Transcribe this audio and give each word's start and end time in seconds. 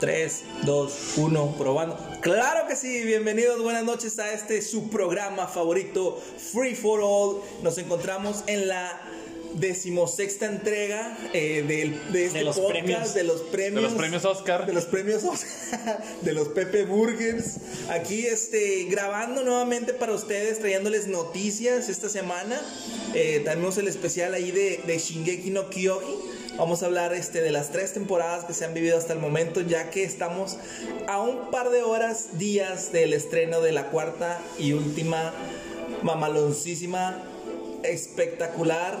3, 0.00 0.44
2, 0.64 0.92
1, 1.18 1.54
probando. 1.58 1.98
Claro 2.22 2.66
que 2.66 2.74
sí, 2.74 3.02
bienvenidos, 3.02 3.62
buenas 3.62 3.84
noches 3.84 4.18
a 4.18 4.32
este 4.32 4.62
su 4.62 4.88
programa 4.88 5.46
favorito, 5.46 6.18
Free 6.52 6.74
for 6.74 7.00
All. 7.02 7.42
Nos 7.62 7.76
encontramos 7.76 8.42
en 8.46 8.66
la 8.66 8.98
decimosexta 9.56 10.46
entrega 10.46 11.18
eh, 11.34 11.64
de, 12.12 12.24
este 12.24 12.44
los 12.44 12.56
podcast, 12.56 12.78
premios. 12.78 13.14
de 13.14 13.24
los 13.24 13.40
premios. 13.42 13.74
De 13.74 13.88
los 13.88 13.92
premios 13.92 14.24
Oscar. 14.24 14.64
De 14.64 14.72
los 14.72 14.86
premios 14.86 15.22
Oscar, 15.24 16.02
de 16.22 16.32
los 16.32 16.48
Pepe 16.48 16.84
Burgers. 16.86 17.58
Aquí 17.90 18.24
este, 18.26 18.84
grabando 18.84 19.44
nuevamente 19.44 19.92
para 19.92 20.14
ustedes, 20.14 20.60
trayéndoles 20.60 21.08
noticias 21.08 21.90
esta 21.90 22.08
semana. 22.08 22.58
Eh, 23.12 23.42
tenemos 23.44 23.76
el 23.76 23.86
especial 23.86 24.32
ahí 24.32 24.50
de, 24.50 24.80
de 24.86 24.98
Shingeki 24.98 25.50
no 25.50 25.68
Kyoji. 25.68 26.39
Vamos 26.60 26.82
a 26.82 26.86
hablar 26.86 27.14
este, 27.14 27.40
de 27.40 27.50
las 27.52 27.70
tres 27.70 27.94
temporadas 27.94 28.44
que 28.44 28.52
se 28.52 28.66
han 28.66 28.74
vivido 28.74 28.98
hasta 28.98 29.14
el 29.14 29.18
momento, 29.18 29.62
ya 29.62 29.88
que 29.88 30.04
estamos 30.04 30.58
a 31.08 31.18
un 31.18 31.50
par 31.50 31.70
de 31.70 31.82
horas, 31.82 32.38
días 32.38 32.92
del 32.92 33.14
estreno 33.14 33.62
de 33.62 33.72
la 33.72 33.86
cuarta 33.86 34.38
y 34.58 34.74
última, 34.74 35.32
mamaloncísima, 36.02 37.16
espectacular. 37.82 38.98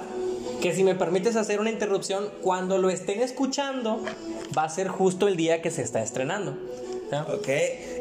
Que 0.62 0.74
si 0.74 0.84
me 0.84 0.94
permites 0.94 1.36
hacer 1.36 1.60
una 1.60 1.68
interrupción, 1.68 2.30
cuando 2.40 2.78
lo 2.78 2.88
estén 2.88 3.20
escuchando, 3.20 4.02
va 4.56 4.64
a 4.64 4.70
ser 4.70 4.88
justo 4.88 5.28
el 5.28 5.36
día 5.36 5.60
que 5.60 5.70
se 5.70 5.82
está 5.82 6.02
estrenando. 6.02 6.56
¿ya? 7.12 7.24
Ok, 7.24 7.48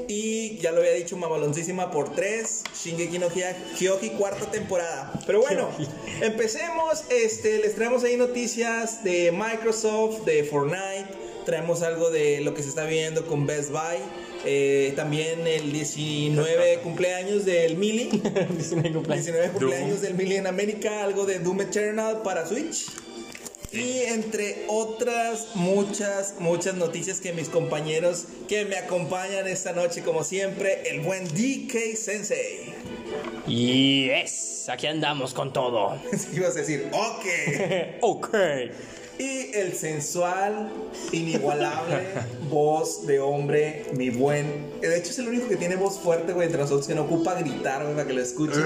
y 0.10 0.58
ya 0.58 0.72
lo 0.72 0.80
había 0.80 0.94
dicho, 0.94 1.16
mamaloncísima 1.18 1.92
por 1.92 2.14
3, 2.16 2.64
Shingeki 2.84 3.20
no 3.20 3.28
Kyoji, 3.30 4.10
cuarta 4.18 4.50
temporada. 4.50 5.14
Pero 5.28 5.42
bueno, 5.42 5.70
empecemos, 6.22 7.04
este, 7.12 7.60
les 7.60 7.76
traemos 7.76 8.04
ahí 8.04 8.18
noticias 8.18 9.04
de 9.04 9.32
Microsoft, 9.32 10.26
de 10.26 10.44
Fortnite, 10.44 11.08
traemos 11.46 11.84
algo 11.84 12.10
de 12.10 12.42
lo 12.42 12.56
que 12.56 12.64
se 12.64 12.70
está 12.70 12.86
viendo 12.86 13.28
con 13.28 13.46
Best 13.46 13.70
Buy, 13.70 14.00
eh, 14.46 14.94
también 14.96 15.46
el 15.46 15.72
19 15.72 16.80
cumpleaños 16.80 17.46
del 17.46 17.78
Mili, 17.78 18.10
19 18.50 18.92
cumpleaños. 18.92 19.26
19 19.26 19.50
cumpleaños 19.52 20.02
del 20.02 20.16
Mili 20.16 20.38
en 20.38 20.48
América, 20.48 21.04
algo 21.04 21.28
de 21.28 21.38
Doom 21.38 21.62
Eternal 21.62 22.24
para 22.24 22.48
Switch. 22.48 22.88
Y 23.72 24.00
entre 24.08 24.66
otras 24.68 25.50
muchas, 25.54 26.36
muchas 26.40 26.74
noticias 26.76 27.20
que 27.20 27.34
mis 27.34 27.50
compañeros 27.50 28.26
que 28.48 28.66
me 28.66 28.78
acompañan 28.78 29.48
esta 29.48 29.74
noche, 29.74 30.02
como 30.02 30.24
siempre, 30.24 30.90
el 30.90 31.02
buen 31.02 31.26
DK 31.28 31.96
Sensei. 31.96 32.74
Y 33.48 34.10
es, 34.10 34.68
aquí 34.70 34.88
andamos 34.88 35.34
con 35.34 35.54
todo. 35.54 36.00
Ibas 36.34 36.56
a 36.56 36.60
decir, 36.60 36.90
ok. 36.92 37.26
ok. 38.02 38.36
Y 39.20 39.52
el 39.54 39.74
sensual, 39.74 40.72
inigualable 41.12 42.08
voz 42.50 43.06
de 43.06 43.20
hombre, 43.20 43.86
mi 43.94 44.10
buen. 44.10 44.80
De 44.80 44.98
hecho, 44.98 45.12
es 45.12 45.20
el 45.20 45.28
único 45.28 45.48
que 45.48 45.58
tiene 45.58 45.76
voz 45.76 46.00
fuerte, 46.00 46.32
güey, 46.32 46.48
entre 46.48 46.62
nosotros, 46.62 46.88
que 46.88 46.96
no 46.96 47.04
ocupa 47.04 47.36
gritar, 47.36 47.84
güey, 47.84 47.96
para 47.96 48.08
que 48.08 48.14
lo 48.14 48.22
escuchen. 48.22 48.64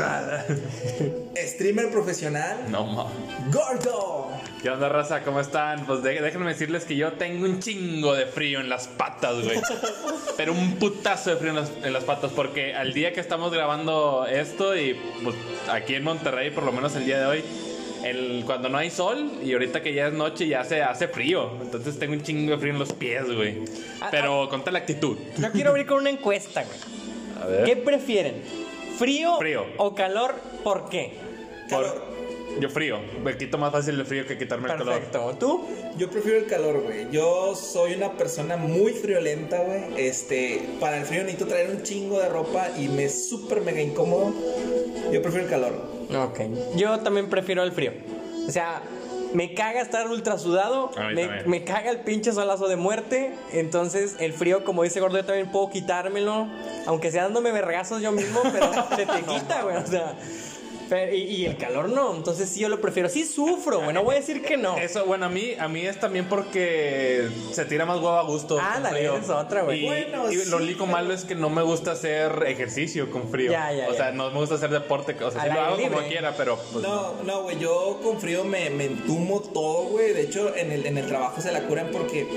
Streamer 1.35 1.89
profesional, 1.89 2.69
No 2.69 2.85
mames. 2.85 3.13
Gordo. 3.51 4.29
¿Qué 4.63 4.69
onda, 4.69 4.87
raza? 4.87 5.23
¿Cómo 5.23 5.41
están? 5.41 5.85
Pues 5.85 6.01
de- 6.03 6.21
déjenme 6.21 6.47
decirles 6.47 6.85
que 6.85 6.95
yo 6.95 7.11
tengo 7.13 7.43
un 7.45 7.59
chingo 7.59 8.13
de 8.15 8.25
frío 8.25 8.61
en 8.61 8.69
las 8.69 8.87
patas, 8.87 9.43
güey. 9.43 9.59
Pero 10.37 10.53
un 10.53 10.75
putazo 10.75 11.31
de 11.31 11.35
frío 11.35 11.49
en 11.49 11.57
las, 11.57 11.71
en 11.83 11.91
las 11.91 12.05
patas. 12.05 12.31
Porque 12.33 12.73
al 12.73 12.93
día 12.93 13.11
que 13.11 13.19
estamos 13.19 13.51
grabando 13.53 14.25
esto, 14.25 14.75
y 14.77 14.93
pues 15.21 15.35
aquí 15.69 15.95
en 15.95 16.03
Monterrey, 16.05 16.49
por 16.51 16.63
lo 16.63 16.71
menos 16.71 16.95
el 16.95 17.05
día 17.05 17.19
de 17.19 17.25
hoy, 17.25 17.43
el, 18.05 18.43
cuando 18.45 18.69
no 18.69 18.77
hay 18.77 18.89
sol 18.89 19.33
y 19.43 19.51
ahorita 19.51 19.81
que 19.83 19.93
ya 19.93 20.07
es 20.07 20.13
noche, 20.13 20.47
ya 20.47 20.63
se 20.63 20.81
hace 20.81 21.09
frío. 21.09 21.51
Entonces 21.61 21.99
tengo 21.99 22.13
un 22.13 22.23
chingo 22.23 22.51
de 22.53 22.57
frío 22.57 22.71
en 22.71 22.79
los 22.79 22.93
pies, 22.93 23.25
güey. 23.35 23.57
Ah, 23.99 24.07
Pero 24.11 24.47
con 24.49 24.63
tal 24.63 24.77
actitud. 24.77 25.17
Yo 25.39 25.51
quiero 25.51 25.71
abrir 25.71 25.85
con 25.87 25.97
una 25.97 26.09
encuesta, 26.09 26.63
güey. 26.63 26.79
A 27.43 27.45
ver. 27.47 27.65
¿Qué 27.65 27.75
prefieren? 27.75 28.41
¿Frío, 28.97 29.37
Frío. 29.39 29.65
o 29.75 29.93
calor? 29.93 30.35
¿Por 30.63 30.87
qué? 30.87 31.15
Por- 31.69 32.13
yo 32.59 32.69
frío. 32.69 32.99
Me 33.23 33.37
quito 33.37 33.57
más 33.57 33.71
fácil 33.71 33.99
el 33.99 34.05
frío 34.05 34.25
que 34.25 34.37
quitarme 34.37 34.69
el 34.69 34.77
calor. 34.77 34.93
Perfecto. 34.95 35.35
¿Tú? 35.39 35.65
Yo 35.97 36.09
prefiero 36.09 36.37
el 36.37 36.45
calor, 36.45 36.81
güey. 36.83 37.09
Yo 37.11 37.55
soy 37.55 37.93
una 37.93 38.13
persona 38.13 38.57
muy 38.57 38.93
friolenta, 38.93 39.61
güey. 39.61 39.83
Este, 39.97 40.61
para 40.79 40.97
el 40.97 41.05
frío 41.05 41.21
necesito 41.23 41.47
traer 41.47 41.69
un 41.69 41.83
chingo 41.83 42.19
de 42.19 42.29
ropa 42.29 42.69
y 42.77 42.87
me 42.87 43.05
es 43.05 43.29
súper 43.29 43.61
mega 43.61 43.81
incómodo. 43.81 44.33
Yo 45.11 45.21
prefiero 45.21 45.45
el 45.45 45.49
calor. 45.49 45.73
Ok. 46.15 46.39
Yo 46.75 46.99
también 46.99 47.29
prefiero 47.29 47.63
el 47.63 47.71
frío. 47.71 47.91
O 48.47 48.51
sea, 48.51 48.81
me 49.33 49.53
caga 49.53 49.81
estar 49.81 50.07
ultra 50.07 50.37
sudado. 50.37 50.91
Me 51.45 51.63
caga 51.63 51.89
el 51.89 52.01
pinche 52.01 52.31
solazo 52.31 52.67
de 52.67 52.75
muerte. 52.75 53.33
Entonces, 53.51 54.15
el 54.19 54.33
frío, 54.33 54.63
como 54.63 54.83
dice 54.83 54.99
Gordo, 54.99 55.17
yo 55.17 55.25
también 55.25 55.51
puedo 55.51 55.69
quitármelo. 55.69 56.47
Aunque 56.85 57.11
sea 57.11 57.23
dándome 57.23 57.51
vergazos 57.51 58.01
yo 58.01 58.11
mismo, 58.11 58.41
pero 58.51 58.71
se 58.95 59.05
te 59.05 59.21
quita, 59.21 59.63
güey. 59.63 59.77
O 59.77 59.87
sea. 59.87 60.15
Pero- 60.89 61.13
y, 61.13 61.21
y 61.23 61.45
el 61.45 61.57
calor 61.57 61.89
no. 61.89 62.15
Entonces, 62.15 62.49
sí, 62.49 62.59
yo 62.59 62.69
lo 62.69 62.79
prefiero. 62.81 63.09
Sí 63.09 63.25
sufro, 63.25 63.79
güey. 63.81 63.93
No 63.93 64.03
voy 64.03 64.15
a 64.15 64.19
decir 64.19 64.41
que 64.43 64.57
no. 64.57 64.77
Eso, 64.77 65.05
bueno, 65.05 65.25
a 65.25 65.29
mí, 65.29 65.53
a 65.59 65.67
mí 65.67 65.85
es 65.85 65.99
también 65.99 66.25
porque 66.29 67.27
se 67.51 67.65
tira 67.65 67.85
más 67.85 67.97
huevo 67.97 68.11
a 68.17 68.23
gusto. 68.23 68.59
frío. 68.89 69.13
esa 69.17 69.23
es 69.23 69.29
otra, 69.29 69.61
güey. 69.63 69.83
Y, 69.83 69.85
Bueno, 69.85 70.31
y 70.31 70.45
lo 70.45 70.57
único 70.57 70.85
pero- 70.85 70.91
malo 70.97 71.13
es 71.13 71.25
que 71.25 71.35
no 71.35 71.49
me 71.49 71.61
gusta 71.61 71.91
hacer 71.91 72.43
ejercicio 72.47 73.09
con 73.11 73.29
frío. 73.29 73.51
Ya, 73.51 73.71
ya, 73.73 73.87
o 73.87 73.91
ya. 73.91 73.97
sea, 73.97 74.11
no 74.11 74.29
me 74.31 74.39
gusta 74.39 74.55
hacer 74.55 74.69
deporte. 74.69 75.15
O 75.23 75.31
sea, 75.31 75.41
sí 75.43 75.47
lo 75.53 75.61
hago 75.61 75.77
como 75.81 76.07
quiera, 76.07 76.35
pero 76.37 76.57
pues, 76.71 76.83
no. 76.83 77.13
No, 77.23 77.43
güey, 77.43 77.59
yo 77.59 77.99
con 78.03 78.19
frío 78.19 78.43
me, 78.43 78.69
me 78.69 78.85
entumo 78.85 79.41
todo, 79.41 79.83
güey. 79.89 80.13
De 80.13 80.21
hecho, 80.21 80.55
en 80.55 80.71
el, 80.71 80.85
en 80.85 80.97
el 80.97 81.07
trabajo 81.07 81.41
se 81.41 81.51
la 81.51 81.61
curan 81.67 81.89
porque 81.91 82.27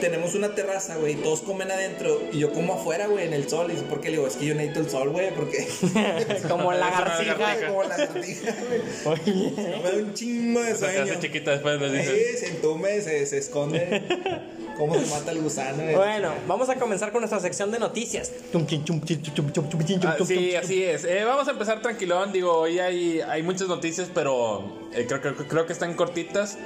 tenemos 0.00 0.34
una 0.34 0.54
terraza, 0.54 0.96
güey, 0.96 1.12
y 1.12 1.16
todos 1.16 1.42
comen 1.42 1.70
adentro 1.70 2.20
y 2.32 2.38
yo 2.40 2.52
como 2.52 2.74
afuera, 2.74 3.06
güey, 3.06 3.26
en 3.26 3.32
el 3.34 3.48
sol. 3.48 3.70
Y 3.72 3.76
por 3.82 4.00
qué 4.00 4.10
le 4.10 4.16
digo, 4.16 4.26
es 4.26 4.36
que 4.36 4.46
yo 4.46 4.54
necesito 4.54 4.80
el 4.80 4.90
sol, 4.90 5.10
güey, 5.10 5.32
porque... 5.34 5.68
Como 6.48 6.72
Es 6.72 6.78
lagartija. 6.80 7.34
lagartija. 7.36 7.72
Como 7.82 7.88
la 7.88 7.98
lagartija, 7.98 8.54
güey. 9.04 9.18
Oye. 9.20 9.52
Me 9.56 9.90
da 9.90 9.96
un 10.04 10.14
chingo 10.14 10.60
de 10.62 10.72
Se 10.72 10.78
sueño. 10.78 11.02
hace 11.02 11.18
chiquita 11.20 11.50
después 11.52 11.80
les 11.80 11.92
dicen. 11.92 12.16
Sí, 12.16 12.36
se 12.38 12.48
entume, 12.48 13.00
se, 13.00 13.26
se 13.26 13.38
esconde. 13.38 14.02
¿Cómo 14.76 14.94
se 14.98 15.06
mata 15.10 15.30
el 15.32 15.40
gusano? 15.40 15.82
güey? 15.82 15.94
Bueno, 15.94 16.32
vamos 16.48 16.68
a 16.70 16.76
comenzar 16.76 17.12
con 17.12 17.20
nuestra 17.20 17.38
sección 17.40 17.70
de 17.70 17.78
noticias. 17.78 18.32
Ah, 20.04 20.16
sí, 20.26 20.54
así 20.56 20.82
es. 20.82 21.04
Eh, 21.04 21.24
vamos 21.24 21.46
a 21.48 21.50
empezar 21.52 21.82
tranquilón. 21.82 22.32
Digo, 22.32 22.52
hoy 22.56 22.78
hay, 22.78 23.20
hay 23.20 23.42
muchas 23.42 23.68
noticias, 23.68 24.08
pero 24.14 24.88
eh, 24.94 25.04
creo, 25.06 25.20
creo, 25.20 25.36
creo 25.36 25.66
que 25.66 25.72
están 25.72 25.94
cortitas. 25.94 26.56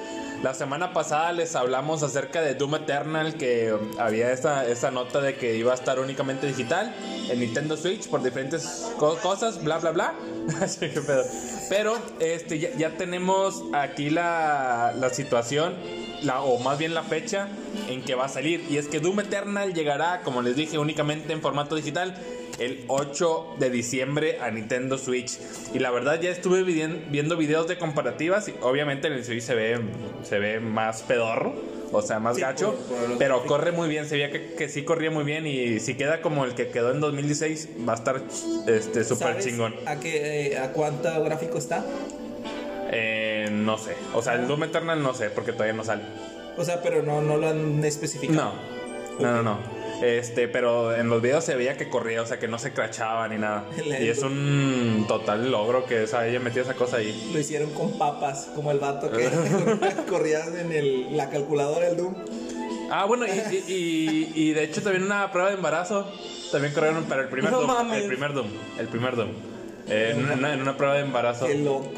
La 0.47 0.55
semana 0.55 0.93
pasada 0.93 1.33
les 1.33 1.57
hablamos 1.57 2.05
acerca 2.05 2.41
de 2.41 2.55
Doom 2.55 2.77
Eternal, 2.77 3.34
que 3.34 3.77
había 3.99 4.31
esta, 4.31 4.65
esta 4.69 4.93
nota 4.93 5.21
de 5.21 5.34
que 5.34 5.57
iba 5.57 5.73
a 5.73 5.75
estar 5.75 5.99
únicamente 5.99 6.47
digital 6.47 6.95
en 7.29 7.41
Nintendo 7.41 7.77
Switch 7.77 8.07
por 8.09 8.23
diferentes 8.23 8.87
co- 8.97 9.17
cosas, 9.17 9.65
bla, 9.65 9.79
bla, 9.79 9.91
bla. 9.91 10.15
Pero 11.69 11.99
este, 12.21 12.61
ya, 12.61 12.69
ya 12.79 12.91
tenemos 12.97 13.65
aquí 13.73 14.09
la, 14.09 14.93
la 14.97 15.11
situación, 15.11 15.75
la, 16.23 16.41
o 16.43 16.61
más 16.61 16.78
bien 16.78 16.95
la 16.95 17.03
fecha 17.03 17.49
en 17.89 18.03
que 18.05 18.15
va 18.15 18.27
a 18.27 18.28
salir. 18.28 18.65
Y 18.71 18.77
es 18.77 18.87
que 18.87 19.01
Doom 19.01 19.19
Eternal 19.19 19.75
llegará, 19.75 20.21
como 20.23 20.43
les 20.43 20.55
dije, 20.55 20.78
únicamente 20.78 21.33
en 21.33 21.43
formato 21.43 21.75
digital 21.75 22.15
el 22.59 22.84
8 22.89 23.56
de 23.59 23.71
diciembre 23.71 24.39
a 24.41 24.50
Nintendo 24.50 24.99
Switch. 24.99 25.39
Y 25.75 25.78
la 25.78 25.91
verdad 25.91 26.21
ya 26.21 26.31
estuve 26.31 26.62
viendo 26.62 27.37
videos 27.37 27.69
de 27.69 27.78
comparativas 27.78 28.49
y 28.49 28.55
obviamente 28.62 29.09
en 29.09 29.15
el 29.15 29.25
Switch 29.25 29.43
se 29.43 29.55
ve, 29.55 29.78
se 30.22 30.39
ve 30.39 30.61
más 30.61 31.03
pedorro, 31.03 31.55
o 31.93 32.03
sea, 32.03 32.19
más 32.19 32.37
Sí, 32.37 32.43
gacho, 32.43 32.75
por- 32.75 32.99
por 32.99 33.09
lo 33.11 33.19
pero 33.19 33.45
corre 33.45 33.72
muy 33.72 33.89
bien, 33.89 34.06
se 34.09 34.16
veía 34.16 34.31
que, 34.33 34.55
que 34.55 34.69
sí 34.69 34.83
corría 34.83 35.11
muy 35.11 35.25
bien 35.25 35.47
y 35.47 35.78
si 35.81 35.95
queda 35.95 36.21
como 36.22 36.45
el 36.45 36.55
que 36.55 36.69
quedó 36.69 36.91
en 36.93 37.00
2016 37.00 37.69
va 37.89 37.93
a 37.93 37.97
estar 37.97 38.22
este 38.66 39.05
súper 39.05 39.28
¿Sabes 39.28 39.45
chingón. 39.47 39.75
¿A, 39.87 40.00
qué, 40.00 40.49
eh, 40.53 40.59
¿A 40.59 40.72
cuánto 40.72 41.09
gráfico 41.22 41.59
está? 41.59 41.84
Eh, 42.91 43.49
no 43.50 43.78
sé, 43.78 43.95
o 44.15 44.22
sea, 44.22 44.34
el 44.34 44.47
Doom 44.47 44.65
Eternal 44.65 45.03
no 45.03 45.13
sé 45.15 45.31
porque 45.31 45.53
todavía 45.53 45.75
no 45.75 45.84
sale. 45.84 46.03
O 46.57 46.65
sea, 46.65 46.81
pero 46.83 47.03
no, 47.03 47.21
no 47.21 47.36
lo 47.36 47.48
han 47.48 47.84
especificado. 47.84 48.53
No, 49.21 49.21
no, 49.21 49.33
no, 49.33 49.42
no. 49.42 49.76
Este, 50.03 50.47
pero 50.48 50.95
en 50.95 51.09
los 51.09 51.22
videos 51.22 51.45
se 51.45 51.54
veía 51.57 51.77
que 51.77 51.89
corría, 51.89 52.21
o 52.22 52.27
sea, 52.27 52.39
que 52.39 52.48
no 52.48 52.59
se 52.59 52.72
crachaba 52.72 53.27
ni 53.28 53.39
nada. 53.39 53.65
Y 54.01 54.09
es 54.09 54.22
un 54.22 55.04
total 55.09 55.51
logro 55.51 55.87
que 55.87 56.03
esa, 56.03 56.21
haya 56.21 56.39
metido 56.41 56.63
esa 56.65 56.75
cosa 56.75 56.98
ahí. 56.98 57.31
Lo 57.33 57.39
hicieron 57.39 57.71
con 57.71 57.97
papas, 57.98 58.51
como 58.54 58.71
el 58.71 58.78
vato 58.78 59.10
que 59.10 59.28
corría 60.09 60.45
en 60.47 60.72
el, 60.72 61.16
la 61.16 61.31
calculadora 61.31 61.87
del 61.89 61.97
Doom. 61.97 62.15
Ah, 62.91 63.04
bueno, 63.07 63.27
y, 63.27 63.31
y, 63.31 63.72
y- 63.72 64.33
y 64.34 64.53
de 64.53 64.63
hecho 64.65 64.81
también 64.83 65.03
una 65.04 65.33
prueba 65.33 65.48
de 65.51 65.57
embarazo. 65.57 66.07
También 66.53 66.72
corrieron, 66.72 67.04
pero 67.09 67.22
el 67.22 67.28
primer 67.28 67.51
No 67.51 67.59
Doom. 67.63 67.66
mames. 67.72 68.03
El 68.03 68.09
primer 68.09 68.33
Doom. 68.33 68.47
El 68.78 68.87
primer 68.89 69.16
Doom. 69.16 69.28
Eh, 69.89 70.15
en, 70.16 70.31
una, 70.39 70.53
en 70.54 70.60
una 70.63 70.77
prueba 70.77 70.95
de 70.95 71.01
embarazo. 71.03 71.47
Qué 71.47 71.54
loco. 71.59 71.91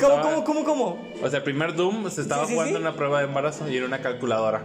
¿Cómo, 0.00 0.20
cómo, 0.22 0.44
cómo, 0.44 0.64
cómo? 0.64 1.08
O 1.22 1.28
sea, 1.30 1.38
el 1.38 1.44
primer 1.44 1.74
Doom 1.74 2.10
se 2.10 2.20
estaba 2.22 2.42
Sí, 2.44 2.48
sí, 2.48 2.54
jugando 2.54 2.76
sí. 2.78 2.82
en 2.82 2.88
una 2.88 2.96
prueba 2.96 3.20
de 3.20 3.26
embarazo 3.26 3.68
y 3.70 3.76
en 3.78 3.84
una 3.84 4.00
calculadora. 4.00 4.62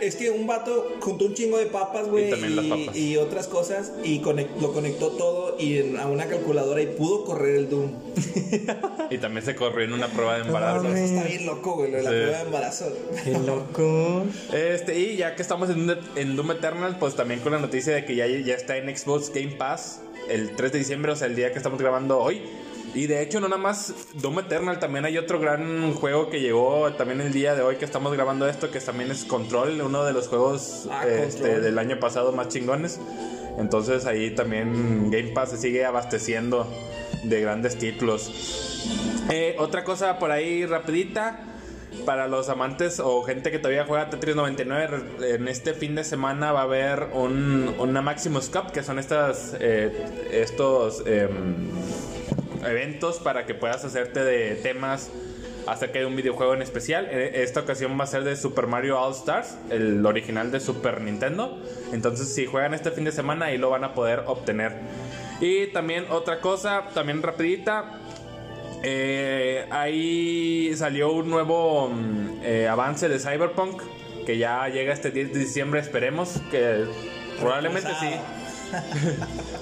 Es 0.00 0.16
que 0.16 0.30
un 0.30 0.46
vato 0.46 0.96
juntó 1.00 1.26
un 1.26 1.34
chingo 1.34 1.58
de 1.58 1.66
papas, 1.66 2.08
güey, 2.08 2.28
Y 2.28 2.30
también 2.30 2.56
las 2.56 2.64
papas. 2.66 2.96
y 2.96 3.16
otras 3.16 3.46
cosas, 3.48 3.92
y 4.04 4.20
conec- 4.20 4.56
lo 4.60 4.72
conectó 4.72 5.08
todo 5.10 5.56
y 5.58 5.78
en- 5.78 5.96
a 5.98 6.06
una 6.06 6.26
calculadora 6.26 6.80
y 6.82 6.86
pudo 6.86 7.24
correr 7.24 7.56
el 7.56 7.68
Doom. 7.70 7.90
Y 9.10 9.18
también 9.18 9.44
se 9.44 9.54
corrió 9.54 9.84
en 9.86 9.92
una 9.94 10.08
prueba 10.08 10.34
de 10.38 10.42
embarazo. 10.46 10.86
Está 10.94 11.24
bien 11.24 11.46
loco, 11.46 11.76
güey, 11.76 11.90
lo 11.90 11.96
de 11.98 12.02
la 12.02 12.10
prueba 12.10 12.38
de 12.38 12.44
embarazo. 12.44 12.92
Qué 13.24 13.30
loco. 13.32 14.24
Este, 14.52 14.98
y 14.98 15.16
ya 15.16 15.34
que 15.34 15.42
estamos 15.42 15.70
en, 15.70 15.96
en 16.16 16.36
Doom 16.36 16.50
Eternal, 16.52 16.98
pues 16.98 17.14
también 17.14 17.40
con 17.40 17.52
la 17.52 17.58
noticia 17.58 17.94
de 17.94 18.04
que 18.04 18.14
ya, 18.16 18.26
ya 18.26 18.54
está 18.54 18.76
en 18.76 18.94
Xbox 18.94 19.30
Game 19.30 19.52
Pass 19.56 20.00
el 20.28 20.54
3 20.56 20.72
de 20.72 20.78
diciembre, 20.78 21.12
o 21.12 21.16
sea, 21.16 21.26
el 21.26 21.36
día 21.36 21.52
que 21.52 21.58
estamos 21.58 21.78
grabando 21.80 22.18
hoy. 22.18 22.42
Y 22.94 23.06
de 23.06 23.22
hecho, 23.22 23.38
no 23.40 23.48
nada 23.48 23.60
más 23.62 23.94
Doom 24.14 24.40
Eternal, 24.40 24.78
también 24.78 25.04
hay 25.04 25.18
otro 25.18 25.38
gran 25.38 25.92
juego 25.94 26.30
que 26.30 26.40
llegó 26.40 26.90
también 26.94 27.20
el 27.20 27.32
día 27.32 27.54
de 27.54 27.62
hoy 27.62 27.76
que 27.76 27.84
estamos 27.84 28.12
grabando 28.12 28.48
esto, 28.48 28.70
que 28.70 28.80
también 28.80 29.10
es 29.10 29.24
Control, 29.24 29.80
uno 29.82 30.04
de 30.04 30.12
los 30.12 30.28
juegos 30.28 30.88
Ah, 30.90 31.06
este, 31.06 31.60
del 31.60 31.78
año 31.78 32.00
pasado 32.00 32.32
más 32.32 32.48
chingones. 32.48 32.98
Entonces 33.58 34.06
ahí 34.06 34.30
también 34.34 35.10
Game 35.10 35.28
Pass 35.30 35.50
se 35.50 35.58
sigue 35.58 35.84
abasteciendo 35.84 36.66
de 37.24 37.40
grandes 37.40 37.76
títulos. 37.76 38.32
Eh, 39.30 39.56
otra 39.58 39.84
cosa 39.84 40.18
por 40.18 40.30
ahí 40.30 40.64
rapidita. 40.66 41.44
Para 42.04 42.28
los 42.28 42.48
amantes 42.48 43.00
o 43.00 43.22
gente 43.22 43.50
que 43.50 43.58
todavía 43.58 43.84
juega 43.86 44.08
Tetris 44.08 44.36
99, 44.36 44.86
re- 45.18 45.34
en 45.34 45.48
este 45.48 45.72
fin 45.74 45.94
de 45.94 46.04
semana 46.04 46.52
va 46.52 46.60
a 46.60 46.62
haber 46.64 47.08
un, 47.14 47.74
una 47.78 48.02
Maximus 48.02 48.48
Cup, 48.50 48.72
que 48.72 48.82
son 48.82 48.98
estas, 48.98 49.56
eh, 49.58 50.28
estos 50.30 51.02
em, 51.06 51.68
eventos 52.64 53.18
para 53.18 53.46
que 53.46 53.54
puedas 53.54 53.84
hacerte 53.84 54.24
de 54.24 54.54
temas 54.56 55.10
acerca 55.66 55.98
de 55.98 56.06
un 56.06 56.16
videojuego 56.16 56.54
en 56.54 56.62
especial. 56.62 57.08
En 57.10 57.34
esta 57.34 57.60
ocasión 57.60 57.98
va 57.98 58.04
a 58.04 58.06
ser 58.06 58.24
de 58.24 58.36
Super 58.36 58.66
Mario 58.66 58.98
All 59.00 59.12
Stars, 59.12 59.56
el 59.70 60.04
original 60.04 60.50
de 60.50 60.60
Super 60.60 61.00
Nintendo. 61.00 61.62
Entonces, 61.92 62.34
si 62.34 62.46
juegan 62.46 62.74
este 62.74 62.90
fin 62.90 63.04
de 63.04 63.12
semana, 63.12 63.46
ahí 63.46 63.58
lo 63.58 63.70
van 63.70 63.84
a 63.84 63.94
poder 63.94 64.22
obtener. 64.26 64.72
Y 65.40 65.66
también 65.68 66.06
otra 66.10 66.40
cosa, 66.40 66.84
también 66.94 67.22
rapidita. 67.22 68.00
eh, 68.82 69.66
ahí 69.70 70.72
salió 70.76 71.10
un 71.12 71.28
nuevo 71.28 71.88
mm, 71.90 72.40
eh, 72.42 72.68
avance 72.68 73.08
de 73.08 73.18
Cyberpunk 73.18 73.82
que 74.24 74.36
ya 74.38 74.68
llega 74.68 74.92
este 74.92 75.10
10 75.10 75.32
de 75.32 75.40
diciembre, 75.40 75.80
esperemos 75.80 76.40
que 76.50 76.84
probablemente 77.40 77.88
sí. 77.98 78.10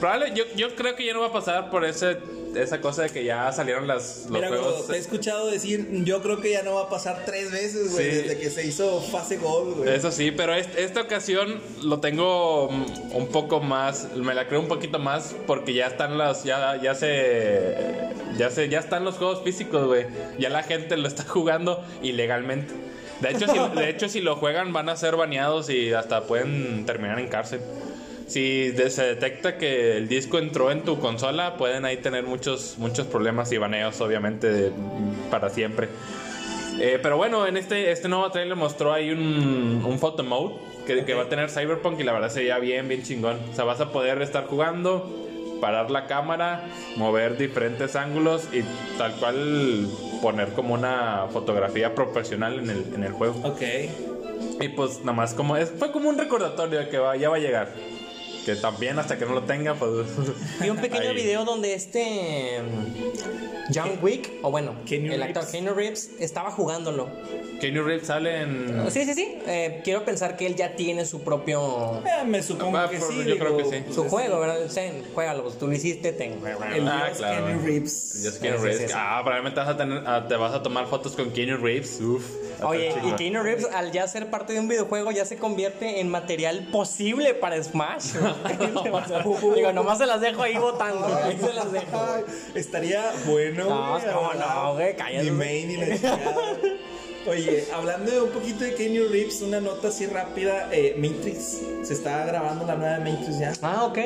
Probable, 0.00 0.32
yo, 0.34 0.44
yo 0.56 0.74
creo 0.74 0.94
que 0.96 1.04
ya 1.06 1.14
no 1.14 1.20
va 1.20 1.28
a 1.28 1.32
pasar 1.32 1.70
por 1.70 1.84
ese, 1.84 2.18
esa 2.54 2.80
cosa 2.80 3.02
de 3.02 3.10
que 3.10 3.24
ya 3.24 3.50
salieron 3.52 3.86
las, 3.86 4.22
los 4.24 4.30
Mira, 4.30 4.48
juegos. 4.48 4.86
te 4.86 4.94
he 4.94 4.98
escuchado 4.98 5.50
decir, 5.50 5.88
yo 6.04 6.22
creo 6.22 6.40
que 6.40 6.50
ya 6.52 6.62
no 6.62 6.74
va 6.74 6.82
a 6.82 6.88
pasar 6.88 7.22
tres 7.24 7.50
veces, 7.50 7.92
güey, 7.92 8.04
Sí. 8.10 8.16
desde 8.16 8.38
que 8.38 8.50
se 8.50 8.66
hizo 8.66 9.00
fase 9.00 9.36
gold, 9.38 9.78
güey. 9.78 9.94
Eso 9.94 10.10
sí, 10.10 10.30
pero 10.30 10.54
est- 10.54 10.76
esta 10.76 11.02
ocasión 11.02 11.60
lo 11.82 12.00
tengo 12.00 12.68
mm, 12.70 13.12
un 13.16 13.28
poco 13.28 13.60
más, 13.60 14.08
me 14.16 14.34
la 14.34 14.48
creo 14.48 14.60
un 14.60 14.68
poquito 14.68 14.98
más 14.98 15.34
porque 15.46 15.72
ya 15.74 15.86
están 15.86 16.18
las, 16.18 16.44
ya, 16.44 16.80
ya 16.82 16.94
se, 16.94 17.74
ya 18.38 18.50
se, 18.50 18.68
ya 18.68 18.78
están 18.80 19.04
los 19.04 19.16
juegos 19.16 19.42
físicos, 19.44 19.86
güey. 19.86 20.06
Ya 20.38 20.50
la 20.50 20.62
gente 20.62 20.96
lo 20.96 21.08
está 21.08 21.22
jugando 21.28 21.84
ilegalmente. 22.02 22.74
De 23.20 23.30
hecho, 23.30 23.46
si, 23.48 23.58
de 23.78 23.88
hecho, 23.88 24.08
si 24.10 24.20
lo 24.20 24.36
juegan 24.36 24.74
van 24.74 24.90
a 24.90 24.96
ser 24.96 25.16
baneados 25.16 25.70
y 25.70 25.94
hasta 25.94 26.24
pueden 26.24 26.84
terminar 26.84 27.18
en 27.18 27.28
cárcel. 27.28 27.60
Si 28.26 28.72
se 28.88 29.02
detecta 29.04 29.56
que 29.56 29.96
el 29.96 30.08
disco 30.08 30.38
entró 30.38 30.70
en 30.72 30.82
tu 30.82 30.98
consola, 30.98 31.56
pueden 31.56 31.84
ahí 31.84 31.98
tener 31.98 32.24
muchos, 32.24 32.74
muchos 32.78 33.06
problemas 33.06 33.52
y 33.52 33.58
baneos, 33.58 34.00
obviamente, 34.00 34.50
de- 34.50 34.72
para 35.30 35.48
siempre. 35.48 35.88
Eh, 36.80 36.98
pero 37.02 37.16
bueno, 37.16 37.46
en 37.46 37.56
este, 37.56 37.90
este 37.92 38.08
nuevo 38.08 38.28
trailer 38.30 38.56
mostró 38.56 38.92
ahí 38.92 39.10
un, 39.10 39.82
un 39.86 39.98
photo 39.98 40.22
mode 40.24 40.56
que, 40.86 41.04
que 41.04 41.14
va 41.14 41.22
a 41.22 41.28
tener 41.28 41.48
Cyberpunk 41.50 41.98
y 42.00 42.02
la 42.02 42.12
verdad 42.12 42.28
se 42.28 42.40
veía 42.40 42.58
bien, 42.58 42.88
bien 42.88 43.02
chingón. 43.02 43.38
O 43.50 43.54
sea, 43.54 43.64
vas 43.64 43.80
a 43.80 43.92
poder 43.92 44.20
estar 44.20 44.46
jugando, 44.46 45.08
parar 45.60 45.90
la 45.90 46.06
cámara, 46.06 46.64
mover 46.96 47.38
diferentes 47.38 47.96
ángulos 47.96 48.48
y 48.52 48.62
tal 48.98 49.12
cual 49.14 49.88
poner 50.20 50.48
como 50.50 50.74
una 50.74 51.26
fotografía 51.32 51.94
profesional 51.94 52.58
en 52.58 52.70
el, 52.70 52.84
en 52.94 53.04
el 53.04 53.12
juego. 53.12 53.40
Ok. 53.44 53.62
Y 54.60 54.68
pues 54.70 54.98
nada 55.00 55.12
más 55.12 55.32
como, 55.32 55.56
es, 55.56 55.70
fue 55.78 55.92
como 55.92 56.08
un 56.10 56.18
recordatorio 56.18 56.80
de 56.80 56.88
que 56.88 56.98
va- 56.98 57.16
ya 57.16 57.30
va 57.30 57.36
a 57.36 57.40
llegar. 57.40 57.68
Que 58.46 58.54
también 58.54 58.96
hasta 58.98 59.18
que 59.18 59.26
no 59.26 59.32
lo 59.34 59.42
tenga, 59.42 59.74
pues... 59.74 60.06
Vi 60.60 60.70
un 60.70 60.76
pequeño 60.78 61.10
ahí. 61.10 61.16
video 61.16 61.44
donde 61.44 61.74
este 61.74 62.60
mm, 62.62 63.72
John 63.74 63.98
Wick, 64.00 64.30
o 64.42 64.52
bueno, 64.52 64.76
Keanu 64.86 65.12
el 65.12 65.20
actor. 65.20 65.44
Keanu 65.50 65.74
Reeves 65.74 66.10
estaba 66.20 66.52
jugándolo. 66.52 67.08
Keanu 67.60 67.82
Reeves 67.82 68.06
sale 68.06 68.42
en... 68.42 68.86
Sí, 68.92 69.04
sí, 69.04 69.14
sí. 69.14 69.38
Eh, 69.48 69.80
quiero 69.82 70.04
pensar 70.04 70.36
que 70.36 70.46
él 70.46 70.54
ya 70.54 70.76
tiene 70.76 71.04
su 71.06 71.22
propio 71.22 72.02
Eh, 72.06 72.24
me 72.24 72.40
supongo 72.40 72.78
Ah, 72.78 72.88
que 72.88 73.00
sí. 73.00 73.24
yo 73.26 73.36
creo 73.36 73.56
que 73.56 73.64
sí. 73.64 73.84
su 73.92 74.04
juego, 74.04 74.38
¿verdad? 74.38 74.60
Ten, 74.72 75.02
juégalo, 75.12 75.42
pues 75.42 75.58
tú 75.58 75.66
lo 75.66 75.72
hiciste, 75.74 76.12
ten. 76.12 76.34
El 76.72 76.86
Ah, 76.88 77.06
dios 77.06 77.18
claro. 77.18 77.46
Keanu 77.46 77.62
Reeves. 77.66 78.38
Keanu 78.40 78.58
Reeves. 78.62 78.78
sí, 78.82 78.86
sí. 78.86 78.92
Ah, 78.96 79.20
probablemente 79.24 79.58
vas 79.58 79.68
a 79.70 79.76
tener, 79.76 80.02
ah, 80.06 80.24
te 80.28 80.36
vas 80.36 80.54
a 80.54 80.62
tomar 80.62 80.86
fotos 80.86 81.16
con 81.16 81.32
Keanu 81.32 81.56
Reeves. 81.56 82.00
Uf. 82.00 82.24
Oye, 82.62 82.94
y. 83.04 83.12
Keanu 83.12 83.42
Reeves 83.42 83.68
al 83.72 83.92
ya 83.92 84.06
ser 84.06 84.30
parte 84.30 84.52
de 84.52 84.60
un 84.60 84.68
videojuego 84.68 85.10
ya 85.10 85.24
se 85.24 85.36
convierte 85.36 86.00
en 86.00 86.08
material 86.08 86.68
posible 86.72 87.34
para 87.34 87.62
Smash. 87.62 88.14
Digo, 89.54 89.72
nomás 89.72 89.98
se 89.98 90.06
las 90.06 90.20
dejo 90.20 90.42
ahí 90.42 90.56
votando. 90.56 91.06
Ahí 91.06 91.38
se 91.38 91.52
las 91.52 91.72
dejo. 91.72 92.06
Ay, 92.14 92.24
estaría 92.54 93.12
bueno. 93.26 93.64
No, 93.64 93.92
güey, 93.92 94.04
¿cómo 94.12 94.28
¿verdad? 94.28 94.54
no, 94.54 94.74
güey? 94.74 94.96
Cállate. 94.96 95.24
Ni 95.24 95.30
main 95.30 95.68
ni 95.68 95.76
la. 95.76 95.96
Oye, 97.28 97.64
hablando 97.72 98.10
de 98.12 98.20
un 98.20 98.30
poquito 98.30 98.62
de 98.64 98.74
Keanu 98.74 99.08
Reeves, 99.10 99.42
una 99.42 99.60
nota 99.60 99.88
así 99.88 100.06
rápida. 100.06 100.68
eh, 100.72 100.94
Matrix. 100.96 101.58
Se 101.82 101.92
está 101.94 102.24
grabando 102.24 102.64
la 102.66 102.76
nueva 102.76 102.98
Matrix 102.98 103.38
ya. 103.38 103.52
Ah, 103.62 103.84
ok. 103.84 103.98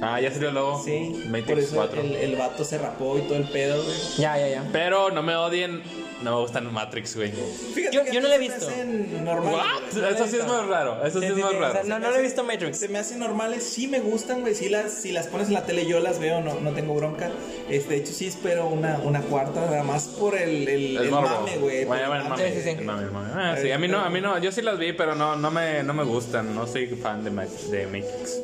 Ah, 0.00 0.20
ya 0.20 0.30
salió 0.32 0.50
luego. 0.52 0.80
Sí, 0.84 1.10
por 1.22 1.26
Matrix 1.40 1.58
eso 1.68 1.76
4. 1.76 2.00
el, 2.00 2.12
el 2.16 2.36
vato 2.36 2.64
se 2.64 2.78
rapó 2.78 3.18
y 3.18 3.22
todo 3.22 3.36
el 3.36 3.48
pedo, 3.48 3.82
güey. 3.82 3.96
Ya, 4.18 4.38
ya, 4.38 4.48
ya. 4.48 4.64
Pero 4.72 5.10
no 5.10 5.22
me 5.22 5.34
odien, 5.36 5.82
no 6.22 6.36
me 6.36 6.40
gustan 6.42 6.72
Matrix, 6.72 7.16
güey. 7.16 7.32
Fíjate 7.74 7.96
Yo- 7.96 8.04
que 8.04 8.12
yo 8.12 8.20
no 8.20 8.28
la 8.28 8.36
he 8.36 8.38
se 8.38 8.44
me 8.48 8.54
visto. 8.54 8.68
hacen 8.68 9.24
normales, 9.24 9.58
What? 9.60 10.00
güey. 10.00 10.14
Eso 10.14 10.26
sí 10.28 10.36
es 10.36 10.46
más 10.46 10.66
raro. 10.66 11.04
Eso 11.06 11.20
sí, 11.20 11.26
Sí, 11.26 11.32
es 11.32 11.36
sí, 11.36 11.40
más 11.42 11.50
sí, 11.50 11.56
o 11.56 11.60
sea, 11.60 11.72
raro. 11.72 11.88
no, 11.88 11.98
no 11.98 12.10
le 12.10 12.18
he 12.18 12.22
visto 12.22 12.44
Matrix. 12.44 12.78
Se 12.78 12.88
me 12.88 12.98
hacen 12.98 13.18
normales, 13.18 13.62
sí 13.64 13.86
me 13.88 14.00
gustan, 14.00 14.40
güey. 14.42 14.54
Si 14.54 14.68
las, 14.68 14.92
si 14.92 15.10
las 15.12 15.26
pones 15.26 15.48
en 15.48 15.54
la 15.54 15.64
tele, 15.64 15.86
yo 15.86 15.98
las 16.00 16.18
veo, 16.20 16.40
no, 16.40 16.60
no 16.60 16.70
tengo 16.72 16.94
bronca. 16.94 17.30
Este, 17.68 17.94
de 17.94 17.96
hecho, 18.00 18.12
sí 18.12 18.26
espero 18.26 18.66
una, 18.68 18.98
una 19.04 19.20
cuarta, 19.22 19.60
nada 19.66 19.82
más 19.82 20.04
por 20.08 20.36
el, 20.36 20.68
el, 20.68 20.96
El 20.96 21.04
el 21.04 21.10
mame, 21.10 21.56
güey. 21.58 21.78
por 21.80 21.88
Bueno, 21.88 22.08
bueno, 22.08 22.22
el 22.24 22.28
mame. 22.30 22.42
mame. 22.44 22.54
Sí, 22.54 22.62
sí, 22.72 22.78
el 22.78 22.84
mame. 22.84 23.30
Ah, 23.34 23.56
sí, 23.60 23.70
a 23.70 23.78
mí 23.78 23.88
no, 23.88 23.98
a 24.00 24.10
mí 24.10 24.20
no. 24.20 24.38
Yo 24.38 24.52
sí 24.52 24.62
las 24.62 24.78
vi, 24.78 24.92
pero 24.92 25.14
no, 25.14 25.36
no 25.36 25.50
me, 25.50 25.82
no 25.82 25.94
me 25.94 26.04
gustan. 26.04 26.54
No 26.54 26.66
soy 26.66 26.86
fan 26.88 27.24
de, 27.24 27.30
de 27.30 27.86
Matrix. 27.86 28.40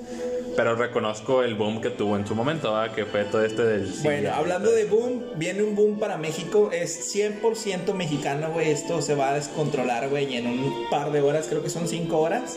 Pero 0.57 0.77
reconozco 0.77 1.43
el 1.43 1.57
boom 1.57 1.81
que 1.81 1.91
tuvo 1.91 2.17
en 2.17 2.27
su 2.27 2.35
momento, 2.37 2.73
¿verdad? 2.73 2.95
que 2.95 3.05
fue 3.07 3.25
todo 3.25 3.45
este 3.45 3.65
del. 3.65 3.93
Bueno, 4.05 4.31
hablando 4.33 4.71
de 4.71 4.85
boom, 4.85 5.25
viene 5.37 5.63
un 5.65 5.75
boom 5.75 5.99
para 5.99 6.17
México. 6.17 6.71
Es 6.73 7.13
100% 7.15 7.93
mexicano, 7.95 8.51
güey. 8.53 8.71
Esto 8.71 9.03
se 9.03 9.15
va 9.17 9.31
a 9.31 9.35
descontrolar, 9.35 10.09
güey. 10.11 10.33
Y 10.33 10.37
en 10.37 10.47
un 10.47 10.87
par 10.91 11.11
de 11.11 11.21
horas, 11.23 11.47
creo 11.49 11.63
que 11.63 11.71
son 11.71 11.89
5 11.89 12.17
horas, 12.19 12.57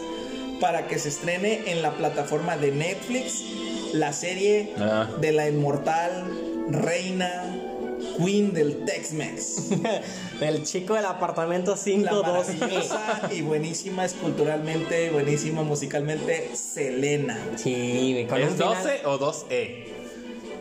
para 0.61 0.87
que 0.87 0.99
se 0.99 1.09
estrene 1.09 1.71
en 1.71 1.81
la 1.81 1.91
plataforma 1.93 2.55
de 2.57 2.71
Netflix 2.71 3.43
la 3.93 4.13
serie 4.13 4.73
Ah. 4.79 5.07
de 5.19 5.31
la 5.31 5.47
inmortal 5.49 6.11
reina 6.69 7.56
Queen 8.17 8.53
del 8.53 8.83
Tex-Mex. 8.85 9.69
El 10.41 10.63
chico 10.63 10.93
del 10.95 11.05
apartamento 11.05 11.71
La 11.71 11.77
5-2. 11.77 12.21
maravillosa 12.21 13.29
y 13.31 13.41
buenísima 13.41 14.05
esculturalmente, 14.05 15.09
buenísima 15.11 15.63
musicalmente, 15.63 16.51
Selena. 16.55 17.39
Sí, 17.55 18.25
con 18.29 18.37
un 18.41 18.43
¿Es 18.47 18.53
final- 18.53 18.75
12 18.75 19.05
o 19.05 19.19
2E? 19.19 19.85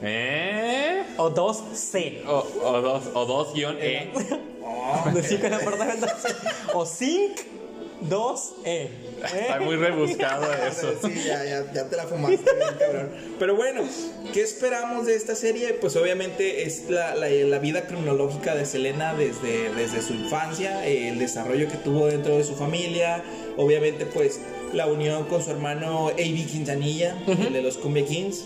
¿Eh? 0.02 1.02
O 1.16 1.30
2C. 1.30 2.26
O, 2.26 2.46
o 2.62 2.80
2 2.82 3.02
o 3.14 3.24
2 3.26 3.54
guion 3.54 3.76
E. 3.80 4.10
El 5.14 5.26
chico 5.28 5.42
del 5.44 5.54
apartamento 5.54 6.06
O 6.74 6.84
Sync 6.84 7.40
2E. 8.02 8.88
Está 9.40 9.60
muy 9.60 9.76
rebuscado 9.76 10.46
eso. 10.68 10.92
Sí, 11.02 11.14
ya, 11.26 11.44
ya, 11.44 11.72
ya 11.72 11.88
te 11.88 11.96
la 11.96 12.04
fumaste, 12.06 12.50
cabrón. 12.78 13.10
Pero 13.38 13.56
bueno, 13.56 13.82
¿qué 14.32 14.42
esperamos 14.42 15.06
de 15.06 15.14
esta 15.16 15.34
serie? 15.34 15.72
Pues 15.74 15.96
obviamente 15.96 16.64
es 16.64 16.88
la, 16.90 17.14
la- 17.14 17.28
la 17.28 17.58
vida 17.58 17.86
cronológica 17.86 18.54
de 18.54 18.66
Selena 18.66 19.14
desde, 19.14 19.72
desde 19.74 20.02
su 20.02 20.12
infancia, 20.14 20.86
eh, 20.86 21.08
el 21.08 21.18
desarrollo 21.18 21.68
que 21.68 21.76
tuvo 21.78 22.06
dentro 22.06 22.36
de 22.36 22.44
su 22.44 22.54
familia, 22.54 23.22
obviamente 23.56 24.06
pues 24.06 24.40
la 24.72 24.86
unión 24.86 25.24
con 25.24 25.42
su 25.42 25.50
hermano 25.50 26.08
A.B. 26.08 26.46
Quintanilla, 26.50 27.16
el 27.26 27.52
de 27.52 27.62
los 27.62 27.76
Cumbia 27.78 28.04
Kings, 28.04 28.44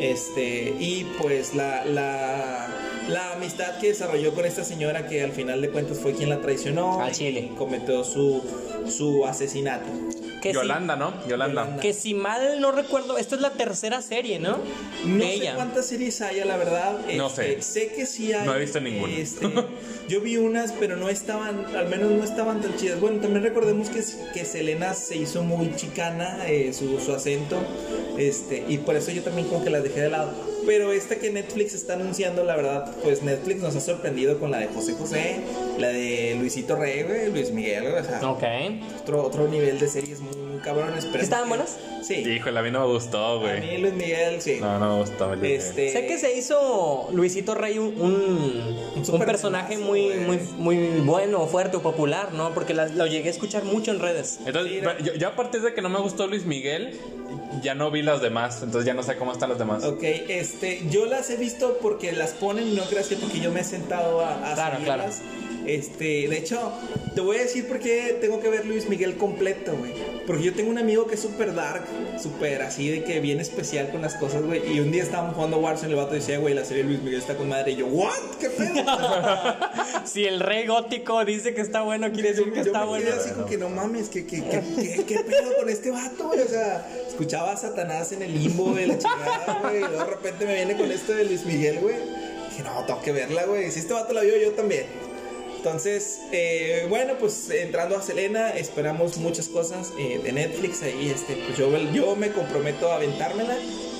este, 0.00 0.74
y 0.78 1.04
pues 1.20 1.54
la, 1.54 1.84
la, 1.84 2.68
la 3.10 3.32
amistad 3.32 3.78
que 3.78 3.88
desarrolló 3.88 4.32
con 4.34 4.44
esta 4.46 4.64
señora 4.64 5.06
que 5.06 5.22
al 5.22 5.32
final 5.32 5.60
de 5.60 5.70
cuentas 5.70 5.98
fue 5.98 6.12
quien 6.14 6.28
la 6.30 6.40
traicionó. 6.40 7.00
Al 7.02 7.10
y 7.10 7.14
chile. 7.14 7.50
Cometió 7.58 8.04
su, 8.04 8.42
su 8.88 9.26
asesinato. 9.26 9.86
Que 10.42 10.50
si- 10.50 10.54
Yolanda, 10.54 10.96
¿no? 10.96 11.12
Yolanda. 11.28 11.62
Yolanda. 11.64 11.82
que 11.82 11.92
si 11.92 12.14
mal 12.14 12.60
no 12.60 12.72
recuerdo, 12.72 13.18
esto 13.18 13.34
es 13.34 13.42
la 13.42 13.50
tercera 13.50 14.00
serie, 14.00 14.38
¿no? 14.38 14.56
No 15.04 15.16
De 15.16 15.20
sé 15.30 15.34
ella. 15.34 15.54
cuántas 15.54 15.86
series 15.86 16.20
haya, 16.22 16.46
la 16.46 16.56
verdad. 16.56 16.98
No 17.16 17.26
Este, 17.26 17.60
sé. 17.60 17.62
Sé 17.62 17.92
que 17.94 18.06
sí 18.06 18.32
hay. 18.32 18.46
No 18.46 18.54
he 18.54 18.60
visto 18.60 18.80
ninguna. 18.80 19.12
este, 19.12 19.46
yo 20.08 20.20
vi 20.22 20.38
unas, 20.38 20.72
pero 20.72 20.96
no 20.96 21.10
estaban, 21.10 21.66
al 21.76 21.88
menos 21.90 22.10
no 22.10 22.24
estaban 22.24 22.62
tan 22.62 22.74
chidas. 22.76 22.98
Bueno, 23.00 23.20
también 23.20 23.42
recordemos 23.42 23.90
que, 23.90 24.02
que 24.32 24.44
Selena 24.46 24.94
se 24.94 25.16
hizo 25.16 25.42
muy 25.42 25.76
chicana, 25.76 26.38
eh, 26.48 26.72
su, 26.72 26.98
su 27.00 27.12
acento, 27.12 27.58
este, 28.16 28.64
y 28.66 28.78
por 28.78 28.96
eso 28.96 29.10
yo 29.10 29.22
también 29.22 29.46
como 29.48 29.62
que 29.62 29.68
las 29.70 29.82
dejé 29.82 30.00
de 30.00 30.10
lado. 30.10 30.32
Pero 30.66 30.92
esta 30.92 31.16
que 31.16 31.30
Netflix 31.30 31.74
está 31.74 31.94
anunciando, 31.94 32.44
la 32.44 32.56
verdad, 32.56 32.94
pues 33.02 33.22
Netflix 33.22 33.62
nos 33.62 33.74
ha 33.76 33.80
sorprendido 33.80 34.38
con 34.38 34.50
la 34.50 34.58
de 34.58 34.66
José 34.68 34.92
José, 34.94 35.36
la 35.78 35.88
de 35.88 36.36
Luisito 36.38 36.76
Rey, 36.76 37.04
Luis 37.32 37.50
Miguel, 37.50 37.86
o 37.88 38.04
sea, 38.04 38.20
Ok. 38.30 38.42
otro, 39.02 39.24
otro 39.24 39.48
nivel 39.48 39.78
de 39.78 39.88
series 39.88 40.20
muy 40.20 40.34
cabrones. 40.60 41.06
Pero 41.06 41.22
¿Estaban 41.22 41.48
buenas? 41.48 41.76
Sí. 42.02 42.14
Híjole, 42.16 42.58
a 42.58 42.62
mí 42.62 42.70
no 42.70 42.80
me 42.80 42.92
gustó, 42.92 43.18
A 43.18 43.36
güey. 43.38 43.60
mí 43.60 43.78
Luis 43.78 43.94
Miguel, 43.94 44.40
sí. 44.40 44.58
No, 44.60 44.78
no 44.78 44.94
me 44.96 45.00
gustó. 45.02 45.34
Luis. 45.36 45.50
Este, 45.64 45.92
Sé 45.92 46.06
que 46.06 46.18
se 46.18 46.36
hizo 46.36 47.08
Luisito 47.12 47.54
Rey 47.54 47.78
un, 47.78 47.94
un, 48.00 49.18
personaje 49.20 49.74
temazo, 49.74 49.90
muy, 49.90 50.08
muy, 50.14 50.38
muy 50.58 50.76
bueno, 51.04 51.46
fuerte 51.46 51.76
o 51.76 51.82
popular, 51.82 52.32
¿no? 52.32 52.52
Porque 52.54 52.74
la- 52.74 52.88
lo 52.88 53.06
llegué 53.06 53.28
a 53.28 53.32
escuchar 53.32 53.64
mucho 53.64 53.90
en 53.90 54.00
redes. 54.00 54.38
Entonces, 54.46 54.72
Sí, 54.72 54.80
no. 54.82 54.98
yo, 54.98 55.14
yo 55.14 55.28
a 55.28 55.36
partir 55.36 55.60
de 55.62 55.74
que 55.74 55.82
no 55.82 55.88
me 55.88 56.00
gustó 56.00 56.26
Luis 56.26 56.44
Miguel, 56.46 56.98
ya 57.62 57.74
no 57.74 57.90
vi 57.90 58.02
las 58.02 58.20
demás. 58.22 58.62
Entonces 58.62 58.86
ya 58.86 58.94
no 58.94 59.02
sé 59.02 59.16
cómo 59.16 59.32
están 59.32 59.50
las 59.50 59.58
demás. 59.58 59.84
Ok, 59.84 60.02
este, 60.02 60.82
yo 60.90 61.06
las 61.06 61.30
he 61.30 61.36
visto 61.36 61.78
porque 61.82 62.12
las 62.12 62.30
ponen, 62.32 62.74
no 62.74 62.82
creas 62.84 63.08
que 63.08 63.16
porque 63.16 63.40
yo 63.40 63.50
me 63.52 63.60
he 63.60 63.64
sentado 63.64 64.20
a, 64.20 64.50
a 64.50 64.54
Claro, 64.54 64.76
seguirlas. 64.76 65.20
Este, 65.74 66.28
de 66.28 66.38
hecho, 66.38 66.72
te 67.14 67.20
voy 67.20 67.36
a 67.38 67.40
decir 67.40 67.66
por 67.68 67.78
qué 67.78 68.18
tengo 68.20 68.40
que 68.40 68.48
ver 68.48 68.66
Luis 68.66 68.88
Miguel 68.88 69.16
completo, 69.16 69.76
güey. 69.76 69.92
Porque 70.26 70.44
yo 70.44 70.54
tengo 70.54 70.70
un 70.70 70.78
amigo 70.78 71.06
que 71.06 71.14
es 71.14 71.20
súper 71.20 71.54
dark, 71.54 71.82
súper 72.22 72.62
así 72.62 72.88
de 72.88 73.04
que 73.04 73.20
bien 73.20 73.40
especial 73.40 73.90
con 73.90 74.02
las 74.02 74.14
cosas, 74.14 74.42
güey. 74.42 74.62
Y 74.72 74.80
un 74.80 74.92
día 74.92 75.02
estábamos 75.02 75.34
jugando 75.34 75.58
Warzone 75.58 75.88
y 75.90 75.92
el 75.92 75.96
vato 75.96 76.14
decía, 76.14 76.38
güey, 76.38 76.54
la 76.54 76.64
serie 76.64 76.82
de 76.82 76.88
Luis 76.90 77.02
Miguel 77.02 77.20
está 77.20 77.36
con 77.36 77.48
madre. 77.48 77.72
Y 77.72 77.76
yo, 77.76 77.86
¿what? 77.86 78.12
¿Qué 78.38 78.50
pedo? 78.50 78.70
Si 80.04 80.24
el 80.24 80.40
rey 80.40 80.66
gótico 80.66 81.24
dice 81.24 81.54
que 81.54 81.60
está 81.60 81.82
bueno, 81.82 82.10
quiere 82.12 82.30
decir 82.30 82.50
que 82.50 82.56
Yo 82.60 82.62
está 82.62 82.80
me 82.80 82.86
bueno. 82.86 83.04
quedé 83.06 83.14
así 83.20 83.30
como 83.30 83.46
que 83.46 83.58
no 83.58 83.68
mames, 83.68 84.08
¿qué, 84.08 84.26
qué, 84.26 84.42
qué, 84.42 84.62
qué, 84.96 85.04
qué 85.04 85.18
pedo 85.20 85.56
con 85.56 85.68
este 85.68 85.90
vato, 85.90 86.28
güey? 86.28 86.40
O 86.40 86.48
sea, 86.48 86.88
escuchaba 87.06 87.52
a 87.52 87.56
Satanás 87.56 88.10
en 88.12 88.22
el 88.22 88.32
limbo, 88.32 88.70
güey, 88.70 88.86
la 88.86 88.98
chingada, 88.98 89.60
güey. 89.62 89.76
Y 89.76 89.80
luego 89.80 89.98
de 89.98 90.04
repente 90.06 90.46
me 90.46 90.54
viene 90.54 90.76
con 90.76 90.90
esto 90.90 91.12
de 91.12 91.24
Luis 91.24 91.44
Miguel, 91.44 91.78
güey. 91.80 91.96
Dije, 92.50 92.62
no, 92.64 92.84
tengo 92.86 93.00
que 93.02 93.12
verla, 93.12 93.44
güey. 93.44 93.70
Si 93.70 93.80
este 93.80 93.92
vato 93.92 94.12
la 94.12 94.22
vio, 94.22 94.36
yo 94.36 94.52
también. 94.52 94.86
Entonces, 95.64 96.20
eh, 96.32 96.86
bueno, 96.88 97.14
pues 97.20 97.50
entrando 97.50 97.94
a 97.94 98.00
Selena, 98.00 98.48
esperamos 98.52 99.18
muchas 99.18 99.46
cosas 99.48 99.92
eh, 99.98 100.18
de 100.24 100.32
Netflix. 100.32 100.82
Ahí, 100.82 101.10
este, 101.14 101.34
pues 101.36 101.58
yo, 101.58 101.70
yo 101.92 102.16
me 102.16 102.32
comprometo 102.32 102.90
a 102.90 102.96
aventármela 102.96 103.58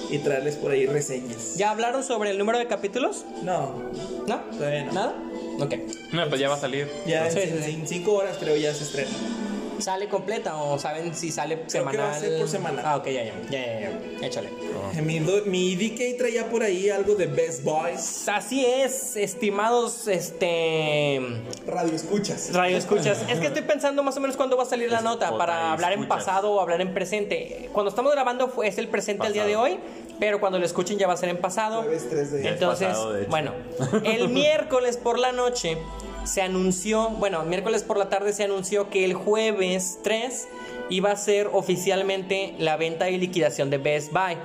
y 0.09 0.19
traerles 0.21 0.57
por 0.57 0.71
ahí 0.73 0.87
reseñas. 0.87 1.57
¿Ya 1.57 1.71
hablaron 1.71 2.03
sobre 2.03 2.31
el 2.31 2.39
número 2.39 2.59
de 2.59 2.67
capítulos? 2.67 3.27
No, 3.43 3.91
¿No? 4.27 4.41
todavía 4.57 4.85
no. 4.85 4.93
¿Nada? 4.95 5.15
Ok. 5.61 5.75
No, 6.15 6.27
pues 6.31 6.41
ya 6.41 6.49
va 6.49 6.55
a 6.55 6.61
salir. 6.61 6.89
Ya 7.07 7.27
en, 7.27 7.33
Sí, 7.35 7.41
sí, 7.43 7.49
en- 7.51 7.63
sí. 7.63 7.71
en 7.73 7.87
cinco 7.87 8.15
horas 8.15 8.39
creo 8.41 8.57
ya 8.57 8.73
se 8.73 8.85
estrena. 8.85 9.11
¿Sale 9.81 10.09
completa 10.09 10.57
o 10.57 10.79
saben 10.79 11.15
si 11.15 11.31
sale 11.31 11.63
que 11.63 11.71
semanal? 11.71 12.01
va 12.01 12.11
a 12.13 12.19
ser 12.21 12.39
por 12.39 12.49
semana. 12.49 12.83
Ah, 12.85 12.97
ok, 12.97 13.07
ya, 13.07 13.25
ya, 13.25 13.35
ya, 13.51 13.81
ya, 13.81 13.81
ya. 14.21 14.27
Échale. 14.27 14.51
Mi, 15.03 15.19
do- 15.21 15.45
mi 15.47 15.75
DK 15.77 16.17
traía 16.19 16.49
por 16.51 16.63
ahí 16.63 16.91
algo 16.91 17.15
de 17.15 17.27
Best 17.27 17.65
Boys. 17.65 18.29
Así 18.29 18.65
es, 18.65 19.17
estimados, 19.17 20.07
este... 20.09 21.21
Radio 21.67 21.95
escuchas. 21.95 22.53
Radio 22.53 22.77
escuchas. 22.77 23.25
Es 23.29 23.39
que 23.39 23.47
estoy 23.47 23.63
pensando 23.63 24.03
más 24.03 24.17
o 24.17 24.21
menos 24.21 24.37
cuándo 24.37 24.57
va 24.57 24.65
a 24.65 24.67
salir 24.67 24.91
la 24.91 25.01
nota 25.01 25.37
para 25.37 25.73
hablar 25.73 25.93
en 25.93 26.07
pasado 26.09 26.53
o 26.53 26.61
hablar 26.61 26.81
en 26.81 26.93
presente. 26.95 27.69
Cuando 27.73 27.91
estamos 27.91 28.13
grabando 28.13 28.49
fue, 28.49 28.69
es 28.69 28.79
el 28.79 28.89
presente 28.89 29.27
el 29.27 29.33
día 29.33 29.45
de 29.47 29.57
hoy, 29.57 29.79
pero 30.19 30.41
cuando 30.41 30.59
lo 30.59 30.67
escuchen 30.67 30.99
ya 30.99 31.07
va 31.07 31.15
a 31.15 31.17
ser 31.17 31.29
en 31.31 31.39
pasado. 31.39 31.83
Jueves 31.83 32.09
3 32.11 32.33
de- 32.33 32.43
Ya 32.43 32.49
es 32.51 32.55
Entonces, 32.55 32.89
pasado, 32.89 33.13
de 33.13 33.21
hecho. 33.23 33.31
bueno, 33.31 33.53
el 34.05 34.29
miércoles 34.41 34.97
por 34.97 35.19
la 35.19 35.33
noche 35.33 35.79
se 36.25 36.43
anunció, 36.43 37.11
bueno, 37.11 37.45
miércoles 37.45 37.83
por 37.83 37.97
la 37.97 38.09
tarde 38.09 38.33
se 38.33 38.45
anunció 38.45 38.91
que 38.91 39.05
el 39.05 39.15
jueves 39.15 39.99
3 40.03 40.49
iba 40.91 41.11
a 41.11 41.17
ser 41.17 41.49
oficialmente 41.53 42.55
la 42.59 42.77
venta 42.77 43.11
y 43.11 43.19
liquidación 43.19 43.71
de 43.71 43.79
Best 43.79 44.13
Buy. 44.13 44.37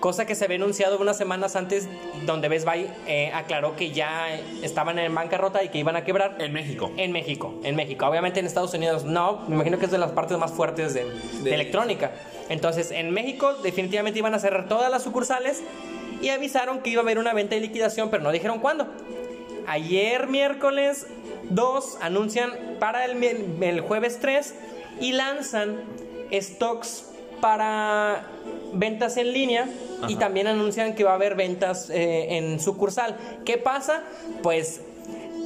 Cosa 0.00 0.26
que 0.26 0.34
se 0.34 0.44
había 0.44 0.56
anunciado 0.56 0.98
unas 0.98 1.16
semanas 1.16 1.56
antes, 1.56 1.88
donde 2.26 2.48
Best 2.48 2.66
Buy 2.66 2.86
eh, 3.06 3.30
aclaró 3.32 3.74
que 3.74 3.90
ya 3.90 4.38
estaban 4.62 4.98
en 4.98 5.14
bancarrota 5.14 5.64
y 5.64 5.70
que 5.70 5.78
iban 5.78 5.96
a 5.96 6.04
quebrar. 6.04 6.36
En 6.40 6.52
México. 6.52 6.90
En 6.98 7.10
México, 7.10 7.54
en 7.62 7.74
México. 7.74 8.06
Obviamente 8.06 8.40
en 8.40 8.46
Estados 8.46 8.74
Unidos 8.74 9.04
no, 9.04 9.44
me 9.48 9.54
imagino 9.54 9.78
que 9.78 9.86
es 9.86 9.90
de 9.90 9.98
las 9.98 10.12
partes 10.12 10.36
más 10.36 10.52
fuertes 10.52 10.92
de, 10.92 11.06
de 11.42 11.54
electrónica. 11.54 12.12
Entonces 12.50 12.90
en 12.90 13.12
México 13.12 13.54
definitivamente 13.62 14.18
iban 14.18 14.34
a 14.34 14.38
cerrar 14.38 14.68
todas 14.68 14.90
las 14.90 15.02
sucursales 15.02 15.62
y 16.20 16.28
avisaron 16.28 16.80
que 16.80 16.90
iba 16.90 17.00
a 17.00 17.04
haber 17.04 17.18
una 17.18 17.32
venta 17.32 17.56
y 17.56 17.60
liquidación, 17.60 18.10
pero 18.10 18.22
no 18.22 18.30
dijeron 18.30 18.58
cuándo. 18.58 18.88
Ayer 19.66 20.26
miércoles 20.26 21.06
2 21.50 21.98
anuncian 22.00 22.50
para 22.78 23.04
el, 23.04 23.22
el 23.62 23.80
jueves 23.80 24.18
3 24.20 24.54
y 25.00 25.12
lanzan 25.12 25.80
stocks 26.32 27.10
para 27.40 28.26
ventas 28.72 29.16
en 29.16 29.32
línea 29.32 29.68
y 30.08 30.16
también 30.16 30.46
anuncian 30.46 30.94
que 30.94 31.04
va 31.04 31.12
a 31.12 31.14
haber 31.14 31.34
ventas 31.34 31.90
eh, 31.90 32.36
en 32.36 32.60
sucursal. 32.60 33.16
¿Qué 33.44 33.58
pasa? 33.58 34.02
Pues 34.42 34.80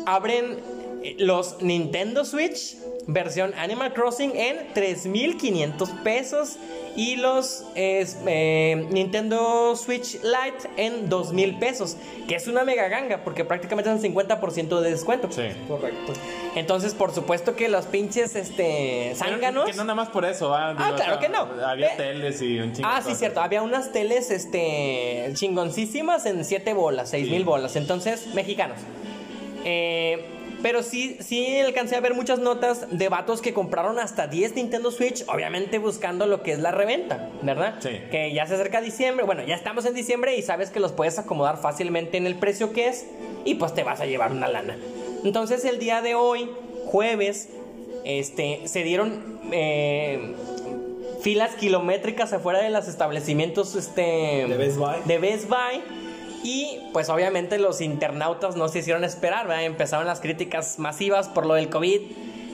abren 0.07 0.59
los 1.19 1.63
Nintendo 1.63 2.25
Switch 2.25 2.77
versión 3.07 3.55
Animal 3.55 3.93
Crossing 3.95 4.33
en 4.35 4.59
3.500 4.75 6.03
pesos 6.03 6.57
y 6.97 7.17
los 7.17 7.63
eh, 7.77 8.87
Nintendo 8.91 9.77
Switch 9.77 10.15
Lite 10.23 10.69
en 10.77 11.09
2.000 11.09 11.59
pesos, 11.61 11.97
que 12.27 12.35
es 12.35 12.49
una 12.49 12.65
mega 12.65 12.89
ganga 12.89 13.23
porque 13.23 13.45
prácticamente 13.45 13.91
es 13.93 13.97
un 14.05 14.15
50% 14.15 14.81
de 14.81 14.91
descuento. 14.91 15.29
Sí. 15.31 15.45
Correcto. 15.69 16.13
Entonces, 16.57 16.95
por 16.95 17.15
supuesto 17.15 17.55
que 17.55 17.69
los 17.69 17.87
pinches 17.87 18.35
este, 18.35 19.13
zánganos... 19.15 19.67
Que 19.67 19.77
no 19.77 19.85
nada 19.85 19.95
más 19.95 20.09
por 20.09 20.25
eso, 20.25 20.53
¿ah? 20.53 20.75
Ah, 20.77 20.93
claro 20.97 21.21
que 21.21 21.29
no. 21.29 21.43
Había 21.65 21.89
Eh, 21.95 21.97
teles 21.97 22.43
y 22.43 22.59
un 22.59 22.73
chingo. 22.73 22.89
Ah, 22.91 23.01
sí, 23.01 23.15
cierto. 23.15 23.41
Había 23.41 23.63
unas 23.63 23.93
teles 23.93 24.31
este, 24.33 25.31
chingoncísimas 25.35 26.27
en 26.27 26.45
7 26.45 26.73
bolas, 26.75 27.11
6 27.11 27.29
mil 27.31 27.39
Sí. 27.39 27.45
bolas. 27.45 27.77
Entonces, 27.77 28.27
mexicanos. 28.35 28.79
Eh, 29.65 30.25
pero 30.63 30.83
sí, 30.83 31.17
sí 31.21 31.59
alcancé 31.59 31.97
a 31.97 32.01
ver 32.01 32.15
muchas 32.15 32.39
notas 32.39 32.87
de 32.91 33.09
vatos 33.09 33.41
que 33.41 33.53
compraron 33.53 33.99
hasta 33.99 34.27
10 34.27 34.55
Nintendo 34.55 34.91
Switch, 34.91 35.25
obviamente 35.29 35.79
buscando 35.79 36.27
lo 36.27 36.43
que 36.43 36.53
es 36.53 36.59
la 36.59 36.71
reventa, 36.71 37.31
¿verdad? 37.43 37.77
Sí. 37.81 38.01
Que 38.11 38.33
ya 38.33 38.47
se 38.47 38.55
acerca 38.55 38.81
diciembre. 38.81 39.25
Bueno, 39.25 39.43
ya 39.45 39.55
estamos 39.55 39.85
en 39.87 39.95
diciembre 39.95 40.37
y 40.37 40.43
sabes 40.43 40.71
que 40.71 40.81
los 40.81 40.93
puedes 40.93 41.19
acomodar 41.19 41.59
fácilmente 41.59 42.17
en 42.17 42.27
el 42.27 42.37
precio 42.37 42.73
que 42.73 42.89
es 42.89 43.07
y 43.45 43.55
pues 43.55 43.75
te 43.75 43.83
vas 43.83 44.01
a 44.01 44.07
llevar 44.07 44.33
una 44.33 44.49
lana. 44.49 44.77
Entonces, 45.25 45.65
el 45.65 45.79
día 45.79 46.03
de 46.03 46.15
hoy, 46.15 46.51
jueves, 46.87 47.49
este, 48.05 48.63
se 48.67 48.83
dieron 48.83 49.41
eh, 49.53 50.35
filas 51.23 51.55
kilométricas 51.57 52.33
afuera 52.33 52.61
de 52.61 52.71
los 52.71 52.89
establecimientos 52.89 53.75
este, 53.75 54.47
De 54.49 54.57
Best 54.57 54.77
Buy. 54.77 54.97
de 55.05 55.19
Best 55.19 55.49
Buy. 55.49 56.08
Y 56.43 56.81
pues 56.93 57.09
obviamente 57.09 57.59
los 57.59 57.81
internautas 57.81 58.57
no 58.57 58.69
se 58.69 58.81
hicieron 58.81 59.05
esperar. 59.05 59.51
Empezaron 59.63 60.07
las 60.07 60.21
críticas 60.21 60.79
masivas 60.79 61.29
por 61.29 61.47
lo 61.47 61.55
del 61.55 61.69
COVID. 61.69 62.01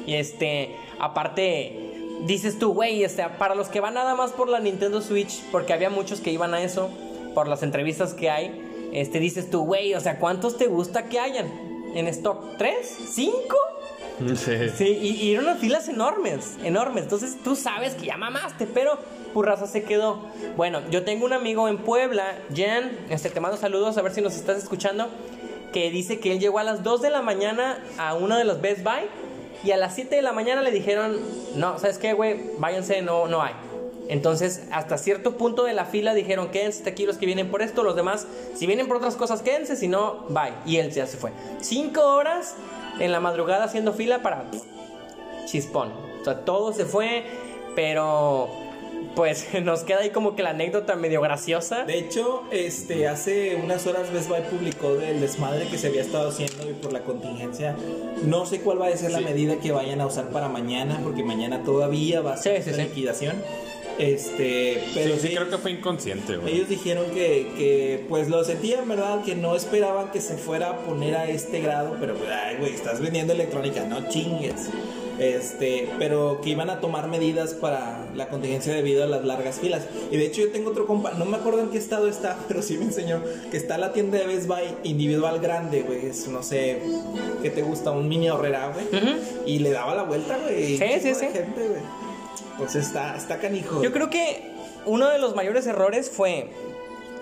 Y 0.06 0.14
este, 0.14 0.76
aparte, 0.98 1.94
dices 2.26 2.58
tú, 2.58 2.72
güey, 2.72 3.04
este, 3.04 3.24
para 3.38 3.54
los 3.54 3.68
que 3.68 3.80
van 3.80 3.94
nada 3.94 4.14
más 4.14 4.32
por 4.32 4.48
la 4.48 4.60
Nintendo 4.60 5.00
Switch, 5.00 5.42
porque 5.50 5.72
había 5.72 5.90
muchos 5.90 6.20
que 6.20 6.30
iban 6.30 6.54
a 6.54 6.62
eso, 6.62 6.90
por 7.34 7.48
las 7.48 7.62
entrevistas 7.62 8.14
que 8.14 8.30
hay, 8.30 8.90
este, 8.92 9.18
dices 9.18 9.50
tú, 9.50 9.64
güey, 9.64 9.94
o 9.94 10.00
sea, 10.00 10.18
¿cuántos 10.18 10.56
te 10.56 10.66
gusta 10.66 11.06
que 11.06 11.18
hayan 11.18 11.46
en 11.94 12.06
stock? 12.08 12.56
¿Tres? 12.58 12.96
¿Cinco? 13.10 13.56
Sí. 14.76 14.84
Y, 14.84 15.32
eran 15.32 15.44
unas 15.44 15.58
filas 15.58 15.88
enormes, 15.88 16.56
enormes. 16.62 17.04
Entonces 17.04 17.36
tú 17.42 17.56
sabes 17.56 17.94
que 17.94 18.06
ya 18.06 18.16
mamaste, 18.16 18.66
pero 18.66 18.98
Purraza 19.32 19.66
se 19.66 19.82
quedó. 19.82 20.20
Bueno, 20.56 20.80
yo 20.90 21.04
tengo 21.04 21.24
un 21.24 21.32
amigo 21.32 21.68
en 21.68 21.78
Puebla, 21.78 22.36
Jan, 22.54 22.92
este, 23.10 23.30
te 23.30 23.40
mando 23.40 23.56
saludos 23.56 23.96
a 23.98 24.02
ver 24.02 24.12
si 24.12 24.20
nos 24.20 24.36
estás 24.36 24.58
escuchando, 24.58 25.08
que 25.72 25.90
dice 25.90 26.20
que 26.20 26.32
él 26.32 26.40
llegó 26.40 26.58
a 26.58 26.64
las 26.64 26.82
2 26.84 27.02
de 27.02 27.10
la 27.10 27.22
mañana 27.22 27.78
a 27.98 28.14
uno 28.14 28.36
de 28.36 28.44
los 28.44 28.60
Best 28.60 28.82
Buy 28.84 29.08
y 29.64 29.72
a 29.72 29.76
las 29.76 29.94
7 29.94 30.14
de 30.14 30.22
la 30.22 30.32
mañana 30.32 30.62
le 30.62 30.70
dijeron, 30.70 31.18
no, 31.56 31.78
¿sabes 31.78 31.98
qué, 31.98 32.12
güey? 32.12 32.40
Váyanse, 32.58 33.02
no, 33.02 33.26
no 33.26 33.42
hay. 33.42 33.54
Entonces, 34.08 34.64
hasta 34.70 34.98
cierto 34.98 35.36
punto 35.38 35.64
de 35.64 35.72
la 35.72 35.86
fila 35.86 36.14
dijeron, 36.14 36.50
quédense 36.50 36.88
aquí 36.88 37.06
los 37.06 37.16
que 37.16 37.24
vienen 37.26 37.50
por 37.50 37.62
esto, 37.62 37.82
los 37.82 37.96
demás, 37.96 38.26
si 38.54 38.66
vienen 38.66 38.86
por 38.86 38.98
otras 38.98 39.16
cosas, 39.16 39.40
quédense, 39.40 39.76
si 39.76 39.88
no, 39.88 40.26
bye. 40.28 40.52
Y 40.66 40.76
él 40.76 40.90
ya 40.90 41.06
se 41.06 41.16
fue. 41.16 41.32
Cinco 41.60 42.02
horas 42.02 42.54
en 43.00 43.12
la 43.12 43.20
madrugada 43.20 43.64
haciendo 43.64 43.92
fila 43.92 44.22
para 44.22 44.44
chispón. 45.46 45.92
O 46.20 46.24
sea, 46.24 46.40
todo 46.44 46.72
se 46.72 46.84
fue, 46.86 47.24
pero 47.74 48.48
pues 49.14 49.46
nos 49.62 49.84
queda 49.84 49.98
ahí 50.00 50.10
como 50.10 50.34
que 50.34 50.42
la 50.42 50.50
anécdota 50.50 50.96
medio 50.96 51.20
graciosa. 51.20 51.84
De 51.84 51.98
hecho, 51.98 52.42
este, 52.50 53.06
hace 53.08 53.56
unas 53.56 53.86
horas 53.86 54.12
Best 54.12 54.28
Buy 54.28 54.40
publicó 54.50 54.94
del 54.94 55.20
desmadre 55.20 55.66
que 55.68 55.78
se 55.78 55.88
había 55.88 56.02
estado 56.02 56.28
haciendo 56.30 56.68
y 56.68 56.72
por 56.72 56.92
la 56.92 57.00
contingencia. 57.00 57.76
No 58.22 58.46
sé 58.46 58.60
cuál 58.60 58.80
va 58.80 58.86
a 58.88 58.96
ser 58.96 59.12
la 59.12 59.20
medida 59.20 59.56
que 59.56 59.72
vayan 59.72 60.00
a 60.00 60.06
usar 60.06 60.30
para 60.30 60.48
mañana, 60.48 61.00
porque 61.04 61.22
mañana 61.22 61.62
todavía 61.62 62.22
va 62.22 62.32
a 62.34 62.36
ser 62.36 62.62
Sí, 62.62 62.72
sí. 62.72 62.80
liquidación. 62.80 63.36
Este, 63.98 64.82
pero 64.92 65.14
sí, 65.14 65.20
sí, 65.20 65.28
sí, 65.28 65.34
creo 65.34 65.50
que 65.50 65.58
fue 65.58 65.70
inconsciente, 65.70 66.36
güey. 66.36 66.54
ellos 66.54 66.68
dijeron 66.68 67.06
que, 67.12 67.52
que, 67.56 68.04
pues 68.08 68.28
lo 68.28 68.42
sentían, 68.44 68.88
¿verdad? 68.88 69.22
Que 69.22 69.36
no 69.36 69.54
esperaban 69.54 70.10
que 70.10 70.20
se 70.20 70.36
fuera 70.36 70.70
a 70.70 70.78
poner 70.78 71.14
a 71.14 71.28
este 71.28 71.60
grado, 71.60 71.96
pero 72.00 72.14
pues, 72.14 72.28
ay, 72.30 72.56
güey, 72.58 72.74
estás 72.74 73.00
vendiendo 73.00 73.32
electrónica, 73.32 73.84
no 73.84 74.08
chingues. 74.08 74.68
Este, 75.18 75.88
pero 75.98 76.40
que 76.42 76.50
iban 76.50 76.70
a 76.70 76.80
tomar 76.80 77.06
medidas 77.06 77.54
para 77.54 78.04
la 78.16 78.28
contingencia 78.28 78.74
debido 78.74 79.04
a 79.04 79.06
las 79.06 79.24
largas 79.24 79.60
filas. 79.60 79.84
Y 80.10 80.16
de 80.16 80.26
hecho 80.26 80.42
yo 80.42 80.50
tengo 80.50 80.70
otro 80.70 80.86
compa, 80.86 81.12
no 81.12 81.24
me 81.24 81.36
acuerdo 81.36 81.60
en 81.60 81.68
qué 81.68 81.78
estado 81.78 82.08
está, 82.08 82.36
pero 82.48 82.62
sí 82.62 82.76
me 82.78 82.86
enseñó 82.86 83.22
que 83.50 83.56
está 83.56 83.78
la 83.78 83.92
tienda 83.92 84.18
de 84.18 84.26
Best 84.26 84.48
Buy 84.48 84.64
individual 84.82 85.38
grande, 85.38 85.82
güey, 85.82 86.06
es 86.06 86.26
no 86.26 86.42
sé, 86.42 86.80
¿qué 87.42 87.50
te 87.50 87.62
gusta? 87.62 87.92
Un 87.92 88.08
mini 88.08 88.28
horrera, 88.28 88.72
güey. 88.72 88.86
Y 89.46 89.60
le 89.60 89.70
daba 89.70 89.94
la 89.94 90.02
vuelta, 90.02 90.36
güey. 90.38 90.78
Sí, 90.78 90.84
sí, 91.00 91.14
sí. 91.14 91.26
gente, 91.32 91.68
güey. 91.68 92.13
Pues 92.58 92.74
está, 92.76 93.16
está 93.16 93.38
canijo. 93.38 93.82
Yo 93.82 93.92
creo 93.92 94.10
que 94.10 94.50
uno 94.86 95.08
de 95.08 95.18
los 95.18 95.34
mayores 95.34 95.66
errores 95.66 96.10
fue 96.10 96.50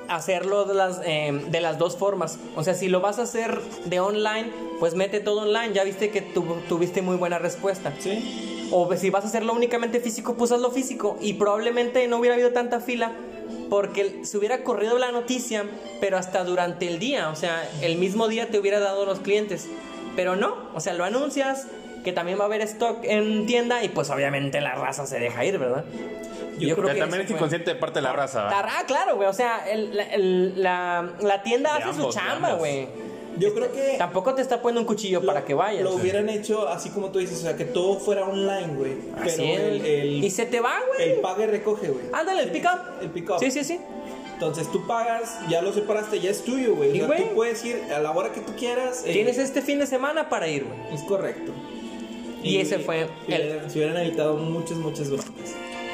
hacerlo 0.09 0.65
de 0.65 0.75
las, 0.75 1.01
eh, 1.05 1.43
de 1.51 1.61
las 1.61 1.79
dos 1.79 1.97
formas. 1.97 2.39
O 2.57 2.65
sea, 2.65 2.75
si 2.75 2.89
lo 2.89 3.01
vas 3.01 3.19
a 3.19 3.23
hacer 3.23 3.61
de 3.87 4.01
online, 4.01 4.51
pues 4.79 4.95
mete 4.95 5.21
todo 5.21 5.43
online. 5.43 5.73
Ya 5.73 5.85
viste 5.85 6.11
que 6.11 6.21
tu- 6.23 6.57
tuviste 6.69 7.03
muy 7.03 7.17
buena 7.17 7.39
respuesta. 7.39 7.93
Sí. 7.99 8.69
O 8.73 8.95
si 8.97 9.11
vas 9.11 9.25
a 9.25 9.29
hacerlo 9.29 9.53
únicamente 9.53 10.01
físico, 10.01 10.35
pues 10.35 10.51
hazlo 10.53 10.71
físico. 10.71 11.17
Y 11.21 11.35
probablemente 11.35 12.07
no 12.09 12.19
hubiera 12.19 12.35
habido 12.35 12.53
tanta 12.53 12.81
fila 12.81 13.12
porque 13.71 14.21
se 14.25 14.37
hubiera 14.39 14.65
corrido 14.65 14.99
la 14.99 15.12
noticia, 15.12 15.65
pero 16.01 16.19
hasta 16.19 16.45
durante 16.45 16.89
el 16.89 16.99
día. 16.99 17.31
O 17.31 17.37
sea, 17.37 17.69
el 17.81 17.97
mismo 17.97 18.29
día 18.29 18.49
te 18.51 18.59
hubiera 18.59 18.81
dado 18.81 19.07
los 19.07 19.21
clientes. 19.21 19.67
Pero 20.17 20.37
no, 20.37 20.55
o 20.75 20.81
sea, 20.81 20.93
lo 20.93 21.05
anuncias 21.05 21.67
que 22.05 22.13
también 22.13 22.39
va 22.39 22.43
a 22.43 22.47
haber 22.47 22.61
stock 22.63 22.99
en 23.03 23.47
tienda 23.47 23.83
y 23.85 23.89
pues 23.89 24.11
obviamente 24.11 24.61
la 24.61 24.75
raza 24.75 25.07
se 25.07 25.19
deja 25.19 25.45
ir, 25.45 25.59
¿verdad? 25.59 25.85
Yo 26.59 26.77
creo 26.77 26.89
Que 26.93 26.99
también 27.01 27.23
es 27.23 27.27
fue- 27.29 27.37
inconsciente 27.37 27.73
de 27.75 27.81
parte 27.81 27.99
de 27.99 28.03
la 28.03 28.13
raza, 28.13 28.45
¿verdad? 28.45 28.65
Ah, 28.69 28.85
claro, 28.87 29.17
güey. 29.17 29.29
O 29.29 29.33
sea, 29.33 29.69
el- 29.71 29.97
la, 29.97 30.03
el- 30.05 30.63
la- 30.63 31.11
la 31.21 31.43
tienda 31.43 31.73
De 31.73 31.79
hace 31.81 31.89
ambos, 31.91 32.15
su 32.15 32.21
chamba, 32.21 32.55
güey. 32.55 32.87
Yo 33.39 33.55
creo 33.55 33.73
que 33.73 33.95
Tampoco 33.97 34.35
te 34.35 34.43
está 34.43 34.61
poniendo 34.61 34.83
un 34.83 34.87
cuchillo 34.87 35.21
lo- 35.21 35.27
para 35.27 35.45
que 35.45 35.55
vayas. 35.55 35.83
Lo 35.83 35.95
hubieran 35.95 36.29
hecho 36.29 36.69
así 36.69 36.91
como 36.91 37.09
tú 37.11 37.19
dices, 37.19 37.39
o 37.39 37.43
sea, 37.43 37.57
que 37.57 37.65
todo 37.65 37.99
fuera 37.99 38.27
online, 38.27 38.75
güey. 38.77 38.93
Pero 39.15 39.25
Así 39.27 39.43
el, 39.51 39.77
es. 39.81 39.85
el, 39.85 40.25
Y 40.25 40.31
se 40.31 40.45
te 40.45 40.61
va, 40.61 40.75
güey. 40.95 41.13
el 41.13 41.21
pague 41.21 41.47
recoge, 41.47 41.89
güey. 41.89 42.05
Ándale, 42.13 42.43
el 42.43 42.51
pick 42.51 42.65
up. 42.67 42.81
El 43.03 43.09
pick 43.11 43.31
up. 43.31 43.39
Sí, 43.41 43.51
sí, 43.51 43.65
sí. 43.65 43.81
Entonces 44.35 44.71
tú 44.71 44.87
pagas, 44.87 45.39
ya 45.49 45.63
lo 45.63 45.73
separaste, 45.73 46.21
ya 46.21 46.31
es 46.31 46.45
tuyo, 46.45 46.75
güey. 46.75 46.91
O 46.91 46.95
Y, 46.95 46.99
sea, 46.99 47.07
güey, 47.07 47.23
tú 47.29 47.35
puedes 47.35 47.65
ir 47.65 47.81
a 47.95 48.01
la 48.01 48.11
hora 48.11 48.33
que 48.33 48.41
tú 48.41 48.53
quieras. 48.57 49.03
eh, 49.07 49.13
Tienes 49.13 49.39
este 49.39 49.63
fin 49.63 49.79
de 49.79 49.87
semana 49.87 50.29
para 50.29 50.49
ir, 50.49 50.65
güey. 50.65 50.95
Es 50.95 51.03
correcto. 51.03 51.53
Y 52.43 52.57
ese 52.59 52.79
fue 52.79 53.09
si 53.27 53.33
el- 53.33 53.43
hubieran- 53.43 53.71
Se 53.71 53.79
hubieran 53.79 53.97
evitado 53.99 54.37
muchas, 54.37 54.79
muchas 54.79 55.09
broncas. 55.11 55.31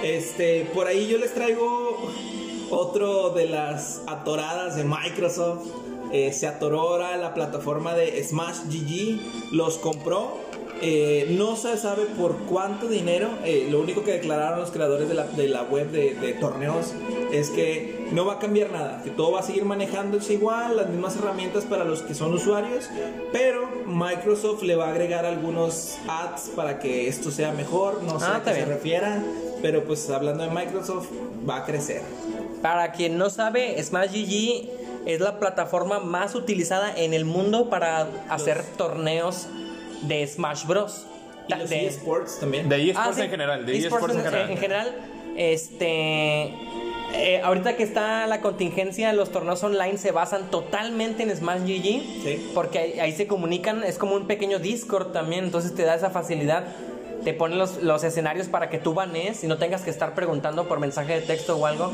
Este, 0.02 0.66
por 0.74 0.86
ahí 0.86 1.08
yo 1.08 1.18
les 1.18 1.34
traigo 1.34 2.10
otro 2.70 3.30
de 3.30 3.46
las 3.48 4.02
atoradas 4.06 4.76
de 4.76 4.84
Microsoft. 4.84 5.66
Eh, 6.12 6.32
se 6.32 6.46
atoró 6.46 6.80
ahora 6.80 7.16
la 7.16 7.34
plataforma 7.34 7.94
de 7.94 8.22
Smash 8.24 8.58
GG. 8.70 9.20
Los 9.52 9.76
compró. 9.78 10.38
Eh, 10.80 11.26
no 11.36 11.56
se 11.56 11.76
sabe 11.76 12.04
por 12.04 12.36
cuánto 12.48 12.88
dinero. 12.88 13.28
Eh, 13.44 13.66
lo 13.70 13.80
único 13.80 14.04
que 14.04 14.12
declararon 14.12 14.60
los 14.60 14.70
creadores 14.70 15.08
de 15.08 15.14
la, 15.14 15.24
de 15.24 15.48
la 15.48 15.62
web 15.64 15.90
de, 15.90 16.14
de 16.14 16.32
torneos 16.34 16.92
es 17.32 17.50
que 17.50 18.06
no 18.12 18.24
va 18.26 18.34
a 18.34 18.38
cambiar 18.38 18.70
nada. 18.70 19.02
Que 19.02 19.10
todo 19.10 19.32
va 19.32 19.40
a 19.40 19.42
seguir 19.42 19.64
manejándose 19.64 20.34
igual. 20.34 20.76
Las 20.76 20.88
mismas 20.88 21.16
herramientas 21.16 21.64
para 21.64 21.84
los 21.84 22.02
que 22.02 22.14
son 22.14 22.32
usuarios. 22.32 22.88
Pero 23.32 23.68
Microsoft 23.86 24.62
le 24.62 24.76
va 24.76 24.86
a 24.86 24.90
agregar 24.90 25.24
algunos 25.26 25.96
ads 26.08 26.50
para 26.54 26.78
que 26.78 27.08
esto 27.08 27.30
sea 27.30 27.52
mejor. 27.52 28.02
No 28.04 28.20
sé 28.20 28.26
Ah, 28.28 28.36
a 28.36 28.42
qué 28.44 28.54
se 28.54 28.64
refiera. 28.64 29.22
Pero 29.62 29.84
pues 29.84 30.08
hablando 30.10 30.44
de 30.44 30.50
Microsoft, 30.50 31.08
va 31.48 31.56
a 31.56 31.64
crecer. 31.64 32.02
Para 32.62 32.92
quien 32.92 33.18
no 33.18 33.30
sabe, 33.30 33.82
Smash 33.82 34.10
GG 34.12 34.68
es 35.06 35.20
la 35.20 35.38
plataforma 35.38 35.98
más 36.00 36.34
utilizada 36.34 36.92
en 36.94 37.14
el 37.14 37.24
mundo 37.24 37.70
para 37.70 38.06
hacer 38.28 38.62
torneos 38.76 39.46
de 40.02 40.26
Smash 40.26 40.66
Bros. 40.66 41.06
Y 41.48 41.54
los 41.54 41.70
De- 41.70 41.86
eSports 41.86 42.40
también. 42.40 42.68
De 42.68 42.76
eSports 42.90 43.08
Ah, 43.10 43.12
sí. 43.14 43.20
en 43.22 43.30
general, 43.30 43.64
de 43.66 43.76
eSports 43.78 43.94
eSports 44.04 44.14
en 44.16 44.22
general. 44.24 44.50
En 44.50 44.58
general, 44.58 44.94
este. 45.36 46.54
eh, 47.14 47.40
ahorita 47.42 47.74
que 47.76 47.82
está 47.82 48.26
la 48.26 48.40
contingencia, 48.42 49.12
los 49.14 49.30
torneos 49.30 49.62
online 49.64 49.96
se 49.96 50.12
basan 50.12 50.50
totalmente 50.50 51.22
en 51.22 51.34
Smash 51.34 51.62
GG. 51.62 52.02
Sí. 52.22 52.50
Porque 52.54 52.78
ahí, 52.78 53.00
ahí 53.00 53.12
se 53.12 53.26
comunican, 53.26 53.82
es 53.82 53.96
como 53.98 54.14
un 54.14 54.26
pequeño 54.26 54.58
Discord 54.58 55.12
también, 55.12 55.44
entonces 55.44 55.74
te 55.74 55.84
da 55.84 55.94
esa 55.94 56.10
facilidad. 56.10 56.64
Te 57.24 57.32
ponen 57.34 57.58
los, 57.58 57.82
los 57.82 58.04
escenarios 58.04 58.46
para 58.48 58.68
que 58.68 58.78
tú 58.78 58.94
banees 58.94 59.42
y 59.42 59.46
no 59.48 59.56
tengas 59.58 59.82
que 59.82 59.90
estar 59.90 60.14
preguntando 60.14 60.68
por 60.68 60.80
mensaje 60.80 61.14
de 61.14 61.20
texto 61.22 61.56
o 61.56 61.66
algo. 61.66 61.90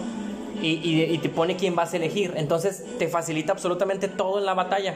Y, 0.60 0.80
y- 0.82 1.02
y 1.12 1.18
te 1.18 1.28
pone 1.28 1.56
quién 1.56 1.74
vas 1.74 1.92
a 1.92 1.96
elegir. 1.96 2.32
Entonces 2.36 2.84
te 2.98 3.08
facilita 3.08 3.52
absolutamente 3.52 4.08
todo 4.08 4.38
en 4.38 4.46
la 4.46 4.54
batalla. 4.54 4.94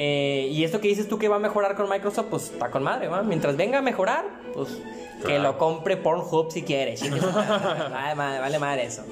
Eh, 0.00 0.48
y 0.52 0.62
esto 0.62 0.80
que 0.80 0.86
dices 0.86 1.08
tú 1.08 1.18
que 1.18 1.26
va 1.26 1.36
a 1.36 1.40
mejorar 1.40 1.74
con 1.74 1.90
Microsoft, 1.90 2.26
pues 2.30 2.44
está 2.52 2.70
con 2.70 2.84
madre, 2.84 3.08
¿va? 3.08 3.24
Mientras 3.24 3.56
venga 3.56 3.78
a 3.78 3.82
mejorar, 3.82 4.24
pues 4.54 4.78
que 5.26 5.40
lo 5.40 5.58
compre 5.58 5.96
Pornhub 5.96 6.52
si 6.52 6.62
quiere. 6.62 6.94
vale, 7.90 8.14
madre, 8.14 8.38
vale 8.38 8.58
madre 8.60 8.84
eso. 8.84 9.02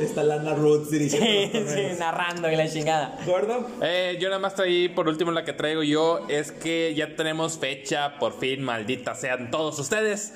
Está 0.00 0.22
Lana 0.22 0.54
Roots 0.54 0.90
dirigiendo 0.90 1.58
Sí, 1.74 1.82
narrando 1.98 2.50
y 2.50 2.56
la 2.56 2.68
chingada. 2.70 3.18
Gordo. 3.26 3.66
Eh, 3.82 4.16
yo 4.20 4.28
nada 4.28 4.38
más 4.40 4.54
traí, 4.54 4.88
por 4.88 5.08
último, 5.08 5.30
la 5.32 5.44
que 5.44 5.52
traigo 5.52 5.82
yo 5.82 6.20
es 6.28 6.52
que 6.52 6.94
ya 6.94 7.16
tenemos 7.16 7.58
fecha, 7.58 8.18
por 8.18 8.38
fin, 8.38 8.62
maldita 8.62 9.14
sean 9.14 9.50
todos 9.50 9.78
ustedes. 9.78 10.32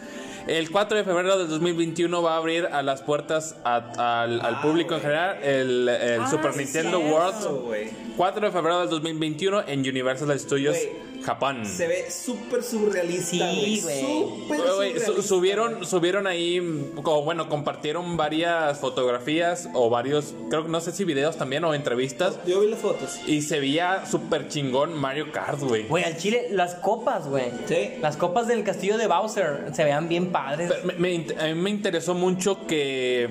El 0.48 0.70
4 0.72 0.98
de 0.98 1.05
febrero 1.05 1.38
del 1.38 1.48
2021 1.48 2.20
va 2.20 2.35
a 2.35 2.37
abrir 2.38 2.66
a 2.66 2.83
las 2.83 3.01
puertas 3.03 3.55
a- 3.62 4.22
al, 4.22 4.40
al 4.40 4.55
Ah, 4.57 4.62
público 4.62 4.96
en 4.96 5.01
general 5.01 5.37
el, 5.42 5.88
el 5.88 6.20
Ah, 6.20 6.29
Super 6.29 6.53
sí, 6.53 6.59
Nintendo 6.64 6.98
cierto. 6.98 7.14
World. 7.16 7.66
güey. 7.66 7.90
4 8.16 8.46
de 8.46 8.53
febrero 8.53 8.81
del 8.81 8.88
2021 8.88 9.62
en 9.68 9.81
Universal 9.88 10.38
Studios, 10.40 10.77
Güey, 10.77 11.12
Japón. 11.22 11.64
Se 11.66 11.87
ve 11.87 12.11
súper 12.11 12.62
surrealista, 12.62 13.50
Sí, 13.52 13.80
güey. 13.82 14.00
Súper 14.00 14.61
surrealista, 14.61 15.22
subieron, 15.22 15.87
subieron 15.87 16.26
ahí, 16.26 16.90
como, 17.02 17.22
bueno, 17.22 17.48
compartieron 17.48 18.16
varias 18.16 18.78
fotografías 18.78 19.68
o 19.74 19.88
varios, 19.90 20.35
creo 20.50 20.64
que 20.64 20.68
no 20.68 20.80
sé 20.80 20.92
si 20.92 21.04
videos 21.04 21.37
también 21.37 21.64
o 21.64 21.74
entrevistas. 21.74 22.38
Yo 22.46 22.61
vi 22.61 22.68
las 22.70 22.80
fotos. 22.80 23.20
Y 23.26 23.42
se 23.42 23.61
veía 23.61 24.04
súper 24.06 24.48
chingón 24.48 24.98
Mario 24.98 25.30
Kart, 25.32 25.61
güey. 25.61 25.87
Güey, 25.88 26.04
al 26.04 26.16
chile, 26.16 26.48
las 26.50 26.74
copas, 26.76 27.28
güey. 27.28 27.50
Sí. 27.66 27.92
Las 28.00 28.16
copas 28.16 28.48
del 28.48 28.64
castillo 28.64 28.98
de 28.98 29.06
Bowser 29.06 29.70
se 29.74 29.85
vean 29.85 30.08
bien 30.08 30.32
padres. 30.32 30.70
Pero 30.72 30.98
me- 30.98 31.26
a 31.40 31.44
mí 31.46 31.54
me 31.54 31.70
interesó 31.70 32.14
mucho 32.14 32.66
que 32.66 33.28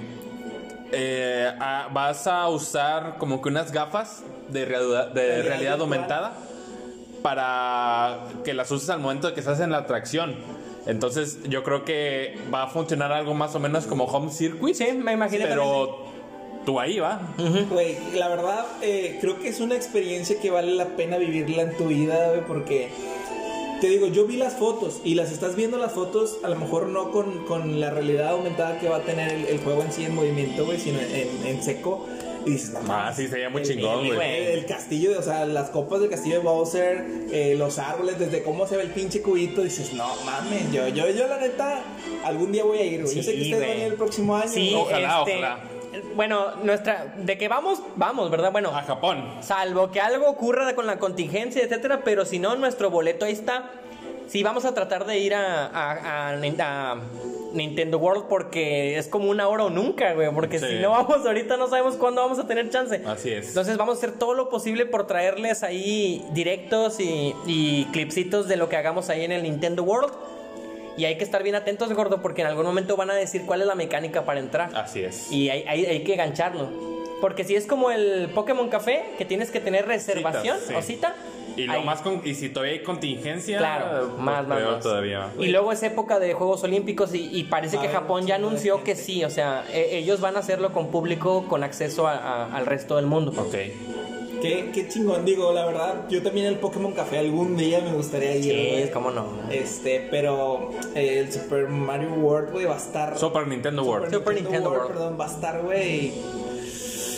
eh, 0.91 1.51
vas 1.93 2.27
a 2.27 2.47
usar 2.49 3.15
como 3.17 3.41
que 3.41 3.49
unas 3.49 3.71
gafas 3.71 4.23
de 4.49 4.65
realidad, 4.65 5.07
de 5.07 5.21
Realidad 5.43 5.77
realidad 5.77 5.77
virtual. 5.77 6.31
Para 7.21 8.27
que 8.43 8.53
las 8.53 8.71
uses 8.71 8.89
al 8.89 8.99
momento 8.99 9.27
de 9.27 9.33
que 9.33 9.39
estás 9.39 9.59
en 9.59 9.71
la 9.71 9.79
atracción. 9.79 10.35
Entonces 10.85 11.39
yo 11.47 11.63
creo 11.63 11.85
que 11.85 12.37
va 12.53 12.63
a 12.63 12.67
funcionar 12.67 13.11
algo 13.11 13.33
más 13.33 13.55
o 13.55 13.59
menos 13.59 13.85
como 13.85 14.05
Home 14.05 14.31
Circuit. 14.31 14.75
Sí, 14.75 14.87
me 14.93 15.13
imagino 15.13 15.45
Pero 15.47 16.05
tú 16.65 16.79
ahí 16.79 16.99
va. 16.99 17.21
Güey, 17.69 17.97
la 18.13 18.27
verdad, 18.27 18.65
eh, 18.81 19.17
creo 19.21 19.39
que 19.39 19.49
es 19.49 19.59
una 19.59 19.75
experiencia 19.75 20.39
que 20.39 20.49
vale 20.49 20.73
la 20.73 20.85
pena 20.95 21.17
vivirla 21.17 21.63
en 21.63 21.77
tu 21.77 21.87
vida, 21.87 22.29
güey, 22.29 22.45
porque 22.45 22.89
te 23.79 23.87
digo, 23.87 24.07
yo 24.07 24.25
vi 24.25 24.37
las 24.37 24.53
fotos 24.53 25.01
y 25.03 25.15
las 25.15 25.31
estás 25.31 25.55
viendo 25.55 25.77
las 25.77 25.91
fotos, 25.91 26.37
a 26.43 26.49
lo 26.49 26.55
mejor 26.55 26.87
no 26.87 27.11
con, 27.11 27.45
con 27.45 27.79
la 27.79 27.89
realidad 27.89 28.29
aumentada 28.29 28.79
que 28.79 28.87
va 28.89 28.97
a 28.97 29.01
tener 29.01 29.31
el, 29.33 29.45
el 29.45 29.59
juego 29.59 29.81
en 29.81 29.91
sí 29.91 30.05
en 30.05 30.15
movimiento, 30.15 30.65
güey, 30.65 30.79
sino 30.79 30.99
en, 30.99 31.45
en 31.45 31.63
seco. 31.63 32.05
Y 32.45 32.51
dices, 32.51 32.71
no, 32.71 32.79
Ah, 32.79 32.83
mames, 32.83 33.15
sí, 33.17 33.27
sería 33.27 33.49
muy 33.49 33.61
el- 33.61 33.67
chingón, 33.67 34.07
güey. 34.15 34.45
El, 34.53 34.65
castillo, 34.65 35.19
o 35.19 35.21
sea, 35.21 35.45
las 35.45 35.69
copas 35.69 35.99
del 36.01 36.09
castillo 36.09 36.37
de 36.37 36.41
Bowser, 36.43 37.05
eh, 37.31 37.55
los 37.57 37.77
árboles, 37.79 38.17
desde 38.19 38.43
cómo 38.43 38.67
se 38.67 38.77
ve 38.77 38.83
el 38.83 38.89
pinche 38.91 39.21
cubito, 39.21 39.61
dices, 39.61 39.93
no 39.93 40.07
mames, 40.25 40.71
yo, 40.71 40.87
yo, 40.87 41.09
yo 41.09 41.27
la 41.27 41.37
neta, 41.37 41.81
algún 42.23 42.51
día 42.51 42.63
voy 42.63 42.79
a 42.79 42.83
ir, 42.85 43.03
güey. 43.03 43.15
yo 43.15 43.23
sé 43.23 43.33
que 43.33 43.43
Sí, 43.43 43.51
ustedes 43.53 43.67
van 43.69 43.77
a 43.77 43.85
ir 43.85 43.91
el 43.91 43.97
próximo 43.97 44.35
año. 44.35 44.47
Sí. 44.51 44.73
Ojalá, 44.75 45.19
este, 45.19 45.31
ojalá. 45.37 45.59
Bueno, 46.15 46.55
nuestra. 46.63 47.13
De 47.17 47.37
que 47.37 47.47
vamos, 47.49 47.81
vamos, 47.97 48.31
¿verdad? 48.31 48.51
Bueno, 48.51 48.69
A 48.69 48.81
Japón. 48.83 49.23
salvo 49.41 49.91
que 49.91 49.99
algo 49.99 50.29
ocurra 50.29 50.73
con 50.73 50.87
la 50.87 50.97
contingencia, 50.99 51.61
etcétera, 51.63 52.01
pero 52.05 52.25
si 52.25 52.39
no, 52.39 52.55
nuestro 52.55 52.89
boleto 52.89 53.25
ahí 53.25 53.33
está. 53.33 53.69
Sí, 54.27 54.43
vamos 54.43 54.63
a 54.65 54.73
tratar 54.73 55.05
de 55.05 55.17
ir 55.19 55.33
a, 55.35 55.65
a- 55.67 56.29
a 56.29 56.37
Nin- 56.37 56.59
a 56.59 56.95
Nintendo 57.53 57.97
World 57.97 58.25
porque 58.29 58.97
es 58.97 59.07
como 59.07 59.29
una 59.29 59.47
hora 59.49 59.65
o 59.65 59.69
nunca, 59.69 60.13
güey. 60.13 60.29
Porque 60.33 60.57
Sí. 60.59 60.67
si 60.67 60.75
no 60.79 60.91
vamos 60.91 61.25
ahorita, 61.25 61.57
no 61.57 61.67
sabemos 61.67 61.95
cuándo 61.95 62.21
vamos 62.21 62.39
a 62.39 62.47
tener 62.47 62.69
chance. 62.69 63.01
Así 63.05 63.31
es. 63.31 63.49
Entonces 63.49 63.77
vamos 63.77 63.95
a 63.95 63.97
hacer 63.97 64.17
todo 64.17 64.33
lo 64.33 64.49
posible 64.49 64.85
por 64.85 65.05
traerles 65.07 65.63
ahí 65.63 66.25
directos 66.31 66.99
y, 66.99 67.35
y 67.45 67.85
clipsitos 67.91 68.47
de 68.47 68.55
lo 68.55 68.69
que 68.69 68.77
hagamos 68.77 69.09
ahí 69.09 69.25
en 69.25 69.31
el 69.33 69.43
Nintendo 69.43 69.83
World. 69.83 70.13
Y 70.97 71.05
hay 71.05 71.17
que 71.17 71.23
estar 71.23 71.41
bien 71.43 71.55
atentos, 71.55 71.91
gordo, 71.93 72.21
porque 72.21 72.41
en 72.41 72.47
algún 72.47 72.65
momento 72.65 72.95
van 72.97 73.09
a 73.11 73.15
decir 73.15 73.43
cuál 73.45 73.61
es 73.61 73.67
la 73.67 73.75
mecánica 73.75 74.23
para 74.25 74.39
entrar. 74.39 74.69
Así 74.75 75.01
es. 75.03 75.31
Y 75.31 75.49
hay, 75.49 75.63
hay- 75.67 75.85
hay 75.85 76.03
que 76.03 76.15
gancharlo. 76.15 76.69
Porque 77.21 77.43
si 77.43 77.55
es 77.55 77.65
como 77.67 77.91
el 77.91 78.29
Pokémon 78.33 78.67
Café, 78.69 79.03
que 79.17 79.25
tienes 79.25 79.51
que 79.51 79.59
tener 79.59 79.85
reservación 79.87 80.57
Citas, 80.57 80.67
sí. 80.69 80.73
o 80.75 80.81
cita. 80.81 81.15
Y 81.57 81.63
lo 81.67 81.73
ahí. 81.73 81.83
más 81.85 82.01
con- 82.01 82.21
y 82.23 82.33
si 82.35 82.49
todavía 82.49 82.73
hay 82.73 82.83
contingencia, 82.83 83.57
Claro, 83.57 84.07
pues, 84.09 84.19
más, 84.23 84.47
más, 84.47 84.63
más. 84.63 84.79
todavía. 84.83 85.29
Y 85.39 85.47
luego 85.47 85.71
es 85.71 85.83
época 85.83 86.19
de 86.19 86.33
Juegos 86.33 86.63
Olímpicos 86.63 87.13
y, 87.13 87.29
y 87.37 87.43
parece 87.45 87.75
Va 87.77 87.81
que 87.83 87.87
a 87.87 87.91
haber 87.91 88.01
Japón 88.03 88.25
ya 88.27 88.35
anunció 88.35 88.83
que 88.83 88.95
sí, 88.95 89.23
o 89.23 89.29
sea, 89.29 89.65
e- 89.73 89.97
ellos 89.97 90.21
van 90.21 90.35
a 90.35 90.39
hacerlo 90.39 90.71
con 90.71 90.87
público, 90.87 91.45
con 91.47 91.63
acceso 91.63 92.07
a- 92.07 92.15
a- 92.17 92.55
al 92.55 92.65
resto 92.65 92.95
del 92.95 93.05
mundo. 93.05 93.33
Ok. 93.37 93.55
Qué, 94.41 94.71
qué 94.73 94.87
chingón, 94.87 95.23
digo, 95.23 95.53
la 95.53 95.65
verdad. 95.67 96.07
Yo 96.09 96.23
también 96.23 96.47
el 96.47 96.55
Pokémon 96.55 96.93
Café 96.93 97.19
algún 97.19 97.55
día 97.57 97.79
me 97.81 97.93
gustaría 97.93 98.35
ir. 98.37 98.43
Sí, 98.43 98.69
güey. 98.71 98.91
cómo 98.91 99.11
no. 99.11 99.27
Este, 99.51 100.07
pero 100.09 100.71
eh, 100.95 101.19
el 101.19 101.31
Super 101.31 101.67
Mario 101.67 102.09
World, 102.13 102.51
güey, 102.51 102.65
va 102.65 102.73
a 102.73 102.77
estar. 102.77 103.15
Super 103.19 103.45
Nintendo 103.47 103.83
World. 103.83 104.11
Super 104.11 104.33
Nintendo 104.33 104.71
World. 104.71 104.87
Perdón, 104.87 105.17
va 105.19 105.25
a 105.25 105.31
estar, 105.31 105.61
güey. 105.61 106.11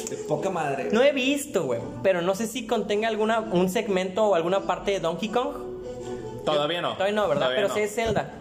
De 0.09 0.17
poca 0.17 0.49
madre. 0.49 0.89
No 0.91 1.01
he 1.01 1.11
visto, 1.11 1.63
güey, 1.63 1.79
pero 2.03 2.21
no 2.21 2.35
sé 2.35 2.47
si 2.47 2.67
contenga 2.67 3.07
alguna 3.07 3.39
un 3.39 3.69
segmento 3.69 4.25
o 4.25 4.35
alguna 4.35 4.61
parte 4.61 4.91
de 4.91 4.99
Donkey 4.99 5.29
Kong. 5.29 5.53
Todavía 6.45 6.81
no. 6.81 6.93
Todavía 6.93 7.15
no, 7.15 7.27
¿verdad? 7.27 7.43
Todavía 7.47 7.55
pero 7.57 7.67
no. 7.69 7.73
sí 7.73 7.81
es 7.81 7.95
Zelda. 7.95 8.31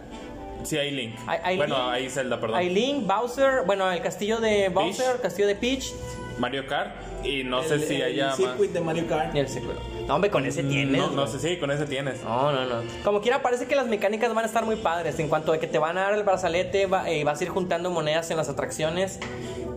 Sí, 0.65 0.77
hay 0.79 0.91
Link. 0.91 1.15
Hay- 1.27 1.39
hay 1.43 1.57
bueno, 1.57 1.77
Link. 1.77 1.89
hay 1.91 2.11
Zelda, 2.11 2.41
perdón. 2.41 2.57
Hay 2.57 2.69
Link, 2.71 3.07
Bowser, 3.07 3.63
bueno, 3.67 3.91
el 3.91 4.01
castillo 4.03 4.39
de 4.41 4.69
Bowser, 4.69 5.21
castillo 5.21 5.47
de 5.49 5.57
Peach 5.57 5.93
Mario 6.39 6.67
Kart. 6.67 6.93
Y 7.25 7.45
no 7.45 7.63
El- 7.63 7.69
sé 7.69 7.79
si 7.87 7.95
el 7.97 8.03
haya 8.03 8.27
más. 8.29 8.37
circuit 8.37 8.71
de 8.73 8.81
Mario 8.81 9.07
Kart. 9.09 9.35
y 9.35 9.39
el 9.39 9.49
secuelo. 9.49 9.81
No, 10.07 10.17
hombre, 10.17 10.31
con 10.31 10.45
ese 10.45 10.63
tienes. 10.65 11.01
No, 11.01 11.11
no 11.11 11.27
sé, 11.27 11.39
sí, 11.39 11.57
con 11.59 11.71
ese 11.71 11.87
tienes. 11.87 12.23
No, 12.25 12.51
no, 12.53 12.65
no. 12.67 12.83
Como 13.05 13.21
quiera, 13.21 13.41
parece 13.43 13.67
que 13.67 13.77
las 13.77 13.87
mecánicas 13.87 14.35
van 14.35 14.45
a 14.45 14.49
estar 14.49 14.65
muy 14.65 14.77
padres. 14.77 15.19
En 15.21 15.29
cuanto 15.29 15.53
a 15.53 15.59
que 15.59 15.67
te 15.69 15.79
van 15.79 15.97
a 15.99 16.03
dar 16.03 16.15
el 16.15 16.25
brazalete, 16.25 16.87
va- 16.87 17.09
eh, 17.09 17.23
vas 17.25 17.41
a 17.41 17.45
ir 17.45 17.51
juntando 17.51 17.91
monedas 17.91 18.31
en 18.31 18.37
las 18.37 18.49
atracciones. 18.49 19.21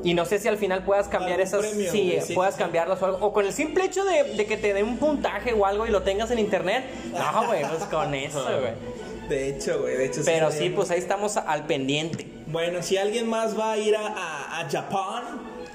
Y 0.04 0.14
no 0.14 0.26
sé 0.26 0.38
si 0.40 0.48
al 0.48 0.58
final 0.58 0.84
puedas 0.84 1.08
cambiar 1.08 1.40
esas. 1.42 1.66
premio, 1.66 1.92
sí, 1.92 2.18
sí, 2.22 2.34
puedas 2.34 2.56
sí. 2.56 2.60
cambiarlas 2.62 3.02
o 3.02 3.06
algo. 3.06 3.18
O 3.26 3.34
con 3.34 3.46
el 3.46 3.54
simple 3.54 3.86
hecho 3.86 4.04
de, 4.06 4.24
de 4.36 4.46
que 4.46 4.58
te 4.58 4.74
den 4.74 4.86
un 4.88 4.98
puntaje 4.98 5.54
o 5.54 5.66
algo 5.66 5.86
y 5.88 5.92
lo 5.92 6.02
tengas 6.04 6.30
en 6.32 6.40
internet. 6.40 6.84
No, 7.12 7.46
güey, 7.48 7.62
pues 7.62 7.84
con 7.86 8.14
eso, 8.14 8.44
güey. 8.44 8.74
De 9.30 9.50
hecho, 9.50 9.80
güey, 9.82 9.98
de 9.98 10.06
hecho 10.06 10.22
Pero 10.24 10.52
sí, 10.52 10.70
pues 10.70 10.92
ahí 10.92 11.00
estamos 11.00 11.38
al 11.38 11.66
pendiente. 11.66 12.28
Bueno, 12.48 12.84
si 12.84 12.98
alguien 12.98 13.28
más 13.28 13.58
va 13.60 13.72
a 13.72 13.78
ir 13.78 13.96
a, 13.96 14.06
a, 14.08 14.60
a 14.62 14.70
Japón, 14.70 15.24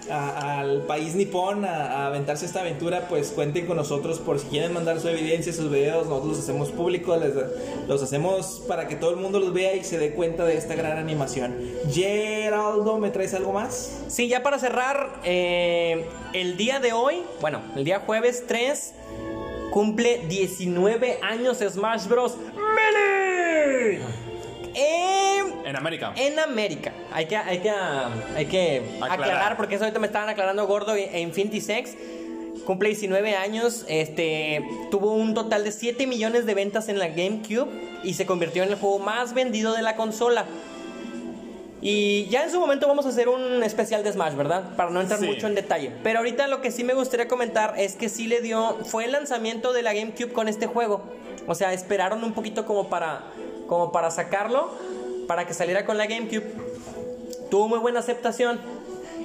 a- 0.09 0.61
al 0.61 0.83
país 0.83 1.15
nipón, 1.15 1.65
a, 1.65 2.03
a 2.03 2.07
aventarse 2.07 2.47
esta 2.47 2.61
aventura, 2.61 3.07
pues 3.09 3.31
cuenten 3.31 3.67
con 3.67 3.77
nosotros 3.77 4.19
por 4.19 4.39
si 4.39 4.47
quieren 4.47 4.73
mandar 4.73 5.01
su 5.01 5.09
evidencia, 5.09 5.53
sus 5.53 5.71
videos, 5.71 6.07
nosotros 6.07 6.37
los 6.37 6.39
hacemos 6.39 6.71
públicos, 6.71 7.21
los 7.89 8.03
hacemos 8.03 8.63
para 8.69 8.89
que 8.89 8.97
todo 8.97 9.11
el 9.11 9.17
mundo 9.17 9.39
los 9.41 9.53
vea 9.53 9.75
y 9.77 9.85
se 9.85 9.99
dé 9.99 10.13
cuenta 10.13 10.45
de 10.45 10.57
esta 10.57 10.75
gran 10.75 10.99
animación. 10.99 11.57
Geraldo, 11.93 12.99
¿me 12.99 13.11
traes 13.11 13.35
algo 13.35 13.53
más? 13.53 14.05
Sí, 14.09 14.29
ya 14.29 14.43
para 14.43 14.59
cerrar, 14.59 15.21
eh, 15.25 16.07
el 16.33 16.57
día 16.57 16.81
de 16.81 16.93
hoy, 16.93 17.23
bueno, 17.41 17.61
el 17.77 17.85
día 17.85 18.01
jueves 18.01 18.45
3, 18.47 18.95
cumple 19.73 20.27
19 20.29 21.19
años 21.23 21.59
Smash 21.59 22.07
Bros. 22.07 22.37
Melee. 22.55 24.01
En, 24.75 25.30
En 25.65 25.77
América. 25.77 26.13
en 26.17 26.39
América. 26.39 26.93
Hay 27.13 27.27
que, 27.27 27.37
hay 27.37 27.59
que, 27.61 27.71
hay 27.71 28.47
que 28.47 28.83
Aclarar. 29.01 29.21
aclarar. 29.21 29.57
porque 29.57 29.75
eso 29.77 29.85
ahorita 29.85 29.99
me 30.01 30.07
estaban 30.07 30.29
aclarando 30.29 30.67
gordo 30.67 30.95
e 30.97 31.21
Infinity 31.21 31.61
Sex. 31.61 31.95
Cumple 32.67 32.89
19 32.91 33.35
años, 33.37 33.85
este, 33.89 34.63
tuvo 34.91 35.13
un 35.13 35.35
total 35.35 35.65
de 35.65 35.73
7 35.73 36.07
millones 36.07 36.47
de 36.47 36.55
ventas 36.55 36.89
en 36.89 36.99
la 36.99 37.09
GameCube 37.09 37.69
y 38.05 38.15
se 38.15 38.27
convirtió 38.27 38.63
en 38.63 38.69
el 38.71 38.77
juego 38.77 38.99
más 38.99 39.35
vendido 39.35 39.73
de 39.73 39.83
la 39.83 39.97
consola. 39.97 40.45
Y 41.83 42.27
ya 42.27 42.45
en 42.45 42.51
su 42.51 42.61
momento 42.61 42.87
vamos 42.87 43.07
a 43.07 43.09
hacer 43.09 43.29
un 43.31 43.63
especial 43.63 44.05
de 44.05 44.13
Smash, 44.13 44.35
¿verdad? 44.35 44.77
Para 44.77 44.91
no 44.91 45.01
entrar 45.01 45.19
Sí. 45.19 45.27
mucho 45.27 45.47
en 45.47 45.55
detalle. 45.55 45.91
Pero 46.03 46.19
ahorita 46.19 46.47
lo 46.47 46.61
que 46.61 46.71
sí 46.71 46.85
me 46.85 46.93
gustaría 46.93 47.27
comentar 47.27 47.75
es 47.79 47.97
que 47.97 48.11
sí 48.11 48.27
le 48.27 48.43
dio. 48.43 48.77
Fue 48.85 49.07
el 49.07 49.13
lanzamiento 49.13 49.73
de 49.73 49.83
la 49.83 49.95
GameCube 49.95 50.33
con 50.33 50.47
este 50.47 50.67
juego. 50.67 51.03
O 51.47 51.55
sea, 51.55 51.73
esperaron 51.73 52.23
un 52.23 52.35
poquito 52.35 52.67
como 52.67 52.89
para. 52.91 53.23
como 53.67 53.93
para 53.93 54.11
sacarlo. 54.11 54.71
Para 55.31 55.47
que 55.47 55.55
saliera 55.55 55.87
con 55.87 55.97
la 55.97 56.07
GameCube. 56.07 56.43
Tuvo 57.53 57.69
muy 57.69 57.79
buena 57.79 58.01
aceptación. 58.01 58.59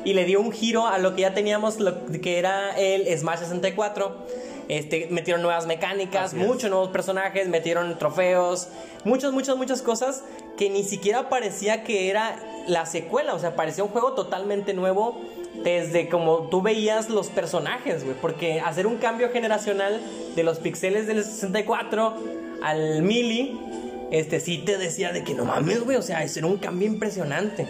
Y 0.03 0.13
le 0.13 0.25
dio 0.25 0.39
un 0.39 0.51
giro 0.51 0.85
a 0.85 0.99
lo 0.99 1.15
que 1.15 1.21
ya 1.21 1.33
teníamos, 1.33 1.79
lo 1.79 2.05
que 2.21 2.37
era 2.37 2.77
el 2.77 3.07
Smash 3.17 3.39
64. 3.39 4.15
Este, 4.67 5.07
metieron 5.09 5.41
nuevas 5.41 5.65
mecánicas, 5.65 6.25
Así 6.25 6.39
es. 6.39 6.47
muchos 6.47 6.69
nuevos 6.69 6.89
personajes, 6.89 7.47
metieron 7.47 7.97
trofeos, 7.97 8.67
muchas, 9.03 9.33
muchas, 9.33 9.57
muchas 9.57 9.81
cosas 9.81 10.23
que 10.57 10.69
ni 10.69 10.83
siquiera 10.83 11.27
parecía 11.27 11.83
que 11.83 12.07
era 12.11 12.37
la 12.67 12.85
secuela, 12.85 13.33
o 13.33 13.39
sea, 13.39 13.55
parecía 13.55 13.83
un 13.83 13.89
juego 13.89 14.13
totalmente 14.13 14.75
nuevo 14.75 15.19
desde 15.63 16.07
como 16.07 16.49
tú 16.49 16.61
veías 16.61 17.09
los 17.09 17.29
personajes, 17.29 18.03
güey, 18.03 18.15
porque 18.21 18.59
hacer 18.59 18.85
un 18.85 18.97
cambio 18.97 19.31
generacional 19.31 19.99
de 20.35 20.43
los 20.43 20.59
pixeles 20.59 21.07
del 21.07 21.23
64 21.23 22.13
al 22.63 23.01
mili, 23.01 23.59
este 24.11 24.39
sí 24.39 24.59
te 24.65 24.77
decía 24.77 25.11
de 25.11 25.23
que 25.23 25.33
no 25.33 25.45
mames, 25.45 25.81
güey, 25.81 25.97
o 25.97 26.01
sea, 26.01 26.23
ese 26.23 26.39
era 26.39 26.47
un 26.47 26.57
cambio 26.57 26.87
impresionante. 26.87 27.67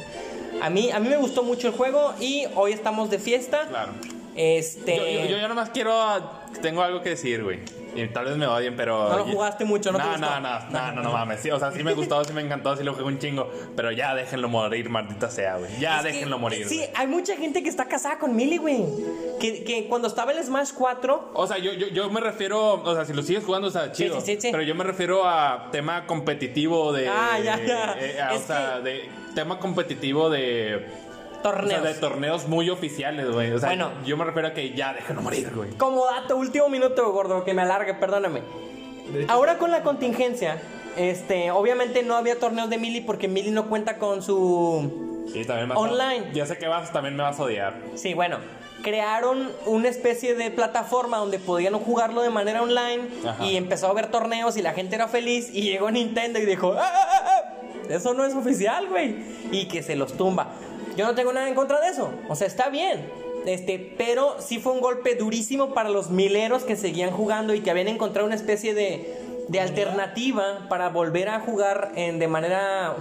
A 0.62 0.69
mí, 0.69 0.89
a 0.91 1.00
mí 1.00 1.10
me 1.10 1.17
gustó 1.17 1.43
mucho 1.43 1.67
el 1.67 1.74
juego 1.74 2.13
y 2.19 2.45
hoy 2.56 2.71
estamos 2.71 3.10
de 3.10 3.19
fiesta. 3.19 3.67
Claro. 3.67 3.93
Este. 4.36 5.30
Yo, 5.30 5.38
yo, 5.38 5.48
nomás 5.48 5.69
quiero. 5.69 6.45
Tengo 6.62 6.82
algo 6.84 7.02
que 7.02 7.10
decir, 7.10 7.43
güey. 7.43 7.60
Y 7.95 8.08
tal 8.08 8.26
vez 8.26 8.36
me 8.36 8.45
odien, 8.48 8.76
pero. 8.76 9.08
No 9.10 9.17
lo 9.19 9.24
jugaste 9.26 9.63
mucho, 9.63 9.91
¿no 9.93 9.98
te 9.98 10.04
No, 10.04 10.12
gustó? 10.12 10.26
no, 10.26 10.39
no, 10.41 10.60
no, 10.69 10.91
no, 10.91 11.02
no 11.04 11.12
mames. 11.13 11.39
Sí, 11.39 11.50
o 11.50 11.58
sea, 11.60 11.71
sí 11.71 11.82
me 11.84 11.93
gustó, 11.93 12.21
sí 12.26 12.34
me 12.34 12.41
encantó, 12.41 12.76
sí 12.76 12.84
lo 12.84 12.93
jugué 12.93 13.06
un 13.06 13.19
chingo. 13.19 13.50
Pero 13.76 13.91
ya 13.91 14.13
déjenlo 14.13 14.50
morir, 14.50 14.89
maldita 14.89 15.30
sea, 15.30 15.56
güey. 15.58 15.71
Ya 15.80 15.98
Es 16.00 16.06
que, 16.08 16.12
déjenlo 16.12 16.38
morir. 16.39 16.67
Sí, 16.67 16.84
hay 16.93 17.08
mucha 17.08 17.38
gente 17.38 17.63
que 17.63 17.69
está 17.69 17.86
casada 17.86 18.17
con 18.19 18.36
Millie, 18.36 18.58
güey. 18.58 18.84
Que, 19.39 19.63
que 19.63 19.88
cuando 19.88 20.08
estaba 20.10 20.34
el 20.34 20.43
Smash 20.43 20.71
4, 20.78 21.32
O 21.34 21.48
sea, 21.48 21.58
yo, 21.58 21.71
yo, 21.74 21.88
yo 21.88 22.10
me 22.10 22.19
refiero, 22.19 22.74
o 22.84 22.93
sea, 22.95 23.06
si 23.06 23.13
lo 23.13 23.21
sigues 23.24 23.43
jugando, 23.45 23.69
o 23.69 23.71
sea, 23.71 23.91
chido. 23.93 24.19
sí, 24.19 24.34
sí, 24.36 24.41
sí. 24.41 24.50
Pero 24.52 24.63
yo 24.63 24.76
me 24.76 24.84
refiero 24.84 25.26
a 25.26 25.69
tema 25.71 26.06
competitivo 26.06 26.91
de. 26.91 27.08
Ah, 27.08 27.39
ya, 27.41 27.58
ya. 27.63 27.95
eh, 28.00 28.19
a- 28.21 28.34
o 28.34 28.39
sea, 28.39 28.80
de 28.82 29.10
tema 29.36 29.60
competitivo 29.60 30.30
de. 30.30 30.86
O 31.39 31.41
torneos. 31.41 31.82
sea, 31.82 31.93
de 31.93 32.00
torneos 32.00 32.48
muy 32.48 32.69
oficiales, 32.69 33.30
güey. 33.32 33.52
O 33.52 33.60
sea, 33.60 33.69
Bueno. 33.69 33.91
yo 34.06 34.17
me 34.17 34.26
refiero 34.26 34.48
a 34.50 34.54
que 34.54 34.74
ya 34.74 34.93
déjenlo 34.93 35.21
morir, 35.21 35.52
güey. 35.56 35.71
Como 35.71 36.06
dato, 36.06 36.36
último 36.38 36.69
minuto, 36.69 37.12
gordo, 37.12 37.43
que 37.43 37.54
me 37.54 37.62
alargue, 37.63 37.93
perdóname. 37.93 38.41
Ahora 39.28 39.58
con 39.58 39.71
la 39.71 39.84
contingencia, 39.84 40.60
este, 40.98 41.52
obviamente 41.52 42.02
no 42.04 42.15
había 42.15 42.39
torneos 42.39 42.69
de 42.69 42.78
Millie 42.78 43.02
porque 43.06 43.28
Millie 43.28 43.52
no 43.52 43.67
cuenta 43.69 43.98
con 43.98 44.21
su. 44.24 45.26
Y 45.34 45.43
también 45.45 45.69
vas 45.69 45.78
a- 45.78 45.82
Online. 45.82 46.26
ya 46.34 46.45
sé 46.45 46.58
que 46.58 46.67
vas, 46.67 46.91
también 46.91 47.15
me 47.15 47.24
vas 47.24 47.39
a 47.39 47.43
odiar. 47.43 47.74
Sí, 47.95 48.13
bueno. 48.13 48.38
Crearon 48.84 49.52
una 49.65 49.89
especie 49.89 50.36
de 50.36 50.52
plataforma 50.52 51.17
donde 51.17 51.39
podían 51.39 51.74
jugarlo 51.80 52.21
de 52.21 52.30
manera 52.30 52.62
online 52.62 53.08
Ajá. 53.28 53.43
y 53.43 53.58
empezó 53.58 53.88
a 53.88 53.89
haber 53.89 54.12
torneos 54.12 54.58
y 54.58 54.62
la 54.62 54.74
gente 54.74 54.95
era 54.95 55.08
feliz 55.08 55.50
y 55.52 55.63
llegó 55.63 55.89
Nintendo 55.89 56.38
y 56.38 56.45
dijo, 56.45 56.74
"Ah, 56.78 56.91
ah, 56.93 57.08
ah, 57.12 57.24
ah, 57.26 57.43
eso 57.89 58.13
no 58.13 58.26
es 58.26 58.36
oficial, 58.36 58.88
güey, 58.88 59.15
y 59.52 59.67
que 59.67 59.82
se 59.82 59.95
los 59.95 60.13
tumba. 60.17 60.50
Yo 60.95 61.05
no 61.05 61.15
tengo 61.15 61.34
nada 61.34 61.47
en 61.47 61.55
contra 61.55 61.79
de 61.81 61.89
eso, 61.89 62.12
o 62.29 62.36
sea, 62.36 62.47
está 62.47 62.69
bien. 62.69 63.05
Este, 63.45 63.93
pero 63.97 64.38
sí 64.39 64.58
fue 64.60 64.73
un 64.73 64.81
golpe 64.81 65.13
durísimo 65.15 65.73
para 65.75 65.89
los 65.89 66.10
mileros 66.10 66.63
que 66.63 66.75
seguían 66.75 67.12
jugando 67.12 67.53
y 67.53 67.60
que 67.62 67.69
habían 67.69 67.88
encontrado 67.88 68.25
una 68.25 68.36
especie 68.36 68.73
de, 68.73 69.13
de 69.49 69.60
alternativa 69.60 70.65
para 70.67 70.89
volver 70.89 71.29
a 71.29 71.39
jugar 71.41 71.91
en, 71.95 72.17
de 72.17 72.27
manera 72.27 72.95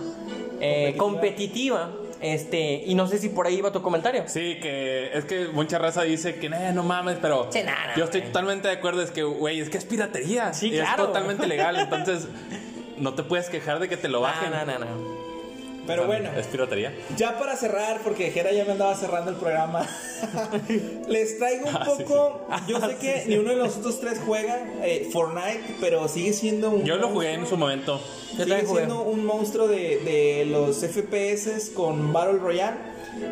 eh, 0.60 0.94
competitiva. 0.98 1.92
Este, 2.20 2.82
y 2.86 2.94
no 2.94 3.06
sé 3.06 3.18
si 3.18 3.28
por 3.30 3.46
ahí 3.46 3.56
iba 3.56 3.70
tu 3.72 3.80
comentario. 3.82 4.24
Sí, 4.26 4.58
que 4.60 5.10
es 5.16 5.24
que 5.26 5.48
mucha 5.48 5.78
raza 5.78 6.02
dice 6.02 6.36
que 6.36 6.46
"Eh, 6.46 6.72
no 6.74 6.82
mames, 6.82 7.18
pero 7.20 7.48
Sí, 7.50 7.62
nada, 7.62 7.92
yo 7.96 8.04
estoy 8.04 8.22
totalmente 8.22 8.68
de 8.68 8.74
acuerdo. 8.74 9.02
Es 9.02 9.10
que, 9.10 9.22
güey, 9.22 9.60
es 9.60 9.68
que 9.70 9.78
es 9.78 9.84
piratería. 9.84 10.52
Sí, 10.54 10.68
Y 10.68 10.72
claro. 10.72 11.02
Es 11.02 11.08
totalmente 11.08 11.46
legal. 11.46 11.76
Entonces, 11.78 12.28
no 12.98 13.14
te 13.14 13.22
puedes 13.22 13.48
quejar 13.50 13.78
de 13.78 13.88
que 13.88 13.96
te 13.96 14.08
lo 14.08 14.20
bajen. 14.20 14.50
No, 14.50 14.64
no, 14.64 14.78
no, 14.78 14.84
no. 14.84 15.23
Pero 15.86 16.06
bueno, 16.06 16.30
Es 16.36 16.46
piratería. 16.46 16.92
ya 17.16 17.38
para 17.38 17.56
cerrar, 17.56 18.00
porque 18.02 18.30
Jera 18.30 18.52
ya 18.52 18.64
me 18.64 18.72
andaba 18.72 18.94
cerrando 18.94 19.30
el 19.30 19.36
programa, 19.36 19.86
les 21.08 21.38
traigo 21.38 21.68
un 21.68 21.76
Ah, 21.76 21.84
sí, 21.96 22.02
poco. 22.04 22.46
Yo 22.66 22.80
sé 22.80 22.96
que 22.96 23.24
ni 23.26 23.36
uno 23.36 23.50
de 23.50 23.56
los 23.56 23.76
otros 23.76 24.00
tres 24.00 24.20
juega 24.24 24.64
eh, 24.82 25.08
Fortnite, 25.12 25.76
pero 25.80 26.08
sigue 26.08 26.32
siendo 26.32 26.70
un. 26.70 26.84
Yo 26.84 26.96
lo 26.96 27.08
jugué 27.08 27.32
en 27.34 27.46
su 27.46 27.56
momento. 27.56 28.00
Yo 28.38 28.44
Sigue 28.44 28.66
siendo 28.66 29.02
un 29.02 29.24
monstruo 29.24 29.68
de, 29.68 29.98
de 29.98 30.46
los 30.46 30.76
FPS 30.78 31.70
con 31.74 32.12
Battle 32.12 32.38
Royale. 32.38 32.76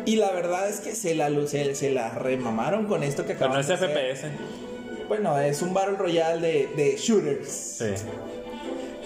Y 0.05 0.15
la 0.15 0.31
verdad 0.31 0.69
es 0.69 0.79
que 0.79 0.95
se 0.95 1.13
la, 1.13 1.29
se, 1.45 1.75
se 1.75 1.89
la 1.91 2.09
remamaron 2.11 2.85
con 2.85 3.03
esto 3.03 3.25
que 3.25 3.33
Pero 3.33 3.49
no 3.49 3.55
acaban 3.55 3.61
es 3.61 3.67
de 3.67 3.73
hacer. 3.73 3.89
FPS. 4.29 5.07
Bueno, 5.09 5.37
es 5.39 5.61
un 5.61 5.73
Battle 5.73 5.97
Royale 5.97 6.39
de, 6.39 6.67
de 6.75 6.95
shooters. 6.97 7.49
Sí. 7.49 7.85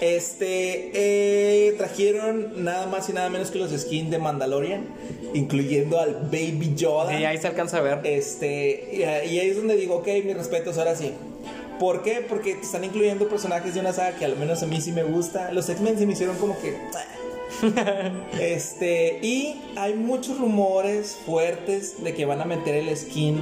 Este, 0.00 0.90
eh, 0.94 1.72
trajeron 1.76 2.64
nada 2.64 2.86
más 2.86 3.08
y 3.08 3.12
nada 3.12 3.28
menos 3.30 3.50
que 3.50 3.58
los 3.58 3.70
skins 3.72 4.10
de 4.10 4.18
Mandalorian, 4.18 4.86
incluyendo 5.34 5.98
al 5.98 6.14
Baby 6.30 6.74
Yoda. 6.76 7.16
Sí, 7.16 7.24
ahí 7.24 7.38
se 7.38 7.48
alcanza 7.48 7.78
a 7.78 7.80
ver. 7.80 8.00
Este, 8.04 8.90
y, 8.92 8.98
y 9.00 9.04
ahí 9.04 9.50
es 9.50 9.56
donde 9.56 9.76
digo, 9.76 9.96
ok, 9.96 10.08
mis 10.24 10.36
respetos, 10.36 10.78
ahora 10.78 10.94
sí. 10.94 11.12
¿Por 11.78 12.02
qué? 12.02 12.24
Porque 12.28 12.54
te 12.54 12.62
están 12.62 12.84
incluyendo 12.84 13.28
personajes 13.28 13.74
de 13.74 13.80
una 13.80 13.92
saga 13.92 14.16
que 14.16 14.24
al 14.24 14.36
menos 14.36 14.62
a 14.62 14.66
mí 14.66 14.80
sí 14.80 14.92
me 14.92 15.04
gusta. 15.04 15.52
Los 15.52 15.68
X-Men 15.68 15.98
se 15.98 16.06
me 16.06 16.12
hicieron 16.12 16.36
como 16.36 16.58
que. 16.60 16.76
ah. 16.94 17.04
Este, 18.40 19.18
y 19.22 19.60
hay 19.76 19.94
muchos 19.94 20.38
rumores 20.38 21.16
fuertes 21.24 22.02
de 22.02 22.14
que 22.14 22.24
van 22.24 22.40
a 22.40 22.44
meter 22.44 22.74
el 22.74 22.94
skin 22.96 23.40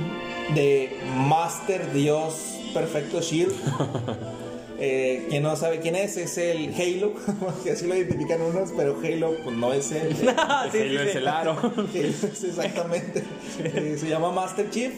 de 0.55 0.97
Master 1.17 1.93
Dios 1.93 2.59
Perfecto 2.73 3.21
Shield. 3.21 3.55
Eh, 4.79 5.27
quien 5.31 5.43
no 5.43 5.57
sabe 5.57 5.81
quién 5.81 5.97
es, 5.97 6.17
es 6.19 6.37
el 6.39 6.75
Halo, 6.75 7.13
que 7.65 7.71
así 7.73 7.87
lo 7.87 7.95
identifican 7.97 8.43
unos, 8.43 8.71
pero 8.77 8.99
Halo 9.03 9.35
pues 9.43 9.57
no 9.57 9.73
es 9.73 9.91
él. 9.93 10.15
Sí, 10.17 10.27
Halo 10.27 10.71
sí, 10.71 10.97
es 11.07 11.13
sí. 11.13 11.19
el 11.19 11.29
aro. 11.29 11.57
Halo 11.63 11.89
es 11.95 12.45
exactamente. 12.45 13.23
Eh, 13.63 13.97
se 13.99 14.09
llama 14.09 14.31
Master 14.33 14.69
Chief. 14.71 14.93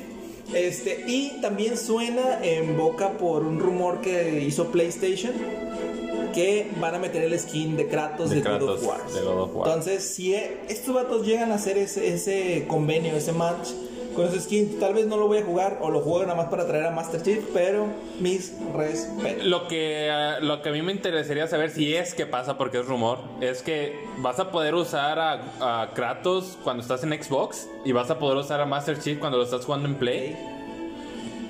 Este, 0.55 1.05
y 1.07 1.41
también 1.43 1.77
suena 1.77 2.43
en 2.43 2.77
boca 2.77 3.19
por 3.19 3.43
un 3.45 3.61
rumor 3.61 4.01
que 4.01 4.43
hizo 4.43 4.69
PlayStation 4.73 5.33
que 6.35 6.67
van 6.81 6.95
a 6.95 6.99
meter 6.99 7.23
el 7.23 7.39
skin 7.39 7.77
de 7.77 7.87
Kratos 7.87 8.31
de, 8.31 8.37
De 8.37 8.43
God 8.43 8.49
Kratos, 8.49 8.83
of 8.83 8.87
War. 8.89 9.01
de 9.13 9.21
God 9.21 9.41
of 9.43 9.51
War. 9.55 9.69
Entonces, 9.69 10.05
si 10.05 10.35
e- 10.35 10.57
estos 10.69 10.95
vatos 10.95 11.27
llegan 11.27 11.53
a 11.53 11.57
hacer 11.57 11.77
ese, 11.79 12.15
ese 12.15 12.65
convenio, 12.67 13.15
ese 13.17 13.33
match 13.33 13.69
con 14.19 14.27
ese 14.27 14.41
skin, 14.41 14.81
tal 14.81 14.95
vez 14.95 15.07
no 15.07 15.17
lo 15.17 15.29
voy 15.29 15.39
a 15.39 15.45
jugar 15.45 15.79
o 15.81 15.91
lo 15.91 16.01
juego 16.01 16.23
nada 16.23 16.35
más 16.35 16.49
para 16.49 16.67
traer 16.67 16.87
a 16.87 16.91
Master 16.91 17.23
Chief, 17.23 17.39
pero 17.55 17.87
mis 18.19 18.53
respetos. 18.75 19.47
Lo 19.47 19.69
que, 19.69 20.11
ah, 20.11 20.41
lo 20.41 20.61
que 20.61 20.71
a 20.71 20.73
mí 20.73 20.83
me 20.83 20.91
interesaría 20.91 21.47
saber 21.47 21.71
si 21.71 21.95
es 21.95 22.15
que 22.15 22.27
pasa, 22.27 22.59
porque 22.59 22.81
es 22.81 22.87
rumor, 22.87 23.21
es 23.41 23.63
que 23.63 23.97
vas 24.19 24.41
a 24.41 24.51
poder 24.51 24.75
usar 24.75 25.21
a, 25.21 25.83
a 25.83 25.95
Kratos 25.95 26.59
cuando 26.65 26.83
estás 26.83 27.05
en 27.05 27.11
Xbox 27.11 27.69
y 27.85 27.93
vas 27.93 28.11
a 28.11 28.19
poder 28.19 28.39
usar 28.39 28.61
a 28.61 28.67
Master 28.67 28.99
Chief 28.99 29.21
cuando 29.21 29.39
lo 29.39 29.45
estás 29.45 29.65
jugando 29.65 29.87
en 29.87 29.95
Play. 29.95 30.37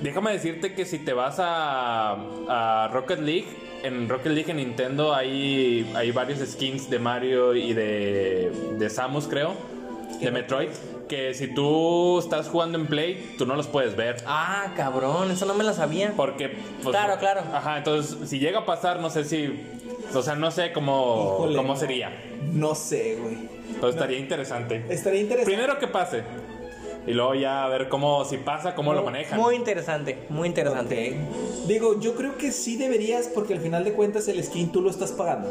Déjame 0.03 0.31
decirte 0.31 0.75
que 0.75 0.85
si 0.85 0.99
te 0.99 1.13
vas 1.13 1.37
a, 1.39 2.17
a 2.47 2.87
Rocket 2.93 3.19
League, 3.19 3.47
en 3.81 4.07
Rocket 4.07 4.31
League 4.31 4.51
en 4.51 4.57
Nintendo 4.57 5.15
hay, 5.15 5.91
hay 5.95 6.11
varios 6.11 6.47
skins 6.47 6.87
de 6.87 6.99
Mario 6.99 7.55
y 7.55 7.73
de, 7.73 8.51
de 8.77 8.89
Samus, 8.91 9.27
creo, 9.27 9.55
de 10.21 10.29
Metroid, 10.29 10.69
que 11.09 11.33
si 11.33 11.47
tú 11.47 12.19
estás 12.19 12.47
jugando 12.47 12.77
en 12.77 12.85
Play, 12.87 13.35
tú 13.37 13.45
no 13.45 13.55
los 13.55 13.67
puedes 13.67 13.97
ver. 13.97 14.23
Ah, 14.25 14.71
cabrón, 14.77 15.31
eso 15.31 15.45
no 15.45 15.53
me 15.55 15.65
lo 15.65 15.73
sabía. 15.73 16.13
Porque. 16.15 16.57
pues, 16.81 16.95
Claro, 16.95 17.19
claro. 17.19 17.41
Ajá, 17.53 17.79
entonces, 17.79 18.29
si 18.29 18.39
llega 18.39 18.59
a 18.59 18.65
pasar, 18.65 19.01
no 19.01 19.09
sé 19.09 19.25
si. 19.25 19.61
O 20.13 20.21
sea, 20.21 20.35
no 20.35 20.49
sé 20.51 20.71
cómo, 20.71 21.35
Híjole, 21.39 21.55
cómo 21.57 21.75
sería. 21.75 22.11
No 22.53 22.75
sé, 22.75 23.17
güey. 23.21 23.37
Pero 23.75 23.89
estaría 23.89 24.19
interesante. 24.19 24.85
Estaría 24.89 25.21
interesante. 25.21 25.51
Primero 25.51 25.77
que 25.79 25.87
pase. 25.87 26.23
Y 27.07 27.13
luego 27.13 27.33
ya 27.33 27.63
a 27.63 27.69
ver 27.69 27.89
cómo, 27.89 28.23
si 28.25 28.37
pasa, 28.37 28.75
cómo 28.75 28.93
lo 28.93 29.03
manejan. 29.03 29.39
Muy 29.39 29.55
interesante, 29.55 30.17
muy 30.29 30.47
interesante. 30.47 31.17
Ok. 31.19 31.67
Digo, 31.67 31.99
yo 31.99 32.13
creo 32.15 32.37
que 32.37 32.51
sí 32.51 32.77
deberías, 32.77 33.27
porque 33.27 33.53
al 33.53 33.61
final 33.61 33.83
de 33.83 33.93
cuentas 33.93 34.27
el 34.27 34.43
skin 34.43 34.71
tú 34.71 34.81
lo 34.81 34.89
estás 34.89 35.11
pagando. 35.11 35.49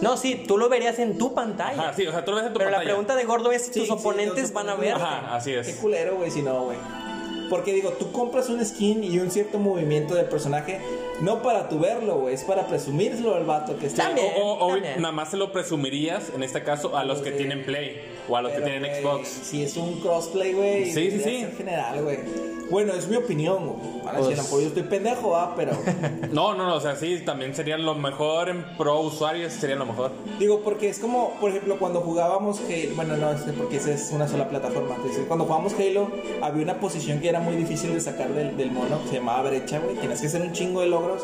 No, 0.00 0.16
sí, 0.16 0.44
tú 0.46 0.58
lo 0.58 0.68
verías 0.68 0.98
en 0.98 1.18
tu 1.18 1.34
pantalla. 1.34 1.82
Ajá, 1.82 1.92
sí, 1.94 2.06
o 2.06 2.12
sea, 2.12 2.24
tú 2.24 2.30
lo 2.32 2.38
ves 2.38 2.46
en 2.46 2.52
tu 2.52 2.58
Pero 2.58 2.70
la 2.70 2.76
pantalla. 2.78 2.94
pregunta 2.94 3.16
de 3.16 3.24
Gordo 3.24 3.52
es 3.52 3.62
si 3.66 3.72
Sí, 3.74 3.78
tus 3.80 3.88
sí, 3.88 3.92
oponentes 3.94 4.52
van 4.52 4.68
a 4.70 4.74
ver. 4.76 4.94
Ajá, 4.94 5.34
así 5.34 5.50
Qué 5.52 5.60
es. 5.60 5.76
culero, 5.76 6.16
güey, 6.16 6.30
si 6.30 6.42
no, 6.42 6.64
güey. 6.64 6.78
Porque 7.50 7.72
digo, 7.72 7.90
tú 7.92 8.12
compras 8.12 8.48
un 8.50 8.64
skin 8.64 9.02
y 9.02 9.18
un 9.20 9.30
cierto 9.30 9.58
movimiento 9.58 10.14
del 10.14 10.26
personaje, 10.26 10.80
no 11.22 11.42
para 11.42 11.68
tu 11.68 11.78
verlo, 11.78 12.16
güey, 12.16 12.34
es 12.34 12.44
para 12.44 12.66
presumírselo 12.66 13.34
al 13.34 13.44
vato 13.44 13.76
que 13.78 13.86
está. 13.86 14.04
También. 14.04 14.34
O, 14.40 14.52
o- 14.52 14.66
o 14.66 14.68
También. 14.74 15.00
nada 15.00 15.12
más 15.12 15.30
se 15.30 15.36
lo 15.36 15.50
presumirías, 15.50 16.30
en 16.34 16.42
este 16.42 16.62
caso, 16.62 16.96
a 16.96 17.04
los 17.04 17.20
que 17.20 17.30
tienen 17.32 17.64
Play 17.64 18.00
o 18.28 18.36
a 18.36 18.42
los 18.42 18.52
que 18.52 18.60
Pero, 18.60 18.70
tienen 18.70 18.90
güey, 18.90 19.02
Xbox. 19.02 19.28
Si 19.28 19.62
es 19.62 19.76
un 19.76 20.00
crossplay, 20.00 20.52
güey. 20.52 20.84
Sí, 20.86 21.10
sí, 21.10 21.18
sí. 21.18 21.40
ser 21.40 21.56
general, 21.56 22.02
güey. 22.02 22.18
Bueno, 22.70 22.92
es 22.92 23.08
mi 23.08 23.16
opinión, 23.16 23.66
güey. 23.66 23.98
Ahora 24.04 24.18
a 24.18 24.20
lo 24.20 24.30
mejor 24.30 24.60
yo 24.60 24.68
estoy 24.68 24.82
pendejo, 24.82 25.36
ah, 25.36 25.54
pero. 25.56 25.72
No, 26.32 26.54
no, 26.54 26.66
no, 26.66 26.76
o 26.76 26.80
sea, 26.80 26.96
sí, 26.96 27.20
también 27.24 27.54
sería 27.54 27.78
lo 27.78 27.94
mejor 27.94 28.50
en 28.50 28.64
pro 28.76 29.00
usuarios, 29.00 29.52
sería 29.54 29.76
lo 29.76 29.86
mejor. 29.86 30.10
Digo, 30.38 30.60
porque 30.60 30.88
es 30.88 30.98
como, 30.98 31.30
por 31.40 31.50
ejemplo, 31.50 31.78
cuando 31.78 32.00
jugábamos 32.00 32.60
Halo, 32.60 32.94
bueno, 32.94 33.16
no, 33.16 33.30
es 33.32 33.40
porque 33.56 33.78
esa 33.78 33.92
es 33.92 34.10
una 34.12 34.28
sola 34.28 34.48
plataforma. 34.48 34.96
cuando 35.26 35.46
jugábamos 35.46 35.74
Halo, 35.74 36.10
había 36.42 36.62
una 36.62 36.78
posición 36.80 37.20
que 37.20 37.30
era 37.30 37.40
muy 37.40 37.56
difícil 37.56 37.94
de 37.94 38.00
sacar 38.00 38.28
del, 38.34 38.56
del 38.56 38.70
mono, 38.70 39.02
que 39.04 39.08
se 39.08 39.14
llamaba 39.16 39.48
brecha, 39.48 39.78
güey. 39.78 39.96
Tenías 39.96 40.20
que 40.20 40.26
hacer 40.26 40.42
un 40.42 40.52
chingo 40.52 40.82
de 40.82 40.88
logros. 40.88 41.22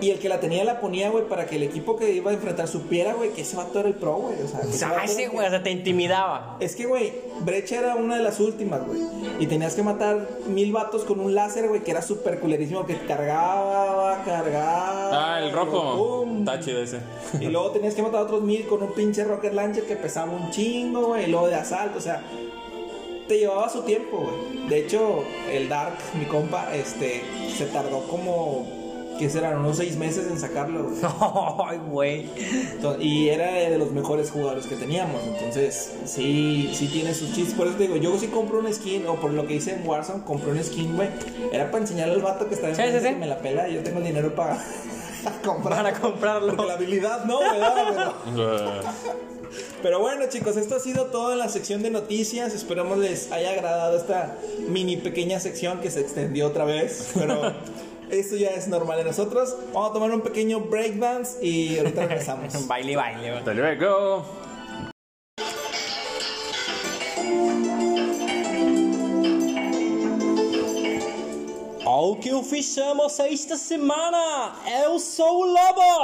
Y 0.00 0.10
el 0.10 0.18
que 0.18 0.28
la 0.28 0.40
tenía 0.40 0.64
la 0.64 0.80
ponía, 0.80 1.10
güey, 1.10 1.26
para 1.28 1.46
que 1.46 1.56
el 1.56 1.62
equipo 1.62 1.96
que 1.96 2.12
iba 2.12 2.30
a 2.30 2.34
enfrentar 2.34 2.68
supiera, 2.68 3.14
güey, 3.14 3.30
que 3.30 3.42
ese 3.42 3.56
vato 3.56 3.80
era 3.80 3.88
el 3.88 3.94
pro, 3.94 4.14
güey. 4.16 4.34
O 4.42 4.48
sea, 4.48 4.60
que 4.98 5.04
ese 5.04 5.16
que- 5.22 5.28
güey, 5.28 5.46
o 5.46 5.50
sea, 5.50 5.62
te 5.62 5.70
intimidaba. 5.70 6.56
Es 6.60 6.76
que, 6.76 6.86
güey, 6.86 7.12
Brecha 7.40 7.78
era 7.78 7.94
una 7.96 8.16
de 8.16 8.22
las 8.22 8.40
últimas, 8.40 8.86
güey. 8.86 9.00
Y 9.40 9.46
tenías 9.46 9.74
que 9.74 9.82
matar 9.82 10.28
mil 10.48 10.72
vatos 10.72 11.04
con 11.04 11.20
un 11.20 11.34
láser, 11.34 11.68
güey, 11.68 11.82
que 11.82 11.90
era 11.90 12.02
súper 12.02 12.40
culerísimo, 12.40 12.86
que 12.86 12.96
cargaba, 13.06 14.22
cargaba. 14.24 15.34
Ah, 15.34 15.40
el 15.40 15.52
rojo. 15.52 15.96
pum. 16.24 16.38
Está 16.40 16.60
chido 16.60 16.80
ese. 16.82 17.00
Y 17.40 17.46
luego 17.46 17.70
tenías 17.70 17.94
que 17.94 18.02
matar 18.02 18.20
a 18.20 18.22
otros 18.24 18.42
mil 18.42 18.66
con 18.66 18.82
un 18.82 18.92
pinche 18.92 19.24
rocket 19.24 19.52
launcher 19.52 19.84
que 19.84 19.96
pesaba 19.96 20.32
un 20.32 20.50
chingo, 20.50 21.08
güey. 21.08 21.24
Y 21.24 21.26
luego 21.28 21.48
de 21.48 21.54
asalto, 21.56 21.98
o 21.98 22.00
sea, 22.00 22.22
te 23.28 23.38
llevaba 23.38 23.68
su 23.68 23.82
tiempo, 23.82 24.18
güey. 24.18 24.68
De 24.68 24.78
hecho, 24.78 25.22
el 25.50 25.68
Dark, 25.68 25.96
mi 26.18 26.24
compa, 26.26 26.74
este, 26.74 27.22
se 27.56 27.66
tardó 27.66 28.06
como, 28.08 28.66
¿qué 29.18 29.30
serán? 29.30 29.58
Unos 29.58 29.76
seis 29.78 29.96
meses 29.96 30.26
en 30.30 30.38
sacarlo, 30.38 30.84
güey. 30.84 30.96
Ay, 31.68 31.78
güey. 31.90 32.30
Y 33.00 33.28
era 33.28 33.52
de 33.52 33.78
los 33.78 33.90
mejores 33.92 34.30
jugadores 34.30 34.66
que 34.66 34.76
teníamos. 34.76 35.22
Entonces, 35.24 35.92
sí, 36.04 36.70
sí 36.74 36.88
tiene 36.88 37.14
sus 37.14 37.32
chistes. 37.34 37.54
Por 37.54 37.66
eso 37.68 37.76
te 37.76 37.84
digo, 37.84 37.96
yo 37.96 38.18
sí 38.18 38.28
compro 38.28 38.58
un 38.60 38.72
skin, 38.72 39.06
o 39.06 39.14
por 39.16 39.32
lo 39.32 39.46
que 39.46 39.54
hice 39.54 39.74
en 39.74 39.86
Warzone, 39.86 40.24
compré 40.24 40.52
un 40.52 40.62
skin, 40.62 40.96
güey. 40.96 41.08
Era 41.52 41.70
para 41.70 41.82
enseñarle 41.82 42.14
al 42.14 42.22
vato 42.22 42.48
que 42.48 42.54
está 42.54 42.66
Sí, 42.66 42.82
enfrente 42.82 43.00
sí, 43.00 43.06
sí. 43.06 43.12
que 43.14 43.20
me 43.20 43.26
la 43.26 43.38
pela 43.38 43.68
y 43.68 43.74
yo 43.74 43.82
tengo 43.82 43.98
el 43.98 44.04
dinero 44.04 44.34
para 44.34 44.58
comprar. 45.44 45.82
Para 45.82 45.98
comprarlo. 46.00 46.48
Porque 46.54 46.66
la 46.68 46.74
habilidad 46.74 47.24
no, 47.24 47.40
¿verdad? 47.40 48.14
Pero, 48.24 48.72
pero 49.82 50.00
bueno, 50.00 50.24
chicos, 50.28 50.56
esto 50.56 50.76
ha 50.76 50.80
sido 50.80 51.06
todo 51.06 51.32
en 51.32 51.38
la 51.38 51.48
sección 51.48 51.82
de 51.82 51.90
noticias. 51.90 52.54
Esperamos 52.54 52.98
les 52.98 53.30
haya 53.32 53.50
agradado 53.50 53.96
esta 53.96 54.36
mini 54.68 54.96
pequeña 54.96 55.40
sección 55.40 55.80
que 55.80 55.90
se 55.90 56.00
extendió 56.00 56.46
otra 56.48 56.64
vez. 56.64 57.10
Pero 57.14 57.52
esto 58.10 58.36
ya 58.36 58.50
es 58.50 58.68
normal 58.68 58.98
de 58.98 59.04
nosotros. 59.04 59.56
Vamos 59.72 59.90
a 59.90 59.92
tomar 59.94 60.10
un 60.10 60.20
pequeño 60.20 60.60
breakdance 60.60 61.44
y 61.44 61.78
ahorita 61.78 62.06
regresamos. 62.06 62.66
Baile, 62.68 62.96
baile. 62.96 63.30
Hasta 63.30 63.54
luego. 63.54 64.24
O 71.88 72.16
que 72.16 72.30
esta 73.30 73.56
semana? 73.56 74.54
Eu 74.82 74.98
sou 74.98 75.42
o 75.42 75.46
Lobo! 75.46 76.02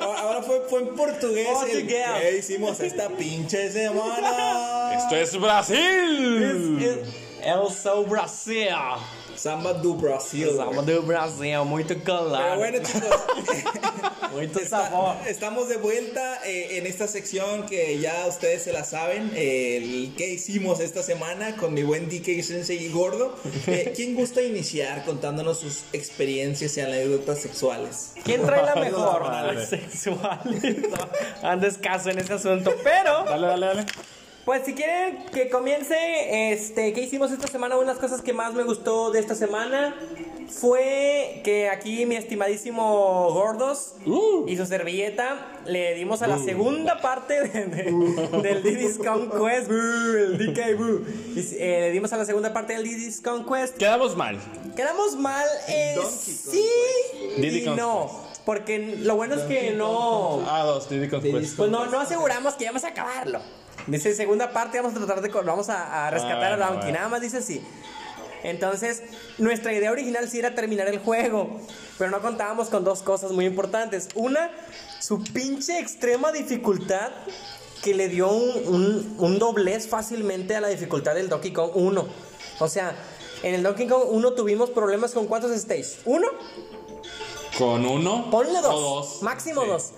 Ahora 0.00 0.42
fue, 0.42 0.60
fue 0.68 0.82
en 0.82 0.94
portugués. 0.94 1.48
el-. 1.68 1.86
¿Qué 1.86 2.38
hicimos 2.38 2.80
esta 2.80 3.08
pinche 3.10 3.70
semana? 3.70 4.94
Esto 4.94 5.16
es 5.16 5.36
Brasil. 5.36 6.78
Eu 7.44 7.70
sou 7.70 8.02
o 8.02 8.06
Brasil! 8.06 8.68
Samba 9.36 9.72
do 9.74 9.94
Brasil. 9.94 10.56
Samba 10.56 10.82
do 10.82 11.02
Brasil, 11.02 11.64
muito 11.64 11.94
Pero 11.94 12.04
colado. 12.04 12.56
bueno, 12.58 12.78
chicos. 12.78 13.10
Muito 14.32 14.60
Está- 14.60 14.88
sabor. 14.88 15.16
estamos 15.28 15.68
de 15.68 15.76
vuelta 15.76 16.40
eh, 16.46 16.78
en 16.78 16.86
esta 16.86 17.06
sección 17.06 17.66
que 17.66 17.98
ya 17.98 18.24
ustedes 18.26 18.62
se 18.62 18.72
la 18.72 18.82
saben, 18.82 19.30
eh, 19.34 19.76
el 19.76 20.14
que 20.16 20.26
hicimos 20.30 20.80
esta 20.80 21.02
semana 21.02 21.54
con 21.56 21.74
mi 21.74 21.82
buen 21.82 22.08
DK 22.08 22.42
Sensei 22.42 22.82
y 22.82 22.88
Gordo. 22.90 23.36
Eh, 23.66 23.92
¿Quién 23.94 24.14
gusta 24.14 24.40
iniciar 24.40 25.04
contándonos 25.04 25.58
sus 25.60 25.82
experiencias 25.92 26.74
y 26.78 26.80
anécdotas 26.80 27.40
sexuales? 27.42 28.14
¿Quién 28.24 28.40
trae 28.46 28.64
la 28.64 28.74
mejor? 28.76 29.22
dale. 29.30 29.66
Sexual. 29.66 30.40
No, 30.42 31.46
Andes 31.48 31.76
caso 31.76 32.08
en 32.08 32.18
ese 32.18 32.32
asunto. 32.32 32.72
Pero, 32.82 33.24
Dale, 33.24 33.46
dale, 33.48 33.66
dale. 33.66 33.86
Pues 34.44 34.64
si 34.64 34.74
quieren 34.74 35.24
que 35.32 35.48
comience, 35.50 36.52
este, 36.52 36.92
¿qué 36.92 37.00
hicimos 37.02 37.30
esta 37.30 37.46
semana? 37.46 37.76
Una 37.76 37.86
de 37.88 37.92
las 37.94 37.98
cosas 37.98 38.22
que 38.22 38.32
más 38.32 38.54
me 38.54 38.64
gustó 38.64 39.10
de 39.10 39.20
esta 39.20 39.34
semana 39.34 39.94
fue 40.48 41.40
que 41.44 41.68
aquí 41.68 42.04
mi 42.06 42.16
estimadísimo 42.16 43.30
Gordos 43.32 43.94
Uh. 44.04 44.44
y 44.48 44.56
su 44.56 44.66
servilleta 44.66 45.60
le 45.66 45.94
dimos 45.94 46.22
a 46.22 46.26
la 46.26 46.38
segunda 46.38 47.00
parte 47.00 47.40
de- 47.48 47.66
de- 47.66 48.38
del 48.42 48.62
Diddy's 48.62 48.98
Conquest. 48.98 49.68
Boo, 49.68 49.76
el 50.18 50.38
DK 50.38 50.76
Boo. 50.76 51.00
Y, 51.36 51.40
eh, 51.58 51.80
le 51.80 51.90
dimos 51.92 52.12
a 52.12 52.16
la 52.18 52.24
segunda 52.24 52.52
parte 52.52 52.74
del 52.74 52.84
Diddy's 52.84 53.20
Conquest. 53.20 53.76
Quedamos 53.76 54.16
mal. 54.16 54.38
Quedamos 54.76 55.16
mal, 55.16 55.46
eh, 55.68 55.96
sí 56.10 56.64
Diddy 57.38 57.64
y 57.64 57.70
no. 57.70 58.10
Porque 58.44 58.96
lo 58.98 59.14
bueno 59.14 59.36
es 59.36 59.42
que 59.42 59.70
no. 59.70 60.42
Ah, 60.48 60.64
dos, 60.64 60.88
Diddy 60.90 61.08
Kong 61.08 61.22
Diddy 61.22 61.40
Quest. 61.42 61.56
Pues 61.56 61.70
no, 61.70 61.86
no 61.86 62.00
aseguramos 62.00 62.54
que 62.54 62.64
vamos 62.66 62.82
a 62.84 62.88
acabarlo. 62.88 63.40
Dice 63.86 64.14
segunda 64.14 64.52
parte, 64.52 64.80
vamos 64.80 64.94
a 64.94 65.04
tratar 65.04 65.20
de. 65.22 65.28
Vamos 65.28 65.68
a, 65.68 66.06
a 66.06 66.10
rescatar 66.10 66.50
Bueno, 66.56 66.64
a 66.64 66.66
Donkey. 66.68 66.82
bueno. 66.84 66.98
Nada 66.98 67.08
más 67.08 67.20
dice 67.20 67.38
así. 67.38 67.62
Entonces, 68.44 69.02
nuestra 69.38 69.72
idea 69.72 69.90
original 69.92 70.28
sí 70.28 70.38
era 70.38 70.54
terminar 70.54 70.88
el 70.88 70.98
juego. 70.98 71.60
Pero 71.98 72.10
no 72.10 72.20
contábamos 72.20 72.68
con 72.68 72.84
dos 72.84 73.02
cosas 73.02 73.30
muy 73.32 73.44
importantes. 73.46 74.08
Una, 74.14 74.50
su 75.00 75.22
pinche 75.22 75.78
extrema 75.78 76.32
dificultad 76.32 77.10
que 77.82 77.94
le 77.94 78.08
dio 78.08 78.30
un, 78.30 78.74
un- 78.74 79.14
un 79.18 79.38
doblez 79.38 79.88
fácilmente 79.88 80.54
a 80.56 80.60
la 80.60 80.68
dificultad 80.68 81.14
del 81.14 81.28
Donkey 81.28 81.52
Kong 81.52 81.70
1. 81.74 82.06
O 82.60 82.68
sea, 82.68 82.94
en 83.42 83.54
el 83.54 83.62
Donkey 83.64 83.88
Kong 83.88 84.04
1 84.08 84.32
tuvimos 84.34 84.70
problemas 84.70 85.12
con 85.12 85.26
cuántos 85.26 85.50
stages? 85.56 85.98
¿Uno? 86.04 86.28
Con 87.58 87.84
uno. 87.84 88.30
Ponle 88.30 88.60
dos. 88.60 88.74
O 88.74 88.80
dos. 88.80 89.22
Máximo 89.22 89.62
Sí. 89.62 89.68
dos. 89.68 89.90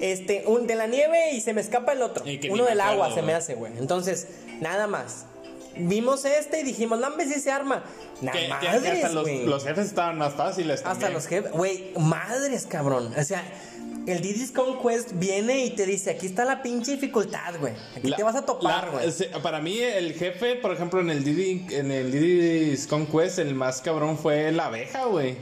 Este, 0.00 0.44
un 0.46 0.66
de 0.66 0.74
la 0.76 0.86
nieve 0.86 1.32
y 1.32 1.40
se 1.40 1.52
me 1.52 1.60
escapa 1.60 1.92
el 1.92 2.02
otro. 2.02 2.24
Uno 2.50 2.64
del 2.64 2.80
agua 2.80 3.14
se 3.14 3.22
me 3.22 3.34
hace, 3.34 3.54
güey. 3.54 3.72
Entonces, 3.78 4.28
nada 4.60 4.86
más. 4.86 5.26
Vimos 5.76 6.24
este 6.24 6.60
y 6.60 6.62
dijimos, 6.64 6.98
no, 6.98 7.06
hombre, 7.06 7.26
sí 7.32 7.40
se 7.40 7.50
arma. 7.50 7.84
Nada 8.20 8.32
Que, 8.32 8.46
que- 8.46 8.52
que 8.60 8.66
madres, 8.72 9.04
hasta 9.04 9.14
los, 9.14 9.28
los 9.30 9.64
jefes 9.64 9.86
estaban 9.86 10.18
más 10.18 10.34
fáciles. 10.34 10.80
Hasta 10.80 10.90
también. 10.90 11.12
los 11.14 11.26
jefes, 11.26 11.52
güey, 11.52 11.92
madres, 11.98 12.66
cabrón. 12.66 13.14
O 13.16 13.22
sea, 13.22 13.42
el 14.06 14.20
Diddy's 14.20 14.50
Conquest 14.50 15.10
viene 15.14 15.64
y 15.64 15.70
te 15.70 15.86
dice, 15.86 16.10
aquí 16.10 16.26
está 16.26 16.44
la 16.44 16.60
pinche 16.62 16.92
dificultad, 16.92 17.54
güey. 17.60 17.74
Aquí 17.96 18.08
La- 18.08 18.16
te 18.16 18.22
vas 18.24 18.34
a 18.34 18.42
topar, 18.44 18.90
güey. 18.90 19.08
para 19.42 19.60
mí, 19.60 19.78
el 19.78 20.14
jefe, 20.14 20.56
por 20.56 20.72
ejemplo, 20.72 21.00
en 21.00 21.08
el 21.10 21.22
Diddy, 21.22 21.74
en 21.76 21.92
el 21.92 22.10
Diddy's 22.10 22.86
Conquest, 22.88 23.38
el 23.38 23.54
más 23.54 23.80
cabrón 23.80 24.18
fue 24.18 24.50
la 24.52 24.66
abeja, 24.66 25.04
güey. 25.04 25.36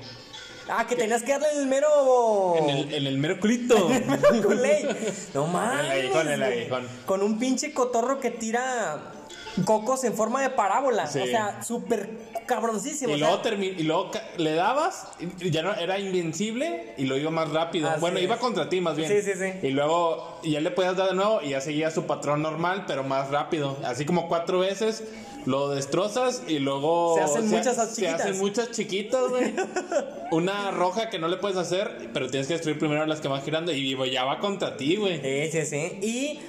Ah, 0.68 0.86
que 0.86 0.96
tenías 0.96 1.22
que 1.22 1.32
darle 1.32 1.48
el 1.56 1.66
mero... 1.66 2.54
En 2.56 2.70
el, 2.70 2.94
en 2.94 3.06
el 3.06 3.18
mero 3.18 3.40
culito. 3.40 3.88
Culé. 4.42 4.88
No 5.34 5.46
mames. 5.46 5.90
aguijón, 5.90 6.28
el 6.28 6.42
aguijón. 6.42 6.88
Con 7.06 7.22
un 7.22 7.38
pinche 7.38 7.72
cotorro 7.72 8.20
que 8.20 8.30
tira 8.30 9.17
cocos 9.64 10.04
en 10.04 10.14
forma 10.14 10.42
de 10.42 10.50
parábola. 10.50 11.06
Sí. 11.06 11.20
O 11.20 11.26
sea, 11.26 11.62
súper 11.62 12.10
cabroncísimo. 12.46 13.10
Y 13.12 13.14
o 13.14 13.18
sea, 13.18 13.28
luego, 13.28 13.42
termi- 13.42 13.74
y 13.78 13.82
luego 13.82 14.10
le 14.36 14.54
dabas, 14.54 15.06
y 15.40 15.50
ya 15.50 15.62
no 15.62 15.74
era 15.74 15.98
invencible 15.98 16.94
y 16.96 17.04
lo 17.04 17.16
iba 17.16 17.30
más 17.30 17.50
rápido. 17.50 17.88
Así 17.90 18.00
bueno, 18.00 18.18
es. 18.18 18.24
iba 18.24 18.38
contra 18.38 18.68
ti 18.68 18.80
más 18.80 18.96
bien. 18.96 19.08
Sí, 19.10 19.22
sí, 19.22 19.32
sí. 19.38 19.66
Y 19.66 19.70
luego 19.70 20.40
ya 20.44 20.60
le 20.60 20.70
podías 20.70 20.96
dar 20.96 21.08
de 21.10 21.14
nuevo 21.14 21.40
y 21.42 21.50
ya 21.50 21.60
seguía 21.60 21.90
su 21.90 22.04
patrón 22.06 22.42
normal, 22.42 22.84
pero 22.86 23.04
más 23.04 23.30
rápido. 23.30 23.76
Así 23.84 24.04
como 24.04 24.28
cuatro 24.28 24.60
veces 24.60 25.04
lo 25.46 25.70
destrozas 25.70 26.42
y 26.46 26.58
luego 26.58 27.14
Se 27.16 27.22
hacen 27.22 27.48
muchas 27.48 27.76
se 27.76 27.94
chiquitas. 27.94 28.20
hacen 28.20 28.38
muchas 28.38 28.70
chiquitas, 28.70 29.28
güey. 29.30 29.54
Una 30.30 30.70
roja 30.72 31.08
que 31.08 31.18
no 31.18 31.28
le 31.28 31.36
puedes 31.38 31.56
hacer, 31.56 32.10
pero 32.12 32.28
tienes 32.28 32.46
que 32.48 32.54
destruir 32.54 32.78
primero 32.78 33.06
las 33.06 33.20
que 33.20 33.28
van 33.28 33.40
girando 33.42 33.72
y 33.72 33.96
ya 34.12 34.24
va 34.24 34.40
contra 34.40 34.76
ti, 34.76 34.96
güey. 34.96 35.20
Sí, 35.50 35.60
sí, 35.60 35.66
sí. 35.66 35.98
Y 36.06 36.40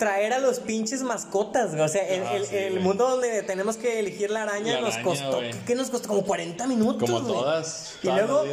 traer 0.00 0.32
a 0.32 0.40
los 0.40 0.58
pinches 0.58 1.02
mascotas, 1.02 1.70
güey. 1.70 1.82
O 1.82 1.88
sea, 1.88 2.02
el, 2.08 2.24
Ah, 2.24 2.34
el- 2.34 2.46
sí, 2.46 2.56
el 2.56 2.72
güey. 2.72 2.82
mundo 2.82 3.08
donde 3.08 3.42
tenemos 3.44 3.76
que 3.76 4.00
elegir 4.00 4.30
la 4.30 4.42
araña 4.42 4.74
La 4.74 4.80
nos 4.80 4.94
araña, 4.94 5.04
costó. 5.08 5.36
güey. 5.36 5.52
¿Qué 5.66 5.74
nos 5.76 5.90
costó? 5.90 6.08
Como 6.08 6.24
40 6.24 6.66
minutos. 6.66 7.08
Como 7.08 7.20
güey. 7.22 7.32
todas, 7.34 7.94
Y 8.02 8.06
todas 8.08 8.28
luego 8.28 8.44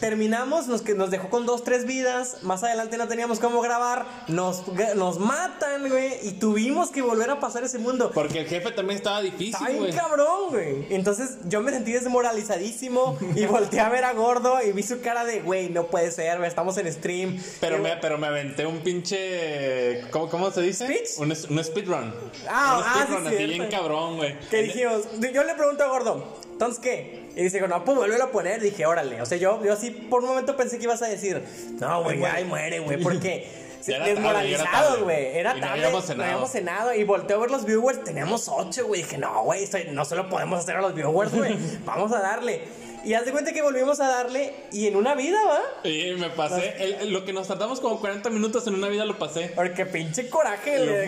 terminamos, 0.00 0.66
nos, 0.66 0.82
que 0.82 0.94
nos 0.94 1.10
dejó 1.10 1.28
con 1.30 1.46
dos, 1.46 1.62
tres 1.62 1.84
vidas. 1.84 2.38
Más 2.42 2.62
adelante 2.64 2.96
no 2.96 3.06
teníamos 3.08 3.38
cómo 3.38 3.60
grabar. 3.60 4.06
Nos, 4.28 4.62
nos 4.96 5.18
matan, 5.20 5.88
güey. 5.88 6.26
Y 6.26 6.32
tuvimos 6.32 6.90
que 6.90 7.02
volver 7.02 7.30
a 7.30 7.38
pasar 7.40 7.62
ese 7.64 7.78
mundo. 7.78 8.10
Porque 8.12 8.40
el 8.40 8.46
jefe 8.46 8.70
también 8.72 8.96
estaba 8.96 9.20
difícil, 9.22 9.54
Está 9.54 9.68
bien 9.68 9.78
güey. 9.80 9.92
cabrón, 9.92 10.50
güey. 10.50 10.86
Entonces 10.90 11.36
yo 11.44 11.60
me 11.60 11.70
sentí 11.72 11.92
desmoralizadísimo 11.92 13.18
y 13.34 13.44
volteé 13.46 13.80
a 13.80 13.88
ver 13.88 14.04
a 14.04 14.12
Gordo 14.14 14.58
y 14.62 14.72
vi 14.72 14.82
su 14.82 15.00
cara 15.00 15.24
de, 15.24 15.40
güey, 15.40 15.68
no 15.68 15.86
puede 15.88 16.10
ser, 16.10 16.38
güey, 16.38 16.48
estamos 16.48 16.76
en 16.78 16.92
stream. 16.92 17.38
Pero 17.60 17.78
Y- 17.78 17.80
me, 17.80 17.96
pero 17.98 18.18
me 18.18 18.26
aventé 18.26 18.66
un 18.66 18.78
pinche. 18.78 20.00
¿Cómo, 20.10 20.28
cómo 20.28 20.50
se 20.50 20.62
dice? 20.62 20.85
¿Speech? 20.86 21.18
Un, 21.18 21.56
un 21.56 21.64
speedrun. 21.64 22.14
Ah, 22.48 22.78
un 22.78 22.84
ah, 22.86 22.92
speedrun 22.94 23.22
sí, 23.22 23.28
así 23.28 23.36
cierto. 23.36 23.54
bien 23.54 23.70
cabrón, 23.70 24.16
güey. 24.16 24.38
Que 24.50 24.62
dijimos, 24.62 25.02
yo 25.32 25.44
le 25.44 25.54
pregunto 25.54 25.84
a 25.84 25.88
Gordo, 25.88 26.38
¿entonces 26.52 26.80
qué? 26.80 27.26
Y 27.36 27.42
dice, 27.42 27.60
no, 27.60 27.84
pues 27.84 27.96
vuélvelo 27.96 28.24
a 28.24 28.30
poner. 28.30 28.60
Dije, 28.60 28.86
órale. 28.86 29.20
O 29.20 29.26
sea, 29.26 29.38
yo, 29.38 29.62
yo 29.64 29.76
sí 29.76 29.90
por 29.90 30.22
un 30.22 30.28
momento 30.30 30.56
pensé 30.56 30.78
que 30.78 30.84
ibas 30.84 31.02
a 31.02 31.06
decir, 31.06 31.42
no, 31.78 32.02
güey, 32.02 32.24
ay, 32.24 32.44
muere, 32.44 32.80
güey, 32.80 33.02
porque. 33.02 33.66
Desmoralizados, 33.86 35.02
güey. 35.02 35.36
Era 35.36 35.54
no 35.54 35.60
tarde. 35.60 35.84
habíamos 35.84 36.16
no 36.16 36.24
habíamos 36.24 36.50
cenado. 36.50 36.94
Y 36.94 37.04
volteo 37.04 37.36
a 37.36 37.40
ver 37.40 37.50
los 37.50 37.64
viewers. 37.64 38.02
Teníamos 38.02 38.48
ocho, 38.48 38.86
güey. 38.86 39.02
Dije, 39.02 39.18
no, 39.18 39.44
güey. 39.44 39.68
No 39.92 40.04
se 40.04 40.16
lo 40.16 40.28
podemos 40.28 40.58
hacer 40.58 40.76
a 40.76 40.80
los 40.80 40.94
viewers, 40.94 41.32
güey. 41.32 41.56
Vamos 41.84 42.12
a 42.12 42.20
darle. 42.20 42.62
Y 43.06 43.14
haz 43.14 43.24
de 43.24 43.30
cuenta 43.32 43.52
que 43.52 43.62
volvimos 43.62 44.00
a 44.00 44.08
darle. 44.08 44.52
Y 44.72 44.86
en 44.88 44.96
una 44.96 45.14
vida, 45.14 45.38
¿va? 45.46 45.88
Y 45.88 46.12
me 46.14 46.28
pasé. 46.30 46.74
el- 46.82 47.12
lo 47.12 47.24
que 47.24 47.32
nos 47.32 47.46
tardamos 47.48 47.80
como 47.80 48.00
40 48.00 48.28
minutos 48.30 48.66
en 48.66 48.74
una 48.74 48.88
vida 48.88 49.04
lo 49.04 49.16
pasé. 49.18 49.52
Porque 49.54 49.86
pinche 49.86 50.28
coraje. 50.28 50.82
Y, 50.82 50.86
le- 50.86 51.06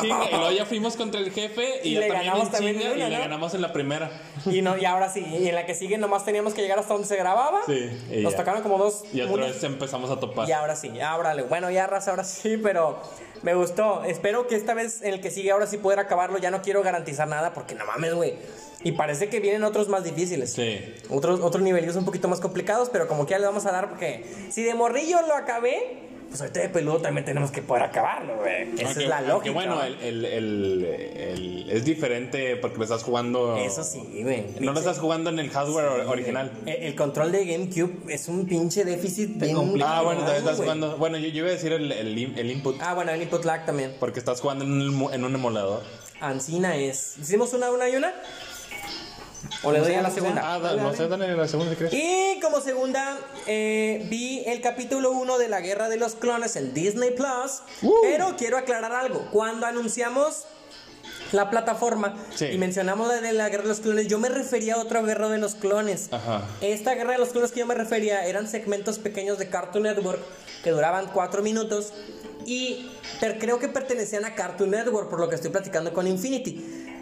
chinga, 0.00 0.24
y 0.32 0.34
luego 0.34 0.50
ya 0.50 0.64
fuimos 0.64 0.96
contra 0.96 1.20
el 1.20 1.30
jefe 1.30 1.80
y, 1.84 1.90
Y 1.90 1.94
le 1.96 2.08
también 2.08 2.24
ganamos 2.26 2.46
en 2.46 2.52
también 2.52 2.76
chinga 2.78 2.90
en 2.90 2.96
una, 2.96 3.06
y 3.06 3.10
le 3.10 3.16
¿no? 3.16 3.22
ganamos 3.22 3.54
en 3.54 3.62
la 3.62 3.72
primera. 3.72 4.10
Y, 4.46 4.62
no, 4.62 4.76
y 4.78 4.84
ahora 4.86 5.10
sí, 5.10 5.20
y 5.24 5.48
en 5.48 5.54
la 5.54 5.66
que 5.66 5.74
sigue 5.74 5.98
nomás 5.98 6.24
teníamos 6.24 6.54
que 6.54 6.62
llegar 6.62 6.78
hasta 6.78 6.94
donde 6.94 7.06
se 7.06 7.16
grababa. 7.16 7.60
Sí, 7.66 7.90
y 8.10 8.22
Nos 8.22 8.32
ya. 8.32 8.38
tocaron 8.38 8.62
como 8.62 8.78
dos. 8.78 9.04
Y 9.12 9.20
otra 9.20 9.44
vez 9.46 9.62
empezamos 9.62 10.10
a 10.10 10.18
topar. 10.18 10.48
Y 10.48 10.52
ahora 10.52 10.74
sí, 10.74 11.00
ahora 11.00 11.34
le- 11.34 11.42
Bueno, 11.42 11.70
ya 11.70 11.86
raza, 11.86 12.10
ahora 12.12 12.24
sí, 12.24 12.56
pero 12.56 12.98
me 13.42 13.54
gustó. 13.54 14.04
Espero 14.04 14.46
que 14.46 14.56
esta 14.56 14.72
vez 14.72 15.02
en 15.02 15.12
el 15.14 15.20
que 15.20 15.30
sigue 15.30 15.50
ahora 15.50 15.66
sí 15.66 15.76
poder 15.76 15.98
acabarlo. 15.98 16.38
Ya 16.38 16.50
no 16.50 16.62
quiero 16.62 16.82
garantizar 16.82 17.28
nada 17.28 17.52
porque 17.52 17.74
no 17.74 17.84
mames, 17.84 18.14
güey. 18.14 18.34
Y 18.86 18.92
parece 18.92 19.28
que 19.28 19.40
vienen 19.40 19.64
otros 19.64 19.88
más 19.88 20.04
difíciles. 20.04 20.52
Sí. 20.52 20.78
Otros, 21.10 21.40
otros 21.40 21.62
niveles 21.62 21.96
un 21.96 22.04
poquito 22.04 22.28
más 22.28 22.38
complicados, 22.40 22.88
pero 22.90 23.08
como 23.08 23.26
que 23.26 23.32
ya 23.32 23.38
le 23.38 23.46
vamos 23.46 23.66
a 23.66 23.72
dar 23.72 23.88
porque 23.88 24.24
si 24.50 24.62
de 24.62 24.74
morrillo 24.74 25.18
lo 25.26 25.34
acabé, 25.34 26.04
pues 26.28 26.40
ahorita 26.40 26.60
de 26.60 26.68
peludo 26.68 26.98
también 26.98 27.24
tenemos 27.24 27.50
que 27.50 27.62
poder 27.62 27.82
acabarlo, 27.84 28.36
güey. 28.36 28.74
Esa 28.74 28.86
Aunque- 28.86 29.02
es 29.04 29.08
la 29.08 29.20
lógica. 29.22 29.52
bueno, 29.54 29.82
el, 29.82 29.94
el- 30.02 30.24
el- 30.24 30.84
el- 30.84 31.70
es 31.70 31.84
diferente 31.84 32.54
porque 32.56 32.76
lo 32.78 32.84
estás 32.84 33.02
jugando. 33.02 33.56
Eso 33.56 33.82
sí, 33.82 34.02
güey. 34.22 34.44
No 34.60 34.72
lo 34.72 34.78
estás 34.78 34.98
jugando 35.00 35.30
en 35.30 35.38
el 35.40 35.50
hardware 35.50 35.86
or- 35.86 36.06
original. 36.06 36.52
El, 36.66 36.82
el 36.84 36.94
control 36.94 37.32
de 37.32 37.44
GameCube 37.44 38.12
es 38.12 38.28
un 38.28 38.46
pinche 38.46 38.84
déficit 38.84 39.36
bien 39.36 39.56
Ah, 39.82 40.02
bueno, 40.02 40.20
cabrón, 40.20 40.36
estás 40.36 40.56
jugando. 40.58 40.96
Bueno, 40.96 41.18
yo, 41.18 41.28
yo 41.28 41.38
iba 41.38 41.48
a 41.48 41.52
decir 41.52 41.72
el, 41.72 41.90
el, 41.90 42.16
in- 42.18 42.38
el 42.38 42.50
input. 42.52 42.76
Ah, 42.80 42.94
bueno, 42.94 43.10
el 43.10 43.20
input 43.22 43.44
lag 43.44 43.66
también. 43.66 43.94
Porque 43.98 44.18
estás 44.20 44.40
jugando 44.40 44.64
en 44.64 44.70
un, 44.72 45.12
en 45.12 45.24
un 45.24 45.34
emulador. 45.34 45.82
Ancina 46.20 46.76
es. 46.76 47.18
¿Hicimos 47.20 47.52
una, 47.52 47.70
una 47.70 47.88
y 47.90 47.96
una? 47.96 48.14
¿O 49.62 49.72
le 49.72 49.80
doy 49.80 49.94
a 49.94 50.02
la 50.02 50.10
segunda? 50.10 50.42
Ah, 50.44 50.58
no 50.76 50.94
sé, 50.94 51.08
dale 51.08 51.36
la 51.36 51.48
segunda, 51.48 51.74
¿crees? 51.74 51.92
Y 51.92 52.38
como 52.40 52.60
segunda, 52.60 53.18
eh, 53.46 54.06
vi 54.10 54.42
el 54.46 54.60
capítulo 54.60 55.10
1 55.12 55.38
de 55.38 55.48
la 55.48 55.60
Guerra 55.60 55.88
de 55.88 55.96
los 55.96 56.14
Clones 56.14 56.56
en 56.56 56.74
Disney 56.74 57.10
Plus. 57.10 57.62
Uh. 57.82 57.92
Pero 58.02 58.34
quiero 58.36 58.56
aclarar 58.58 58.92
algo. 58.92 59.28
Cuando 59.32 59.66
anunciamos 59.66 60.44
la 61.32 61.50
plataforma 61.50 62.14
Sí. 62.34 62.46
y 62.46 62.58
mencionamos 62.58 63.08
la 63.08 63.20
de 63.20 63.32
la 63.32 63.48
Guerra 63.48 63.64
de 63.64 63.68
los 63.70 63.80
Clones, 63.80 64.06
yo 64.06 64.18
me 64.18 64.28
refería 64.28 64.74
a 64.74 64.78
otra 64.78 65.02
Guerra 65.02 65.28
de 65.28 65.38
los 65.38 65.54
Clones. 65.54 66.08
Ajá. 66.12 66.44
Esta 66.60 66.94
Guerra 66.94 67.12
de 67.12 67.18
los 67.18 67.30
Clones 67.30 67.52
que 67.52 67.60
yo 67.60 67.66
me 67.66 67.74
refería 67.74 68.26
eran 68.26 68.48
segmentos 68.48 68.98
pequeños 68.98 69.38
de 69.38 69.48
Cartoon 69.48 69.84
Network 69.84 70.20
que 70.62 70.70
duraban 70.70 71.06
4 71.12 71.42
minutos. 71.42 71.92
Y 72.44 72.88
creo 73.40 73.58
que 73.58 73.66
pertenecían 73.68 74.24
a 74.24 74.36
Cartoon 74.36 74.70
Network, 74.70 75.10
por 75.10 75.18
lo 75.18 75.28
que 75.28 75.34
estoy 75.34 75.50
platicando 75.50 75.92
con 75.92 76.06
Infinity. 76.06 76.95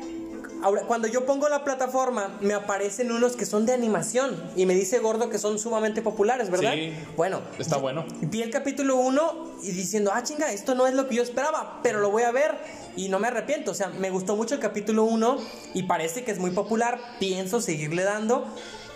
Ahora, 0.64 0.81
cuando 0.85 1.07
yo 1.07 1.27
pongo 1.27 1.46
la 1.50 1.62
plataforma, 1.62 2.38
me 2.40 2.55
aparecen 2.55 3.12
unos 3.12 3.37
que 3.37 3.44
son 3.44 3.66
de 3.66 3.74
animación. 3.74 4.42
Y 4.57 4.64
me 4.64 4.74
dice 4.74 4.98
Gordo 4.98 5.29
que 5.29 5.38
son 5.38 5.59
sumamente 5.59 6.00
populares, 6.00 6.48
¿verdad? 6.48 6.72
Sí. 6.72 6.90
Bueno. 7.18 7.42
Está 7.59 7.77
bueno. 7.77 8.07
Vi 8.22 8.40
el 8.40 8.48
capítulo 8.48 8.96
1 8.96 9.59
y 9.62 9.72
diciendo, 9.72 10.11
ah, 10.14 10.22
chinga, 10.22 10.53
esto 10.53 10.74
no 10.74 10.87
es 10.87 10.94
lo 10.94 11.07
que 11.07 11.16
yo 11.16 11.22
esperaba, 11.22 11.81
pero 11.83 12.00
lo 12.00 12.11
voy 12.11 12.22
a 12.22 12.33
ver 12.33 12.57
y 12.96 13.11
no 13.11 13.18
me 13.18 13.29
arrepiento. 13.29 13.72
O 13.72 13.74
sea, 13.74 13.88
me 13.88 14.09
gustó 14.09 14.37
mucho 14.37 14.55
el 14.55 14.61
capítulo 14.62 15.05
1 15.05 15.37
y 15.74 15.83
parece 15.83 16.24
que 16.24 16.31
es 16.31 16.38
muy 16.38 16.53
popular. 16.53 16.98
Pienso 17.20 17.61
seguirle 17.61 18.03
dando. 18.03 18.46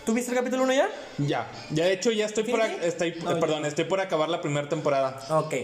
¿Tú 0.06 0.14
viste 0.14 0.30
el 0.30 0.38
capítulo 0.38 0.62
1 0.62 0.72
ya? 0.72 0.88
Ya. 1.18 1.50
Ya 1.70 1.84
de 1.84 1.92
hecho 1.92 2.10
ya 2.10 2.24
estoy 2.24 2.44
por, 2.44 2.62
estoy, 2.62 3.08
eh, 3.10 3.36
perdón, 3.38 3.66
estoy 3.66 3.84
por 3.84 4.00
acabar 4.00 4.30
la 4.30 4.40
primera 4.40 4.70
temporada. 4.70 5.20
Ok. 5.28 5.54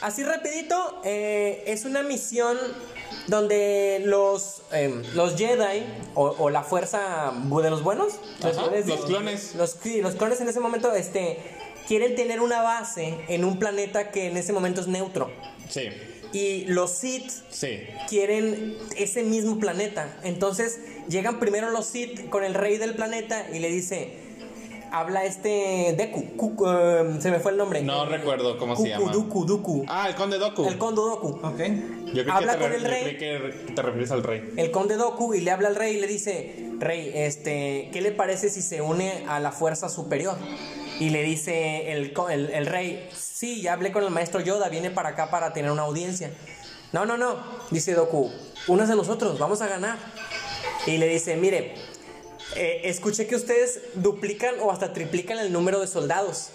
Así 0.00 0.22
rapidito, 0.22 1.00
eh, 1.04 1.64
es 1.66 1.84
una 1.84 2.02
misión 2.02 2.56
donde 3.26 4.00
los, 4.04 4.62
em, 4.72 5.02
los 5.14 5.36
Jedi 5.36 5.84
o, 6.14 6.26
o 6.38 6.50
la 6.50 6.62
fuerza 6.62 7.32
de 7.34 7.70
los 7.70 7.82
buenos, 7.82 8.14
los 8.42 9.04
clones. 9.04 9.54
los, 9.56 9.76
sí, 9.82 10.00
los 10.00 10.14
clones 10.14 10.40
en 10.40 10.48
ese 10.48 10.60
momento 10.60 10.92
este, 10.94 11.38
quieren 11.88 12.14
tener 12.14 12.40
una 12.40 12.62
base 12.62 13.14
en 13.28 13.44
un 13.44 13.58
planeta 13.58 14.10
que 14.10 14.26
en 14.28 14.36
ese 14.36 14.52
momento 14.52 14.80
es 14.80 14.86
neutro. 14.86 15.30
Sí. 15.68 15.88
Y 16.32 16.66
los 16.66 16.90
Sith 16.92 17.30
Sí. 17.50 17.80
quieren 18.08 18.76
ese 18.96 19.22
mismo 19.22 19.58
planeta. 19.58 20.16
Entonces 20.22 20.78
llegan 21.08 21.40
primero 21.40 21.70
los 21.70 21.86
Sith 21.86 22.28
con 22.28 22.44
el 22.44 22.54
rey 22.54 22.76
del 22.76 22.94
planeta 22.94 23.48
y 23.52 23.58
le 23.58 23.68
dice, 23.68 24.27
habla 24.92 25.24
este 25.24 25.94
Deku, 25.96 26.36
Ku- 26.36 26.66
em, 26.66 27.20
se 27.20 27.30
me 27.30 27.38
fue 27.40 27.52
el 27.52 27.56
nombre. 27.58 27.82
No 27.82 28.04
recuerdo 28.06 28.58
cómo 28.58 28.76
se 28.76 28.88
llama. 28.90 29.10
Duku, 29.12 29.44
Duku. 29.44 29.84
Ah, 29.88 30.08
el 30.08 30.14
conde 30.14 30.38
Doku. 30.38 30.66
El 30.66 30.78
conde 30.78 31.00
Doku. 31.02 31.28
Ok. 31.46 31.58
Yo 32.14 32.22
creo 32.24 32.32
Habla 32.34 32.52
que 32.58 32.58
te 32.58 32.64
con 32.64 32.72
el 32.74 32.82
yo 32.82 32.88
rey. 32.88 33.16
que 33.18 33.72
te 33.74 33.82
refieres 33.82 34.10
al 34.10 34.22
rey. 34.22 34.52
El 34.56 34.70
conde 34.70 34.96
Doku 34.96 35.34
y 35.34 35.40
le 35.40 35.50
habla 35.50 35.68
al 35.68 35.76
rey 35.76 35.96
y 35.96 36.00
le 36.00 36.06
dice, 36.06 36.70
rey, 36.78 37.10
este, 37.14 37.90
¿qué 37.92 38.00
le 38.00 38.12
parece 38.12 38.48
si 38.50 38.62
se 38.62 38.80
une 38.80 39.24
a 39.28 39.40
la 39.40 39.52
fuerza 39.52 39.88
superior? 39.88 40.36
Y 41.00 41.10
le 41.10 41.22
dice 41.22 41.92
el, 41.92 42.12
el, 42.30 42.50
el 42.50 42.66
rey, 42.66 43.08
sí, 43.14 43.60
ya 43.62 43.74
hablé 43.74 43.92
con 43.92 44.02
el 44.02 44.10
maestro 44.10 44.40
Yoda, 44.40 44.68
viene 44.68 44.90
para 44.90 45.10
acá 45.10 45.30
para 45.30 45.52
tener 45.52 45.70
una 45.70 45.82
audiencia. 45.82 46.30
No, 46.92 47.04
no, 47.04 47.16
no, 47.18 47.36
dice 47.70 47.92
Doku, 47.94 48.30
unas 48.66 48.88
de 48.88 48.96
nosotros, 48.96 49.38
vamos 49.38 49.60
a 49.60 49.68
ganar. 49.68 49.98
Y 50.86 50.96
le 50.96 51.06
dice, 51.06 51.36
mire, 51.36 51.74
eh, 52.56 52.82
escuché 52.84 53.26
que 53.26 53.36
ustedes 53.36 53.80
duplican 53.94 54.56
o 54.60 54.70
hasta 54.70 54.92
triplican 54.92 55.38
el 55.38 55.52
número 55.52 55.80
de 55.80 55.86
soldados. 55.86 56.48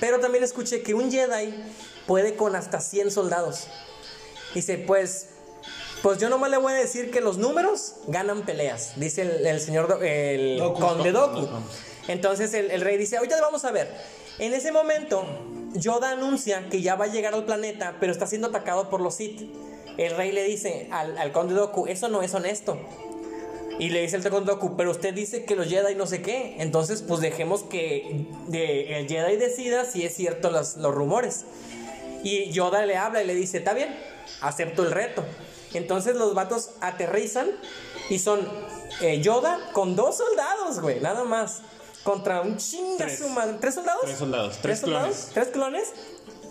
Pero 0.00 0.20
también 0.20 0.44
escuché 0.44 0.82
que 0.82 0.94
un 0.94 1.10
Jedi 1.10 1.54
puede 2.06 2.36
con 2.36 2.54
hasta 2.56 2.80
100 2.80 3.10
soldados. 3.10 3.68
Dice, 4.54 4.78
pues, 4.78 5.28
pues 6.02 6.18
yo 6.18 6.28
nomás 6.28 6.50
le 6.50 6.58
voy 6.58 6.72
a 6.72 6.76
decir 6.76 7.10
que 7.10 7.20
los 7.20 7.38
números 7.38 7.94
ganan 8.06 8.44
peleas. 8.44 8.92
Dice 8.96 9.22
el, 9.22 9.46
el 9.46 9.60
señor, 9.60 9.98
el 10.02 10.58
Doku. 10.58 10.80
conde 10.80 11.12
Doku. 11.12 11.48
Entonces 12.08 12.54
el, 12.54 12.70
el 12.70 12.80
rey 12.80 12.96
dice, 12.96 13.16
ahorita 13.16 13.40
vamos 13.40 13.64
a 13.64 13.72
ver. 13.72 13.92
En 14.38 14.54
ese 14.54 14.70
momento, 14.72 15.26
Yoda 15.74 16.10
anuncia 16.10 16.68
que 16.70 16.80
ya 16.80 16.94
va 16.94 17.06
a 17.06 17.08
llegar 17.08 17.34
al 17.34 17.44
planeta, 17.44 17.96
pero 18.00 18.12
está 18.12 18.26
siendo 18.26 18.48
atacado 18.48 18.88
por 18.88 19.00
los 19.00 19.16
Sith. 19.16 19.50
El 19.96 20.16
rey 20.16 20.30
le 20.30 20.44
dice 20.44 20.88
al, 20.92 21.18
al 21.18 21.32
conde 21.32 21.54
Doku, 21.54 21.86
eso 21.86 22.08
no 22.08 22.22
es 22.22 22.32
honesto. 22.34 22.78
Y 23.78 23.90
le 23.90 24.00
dice 24.02 24.16
el 24.16 24.28
conde 24.28 24.50
Doku, 24.52 24.76
pero 24.76 24.90
usted 24.90 25.14
dice 25.14 25.44
que 25.44 25.54
los 25.54 25.68
Jedi 25.68 25.94
no 25.94 26.06
sé 26.06 26.20
qué. 26.22 26.56
Entonces, 26.58 27.02
pues 27.02 27.20
dejemos 27.20 27.62
que 27.62 28.26
de- 28.48 28.98
el 28.98 29.08
Jedi 29.08 29.36
decida 29.36 29.84
si 29.84 30.04
es 30.04 30.14
cierto 30.14 30.50
los, 30.50 30.76
los 30.78 30.94
rumores. 30.94 31.44
Y 32.24 32.50
Yoda 32.50 32.84
le 32.84 32.96
habla 32.96 33.22
y 33.22 33.26
le 33.26 33.34
dice, 33.36 33.58
está 33.58 33.74
bien, 33.74 33.96
acepto 34.40 34.82
el 34.82 34.90
reto. 34.90 35.24
Entonces 35.74 36.16
los 36.16 36.34
vatos 36.34 36.70
aterrizan 36.80 37.48
y 38.10 38.18
son 38.18 38.40
eh, 39.02 39.20
Yoda 39.20 39.58
con 39.72 39.94
dos 39.94 40.16
soldados, 40.16 40.80
güey, 40.80 40.98
nada 41.00 41.24
más. 41.24 41.60
Contra 42.02 42.40
un 42.40 42.56
chinga 42.56 43.04
Tres. 43.06 43.18
su 43.18 43.28
madre. 43.28 43.58
¿Tres 43.60 43.74
soldados? 43.74 44.00
Tres 44.04 44.18
soldados, 44.18 44.58
¿Tres, 44.62 44.78
soldados? 44.80 45.08
clones. 45.08 45.30
¿Tres 45.34 45.48
clones? 45.48 45.92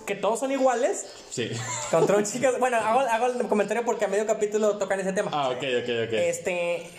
Que 0.06 0.16
todos 0.16 0.40
son 0.40 0.52
iguales. 0.52 1.06
Sí. 1.32 1.50
Contra 1.92 2.16
un. 2.18 2.24
Bueno, 2.60 2.78
hago, 2.78 3.00
hago 3.02 3.26
el 3.26 3.48
comentario 3.48 3.84
porque 3.84 4.06
a 4.06 4.08
medio 4.08 4.26
capítulo 4.26 4.78
tocan 4.78 5.00
ese 5.00 5.12
tema. 5.14 5.32
Ah, 5.34 5.50
ok, 5.50 5.58
ok, 5.58 5.90
ok. 6.08 6.14
Este. 6.14 6.90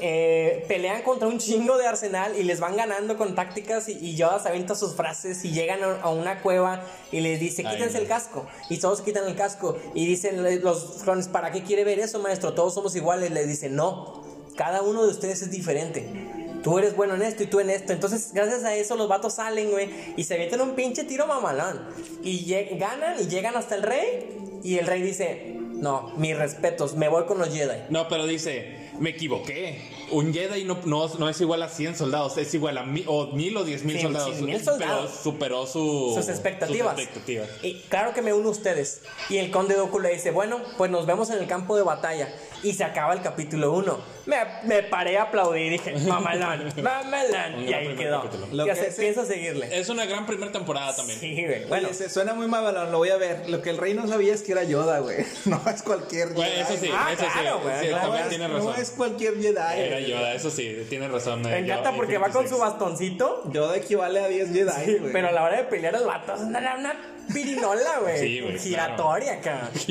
Eh, 0.00 0.64
pelean 0.68 1.02
contra 1.02 1.28
un 1.28 1.38
chingo 1.38 1.76
de 1.78 1.86
arsenal 1.86 2.34
y 2.36 2.42
les 2.42 2.60
van 2.60 2.76
ganando 2.76 3.16
con 3.16 3.34
tácticas 3.34 3.88
y, 3.88 3.92
y 4.00 4.16
Yoda 4.16 4.40
se 4.40 4.48
avienta 4.48 4.74
sus 4.74 4.94
frases 4.94 5.44
y 5.44 5.52
llegan 5.52 5.82
a, 5.84 6.00
a 6.00 6.10
una 6.10 6.40
cueva 6.42 6.82
y 7.12 7.20
les 7.20 7.38
dice 7.38 7.62
quítense 7.62 7.98
el 7.98 8.06
casco 8.08 8.46
y 8.68 8.78
todos 8.78 9.00
quitan 9.02 9.26
el 9.28 9.36
casco 9.36 9.78
y 9.94 10.06
dicen 10.06 10.42
le- 10.42 10.56
los 10.60 11.02
clones 11.04 11.28
¿para 11.28 11.52
qué 11.52 11.62
quiere 11.62 11.84
ver 11.84 11.98
eso 12.00 12.18
maestro? 12.18 12.54
Todos 12.54 12.74
somos 12.74 12.96
iguales 12.96 13.30
le 13.30 13.46
dicen 13.46 13.76
no 13.76 14.22
cada 14.56 14.82
uno 14.82 15.04
de 15.04 15.10
ustedes 15.10 15.40
es 15.42 15.50
diferente. 15.50 16.06
Tú 16.62 16.78
eres 16.78 16.94
bueno 16.94 17.14
en 17.14 17.22
esto 17.22 17.42
y 17.42 17.46
tú 17.46 17.58
en 17.60 17.70
esto 17.70 17.92
entonces 17.92 18.30
gracias 18.32 18.64
a 18.64 18.74
eso 18.74 18.96
los 18.96 19.08
vatos 19.08 19.34
salen 19.34 19.70
güey 19.70 19.88
y 20.16 20.24
se 20.24 20.34
avientan 20.34 20.60
un 20.62 20.74
pinche 20.74 21.04
tiro 21.04 21.26
mamalón. 21.26 21.80
Y 22.22 22.52
ganan 22.78 23.20
y 23.20 23.26
llegan 23.28 23.56
hasta 23.56 23.74
el 23.76 23.82
rey 23.82 24.58
y 24.62 24.78
el 24.78 24.86
rey 24.86 25.02
dice 25.02 25.54
no 25.74 26.12
mis 26.16 26.36
respetos 26.36 26.94
me 26.94 27.08
voy 27.08 27.24
con 27.24 27.38
los 27.38 27.48
Jedi 27.48 27.84
No, 27.90 28.06
pero 28.08 28.26
dice, 28.26 28.81
me 29.02 29.10
equivoqué. 29.10 29.90
Un 30.10 30.32
Jedi 30.32 30.64
no, 30.64 30.78
no, 30.84 31.08
no 31.18 31.28
es 31.28 31.40
igual 31.40 31.62
a 31.62 31.68
100 31.68 31.96
soldados, 31.96 32.36
es 32.38 32.54
igual 32.54 32.78
a 32.78 32.84
mil 32.84 33.04
o, 33.08 33.26
mil 33.28 33.56
o 33.56 33.64
diez 33.64 33.82
mil 33.84 33.96
Sí, 33.96 34.02
soldados. 34.02 34.40
mil 34.40 34.62
soldados. 34.62 35.10
Pero 35.10 35.22
superó 35.22 35.66
su, 35.66 36.12
sus 36.14 36.28
expectativas. 36.28 36.94
sus 36.94 37.02
expectativas. 37.04 37.48
Y 37.62 37.80
claro 37.88 38.14
que 38.14 38.22
me 38.22 38.32
uno 38.32 38.48
a 38.48 38.52
ustedes. 38.52 39.02
Y 39.28 39.38
el 39.38 39.50
conde 39.50 39.74
Doku 39.74 39.98
le 40.00 40.10
dice, 40.10 40.30
bueno, 40.30 40.60
pues 40.78 40.90
nos 40.90 41.06
vemos 41.06 41.30
en 41.30 41.38
el 41.38 41.46
campo 41.46 41.76
de 41.76 41.82
batalla. 41.82 42.32
Y 42.62 42.72
se 42.74 42.84
acaba 42.84 43.12
el 43.12 43.22
capítulo 43.22 43.72
1. 43.72 43.98
Me, 44.26 44.36
me 44.64 44.82
paré 44.84 45.18
a 45.18 45.22
aplaudir 45.24 45.66
y 45.66 45.70
dije, 45.70 45.94
mamalón, 46.06 46.72
mamalón. 46.82 47.54
Un 47.56 47.68
Y 47.68 47.72
ahí 47.72 47.96
quedó. 47.96 48.22
Ya 48.52 48.72
es- 48.72 48.94
pienso 48.94 49.24
seguirle. 49.26 49.68
Es 49.76 49.88
una 49.88 50.04
gran 50.06 50.26
primera 50.26 50.52
temporada 50.52 50.94
también. 50.94 51.18
Sí, 51.18 51.34
güey. 51.44 51.64
Bueno, 51.64 51.92
se 51.92 52.08
suena 52.08 52.32
muy 52.34 52.46
mamalón, 52.46 52.92
lo 52.92 52.98
voy 52.98 53.08
a 53.10 53.16
ver. 53.16 53.48
Lo 53.50 53.60
que 53.62 53.70
el 53.70 53.78
rey 53.78 53.94
no 53.94 54.06
sabía 54.06 54.32
es 54.32 54.42
que 54.42 54.52
era 54.52 54.62
Yoda, 54.62 55.00
güey. 55.00 55.16
No 55.44 55.60
es 55.68 55.82
cualquier 55.82 56.28
Bueno, 56.34 56.50
Jedi. 56.52 56.60
eso 56.62 56.76
sí, 56.80 56.90
Ah, 56.94 57.10
eso 57.12 57.24
claro, 57.32 57.56
sí. 57.58 57.62
güey, 57.64 57.80
sí, 57.80 57.86
claro. 57.88 58.02
también 58.02 58.22
No 58.24 58.28
tiene 58.28 58.44
es- 58.46 58.50
razón. 58.52 58.72
No 58.76 58.82
es 58.82 58.90
cualquier 58.90 59.34
Jedi. 59.40 59.80
Era. 59.80 60.00
Yoda, 60.00 60.34
eso 60.34 60.50
sí, 60.50 60.86
tiene 60.88 61.08
razón. 61.08 61.42
me 61.42 61.52
eh, 61.54 61.58
encanta 61.58 61.90
Yoda, 61.90 61.96
porque 61.96 62.18
va 62.18 62.28
con 62.30 62.44
su 62.48 62.54
56. 62.54 62.60
bastoncito. 62.60 63.42
Yoda 63.52 63.76
equivale 63.76 64.20
a 64.20 64.28
10 64.28 64.52
Jedi, 64.52 64.70
Sí, 64.84 64.98
güey. 64.98 65.12
pero 65.12 65.28
a 65.28 65.32
la 65.32 65.42
hora 65.42 65.56
de 65.56 65.64
pelear 65.64 65.96
el 65.96 66.04
vato 66.04 66.34
es 66.34 66.40
una, 66.42 66.76
una 66.78 66.94
pirinola, 67.32 67.98
güey. 68.00 68.18
Sí, 68.20 68.40
güey, 68.40 68.58
Giratoria 68.58 69.34
acá. 69.34 69.70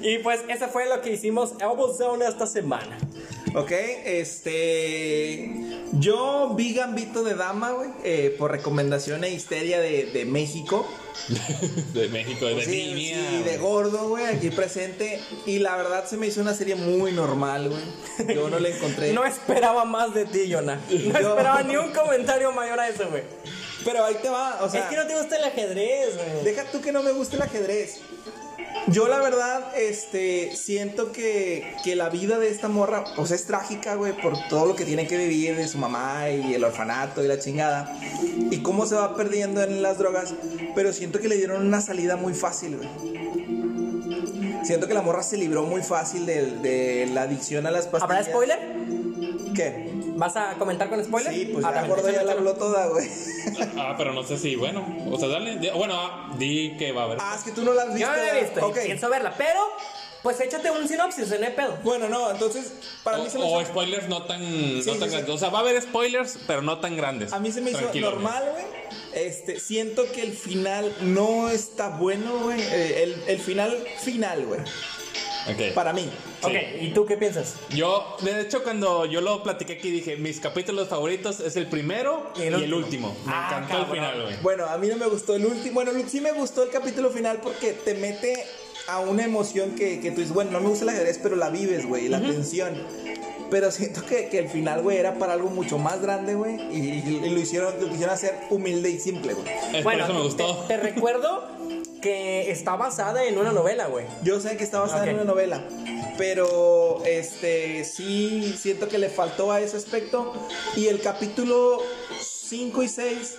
y 0.00 0.18
pues 0.18 0.40
eso 0.48 0.68
fue 0.68 0.86
lo 0.88 1.00
que 1.00 1.12
hicimos 1.12 1.52
Elbow 1.60 1.94
Zone 1.96 2.24
esta 2.26 2.46
semana. 2.46 2.96
Ok, 3.54 3.72
este. 4.04 5.50
Yo 5.92 6.52
vi 6.56 6.74
Gambito 6.74 7.22
de 7.22 7.34
Dama, 7.34 7.70
güey, 7.72 7.90
eh, 8.04 8.34
por 8.38 8.50
recomendación 8.50 9.24
e 9.24 9.30
histeria 9.30 9.80
de, 9.80 10.06
de 10.06 10.24
México. 10.24 10.86
De 11.94 12.08
México, 12.08 12.44
de 12.44 12.54
Pues 12.56 12.66
sí, 12.66 12.92
niña. 12.92 13.16
sí, 13.30 13.42
de 13.42 13.56
gordo, 13.56 14.10
güey, 14.10 14.26
aquí 14.26 14.50
presente. 14.50 15.18
Y 15.46 15.60
la 15.60 15.74
verdad 15.76 16.04
se 16.06 16.18
me 16.18 16.26
hizo 16.26 16.42
una 16.42 16.52
serie 16.52 16.74
muy 16.74 17.10
normal, 17.12 17.70
güey. 17.70 18.34
Yo 18.34 18.50
no 18.50 18.58
le 18.58 18.76
encontré. 18.76 19.12
No 19.14 19.24
esperaba 19.24 19.86
más 19.86 20.12
de 20.12 20.26
ti, 20.26 20.52
Jonah. 20.52 20.78
No 20.90 20.94
Yo- 21.20 21.30
esperaba 21.30 21.62
ni 21.62 21.74
un 21.76 21.90
comentario 21.92 22.52
mayor 22.52 22.78
a 22.80 22.88
eso, 22.90 23.08
güey. 23.08 23.22
Pero 23.86 24.04
ahí 24.04 24.16
te 24.20 24.28
va, 24.28 24.58
o 24.62 24.68
sea. 24.68 24.82
es 24.82 24.86
que 24.90 24.96
no 24.96 25.06
te 25.06 25.16
gusta 25.16 25.36
el 25.36 25.44
ajedrez, 25.44 26.16
güey. 26.16 26.44
Deja 26.44 26.64
tú 26.64 26.80
que 26.80 26.90
no 26.90 27.02
me 27.02 27.12
guste 27.12 27.36
el 27.36 27.42
ajedrez. 27.42 28.00
Yo 28.88 29.08
la 29.08 29.18
verdad, 29.18 29.76
este, 29.76 30.54
siento 30.54 31.10
que, 31.10 31.74
que 31.82 31.96
la 31.96 32.08
vida 32.08 32.38
de 32.38 32.48
esta 32.48 32.68
morra, 32.68 33.04
o 33.16 33.26
sea, 33.26 33.36
es 33.36 33.44
trágica, 33.44 33.94
güey, 33.94 34.12
por 34.12 34.34
todo 34.48 34.66
lo 34.66 34.76
que 34.76 34.84
tiene 34.84 35.06
que 35.06 35.16
vivir 35.16 35.56
de 35.56 35.66
su 35.66 35.78
mamá 35.78 36.30
y 36.30 36.54
el 36.54 36.62
orfanato 36.62 37.22
y 37.22 37.28
la 37.28 37.38
chingada. 37.38 37.96
Y 38.50 38.58
cómo 38.62 38.86
se 38.86 38.96
va 38.96 39.16
perdiendo 39.16 39.62
en 39.62 39.82
las 39.82 39.98
drogas. 39.98 40.34
Pero 40.74 40.92
siento 40.92 41.20
que 41.20 41.28
le 41.28 41.36
dieron 41.36 41.66
una 41.66 41.80
salida 41.80 42.16
muy 42.16 42.34
fácil, 42.34 42.76
güey. 42.76 42.88
Siento 44.64 44.88
que 44.88 44.94
la 44.94 45.02
morra 45.02 45.22
se 45.22 45.36
libró 45.36 45.62
muy 45.62 45.82
fácil 45.82 46.26
de, 46.26 46.46
de 46.58 47.06
la 47.12 47.22
adicción 47.22 47.66
a 47.66 47.70
las 47.70 47.86
pastillas. 47.86 48.02
¿Habrá 48.02 48.24
spoiler? 48.24 48.58
¿Qué? 49.54 49.95
¿Vas 50.16 50.34
a 50.36 50.54
comentar 50.54 50.88
con 50.88 51.04
spoiler? 51.04 51.32
Sí, 51.32 51.50
pues 51.52 51.64
Ah, 51.64 51.72
ya 51.74 51.86
gordo 51.86 52.10
ya 52.10 52.22
la 52.22 52.32
habló 52.32 52.54
toda, 52.54 52.86
güey. 52.88 53.06
Ah, 53.78 53.94
pero 53.98 54.12
no 54.14 54.22
sé 54.22 54.38
si, 54.38 54.56
bueno. 54.56 54.84
O 55.10 55.18
sea, 55.18 55.28
dale. 55.28 55.56
di- 55.58 55.70
Bueno, 55.70 55.94
ah, 55.96 56.32
di 56.38 56.76
que 56.78 56.92
va 56.92 57.02
a 57.02 57.04
haber. 57.04 57.18
Ah, 57.20 57.34
es 57.36 57.42
que 57.44 57.52
tú 57.52 57.62
no 57.62 57.72
la 57.74 57.82
has 57.82 57.88
visto. 57.94 58.00
Yo 58.00 58.10
no 58.10 58.16
la 58.16 58.22
he 58.22 58.32
¿verdad? 58.34 58.50
visto 58.54 58.66
Ok. 58.66 58.76
y 58.82 58.86
pienso 58.86 59.08
verla, 59.10 59.34
pero 59.36 59.60
pues 60.22 60.40
échate 60.40 60.70
un 60.72 60.88
sinopsis, 60.88 61.28
no 61.38 61.46
hay 61.46 61.52
pedo. 61.52 61.78
Bueno, 61.84 62.08
no, 62.08 62.30
entonces, 62.30 62.72
para 63.04 63.18
mí 63.18 63.28
se 63.30 63.38
me 63.38 63.44
o, 63.44 63.48
o 63.48 63.60
hizo- 63.60 63.70
spoilers 63.70 64.08
no 64.08 64.22
tan, 64.24 64.40
no 64.42 64.82
sí, 64.82 64.90
tan 64.98 65.08
sí. 65.08 65.14
grandes. 65.14 65.28
O 65.34 65.38
sea, 65.38 65.50
va 65.50 65.58
a 65.58 65.60
haber 65.60 65.80
spoilers, 65.82 66.38
pero 66.46 66.62
no 66.62 66.78
tan 66.80 66.96
grandes. 66.96 67.32
A 67.32 67.38
mí 67.38 67.52
se 67.52 67.60
me 67.60 67.70
hizo 67.70 67.92
normal, 67.94 68.42
güey. 68.52 68.64
Este, 69.12 69.60
siento 69.60 70.10
que 70.12 70.22
el 70.22 70.32
final 70.32 70.94
no 71.02 71.48
está 71.50 71.88
bueno, 71.90 72.38
güey. 72.44 72.60
Eh, 72.60 73.02
el, 73.04 73.22
el 73.28 73.38
final, 73.38 73.76
final, 74.00 74.46
güey. 74.46 74.60
Ok. 75.48 75.74
Para 75.74 75.92
mí. 75.92 76.02
Sí. 76.02 76.46
Ok, 76.46 76.52
¿y 76.82 76.90
tú 76.90 77.06
qué 77.06 77.16
piensas? 77.16 77.54
Yo, 77.70 78.16
de 78.22 78.40
hecho, 78.40 78.62
cuando 78.62 79.04
yo 79.06 79.20
lo 79.20 79.42
platiqué 79.42 79.74
aquí, 79.74 79.90
dije, 79.90 80.16
mis 80.16 80.40
capítulos 80.40 80.88
favoritos 80.88 81.40
es 81.40 81.56
el 81.56 81.66
primero 81.66 82.32
Y 82.36 82.42
y 82.42 82.46
el 82.46 82.54
el, 82.54 82.74
último. 82.74 83.08
último. 83.08 83.16
Me 83.26 83.32
Ah, 83.34 83.46
encantó 83.48 83.68
cabrón. 83.68 83.88
el 83.90 83.94
final, 83.96 84.22
güey. 84.24 84.36
Bueno, 84.42 84.66
a 84.66 84.78
mí 84.78 84.88
no 84.88 84.96
me 84.96 85.06
gustó 85.06 85.34
el 85.36 85.46
último. 85.46 85.74
Bueno, 85.74 85.92
sí 86.08 86.20
me 86.20 86.32
gustó 86.32 86.62
el 86.62 86.70
capítulo 86.70 87.10
final 87.10 87.38
porque 87.42 87.72
te 87.72 87.94
mete 87.94 88.44
a 88.88 89.00
una 89.00 89.24
emoción 89.24 89.70
que, 89.72 90.00
que 90.00 90.10
tú 90.10 90.20
dices, 90.20 90.32
bueno, 90.34 90.50
no 90.52 90.60
me 90.60 90.68
gusta 90.68 90.84
el 90.84 90.90
ajedrez, 90.90 91.18
pero 91.22 91.34
la 91.36 91.50
vives, 91.50 91.86
güey, 91.86 92.08
la 92.08 92.20
tensión. 92.20 92.74
Pero 93.48 93.70
siento 93.70 94.04
que, 94.04 94.28
que 94.28 94.40
el 94.40 94.48
final, 94.48 94.82
güey, 94.82 94.98
era 94.98 95.14
para 95.18 95.34
algo 95.34 95.48
mucho 95.50 95.78
más 95.78 96.02
grande, 96.02 96.34
güey. 96.34 96.56
Y, 96.76 97.02
y 97.24 97.30
lo 97.30 97.38
hicieron, 97.40 97.74
lo 97.80 97.88
quisieron 97.88 98.12
hacer 98.12 98.34
humilde 98.50 98.90
y 98.90 98.98
simple, 98.98 99.34
güey. 99.34 99.46
Es 99.72 99.84
por 99.84 99.94
eso 99.94 100.12
me 100.14 100.20
gustó. 100.22 100.56
Te, 100.66 100.74
te 100.76 100.82
recuerdo 100.82 101.46
que 102.06 102.52
está 102.52 102.76
basada 102.76 103.24
en 103.24 103.36
una 103.36 103.50
novela, 103.50 103.88
güey. 103.88 104.06
Yo 104.22 104.38
sé 104.38 104.56
que 104.56 104.62
está 104.62 104.78
basada 104.78 105.10
en 105.10 105.16
una 105.16 105.24
novela, 105.24 105.64
pero 106.16 107.02
este 107.04 107.84
sí 107.84 108.54
siento 108.56 108.86
que 108.86 108.96
le 108.96 109.08
faltó 109.08 109.50
a 109.50 109.60
ese 109.60 109.76
aspecto. 109.76 110.32
Y 110.76 110.86
el 110.86 111.00
capítulo 111.00 111.82
5 112.20 112.80
y 112.84 112.88
6 112.88 113.38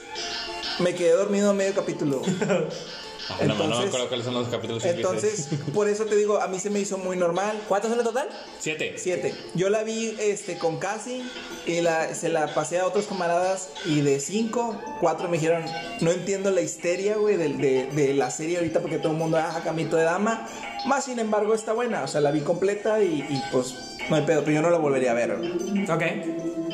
me 0.80 0.94
quedé 0.96 1.14
dormido 1.14 1.52
a 1.52 1.54
medio 1.54 1.74
capítulo. 1.74 2.22
Ah, 3.30 3.36
no, 3.42 3.48
no, 3.48 3.54
no 3.54 3.56
me 3.58 3.64
entonces- 3.66 3.88
acuerdo 3.90 4.08
cuáles 4.08 4.26
son 4.26 4.34
los 4.36 4.48
capítulos. 4.48 4.84
cinco 4.84 4.96
Entonces, 4.96 5.48
por 5.74 5.90
eso 5.90 6.06
te 6.06 6.16
digo, 6.16 6.40
a 6.42 6.48
mí 6.48 6.60
se 6.60 6.70
me 6.70 6.80
hizo 6.80 6.98
muy 6.98 7.18
normal. 7.18 7.62
¿Cuántos 7.68 7.90
son 7.92 8.00
en 8.00 8.06
total? 8.06 8.30
Siete. 8.60 8.94
7. 8.98 9.34
Yo 9.56 9.70
la 9.70 9.84
vi 9.84 10.16
este, 10.20 10.58
con 10.58 10.78
Casi 10.80 11.24
y 11.66 11.82
la, 11.82 12.14
se 12.16 12.30
la 12.30 12.54
pasé 12.54 12.80
a 12.80 12.86
otros 12.86 13.06
camaradas 13.08 13.70
y 13.86 14.02
de 14.02 14.20
5, 14.20 14.82
4 15.02 15.28
me 15.28 15.38
dijeron, 15.38 15.64
no 16.02 16.12
entiendo 16.12 16.52
la 16.52 16.62
histeria, 16.62 17.18
güey, 17.18 17.36
de, 17.38 17.50
de- 17.50 17.86
de 17.88 18.14
la 18.14 18.32
serie 18.32 18.58
ahorita 18.58 18.80
porque 18.80 18.98
todo 18.98 19.12
el 19.12 19.18
mundo, 19.18 19.38
ah, 19.38 19.62
camito 19.64 19.96
de 19.98 20.04
dama. 20.04 20.48
Más 20.86 21.06
sin 21.06 21.20
embargo 21.20 21.54
está 21.54 21.74
buena, 21.74 22.04
o 22.04 22.08
sea, 22.08 22.22
la 22.22 22.32
vi 22.32 22.40
completa 22.42 23.04
y, 23.04 23.08
y, 23.30 23.42
pues 23.52 23.76
no 24.10 24.16
hay 24.16 24.22
pedo, 24.22 24.42
pero 24.46 24.54
yo 24.54 24.62
no 24.62 24.70
la 24.70 24.78
volvería 24.78 25.12
a 25.12 25.16
ver. 25.16 25.36
güey. 25.38 25.84
Ok. 25.92 26.04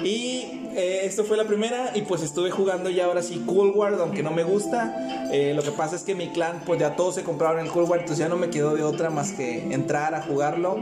Y 0.04 0.70
eh, 0.76 1.02
esto 1.04 1.24
fue 1.24 1.38
la 1.38 1.46
primera 1.46 1.92
y 1.96 2.02
pues 2.02 2.22
estuve 2.24 2.50
jugando 2.52 2.90
ya 2.90 3.06
ahora 3.06 3.22
sí 3.22 3.44
Cool 3.46 3.72
War, 3.76 3.94
aunque 4.00 4.24
no 4.24 4.32
me 4.32 4.44
gusta. 4.44 5.30
Eh, 5.32 5.54
lo 5.56 5.62
que 5.64 5.72
pasa 5.72 5.96
es 5.96 6.04
que 6.04 6.16
mi 6.16 6.30
clan 6.30 6.62
pues 6.66 6.80
ya 6.80 6.96
todos 6.96 7.16
se 7.16 7.24
compraron 7.24 7.60
el 7.66 7.72
Cool 7.72 7.84
War, 7.84 8.00
entonces 8.00 8.20
ya 8.20 8.30
no 8.30 8.36
me 8.38 8.50
quedó 8.50 8.76
de 8.76 8.84
otra 8.84 9.10
más 9.10 9.32
que 9.32 9.74
entrar 9.74 10.14
a 10.16 10.22
jugarlo. 10.24 10.78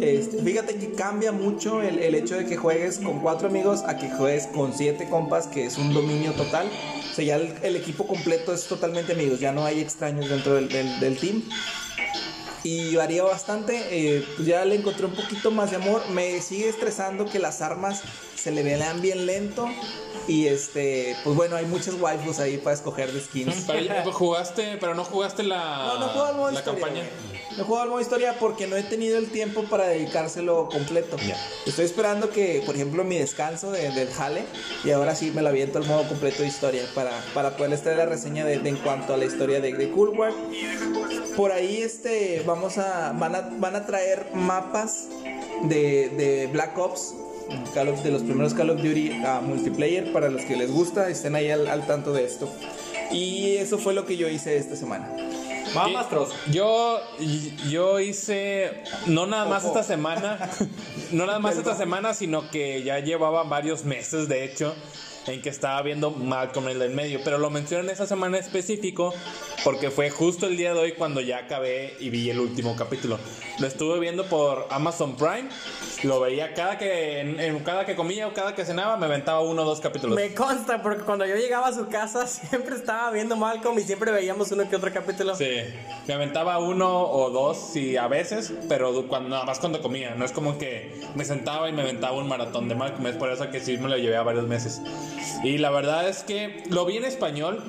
Este, 0.00 0.38
fíjate 0.42 0.74
que 0.76 0.92
cambia 0.92 1.32
mucho 1.32 1.82
el, 1.82 1.98
el 2.00 2.14
hecho 2.14 2.36
de 2.36 2.44
que 2.46 2.56
juegues 2.56 2.98
con 2.98 3.20
cuatro 3.20 3.48
amigos 3.48 3.82
a 3.86 3.96
que 3.96 4.10
juegues 4.10 4.46
con 4.48 4.72
siete 4.72 5.08
compas, 5.08 5.46
que 5.46 5.66
es 5.66 5.78
un 5.78 5.94
dominio 5.94 6.32
total. 6.32 6.66
O 7.10 7.14
sea, 7.14 7.24
ya 7.24 7.36
el, 7.36 7.76
equipo 7.76 8.06
completo 8.06 8.52
es 8.52 8.64
totalmente 8.66 9.12
amigos, 9.12 9.40
ya 9.40 9.52
no 9.52 9.64
hay 9.64 9.80
extraños 9.80 10.28
dentro 10.28 10.54
del- 10.54 10.68
del 10.68 11.16
team 11.18 11.42
y 12.64 12.96
varía 12.96 13.22
bastante. 13.22 13.86
eh, 13.90 14.24
pues 14.36 14.46
ya 14.48 14.64
le 14.64 14.74
encontré 14.76 15.06
un 15.06 15.14
poquito 15.14 15.50
más 15.50 15.70
de 15.70 15.76
amor. 15.76 16.02
Me 16.10 16.40
sigue 16.40 16.68
estresando 16.68 17.24
que 17.26 17.38
las 17.38 17.60
armas 17.62 18.02
se 18.36 18.50
le 18.50 18.62
vean 18.62 19.00
bien 19.00 19.26
lento. 19.26 19.68
Y 20.26 20.46
este, 20.46 21.16
pues 21.24 21.34
bueno, 21.36 21.56
hay 21.56 21.64
muchos 21.66 21.94
waifus 22.00 22.38
ahí 22.38 22.58
para 22.58 22.74
escoger 22.74 23.12
de 23.12 23.20
skins. 23.20 23.64
Pero 23.66 24.12
jugaste, 24.12 24.76
pero 24.78 24.94
no 24.94 25.04
jugaste 25.04 25.42
la, 25.42 25.58
No, 25.98 26.34
no 26.34 26.50
la 26.50 26.58
historia. 26.58 26.80
campaña. 26.80 27.08
güey. 27.30 27.37
No 27.56 27.64
juego 27.64 27.82
al 27.82 27.88
modo 27.88 28.00
historia 28.00 28.36
porque 28.38 28.66
no 28.66 28.76
he 28.76 28.82
tenido 28.82 29.18
el 29.18 29.30
tiempo 29.30 29.64
para 29.64 29.86
dedicárselo 29.88 30.68
completo. 30.68 31.16
Ya. 31.26 31.36
Estoy 31.66 31.86
esperando 31.86 32.30
que, 32.30 32.62
por 32.66 32.74
ejemplo, 32.74 33.02
mi 33.04 33.18
descanso 33.18 33.72
de- 33.72 33.90
del 33.90 34.08
jale, 34.10 34.42
y 34.84 34.90
ahora 34.90 35.14
sí 35.14 35.32
me 35.34 35.42
lo 35.42 35.48
aviento 35.48 35.78
al 35.78 35.86
modo 35.86 36.06
completo 36.08 36.42
de 36.42 36.48
historia 36.48 36.82
para, 36.94 37.10
para 37.34 37.56
poderles 37.56 37.82
traer 37.82 37.98
la 37.98 38.06
reseña 38.06 38.44
de, 38.44 38.58
de 38.58 38.68
en 38.68 38.76
cuanto 38.76 39.14
a 39.14 39.16
la 39.16 39.24
historia 39.24 39.60
de, 39.60 39.72
de 39.72 39.90
Cool 39.90 40.10
War. 40.10 40.32
Por 41.36 41.52
ahí 41.52 41.78
este, 41.78 42.42
vamos 42.46 42.78
a, 42.78 43.12
van 43.12 43.34
a, 43.34 43.40
van 43.58 43.76
a 43.76 43.86
traer 43.86 44.26
mapas 44.34 45.06
de, 45.64 46.10
de 46.10 46.48
Black 46.52 46.76
Ops. 46.78 47.14
Call 47.72 47.88
of- 47.88 48.02
de 48.02 48.10
los 48.10 48.22
primeros 48.24 48.52
Call 48.52 48.68
of 48.68 48.76
Duty 48.82 49.22
a 49.24 49.40
multiplayer 49.40 50.12
para 50.12 50.28
los 50.28 50.42
que 50.42 50.54
les 50.54 50.70
gusta 50.70 51.08
estén 51.08 51.34
ahí 51.34 51.50
al, 51.50 51.66
al 51.66 51.86
tanto 51.86 52.12
de 52.12 52.26
esto 52.26 52.46
y 53.10 53.56
eso 53.56 53.78
fue 53.78 53.94
lo 53.94 54.04
que 54.04 54.18
yo 54.18 54.28
hice 54.28 54.58
esta 54.58 54.76
semana 54.76 55.10
Vamos. 55.78 56.34
Yo, 56.50 57.00
yo 57.68 58.00
hice, 58.00 58.82
no 59.06 59.26
nada 59.26 59.44
más 59.46 59.64
Ojo. 59.64 59.78
esta 59.78 59.82
semana, 59.84 60.50
no 61.12 61.26
nada 61.26 61.38
más 61.38 61.56
esta 61.56 61.76
semana, 61.76 62.14
sino 62.14 62.50
que 62.50 62.82
ya 62.82 62.98
llevaba 62.98 63.44
varios 63.44 63.84
meses, 63.84 64.28
de 64.28 64.44
hecho, 64.44 64.74
en 65.28 65.42
que 65.42 65.48
estaba 65.48 65.80
viendo 65.82 66.10
Malcolm 66.10 66.68
en 66.68 66.80
el 66.82 66.90
medio. 66.90 67.20
Pero 67.24 67.38
lo 67.38 67.50
menciono 67.50 67.84
en 67.84 67.90
esa 67.90 68.06
semana 68.06 68.38
específico 68.38 69.14
porque 69.64 69.90
fue 69.90 70.10
justo 70.10 70.46
el 70.46 70.56
día 70.56 70.72
de 70.74 70.80
hoy 70.80 70.92
cuando 70.92 71.20
ya 71.20 71.38
acabé 71.38 71.96
y 72.00 72.10
vi 72.10 72.30
el 72.30 72.40
último 72.40 72.76
capítulo. 72.76 73.18
Lo 73.58 73.66
estuve 73.66 73.98
viendo 73.98 74.26
por 74.26 74.66
Amazon 74.70 75.16
Prime. 75.16 75.48
Lo 76.04 76.20
veía 76.20 76.54
cada 76.54 76.78
que, 76.78 77.20
en, 77.20 77.40
en 77.40 77.58
cada 77.60 77.84
que 77.84 77.96
comía 77.96 78.28
o 78.28 78.32
cada 78.32 78.54
que 78.54 78.64
cenaba, 78.64 78.96
me 78.96 79.06
aventaba 79.06 79.40
uno 79.40 79.62
o 79.62 79.64
dos 79.64 79.80
capítulos. 79.80 80.16
Me 80.16 80.32
consta, 80.32 80.80
porque 80.80 81.02
cuando 81.02 81.26
yo 81.26 81.34
llegaba 81.34 81.68
a 81.68 81.72
su 81.72 81.88
casa 81.88 82.26
siempre 82.26 82.76
estaba 82.76 83.10
viendo 83.10 83.36
Malcolm 83.36 83.78
y 83.78 83.82
siempre 83.82 84.12
veíamos 84.12 84.52
uno 84.52 84.68
que 84.68 84.76
otro 84.76 84.92
capítulo. 84.92 85.34
Sí, 85.34 85.50
me 86.06 86.14
aventaba 86.14 86.58
uno 86.58 87.02
o 87.02 87.30
dos, 87.30 87.58
sí, 87.72 87.96
a 87.96 88.06
veces, 88.06 88.52
pero 88.68 89.06
cuando, 89.08 89.30
nada 89.30 89.44
más 89.44 89.58
cuando 89.58 89.82
comía. 89.82 90.14
No 90.14 90.24
es 90.24 90.32
como 90.32 90.56
que 90.56 91.00
me 91.14 91.24
sentaba 91.24 91.68
y 91.68 91.72
me 91.72 91.82
aventaba 91.82 92.16
un 92.16 92.28
maratón 92.28 92.68
de 92.68 92.74
Malcolm. 92.74 93.06
Es 93.08 93.16
por 93.16 93.30
eso 93.30 93.50
que 93.50 93.60
sí 93.60 93.76
me 93.76 93.88
lo 93.88 93.96
llevé 93.96 94.16
a 94.16 94.22
varios 94.22 94.46
meses. 94.46 94.80
Y 95.44 95.58
la 95.58 95.70
verdad 95.70 96.08
es 96.08 96.22
que 96.22 96.62
lo 96.68 96.84
vi 96.86 96.96
en 96.96 97.04
español. 97.04 97.62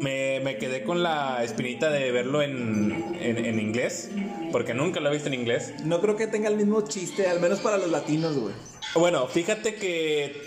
Me, 0.00 0.40
me 0.40 0.56
quedé 0.56 0.82
con 0.82 1.02
la 1.02 1.44
espinita 1.44 1.90
de 1.90 2.10
verlo 2.10 2.40
en, 2.40 3.16
en, 3.20 3.44
en 3.44 3.60
inglés, 3.60 4.10
porque 4.50 4.72
nunca 4.72 4.98
lo 5.00 5.10
he 5.10 5.12
visto 5.12 5.28
en 5.28 5.34
inglés. 5.34 5.74
no 5.84 6.00
creo 6.00 6.16
que 6.16 6.26
tenga 6.26 6.48
el 6.48 6.56
mismo 6.56 6.80
chiste 6.82 7.26
al 7.26 7.38
menos 7.38 7.60
para 7.60 7.76
los 7.76 7.90
latinos 7.90 8.34
güey 8.38 8.54
Bueno, 8.94 9.26
fíjate 9.26 9.74
que 9.74 10.40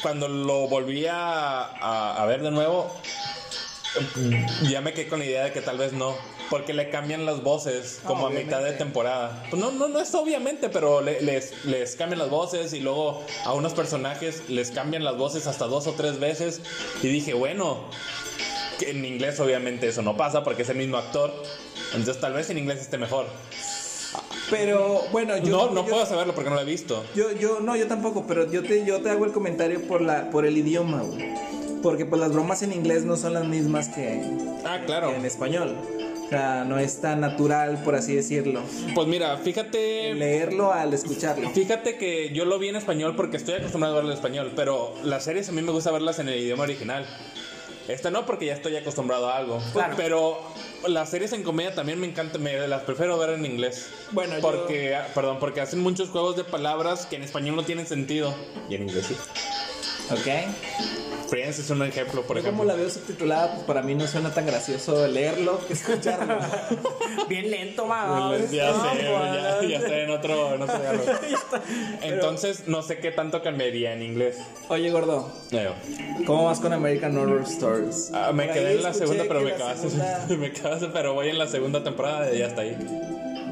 cuando 0.00 0.28
lo 0.28 0.68
volví 0.68 1.06
a, 1.06 1.62
a- 1.64 2.22
a 2.22 2.26
ver 2.26 2.42
de 2.42 2.52
nuevo, 2.52 2.94
ya 4.68 4.80
me 4.80 4.92
quedé 4.94 5.08
con 5.08 5.18
la 5.18 5.24
idea 5.26 5.44
de 5.44 5.52
que 5.52 5.60
tal 5.60 5.78
vez 5.78 5.92
no. 5.92 6.14
Porque 6.50 6.74
le 6.74 6.90
cambian 6.90 7.24
las 7.24 7.42
voces 7.42 8.00
como 8.04 8.26
a 8.26 8.30
mitad 8.30 8.44
de 8.44 8.54
obviamente. 8.56 8.78
temporada. 8.78 9.42
Pues 9.50 9.60
no, 9.62 9.70
no, 9.72 9.88
no 9.88 10.00
es 10.00 10.14
obviamente, 10.14 10.68
pero 10.68 11.00
le- 11.00 11.22
les, 11.22 11.64
les 11.64 11.96
cambian 11.96 12.18
las 12.18 12.28
voces 12.30 12.74
y 12.74 12.80
luego 12.80 13.22
a 13.44 13.54
unos 13.54 13.72
personajes 13.72 14.42
les 14.48 14.70
cambian 14.70 15.02
las 15.02 15.16
voces 15.16 15.46
hasta 15.46 15.66
dos 15.66 15.86
o 15.86 15.92
tres 15.92 16.18
veces. 16.20 16.60
Y 17.02 17.08
dije, 17.08 17.32
bueno, 17.32 17.78
que 18.78 18.90
en 18.90 19.04
inglés 19.04 19.40
obviamente 19.40 19.88
eso 19.88 20.02
no 20.02 20.16
pasa 20.16 20.44
porque 20.44 20.62
es 20.62 20.68
el 20.68 20.76
mismo 20.76 20.98
actor. 20.98 21.32
Entonces 21.94 22.20
tal 22.20 22.34
vez 22.34 22.50
en 22.50 22.58
inglés 22.58 22.80
esté 22.80 22.98
mejor. 22.98 23.26
pero 24.50 25.02
bueno 25.10 25.36
yo 25.38 25.50
no, 25.68 25.70
no 25.70 25.84
yo- 25.86 25.90
puedo 25.90 26.04
saberlo 26.06 26.34
porque 26.34 26.50
no 26.50 26.56
lo 26.56 26.62
he 26.62 26.66
visto. 26.66 27.02
yo, 27.14 27.32
yo 27.32 27.60
no 27.60 27.76
yo 27.76 27.86
tampoco 27.86 28.26
pero 28.26 28.50
yo 28.50 28.62
te 28.62 28.84
yo 28.84 29.00
te 29.00 29.08
hago 29.08 29.24
el 29.24 29.32
comentario 29.32 29.86
por 29.86 30.02
la 30.02 30.28
por 30.30 30.44
el 30.44 30.56
idioma 30.58 31.00
güey 31.00 31.32
porque 31.82 32.06
pues 32.06 32.20
las 32.20 32.32
bromas 32.32 32.62
en 32.62 32.72
inglés 32.72 33.04
no 33.04 33.16
son 33.16 33.34
las 33.34 33.44
mismas 33.44 33.88
que, 33.88 34.22
Ah, 34.64 34.80
claro. 34.86 35.10
que 35.10 35.16
en 35.16 35.24
español 35.24 35.76
o 36.26 36.28
sea 36.28 36.64
no 36.64 36.78
es 36.78 37.00
tan 37.00 37.20
natural 37.20 37.82
por 37.84 37.94
así 37.94 38.14
decirlo 38.14 38.62
Pues 38.94 39.06
mira, 39.08 39.36
fíjate. 39.38 40.14
leerlo 40.14 40.72
al 40.72 40.94
escucharlo 40.94 41.50
Fíjate 41.50 41.96
que 41.98 42.30
yo 42.32 42.44
lo 42.44 42.58
vi 42.58 42.68
en 42.68 42.76
español 42.76 43.14
porque 43.16 43.36
estoy 43.36 43.54
acostumbrado 43.54 43.94
a 43.94 43.96
verlo 43.96 44.10
en 44.12 44.16
español, 44.16 44.52
pero 44.56 44.94
las 45.04 45.24
series 45.24 45.48
a 45.48 45.52
mí 45.52 45.60
me 45.62 45.72
gusta 45.72 45.90
verlas 45.90 46.18
en 46.20 46.28
el 46.28 46.38
idioma 46.38 46.62
original. 46.62 47.04
Esta 47.88 48.10
no 48.12 48.24
porque 48.24 48.46
ya 48.46 48.54
estoy 48.54 48.76
acostumbrado 48.76 49.28
a 49.28 49.36
algo. 49.36 49.60
Claro. 49.72 49.94
Pero 49.96 50.38
las 50.88 51.10
series 51.10 51.32
en 51.32 51.42
comedia 51.42 51.74
también 51.74 51.98
me 52.00 52.06
encanta, 52.06 52.38
me 52.38 52.66
las 52.68 52.82
prefiero 52.82 53.18
ver 53.18 53.30
en 53.30 53.44
inglés. 53.44 53.88
Bueno, 54.12 54.36
yo- 54.36 54.40
porque, 54.40 54.96
perdón, 55.16 55.38
porque 55.40 55.60
hacen 55.60 55.80
muchos 55.80 56.08
juegos 56.10 56.36
de 56.36 56.44
palabras 56.44 57.06
que 57.06 57.16
en 57.16 57.24
español 57.24 57.56
no 57.56 57.64
tienen 57.64 57.86
sentido. 57.88 58.32
Y 58.70 58.76
en 58.76 58.82
inglés 58.84 59.06
sí. 59.08 59.16
¿ok? 60.12 61.11
Friends 61.32 61.58
es 61.60 61.70
un 61.70 61.82
ejemplo, 61.82 62.20
por 62.24 62.36
Yo 62.36 62.42
como 62.42 62.56
ejemplo. 62.62 62.64
la 62.66 62.74
veo 62.74 62.90
subtitulada, 62.90 63.52
pues 63.54 63.64
para 63.64 63.80
mí 63.80 63.94
no 63.94 64.06
suena 64.06 64.34
tan 64.34 64.44
gracioso 64.44 65.06
leerlo 65.08 65.66
que 65.66 65.72
escucharlo. 65.72 66.36
Bien 67.28 67.50
lento, 67.50 67.86
ma. 67.86 68.34
Ya 68.50 68.70
No, 68.72 68.82
sé, 68.92 69.02
ya, 69.02 69.56
pues. 69.58 69.70
ya 69.70 69.78
estoy 69.78 70.00
en 70.00 70.10
otro, 70.10 70.54
en 70.54 70.60
otro. 70.60 70.76
Entonces, 72.02 72.64
no 72.66 72.82
sé 72.82 72.98
qué 72.98 73.12
tanto 73.12 73.42
cambiaría 73.42 73.94
en 73.94 74.02
inglés. 74.02 74.36
Oye, 74.68 74.90
gordo, 74.90 75.32
Digo, 75.50 75.72
¿cómo 76.26 76.44
vas 76.44 76.60
con 76.60 76.74
American 76.74 77.16
Horror 77.16 77.44
Stories? 77.44 78.10
Ah, 78.12 78.32
me 78.34 78.44
Por 78.44 78.52
quedé 78.54 78.72
en 78.76 78.82
la 78.82 78.92
segunda, 78.92 79.24
pero 79.26 79.40
me 79.40 79.52
acabaste. 79.52 79.88
segunda- 79.88 80.26
Me 80.36 80.46
acabaste, 80.48 80.88
pero 80.92 81.14
voy 81.14 81.30
en 81.30 81.38
la 81.38 81.46
segunda 81.46 81.82
temporada 81.82 82.30
y 82.30 82.40
ya 82.40 82.46
está 82.48 82.60
ahí. 82.60 82.76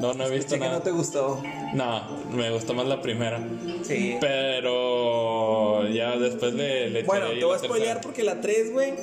No, 0.01 0.13
no 0.13 0.25
he 0.25 0.29
visto 0.29 0.55
Escuché 0.55 0.59
que 0.59 0.65
nada. 0.65 0.77
no 0.77 0.81
te 0.83 0.91
gustó. 0.91 1.41
No, 1.73 2.17
me 2.31 2.49
gustó 2.51 2.73
más 2.73 2.85
la 2.87 3.01
primera. 3.01 3.39
Sí. 3.83 4.17
Pero 4.19 5.87
ya 5.89 6.17
después 6.17 6.53
le, 6.53 6.89
le 6.89 7.03
Bueno, 7.03 7.27
te 7.29 7.45
voy 7.45 7.55
a 7.55 7.59
spoilear 7.59 8.01
porque 8.01 8.23
la 8.23 8.41
3, 8.41 8.71
güey, 8.73 8.93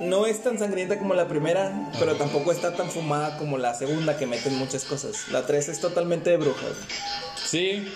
no 0.00 0.26
es 0.26 0.42
tan 0.42 0.58
sangrienta 0.58 0.98
como 0.98 1.14
la 1.14 1.28
primera, 1.28 1.90
pero 1.98 2.16
tampoco 2.16 2.52
está 2.52 2.74
tan 2.74 2.90
fumada 2.90 3.38
como 3.38 3.58
la 3.58 3.74
segunda 3.74 4.16
que 4.18 4.26
meten 4.26 4.56
muchas 4.56 4.84
cosas. 4.84 5.28
La 5.30 5.46
3 5.46 5.68
es 5.68 5.80
totalmente 5.80 6.30
de 6.30 6.36
brujas. 6.38 6.72
Sí, 7.44 7.86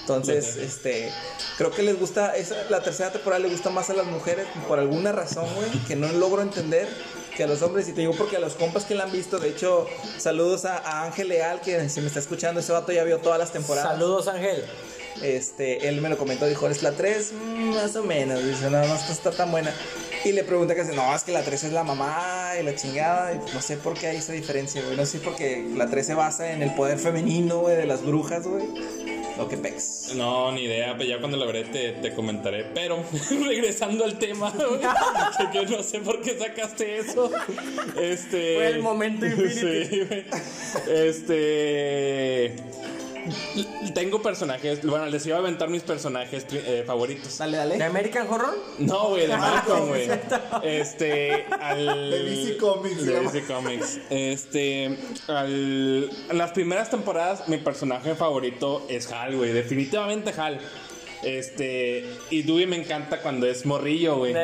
Entonces, 0.00 0.56
este, 0.56 1.10
creo 1.58 1.70
que 1.70 1.82
les 1.82 1.98
gusta, 1.98 2.34
esa, 2.36 2.56
la 2.70 2.80
tercera 2.82 3.10
temporada 3.12 3.40
le 3.40 3.48
gusta 3.48 3.70
más 3.70 3.90
a 3.90 3.94
las 3.94 4.06
mujeres 4.06 4.46
por 4.68 4.78
alguna 4.78 5.12
razón, 5.12 5.46
güey, 5.56 5.70
que 5.86 5.96
no 5.96 6.10
logro 6.12 6.42
entender 6.42 6.88
que 7.36 7.44
a 7.44 7.46
los 7.46 7.62
hombres, 7.62 7.88
y 7.88 7.92
te 7.92 8.00
digo 8.00 8.14
porque 8.16 8.36
a 8.36 8.40
los 8.40 8.54
compas 8.54 8.84
que 8.84 8.94
la 8.94 9.04
han 9.04 9.12
visto, 9.12 9.38
de 9.38 9.50
hecho, 9.50 9.86
saludos 10.18 10.64
a, 10.64 10.78
a 10.78 11.04
Ángel 11.04 11.28
Leal, 11.28 11.60
que 11.60 11.88
si 11.88 12.00
me 12.00 12.06
está 12.06 12.18
escuchando, 12.18 12.60
ese 12.60 12.72
vato 12.72 12.92
ya 12.92 13.04
vio 13.04 13.18
todas 13.18 13.38
las 13.38 13.52
temporadas. 13.52 13.92
Saludos, 13.92 14.26
Ángel. 14.28 14.64
Este, 15.22 15.88
él 15.88 16.00
me 16.00 16.08
lo 16.08 16.18
comentó, 16.18 16.46
dijo, 16.46 16.68
¿es 16.68 16.82
la 16.82 16.92
3? 16.92 17.32
Mm, 17.32 17.74
más 17.74 17.96
o 17.96 18.02
menos, 18.02 18.42
dice, 18.42 18.70
no, 18.70 18.86
no 18.86 18.94
está, 18.94 19.12
está 19.12 19.30
tan 19.30 19.50
buena. 19.50 19.72
Y 20.26 20.32
le 20.32 20.42
pregunta 20.42 20.74
que 20.74 20.82
no, 20.82 21.14
es 21.14 21.22
que 21.22 21.30
la 21.30 21.44
3 21.44 21.64
es 21.64 21.72
la 21.72 21.84
mamá 21.84 22.50
y 22.60 22.64
la 22.64 22.74
chingada, 22.74 23.32
y 23.32 23.38
no 23.54 23.62
sé 23.62 23.76
por 23.76 23.94
qué 23.94 24.08
hay 24.08 24.16
esa 24.16 24.32
diferencia, 24.32 24.82
güey, 24.82 24.96
no 24.96 25.06
sé 25.06 25.20
porque 25.20 25.64
la 25.76 25.88
3 25.88 26.04
se 26.04 26.14
basa 26.14 26.52
en 26.52 26.64
el 26.64 26.74
poder 26.74 26.98
femenino, 26.98 27.60
güey, 27.60 27.76
de 27.76 27.86
las 27.86 28.04
brujas, 28.04 28.44
güey. 28.44 28.64
Lo 29.38 29.48
que 29.48 29.56
pex. 29.56 30.14
no, 30.16 30.50
ni 30.50 30.62
idea, 30.64 30.96
pero 30.96 31.08
ya 31.08 31.20
cuando 31.20 31.36
la 31.36 31.46
veré 31.46 31.62
te, 31.62 31.92
te 31.92 32.12
comentaré. 32.12 32.64
Pero 32.74 33.04
regresando 33.46 34.04
al 34.04 34.18
tema, 34.18 34.50
güey, 34.50 34.80
que, 35.52 35.60
que 35.60 35.76
no 35.76 35.82
sé 35.84 36.00
por 36.00 36.20
qué 36.20 36.36
sacaste 36.36 36.98
eso. 36.98 37.30
Este. 38.00 38.56
Fue 38.56 38.66
el 38.66 38.82
momento 38.82 39.26
Infinity. 39.26 39.86
Sí, 39.86 40.00
güey. 40.08 40.24
Este. 40.90 42.56
Tengo 43.94 44.22
personajes. 44.22 44.84
Bueno, 44.84 45.06
les 45.06 45.26
iba 45.26 45.36
a 45.36 45.40
aventar 45.40 45.68
mis 45.68 45.82
personajes 45.82 46.46
eh, 46.52 46.84
favoritos. 46.86 47.38
Dale, 47.38 47.56
¿De 47.56 47.68
dale. 47.68 47.84
American 47.84 48.26
Horror? 48.28 48.56
No, 48.78 49.08
güey, 49.10 49.26
de 49.26 49.36
Malcolm, 49.36 49.88
güey. 49.88 50.08
Este, 50.62 51.46
al. 51.60 52.10
De 52.10 52.22
DC 52.24 52.56
Comics, 52.58 53.06
De 53.06 53.20
DC 53.20 53.44
Comics. 53.46 54.00
Este, 54.10 54.96
al. 55.28 56.10
En 56.30 56.38
las 56.38 56.52
primeras 56.52 56.90
temporadas, 56.90 57.48
mi 57.48 57.58
personaje 57.58 58.14
favorito 58.14 58.86
es 58.88 59.10
Hal, 59.12 59.36
güey. 59.36 59.52
Definitivamente 59.52 60.32
Hal. 60.38 60.60
Este, 61.22 62.04
y 62.30 62.42
Dewey 62.42 62.66
me 62.66 62.76
encanta 62.76 63.20
cuando 63.20 63.46
es 63.46 63.66
morrillo, 63.66 64.16
güey. 64.18 64.34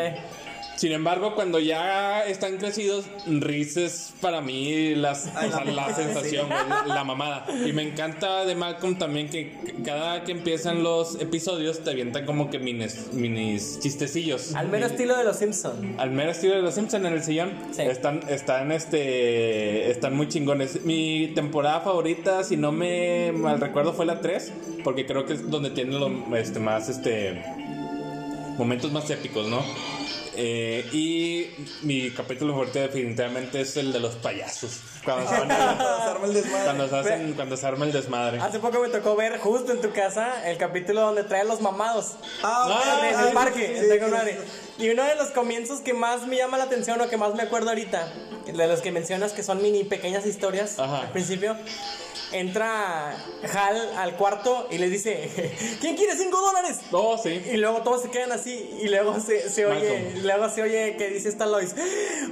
Sin 0.82 0.90
embargo, 0.90 1.36
cuando 1.36 1.60
ya 1.60 2.24
están 2.24 2.56
crecidos, 2.56 3.04
Reese 3.24 3.84
es 3.84 4.14
para 4.20 4.40
mí 4.40 4.96
las, 4.96 5.28
o 5.28 5.52
sea, 5.52 5.64
la 5.64 5.94
sensación, 5.94 6.48
güey, 6.48 6.58
la, 6.68 6.84
la 6.92 7.04
mamada. 7.04 7.46
Y 7.64 7.72
me 7.72 7.82
encanta 7.82 8.44
de 8.44 8.56
Malcolm 8.56 8.98
también 8.98 9.28
que 9.28 9.52
cada 9.84 10.24
que 10.24 10.32
empiezan 10.32 10.82
los 10.82 11.20
episodios 11.20 11.84
te 11.84 11.90
avientan 11.90 12.26
como 12.26 12.50
que 12.50 12.58
minis, 12.58 13.12
minis 13.12 13.78
chistecillos. 13.78 14.56
al 14.56 14.70
mero 14.70 14.86
estilo 14.86 15.16
de 15.16 15.22
los 15.22 15.36
Simpsons. 15.36 16.00
Al 16.00 16.10
mero 16.10 16.32
estilo 16.32 16.56
de 16.56 16.62
los 16.62 16.74
Simpson 16.74 17.06
en 17.06 17.12
el 17.12 17.22
sillón. 17.22 17.52
Sí. 17.70 17.82
Están, 17.82 18.28
están, 18.28 18.72
este, 18.72 19.88
están 19.88 20.16
muy 20.16 20.26
chingones. 20.26 20.84
Mi 20.84 21.30
temporada 21.32 21.82
favorita, 21.82 22.42
si 22.42 22.56
no 22.56 22.72
me 22.72 23.30
mal 23.30 23.60
recuerdo, 23.60 23.92
fue 23.92 24.04
la 24.04 24.20
3. 24.20 24.52
Porque 24.82 25.06
creo 25.06 25.26
que 25.26 25.34
es 25.34 25.48
donde 25.48 25.70
tienen 25.70 26.00
los 26.00 26.10
este, 26.36 26.58
más, 26.58 26.88
este, 26.88 27.40
momentos 28.58 28.90
más 28.90 29.08
épicos, 29.10 29.46
¿no? 29.46 29.62
Eh, 30.34 30.88
y 30.92 31.50
mi 31.82 32.10
capítulo 32.10 32.52
favorito 32.52 32.78
definitivamente 32.78 33.60
es 33.60 33.76
el 33.76 33.92
de 33.92 34.00
los 34.00 34.14
payasos. 34.16 34.80
Cuando 35.04 35.28
se, 35.28 35.38
van 35.38 35.50
a- 35.50 35.76
Se 36.04 36.10
arma 36.10 36.26
el 36.26 36.34
desmadre. 36.34 36.64
cuando 36.64 36.88
se 36.88 36.96
hacen- 36.96 37.32
cuando 37.34 37.56
se 37.56 37.66
arma 37.66 37.84
el 37.84 37.92
desmadre. 37.92 38.38
Hace 38.40 38.58
poco 38.58 38.80
me 38.80 38.88
tocó 38.88 39.14
ver 39.16 39.38
justo 39.38 39.72
en 39.72 39.80
tu 39.80 39.92
casa 39.92 40.48
el 40.48 40.56
capítulo 40.58 41.00
donde 41.02 41.24
traen 41.24 41.48
los 41.48 41.60
mamados. 41.60 42.12
Ah, 42.42 42.80
Ah, 42.84 43.08
en 43.12 43.28
el 43.28 43.32
parque, 43.34 43.66
sí, 43.78 43.90
en 43.90 44.36
sí. 44.38 44.84
Y 44.84 44.88
uno 44.90 45.04
de 45.04 45.16
los 45.16 45.28
comienzos 45.32 45.80
que 45.80 45.92
más 45.92 46.26
me 46.26 46.36
llama 46.36 46.56
la 46.56 46.64
atención 46.64 47.00
o 47.00 47.08
que 47.08 47.16
más 47.16 47.34
me 47.34 47.42
acuerdo 47.42 47.68
ahorita, 47.70 48.10
de 48.46 48.66
los 48.66 48.80
que 48.80 48.90
mencionas 48.92 49.32
que 49.32 49.42
son 49.42 49.60
mini 49.60 49.84
pequeñas 49.84 50.24
historias 50.24 50.78
Ajá. 50.78 51.02
al 51.02 51.10
principio, 51.10 51.56
entra 52.32 53.16
Hal 53.54 53.92
al 53.96 54.16
cuarto 54.16 54.68
y 54.70 54.78
les 54.78 54.90
dice, 54.90 55.30
¿quién 55.80 55.96
quiere 55.96 56.16
5 56.16 56.40
dólares? 56.40 56.78
Oh, 56.92 57.18
sí. 57.18 57.42
Y 57.52 57.56
luego 57.56 57.82
todos 57.82 58.02
se 58.02 58.10
quedan 58.10 58.32
así 58.32 58.78
y 58.80 58.88
luego 58.88 59.18
se, 59.20 59.48
se 59.50 59.66
oye, 59.66 60.12
luego 60.22 60.48
se 60.48 60.62
oye 60.62 60.96
que 60.96 61.08
dice 61.10 61.28
esta 61.28 61.46
Lois, 61.46 61.74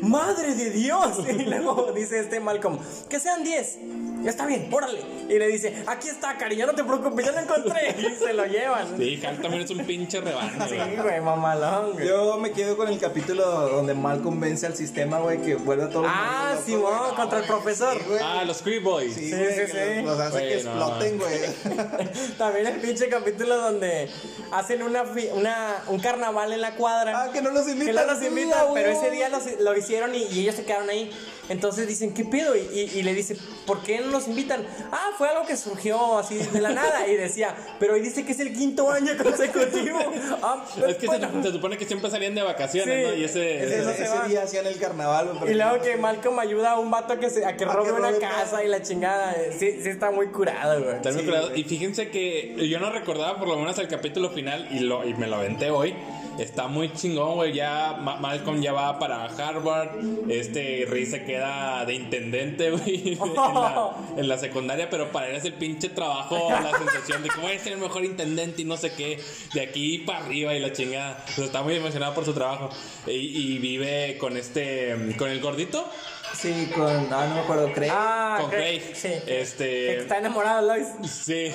¡Madre 0.03 0.55
de 0.55 0.71
Dios! 0.71 1.19
Y 1.31 1.45
luego 1.45 1.93
dice 1.95 2.21
este 2.21 2.41
Malcolm, 2.41 2.79
que 3.09 3.19
sean 3.21 3.43
10. 3.45 3.79
Está 4.27 4.45
bien, 4.47 4.69
órale. 4.71 5.01
Y 5.31 5.39
le 5.39 5.47
dice, 5.49 5.83
aquí 5.87 6.09
está, 6.09 6.37
cariño, 6.37 6.67
no 6.67 6.75
te 6.75 6.85
preocupes, 6.85 7.25
ya 7.25 7.33
lo 7.33 7.41
encontré. 7.41 7.95
Y 8.01 8.15
se 8.17 8.33
lo 8.35 8.45
llevan. 8.47 8.97
Sí, 8.99 9.21
Hal 9.25 9.41
también 9.41 9.63
es 9.63 9.71
un 9.71 9.79
pinche 9.87 10.21
rebano. 10.21 10.67
Sí, 10.69 10.77
güey. 11.03 11.21
mamalón, 11.21 11.93
güey. 11.93 12.07
Yo 12.09 12.37
me 12.39 12.51
quedo 12.53 12.77
con 12.77 12.89
el 12.89 12.99
capítulo 12.99 13.45
donde 13.71 13.95
Malcolm 13.95 14.39
vence 14.41 14.67
al 14.67 14.77
sistema, 14.77 15.19
güey, 15.21 15.41
que 15.41 15.55
vuelve 15.55 15.85
a 15.85 15.89
todos 15.89 16.03
los 16.07 16.13
Ah, 16.15 16.49
morros 16.51 16.65
Simón, 16.65 16.83
locos, 16.83 17.01
güey. 17.07 17.17
contra 17.17 17.39
el 17.39 17.45
profesor. 17.47 17.99
Sí, 17.99 18.05
güey. 18.09 18.21
Ah, 18.23 18.45
los 18.45 18.61
Creep 18.63 18.83
Boys. 18.83 19.15
Sí, 19.15 19.31
Sí, 19.31 19.37
sí, 19.37 19.73
Los 20.03 20.19
hace 20.21 20.39
que 20.49 20.63
no, 20.65 20.71
exploten, 20.71 21.19
güey. 21.19 21.41
También 22.39 22.67
el 22.67 22.81
pinche 22.81 23.09
capítulo 23.09 23.57
donde 23.57 24.09
hacen 24.53 24.83
una, 24.83 25.05
fi- 25.05 25.29
una 25.35 25.83
un 25.89 26.01
carnaval 26.01 26.53
en 26.53 26.61
la 26.61 26.75
cuadra. 26.77 27.25
Ah, 27.25 27.31
que 27.33 27.43
no 27.43 27.51
los 27.51 27.69
invitan. 27.69 27.87
Que 27.95 28.01
no 28.07 28.13
los 28.15 28.23
invitan, 28.23 28.67
pero 28.75 28.91
ese 28.91 29.11
día 29.11 29.29
los- 29.29 29.61
lo 29.61 29.77
hicieron 29.77 30.15
y, 30.15 30.25
y 30.25 30.41
ellos 30.41 30.55
se 30.55 30.65
quedaron 30.65 30.89
ahí. 30.91 31.11
Entonces 31.51 31.87
dicen, 31.87 32.15
¿qué 32.15 32.25
pedo? 32.25 32.57
Y, 32.57 32.61
y- 32.73 32.99
y 32.99 33.03
le 33.03 33.13
dice, 33.13 33.37
¿por 33.67 33.83
qué 33.83 34.01
no 34.01 34.07
nos 34.07 34.27
invitan? 34.29 34.65
Ah, 34.91 35.11
fue 35.19 35.29
algo 35.29 35.45
que 35.47 35.57
surgió 35.59 36.17
así 36.19 36.37
de 36.37 36.61
la 36.63 36.71
nada. 36.71 37.07
Y 37.07 37.17
decía, 37.17 37.55
pero 37.79 37.93
hoy 37.95 38.01
dice 38.01 38.25
que 38.25 38.33
es 38.33 38.41
el 38.41 38.55
quinto 38.55 38.91
año 38.91 39.13
consecutivo. 39.23 39.99
Ah, 40.43 40.65
Es 40.89 40.95
que 40.97 41.01
se, 41.03 41.07
bueno. 41.07 41.43
se 41.43 41.51
supone 41.53 41.77
que 41.77 41.85
siempre 41.85 42.11
salían 42.11 42.35
de 42.35 42.43
vacaciones, 42.43 43.07
Sí. 43.07 43.13
¿no? 43.13 43.21
Y 43.21 43.25
ese. 43.25 43.65
Ese- 43.65 43.81
Ese, 43.81 43.95
se 43.97 44.05
ese 44.05 44.29
día 44.29 44.43
hacían 44.45 44.67
el 44.67 44.79
carnaval, 44.79 45.33
Y 45.49 45.55
luego 45.55 45.81
que. 45.83 45.97
Malcolm 45.97 46.39
ayuda 46.39 46.73
a 46.73 46.79
un 46.79 46.91
vato 46.91 47.13
a 47.15 47.19
que, 47.21 47.29
se, 47.29 47.45
a 47.45 47.57
que 47.57 47.65
A 47.65 47.69
robe 47.69 47.89
que 47.89 47.93
una 47.93 48.09
robe 48.09 48.21
casa 48.21 48.65
y 48.65 48.69
la 48.69 48.81
chingada. 48.81 49.35
Sí, 49.59 49.81
sí 49.83 49.89
está 49.89 50.11
muy 50.11 50.29
curado, 50.29 50.81
güey. 50.83 50.97
Está 50.97 51.11
muy 51.11 51.21
Sí, 51.21 51.27
curado. 51.27 51.49
güey. 51.49 51.61
Y 51.61 51.65
fíjense 51.65 52.11
que 52.11 52.57
yo 52.69 52.79
no 52.79 52.91
recordaba 52.91 53.39
por 53.39 53.49
lo 53.49 53.57
menos 53.59 53.77
el 53.79 53.89
capítulo 53.89 54.31
final 54.31 54.69
y, 54.71 54.79
lo, 54.81 55.07
y 55.07 55.15
me 55.15 55.27
lo 55.27 55.37
aventé 55.37 55.71
hoy. 55.71 55.95
Está 56.39 56.69
muy 56.69 56.93
chingón, 56.95 57.35
güey. 57.35 57.53
Ya 57.53 57.99
Ma- 58.01 58.17
Malcolm 58.17 58.63
ya 58.63 58.73
va 58.73 58.99
para 58.99 59.25
Harvard. 59.25 59.91
Este 60.31 60.87
Reese 60.89 61.11
se 61.19 61.25
queda 61.25 61.40
de 61.87 61.95
intendente, 61.95 62.71
güey, 62.71 63.13
en 63.23 63.35
la, 63.35 63.97
en 64.17 64.29
la 64.29 64.39
secundaria. 64.39 64.89
Pero 64.91 65.11
para 65.11 65.29
él 65.29 65.37
es 65.37 65.45
el 65.45 65.55
pinche 65.55 65.89
trabajo, 65.89 66.51
la 66.51 66.77
sensación 66.77 67.23
de 67.23 67.29
que 67.29 67.41
voy 67.41 67.53
a 67.53 67.59
ser 67.59 67.73
el 67.75 67.79
mejor 67.79 68.05
intendente 68.05 68.63
y 68.63 68.65
no 68.65 68.77
sé 68.77 68.93
qué. 68.93 69.21
De 69.55 69.61
aquí 69.61 69.99
para 69.99 70.25
arriba 70.25 70.55
y 70.55 70.61
la 70.61 70.73
chingada. 70.73 71.25
O 71.29 71.33
sea, 71.33 71.45
está 71.45 71.63
muy 71.63 71.75
emocionado 71.77 72.15
por 72.15 72.25
su 72.25 72.33
trabajo. 72.33 72.71
Y, 73.07 73.13
y 73.13 73.59
vive 73.59 74.17
con 74.19 74.37
este, 74.37 75.15
con 75.19 75.31
el 75.31 75.41
gordito. 75.41 75.91
Sí, 76.35 76.71
con. 76.75 76.87
Ah, 77.13 77.27
no 77.29 77.35
me 77.35 77.41
acuerdo, 77.41 77.73
creo. 77.73 77.93
Ah, 77.95 78.39
Con 78.41 78.51
Craig, 78.51 78.81
Craig. 78.81 78.95
Sí. 78.95 79.09
Este- 79.27 79.65
Que 79.67 79.97
está 79.99 80.19
enamorado, 80.19 80.67
Lois. 80.67 80.87
Sí. 81.11 81.51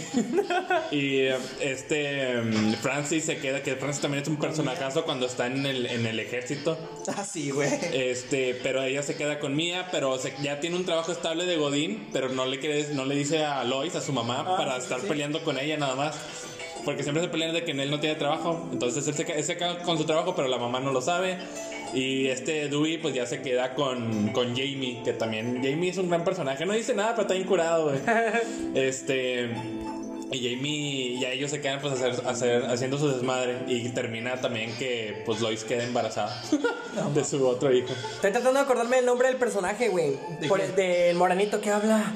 y 0.91 1.21
este 1.59 2.37
mm, 2.41 2.73
Francis 2.75 3.25
se 3.25 3.37
queda, 3.37 3.63
que 3.63 3.75
Francis 3.75 4.01
también 4.01 4.21
es 4.23 4.27
un 4.29 4.37
personajazo 4.37 5.03
cuando 5.05 5.25
está 5.25 5.47
en 5.47 5.65
el, 5.65 5.85
en 5.87 6.05
el 6.05 6.19
ejército. 6.19 6.77
Ah, 7.15 7.23
sí, 7.23 7.49
güey. 7.51 7.69
Este, 7.93 8.55
pero 8.63 8.83
ella 8.83 9.01
se 9.03 9.15
queda 9.15 9.39
con 9.39 9.55
Mia, 9.55 9.87
pero 9.91 10.17
se- 10.17 10.33
ya 10.41 10.59
tiene 10.59 10.75
un 10.75 10.85
trabajo 10.85 11.11
estable 11.11 11.45
de 11.45 11.57
Godín, 11.57 12.09
pero 12.13 12.29
no 12.29 12.45
le 12.45 12.59
quiere, 12.59 12.87
no 12.93 13.05
le 13.05 13.15
dice 13.15 13.43
a 13.43 13.63
Lois, 13.63 13.95
a 13.95 14.01
su 14.01 14.13
mamá, 14.13 14.57
para 14.57 14.77
estar 14.77 14.99
peleando 15.01 15.43
con 15.43 15.57
ella 15.59 15.77
nada 15.77 15.95
más. 15.95 16.15
Porque 16.83 17.01
siempre 17.01 17.23
se 17.23 17.29
pelean 17.29 17.51
de 17.51 17.63
que 17.63 17.71
él 17.71 17.89
no 17.89 17.99
tiene 17.99 18.15
trabajo. 18.15 18.69
Entonces 18.71 19.07
él 19.07 19.15
se, 19.15 19.23
él 19.31 19.43
se 19.43 19.57
queda 19.57 19.79
con 19.79 19.97
su 19.97 20.03
trabajo, 20.05 20.35
pero 20.35 20.47
la 20.47 20.57
mamá 20.59 20.79
no 20.79 20.91
lo 20.91 21.01
sabe. 21.01 21.37
Y 21.93 22.27
este 22.27 22.67
Dewey 22.67 22.97
pues 22.97 23.13
ya 23.13 23.25
se 23.25 23.41
queda 23.41 23.73
con, 23.73 24.29
con 24.29 24.49
Jamie, 24.49 25.01
que 25.03 25.13
también 25.13 25.61
Jamie 25.63 25.89
es 25.89 25.97
un 25.97 26.09
gran 26.09 26.23
personaje. 26.23 26.65
No 26.65 26.73
dice 26.73 26.93
nada, 26.93 27.11
pero 27.11 27.21
está 27.23 27.33
bien 27.35 27.47
curado, 27.47 27.89
güey. 27.89 27.99
Este... 28.75 29.49
Y 30.31 30.49
Jamie, 30.55 31.19
ya 31.19 31.29
ellos 31.29 31.51
se 31.51 31.61
quedan 31.61 31.79
pues 31.81 31.93
hacer, 31.93 32.15
hacer, 32.25 32.65
haciendo 32.65 32.97
su 32.97 33.09
desmadre. 33.09 33.59
Y 33.67 33.89
termina 33.89 34.41
también 34.41 34.75
que 34.77 35.21
pues 35.25 35.39
Lois 35.39 35.63
queda 35.63 35.83
embarazada 35.83 36.41
de 37.13 37.23
su 37.23 37.47
otro 37.47 37.71
hijo. 37.71 37.89
Estoy 38.15 38.31
tratando 38.31 38.53
de 38.53 38.59
acordarme 38.61 38.99
el 38.99 39.05
nombre 39.05 39.27
del 39.27 39.37
personaje, 39.37 39.89
güey. 39.89 40.17
¿De 40.39 40.47
del 40.75 41.15
moranito 41.15 41.61
que 41.61 41.69
habla. 41.69 42.11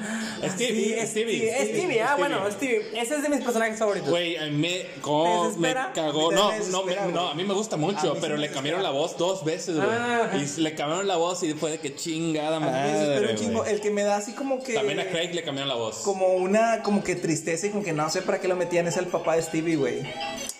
Stevie, 0.54 1.00
Así, 1.00 1.10
Stevie, 1.10 1.50
Stevie, 1.50 1.50
Stevie, 1.50 2.02
ah, 2.02 2.14
Stevie. 2.14 2.18
bueno, 2.18 2.50
Stevie. 2.50 3.00
Ese 3.00 3.16
es 3.16 3.22
de 3.22 3.28
mis 3.28 3.40
personajes 3.40 3.78
favoritos. 3.78 4.08
Güey, 4.08 4.36
a 4.36 4.46
mí 4.46 4.56
me, 4.56 4.86
como 5.00 5.52
cagó. 5.94 6.32
No, 6.32 6.50
no, 6.70 6.82
me- 6.84 6.96
no, 7.12 7.28
a 7.28 7.34
mí 7.34 7.44
me 7.44 7.54
gusta 7.54 7.76
mucho, 7.76 8.14
sí 8.14 8.18
pero 8.20 8.36
le 8.36 8.50
cambiaron 8.50 8.82
la 8.82 8.90
voz 8.90 9.16
dos 9.16 9.44
veces, 9.44 9.76
güey. 9.76 9.88
Ah, 9.90 10.30
y 10.34 10.60
le 10.60 10.74
cambiaron 10.74 11.06
la 11.06 11.16
voz 11.16 11.42
y 11.42 11.52
fue 11.54 11.70
de 11.72 11.78
que 11.78 11.94
chingada 11.94 12.58
madre. 12.58 13.30
un 13.32 13.36
chingo. 13.36 13.58
güey. 13.60 13.72
El 13.74 13.80
que 13.80 13.90
me 13.90 14.02
da 14.02 14.16
así 14.16 14.32
como 14.32 14.62
que. 14.62 14.74
También 14.74 14.98
a 15.00 15.06
Craig 15.08 15.32
le 15.34 15.42
cambiaron 15.42 15.68
la 15.68 15.76
voz. 15.76 15.98
Como 15.98 16.28
una, 16.34 16.82
como 16.82 17.04
que 17.04 17.14
tristeza 17.16 17.66
y 17.66 17.70
como 17.70 17.82
que 17.84 17.92
no 17.92 17.99
sé 18.08 18.22
para 18.22 18.40
qué 18.40 18.48
lo 18.48 18.56
metían, 18.56 18.86
es 18.86 18.96
el 18.96 19.06
papá 19.06 19.36
de 19.36 19.42
Stevie, 19.42 19.76
güey. 19.76 20.00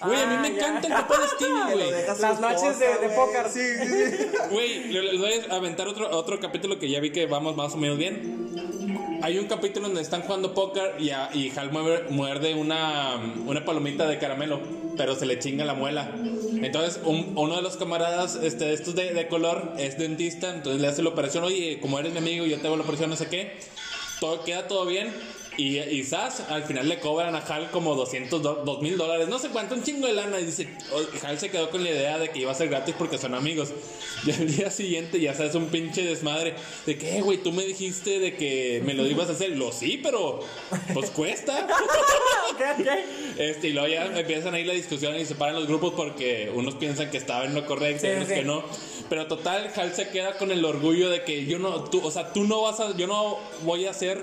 Güey, 0.03 0.21
a 0.21 0.27
mí 0.27 0.35
Ah, 0.37 0.41
me 0.43 0.49
ya. 0.51 0.57
encanta 0.57 0.87
el 0.89 0.93
papá 0.95 1.15
de 1.21 1.29
Stevie, 1.29 1.73
güey. 1.75 1.91
Las 2.21 2.41
noches 2.41 2.79
de- 2.79 3.09
de 3.09 3.15
póker. 3.15 3.47
Sí, 3.49 3.61
sí, 3.81 4.17
sí. 4.19 4.27
Güey, 4.51 4.85
le- 4.93 5.03
les 5.13 5.19
voy 5.21 5.33
a 5.51 5.55
aventar 5.55 5.87
otro, 5.89 6.11
otro 6.11 6.41
capítulo 6.41 6.79
que 6.79 6.91
ya 6.91 7.01
vi 7.01 7.11
que 7.13 7.27
vamos 7.27 7.57
más 7.57 7.75
o 7.75 7.77
menos 7.77 7.97
bien. 7.99 8.51
Hay 9.23 9.39
un 9.39 9.47
capítulo 9.47 9.87
donde 9.87 10.01
están 10.03 10.23
jugando 10.23 10.55
póker 10.55 10.97
y, 10.99 11.11
a- 11.11 11.31
y 11.35 11.51
Hal 11.57 11.71
muerde, 11.73 12.05
muerde 12.11 12.55
una, 12.55 13.17
una 13.47 13.65
palomita 13.65 14.07
de 14.09 14.19
caramelo, 14.19 14.61
pero 14.97 15.15
se 15.15 15.27
le 15.27 15.39
chinga 15.39 15.65
la 15.65 15.75
muela. 15.75 16.11
Entonces, 16.63 17.01
un- 17.05 17.35
uno 17.37 17.57
de 17.57 17.63
los 17.63 17.77
camaradas 17.77 18.37
este, 18.43 18.73
estos 18.73 18.95
de, 18.95 19.13
de 19.13 19.29
color 19.29 19.75
es 19.79 19.99
dentista, 19.99 20.55
entonces 20.55 20.81
le 20.81 20.89
hace 20.89 21.03
la 21.03 21.11
operación. 21.11 21.45
Oye, 21.45 21.79
como 21.81 21.99
eres 21.99 22.13
mi 22.13 22.19
amigo, 22.19 22.47
yo 22.47 22.59
te 22.59 22.67
hago 22.67 22.77
la 22.77 22.83
operación, 22.83 23.11
no 23.11 23.17
sé 23.17 23.27
qué. 23.29 23.59
Todo, 24.21 24.43
queda 24.45 24.67
todo 24.69 24.85
bien. 24.87 25.13
Y, 25.57 25.79
y 25.79 26.05
Sass 26.05 26.41
al 26.49 26.63
final 26.65 26.89
le 26.89 27.01
cobran 27.01 27.35
a 27.35 27.39
Hal 27.41 27.71
como 27.71 27.95
200, 27.95 28.41
do- 28.43 28.63
2 28.65 28.83
mil 28.83 28.97
dólares, 28.97 29.29
no 29.29 29.39
sé 29.39 29.49
cuánto, 29.49 29.75
un 29.75 29.83
chingo 29.83 30.07
de 30.07 30.15
lana. 30.15 30.41
Y 30.41 30.45
dice, 30.47 30.69
Hal 31.23 31.39
se 31.39 31.51
quedó 31.51 31.71
con 31.71 31.83
la 31.85 31.91
idea 31.91 32.19
de 32.19 32.31
que 32.31 32.39
iba 32.39 32.51
a 32.53 32.55
ser 32.55 32.69
gratis 32.69 32.95
porque 32.99 33.19
son 33.19 33.35
amigos. 33.35 33.71
Y 34.27 34.33
al 34.33 34.55
día 34.55 34.71
siguiente 34.71 35.19
ya 35.19 35.33
sabes 35.35 35.55
un 35.55 35.67
pinche 35.69 36.03
desmadre 36.03 36.55
de 36.85 36.99
que, 36.99 37.17
"Eh, 37.17 37.23
güey, 37.23 37.39
tú 37.39 37.53
me 37.53 37.65
dijiste 37.65 38.19
de 38.19 38.37
que 38.37 38.83
me 38.85 38.93
lo 38.93 39.07
ibas 39.07 39.31
a 39.31 39.33
hacer. 39.33 39.51
Lo 39.57 39.73
sí, 39.73 39.99
pero 40.03 40.41
pues 40.95 41.11
cuesta. 41.11 41.67
Este, 43.39 43.69
y 43.69 43.73
luego 43.73 43.89
ya 43.89 44.05
empiezan 44.19 44.55
ahí 44.55 44.65
la 44.65 44.75
discusión 44.75 45.19
y 45.19 45.25
se 45.25 45.35
paran 45.35 45.55
los 45.55 45.67
grupos 45.67 45.95
porque 45.95 46.51
unos 46.55 46.75
piensan 46.75 47.11
que 47.11 47.17
estaba 47.17 47.45
en 47.47 47.55
lo 47.55 47.65
correcto 47.67 48.07
y 48.07 48.11
Sí, 48.11 48.15
otros 48.15 48.29
sí. 48.29 48.35
que 48.35 48.43
no. 48.43 48.63
Pero 49.09 49.27
total, 49.27 49.71
Hal 49.75 49.95
se 49.95 50.09
queda 50.09 50.37
con 50.37 50.51
el 50.51 50.65
orgullo 50.65 51.09
de 51.09 51.23
que 51.25 51.47
yo 51.47 51.59
no, 51.59 51.85
tú, 51.85 52.01
o 52.05 52.11
sea, 52.11 52.33
tú 52.33 52.45
no 52.45 52.63
vas 52.63 52.81
a, 52.81 52.95
yo 52.97 53.07
no 53.07 53.39
voy 53.63 53.87
a 53.87 53.91
hacer 53.91 54.23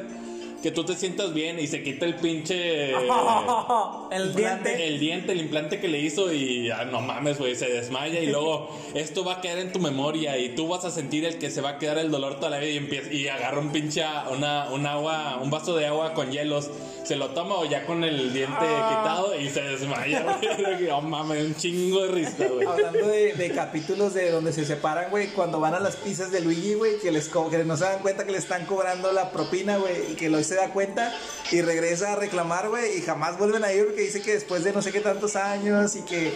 que 0.67 0.73
tú 0.73 0.83
te 0.83 0.95
sientas 0.97 1.33
bien 1.33 1.59
y 1.59 1.67
se 1.67 1.81
quita 1.81 2.05
el 2.05 2.15
pinche 2.15 2.91
el 4.11 4.35
diente. 4.35 4.85
el 4.85 4.99
diente, 4.99 5.31
el 5.31 5.39
implante 5.39 5.79
que 5.79 5.87
le 5.87 5.99
hizo 6.01 6.33
y 6.33 6.69
ah, 6.71 6.83
no 6.83 6.99
mames, 6.99 7.37
güey, 7.37 7.55
se 7.55 7.69
desmaya 7.69 8.19
y 8.19 8.25
luego 8.25 8.69
esto 8.93 9.23
va 9.23 9.35
a 9.35 9.41
quedar 9.41 9.59
en 9.59 9.71
tu 9.71 9.79
memoria 9.79 10.37
y 10.37 10.49
tú 10.55 10.67
vas 10.67 10.83
a 10.83 10.91
sentir 10.91 11.23
el 11.23 11.37
que 11.37 11.49
se 11.51 11.61
va 11.61 11.69
a 11.69 11.79
quedar 11.79 11.97
el 11.99 12.11
dolor 12.11 12.35
toda 12.35 12.49
la 12.49 12.59
vida 12.59 12.71
y 12.71 12.77
empieza 12.77 13.13
y 13.13 13.29
agarra 13.29 13.59
un 13.61 13.71
pinche 13.71 14.03
una, 14.29 14.69
un 14.69 14.85
agua, 14.85 15.39
un 15.41 15.49
vaso 15.49 15.73
de 15.73 15.85
agua 15.87 16.13
con 16.13 16.33
hielos, 16.33 16.69
se 17.05 17.15
lo 17.15 17.29
toma 17.29 17.55
o 17.55 17.63
ya 17.63 17.85
con 17.85 18.03
el 18.03 18.33
diente 18.33 18.57
Ah. 18.59 18.89
quitado 18.89 19.39
y 19.39 19.49
se 19.49 19.61
desmaya, 19.61 20.23
güey. 20.23 20.87
No 20.89 21.01
mames, 21.01 21.45
un 21.45 21.55
chingo 21.55 22.03
de 22.03 22.11
risa, 22.11 22.47
güey. 22.47 22.67
Hablando 22.67 23.07
de, 23.07 23.33
de 23.33 23.51
capítulos 23.51 24.13
de 24.13 24.31
donde 24.31 24.51
se 24.51 24.65
separan, 24.65 25.09
güey, 25.09 25.27
cuando 25.27 25.61
van 25.61 25.75
a 25.75 25.79
las 25.79 25.95
pizzas 25.95 26.31
de 26.31 26.41
Luigi, 26.41 26.73
güey, 26.73 26.99
que 26.99 27.11
les 27.11 27.29
que 27.29 27.63
no 27.63 27.77
se 27.77 27.85
dan 27.85 27.99
cuenta 27.99 28.25
que 28.25 28.33
le 28.33 28.37
están 28.37 28.65
cobrando 28.65 29.13
la 29.13 29.31
propina, 29.31 29.77
güey, 29.77 30.11
y 30.11 30.15
que 30.15 30.29
Lois 30.29 30.47
se 30.47 30.55
da 30.57 30.69
cuenta 30.69 31.13
y 31.51 31.61
regresa 31.61 32.13
a 32.13 32.15
reclamar, 32.15 32.69
güey, 32.69 32.97
y 32.97 33.01
jamás 33.01 33.37
vuelven 33.37 33.63
a 33.63 33.71
ir 33.71 33.85
porque 33.85 34.01
dice 34.01 34.21
que 34.21 34.33
después 34.33 34.63
de 34.63 34.73
no 34.73 34.81
sé 34.81 34.91
qué 34.91 34.99
tantos 34.99 35.35
años 35.35 35.95
y 35.95 36.01
que 36.01 36.33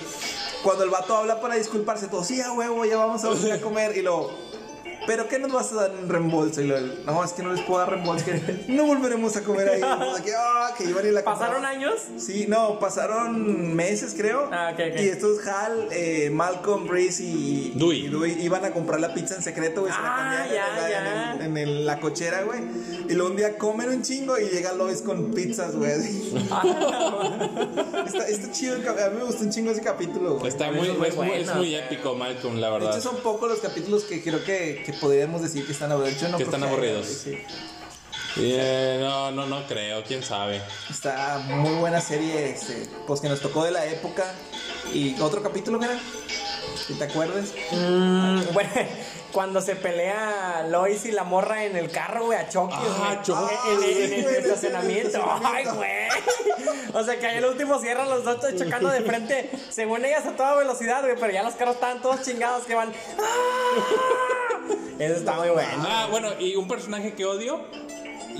cuando 0.64 0.84
el 0.84 0.90
vato 0.90 1.16
habla 1.16 1.42
para 1.42 1.56
disculparse, 1.56 2.08
todo, 2.08 2.24
sí, 2.24 2.40
a 2.42 2.52
huevo, 2.52 2.86
ya 2.86 2.98
vamos 2.98 3.24
a 3.24 3.30
volver 3.30 3.52
a 3.54 3.62
comer 3.62 3.98
y 3.98 4.02
lo 4.02 4.51
¿pero 5.08 5.28
qué 5.28 5.40
nos 5.40 5.52
vas 5.52 5.72
a 5.72 5.76
dar 5.76 5.92
en 5.92 6.10
reembolso? 6.10 6.62
Y 6.62 6.68
lo, 6.68 6.80
no, 6.80 7.24
es 7.24 7.32
que 7.34 7.44
no 7.44 7.54
les 7.54 7.62
puedo 7.66 7.80
dar 7.80 7.90
reembolso, 7.92 8.26
que 8.26 8.66
no 8.68 8.86
volveremos 8.86 9.36
a 9.36 9.44
comer 9.44 9.70
ahí. 9.70 9.82
Que, 10.24 10.34
ah, 10.38 10.74
que 10.78 10.84
iban 10.86 11.06
y 11.08 11.12
la 11.12 11.24
¿Pasaron 11.24 11.66
años? 11.66 11.94
Sí, 12.18 12.46
no, 12.48 12.80
pasaron 12.80 13.76
meses, 13.76 14.14
creo. 14.16 14.50
Ah, 14.52 14.72
ok, 14.74 14.80
ok. 14.94 15.00
Y 15.02 15.08
estos 15.10 15.46
Hal, 15.48 15.88
eh, 15.92 16.30
Malcolm, 16.32 16.88
Reese 16.88 17.24
y 17.24 17.74
Dewey. 17.76 18.08
y 18.40 18.44
iban 18.46 18.64
a 18.66 18.72
comprar 18.72 19.00
la 19.00 19.14
pizza 19.14 19.36
en 19.36 19.44
secreto, 19.44 19.82
güey. 19.82 19.94
se 19.94 20.00
la 20.02 20.08
Ah, 20.08 20.24
comían 20.24 20.48
en 20.48 20.54
ya, 20.54 20.82
la- 20.82 20.90
ya. 20.90 21.34
En, 21.36 21.42
el- 21.42 21.46
en 21.48 21.58
el- 21.58 21.86
la 21.86 22.00
cochera, 22.00 22.44
güey. 22.44 22.60
Y 23.10 23.14
luego 23.14 23.32
un 23.32 23.38
día 23.38 23.58
comen 23.58 23.90
un 23.90 24.02
chingo 24.04 24.38
y 24.38 24.50
llega 24.50 24.74
Lois 24.74 25.02
con 25.02 25.32
pizzas, 25.32 25.76
güey. 25.76 25.92
está, 28.06 28.28
está 28.28 28.52
chido, 28.52 28.76
a 28.76 29.10
mí 29.10 29.18
me 29.18 29.24
gustó 29.24 29.44
un 29.44 29.52
chingo 29.52 29.72
ese 29.72 29.82
capítulo, 29.82 30.36
güey. 30.36 30.48
Está 30.48 30.72
muy, 30.72 30.90
es 30.90 30.98
muy 31.16 31.32
es 31.32 31.56
muy, 31.56 31.76
épico, 31.76 32.16
Malcolm, 32.16 32.58
la 32.58 32.68
De 32.68 32.74
verdad. 32.74 32.92
hecho, 32.98 33.02
son 33.10 33.18
pocos 33.22 33.50
los 33.50 33.60
capítulos 33.60 34.04
que 34.04 34.22
creo 34.22 34.44
que, 34.44 34.84
que 34.86 34.91
podríamos 34.94 35.42
decir 35.42 35.66
que 35.66 35.72
están 35.72 35.92
aburridos. 35.92 36.22
No 36.24 36.38
Que 36.38 36.44
creo 36.44 36.48
están 36.48 36.64
aburridos. 36.64 37.08
sí. 37.08 37.38
Eh, 38.38 38.98
no, 39.02 39.32
no, 39.32 39.46
no 39.46 39.68
creo, 39.68 40.04
quién 40.06 40.24
sabe. 40.24 40.62
Está 40.90 41.40
muy 41.50 41.76
buena 41.76 42.00
serie, 42.00 42.52
este, 42.52 42.88
pues 43.06 43.20
que 43.20 43.28
nos 43.28 43.42
tocó 43.42 43.66
de 43.66 43.72
la 43.72 43.86
época. 43.86 44.24
¿Y 44.94 45.20
otro 45.20 45.44
capítulo, 45.44 45.80
que 45.80 45.86
era? 45.86 46.00
¿Que 46.88 46.94
te 46.94 47.04
acuerdes? 47.04 47.54
Mm, 47.72 48.42
bueno, 48.54 48.70
cuando 49.32 49.62
se 49.62 49.76
pelea 49.76 50.66
Lois 50.70 51.06
y 51.06 51.12
la 51.12 51.24
morra 51.24 51.66
en 51.66 51.76
el 51.76 51.90
carro, 51.92 52.26
güey, 52.26 52.38
a 52.38 52.50
choque, 52.50 52.76
Ah, 52.78 53.20
choque. 53.24 53.54
En, 53.70 53.84
en- 53.84 53.84
en 53.84 54.14
el 54.14 54.22
güey, 54.24 54.36
en 54.36 54.40
el 54.44 54.46
estacionamiento. 54.46 55.40
Ay, 55.44 55.66
güey. 55.66 56.08
O 56.94 57.04
sea, 57.04 57.18
que 57.20 57.26
ahí 57.28 57.38
el 57.38 57.46
último 57.46 57.80
cierran 57.80 58.10
los 58.10 58.24
dos 58.24 58.38
chocando 58.58 58.90
de 58.90 59.02
frente. 59.02 59.50
Según 59.70 60.04
ellas 60.06 60.26
a 60.26 60.32
toda 60.36 60.56
velocidad, 60.56 61.02
güey, 61.04 61.16
pero 61.20 61.32
ya 61.32 61.44
los 61.44 61.54
carros 61.56 61.76
estaban 61.76 62.02
todos 62.02 62.22
chingados 62.24 62.64
que 62.66 62.76
van. 62.76 62.92
¡Ah! 63.20 64.74
Eso 65.00 65.16
está 65.16 65.34
muy 65.34 65.50
bueno. 65.50 65.84
Ah, 65.88 66.08
bueno, 66.12 66.30
y 66.40 66.56
un 66.56 66.68
personaje 66.68 67.14
que 67.14 67.26
odio, 67.26 67.62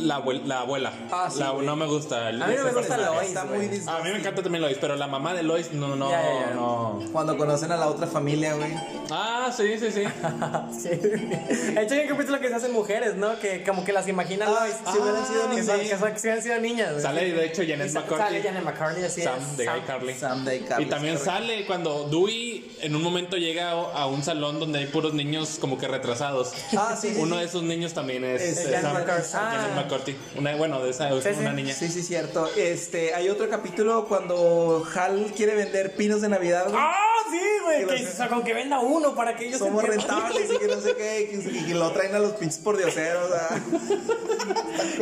la, 0.02 0.18
abuel- 0.24 0.44
la 0.46 0.60
abuela. 0.62 0.92
Ah, 1.12 1.30
sí, 1.32 1.40
La- 1.40 1.54
no 1.54 1.76
me 1.76 1.86
gusta. 1.86 2.30
el- 2.30 2.42
A 2.42 2.48
mí 2.48 2.56
no 2.58 2.64
me 2.66 2.72
gusta 2.72 2.96
personaje. 2.96 3.16
Lois, 3.16 3.28
Está 3.30 3.46
muy 3.46 3.66
A 3.88 4.04
mí 4.04 4.12
me 4.12 4.18
encanta 4.20 4.44
también 4.44 4.62
Lois, 4.62 4.78
pero 4.80 4.96
la 4.96 5.08
mamá 5.08 5.34
de 5.34 5.44
Lois, 5.44 5.72
no, 5.74 5.96
no, 5.96 6.10
Ya, 6.10 6.22
ya, 6.22 6.40
ya. 6.50 6.54
no. 6.56 7.02
Cuando 7.12 7.38
conocen 7.38 7.72
a 7.72 7.78
la 7.78 7.88
otra 7.88 8.08
familia, 8.08 8.54
güey. 8.56 8.74
Ah, 9.10 9.52
sí, 9.56 9.78
sí, 9.80 9.92
sí. 9.92 10.04
Sí. 10.82 10.90
De 10.90 11.82
hecho, 11.82 11.94
hay 11.94 12.02
un 12.02 12.08
capítulo 12.08 12.40
que 12.40 12.48
se 12.50 12.56
hacen 12.56 12.72
mujeres, 12.74 13.16
¿no? 13.16 13.38
Que 13.40 13.64
como 13.64 13.84
que 13.84 13.94
las 13.94 14.08
imaginan 14.08 14.50
Ah, 14.50 14.62
Lois. 14.62 14.76
si 14.92 14.98
hubieran 15.00 15.26
sido 15.26 15.42
que 15.44 15.50
niñas. 15.50 15.66
son, 15.66 15.80
que 15.80 15.98
son- 15.98 16.14
que 16.14 16.20
hubieran 16.22 16.42
sido 16.42 16.60
niñas. 16.60 16.90
güey. 16.92 17.02
Sale, 17.04 17.32
de 17.34 17.46
hecho, 17.46 17.64
Y 17.64 17.70
Janet 17.70 17.94
McCarthy. 17.94 18.18
Sale 18.24 18.42
Janet 18.44 18.64
McCarthy, 18.64 19.04
así 19.04 19.22
Sam 19.22 19.36
es. 19.40 19.58
de 19.58 19.66
Sam. 19.66 19.76
Guy 19.78 19.86
Carly. 19.88 20.14
Someday, 20.16 20.58
Y 20.58 20.64
Carlos, 20.64 20.90
también 20.90 21.16
correcto. 21.18 21.32
sale 21.40 21.66
cuando 21.66 22.08
Dewey 22.10 22.72
en 22.82 22.96
un 22.96 23.04
momento 23.04 23.38
llega 23.38 23.72
a 23.72 24.08
un 24.08 24.24
salón 24.24 24.60
donde 24.60 24.80
hay 24.80 24.86
puros 24.88 25.14
niños 25.14 25.58
como 25.60 25.78
que 25.78 25.88
retrasados. 25.88 26.52
Ah, 26.78 26.96
sí, 27.00 27.14
sí, 27.14 27.20
Uno 27.20 27.36
sí. 27.36 27.42
de 27.42 27.48
esos 27.48 27.64
niños 27.64 27.94
también 27.94 28.24
es, 28.24 28.42
Es 28.42 28.58
eh, 28.60 28.64
Janet 28.72 28.82
Sam- 28.82 28.94
McCarthy. 28.94 29.32
Janet 29.32 29.72
Ah. 29.72 29.76
McCarthy. 29.92 30.16
Una, 30.38 30.56
bueno, 30.56 30.82
de 30.84 30.90
esa 30.90 31.10
es 31.14 31.24
Sí, 31.24 31.30
una 31.40 31.50
sí. 31.52 31.56
niña. 31.56 31.74
Sí, 31.74 31.88
sí, 31.90 32.02
cierto. 32.04 32.50
Este, 32.56 33.14
hay 33.14 33.30
otro 33.30 33.50
capítulo 33.50 34.06
cuando 34.08 34.86
Hal 34.96 35.32
quiere 35.36 35.56
vender 35.56 35.96
pinos 35.96 36.22
de 36.22 36.30
Navidad, 36.30 36.66
güey. 36.70 36.76
¡Ah, 36.78 36.94
sí, 37.30 37.40
güey! 37.64 37.86
Que 37.86 38.04
los- 38.04 38.14
o 38.14 38.16
sea, 38.16 38.28
con 38.30 38.44
que 38.44 38.54
venda 38.54 38.80
uno 38.80 39.14
para 39.16 39.36
que 39.36 39.48
ellos 39.48 39.60
Somos 39.60 39.84
rentables 39.84 40.50
y 40.54 40.58
que 40.58 40.68
no 40.68 40.80
sé 40.80 40.96
qué, 40.96 41.30
y 41.34 41.66
que, 41.68 41.74
lo 41.76 41.92
traen 41.92 42.16
a 42.16 42.20
los 42.20 42.32
pinches 42.34 42.60
por 42.60 42.78
dioseros. 42.78 43.30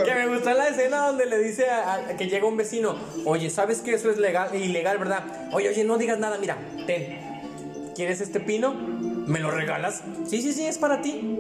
Que 0.04 0.14
me 0.16 0.28
gustó 0.28 0.52
la 0.54 0.68
escena 0.70 1.08
donde 1.08 1.26
le 1.26 1.38
dice 1.40 1.70
a, 1.70 1.94
a- 1.94 2.18
que 2.18 2.28
llega 2.28 2.46
un 2.48 2.58
vecino, 2.58 2.96
oye, 3.26 3.50
¿sabes 3.50 3.80
que 3.80 3.94
eso 3.94 4.10
es 4.10 4.18
legal, 4.18 4.54
ilegal, 4.56 4.98
verdad? 4.98 5.24
Oye, 5.52 5.70
oye, 5.70 5.84
no 5.84 5.98
digas 5.98 6.20
nada, 6.20 6.38
mira, 6.38 6.58
ten. 6.88 7.20
¿Quieres 7.96 8.22
este 8.22 8.40
pino? 8.40 8.74
¿Me 8.74 9.40
lo 9.40 9.52
regalas? 9.52 10.02
Sí, 10.28 10.42
sí, 10.42 10.54
sí, 10.54 10.66
es 10.66 10.78
para 10.78 11.02
ti. 11.02 11.38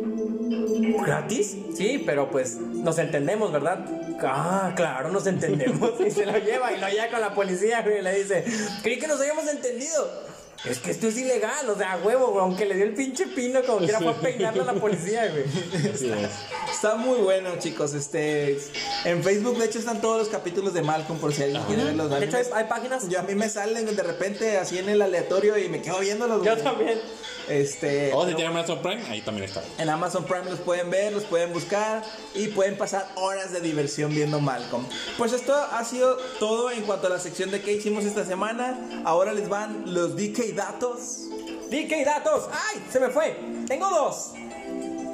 ¿Gratis? 1.05 1.57
Sí, 1.75 2.03
pero 2.05 2.29
pues 2.29 2.57
nos 2.57 2.97
entendemos, 2.97 3.51
¿verdad? 3.51 3.85
Ah, 4.21 4.73
claro, 4.75 5.11
nos 5.11 5.27
entendemos. 5.27 5.93
Y 6.05 6.11
se 6.11 6.25
lo 6.25 6.37
lleva 6.37 6.71
y 6.73 6.79
lo 6.79 6.87
lleva 6.87 7.09
con 7.09 7.21
la 7.21 7.33
policía, 7.33 7.81
güey, 7.81 7.99
y 7.99 8.01
le 8.01 8.23
dice, 8.23 8.45
creí 8.81 8.99
que 8.99 9.07
nos 9.07 9.19
habíamos 9.19 9.47
entendido. 9.47 10.29
Es 10.65 10.79
que 10.79 10.91
esto 10.91 11.07
es 11.07 11.17
ilegal, 11.17 11.69
o 11.69 11.77
sea, 11.77 11.93
a 11.93 11.97
huevo, 11.97 12.27
güey, 12.27 12.41
aunque 12.43 12.65
le 12.65 12.75
dio 12.75 12.85
el 12.85 12.93
pinche 12.93 13.27
pino 13.27 13.61
como 13.63 13.79
quiera 13.79 13.99
fue 13.99 14.09
a 14.09 14.15
peinarle 14.19 14.61
a 14.61 14.65
la 14.65 14.73
policía, 14.73 15.27
güey. 15.31 15.45
Así 15.93 16.09
es. 16.11 16.29
Está 16.73 16.95
muy 16.95 17.19
bueno, 17.19 17.51
chicos. 17.59 17.93
Este, 17.93 18.59
en 19.05 19.23
Facebook, 19.23 19.57
de 19.57 19.65
hecho, 19.65 19.79
están 19.79 20.01
todos 20.01 20.17
los 20.17 20.27
capítulos 20.27 20.73
de 20.73 20.81
Malcolm, 20.81 21.17
por 21.19 21.33
si 21.33 21.43
alguien 21.43 21.63
quiere 21.63 21.85
verlos. 21.85 22.09
De 22.09 22.25
hecho, 22.25 22.33
me- 22.37 22.39
hay, 22.39 22.45
hay 22.53 22.65
páginas. 22.65 23.07
yo 23.07 23.19
a 23.19 23.23
mí 23.23 23.35
me 23.35 23.49
salen 23.49 23.85
de 23.95 24.03
repente 24.03 24.57
así 24.57 24.77
en 24.77 24.89
el 24.89 25.01
aleatorio 25.01 25.57
y 25.57 25.69
me 25.69 25.81
quedo 25.81 25.99
viéndolos. 25.99 26.43
Yo 26.43 26.51
güey. 26.53 26.63
también. 26.63 26.99
Este, 27.47 28.11
O 28.13 28.27
si 28.27 28.35
tienen 28.35 28.55
Amazon 28.55 28.79
Prime, 28.79 29.01
ahí 29.09 29.21
también 29.21 29.45
está. 29.49 29.63
En 29.79 29.89
Amazon 29.89 30.23
Prime 30.25 30.45
los 30.51 30.59
pueden 30.59 30.91
ver, 30.91 31.11
los 31.13 31.23
pueden 31.23 31.51
buscar 31.51 32.03
y 32.35 32.49
pueden 32.49 32.77
pasar 32.77 33.07
horas 33.15 33.51
de 33.51 33.59
diversión 33.59 34.13
viendo 34.13 34.39
Malcolm. 34.39 34.85
Pues 35.17 35.33
esto 35.33 35.55
ha 35.55 35.83
sido 35.83 36.15
todo 36.39 36.69
en 36.69 36.83
cuanto 36.83 37.07
a 37.07 37.09
la 37.09 37.17
sección 37.19 37.49
de 37.49 37.61
qué 37.61 37.73
hicimos 37.73 38.05
esta 38.05 38.23
semana. 38.23 38.77
Ahora 39.03 39.33
les 39.33 39.49
van 39.49 39.83
los 39.91 40.15
DK 40.15 40.48
datos. 40.55 41.27
DK 41.69 42.03
Datos. 42.05 42.49
¡Ay! 42.51 42.83
Se 42.91 42.99
me 42.99 43.09
fue. 43.09 43.37
Tengo 43.67 43.89
dos. 43.89 44.33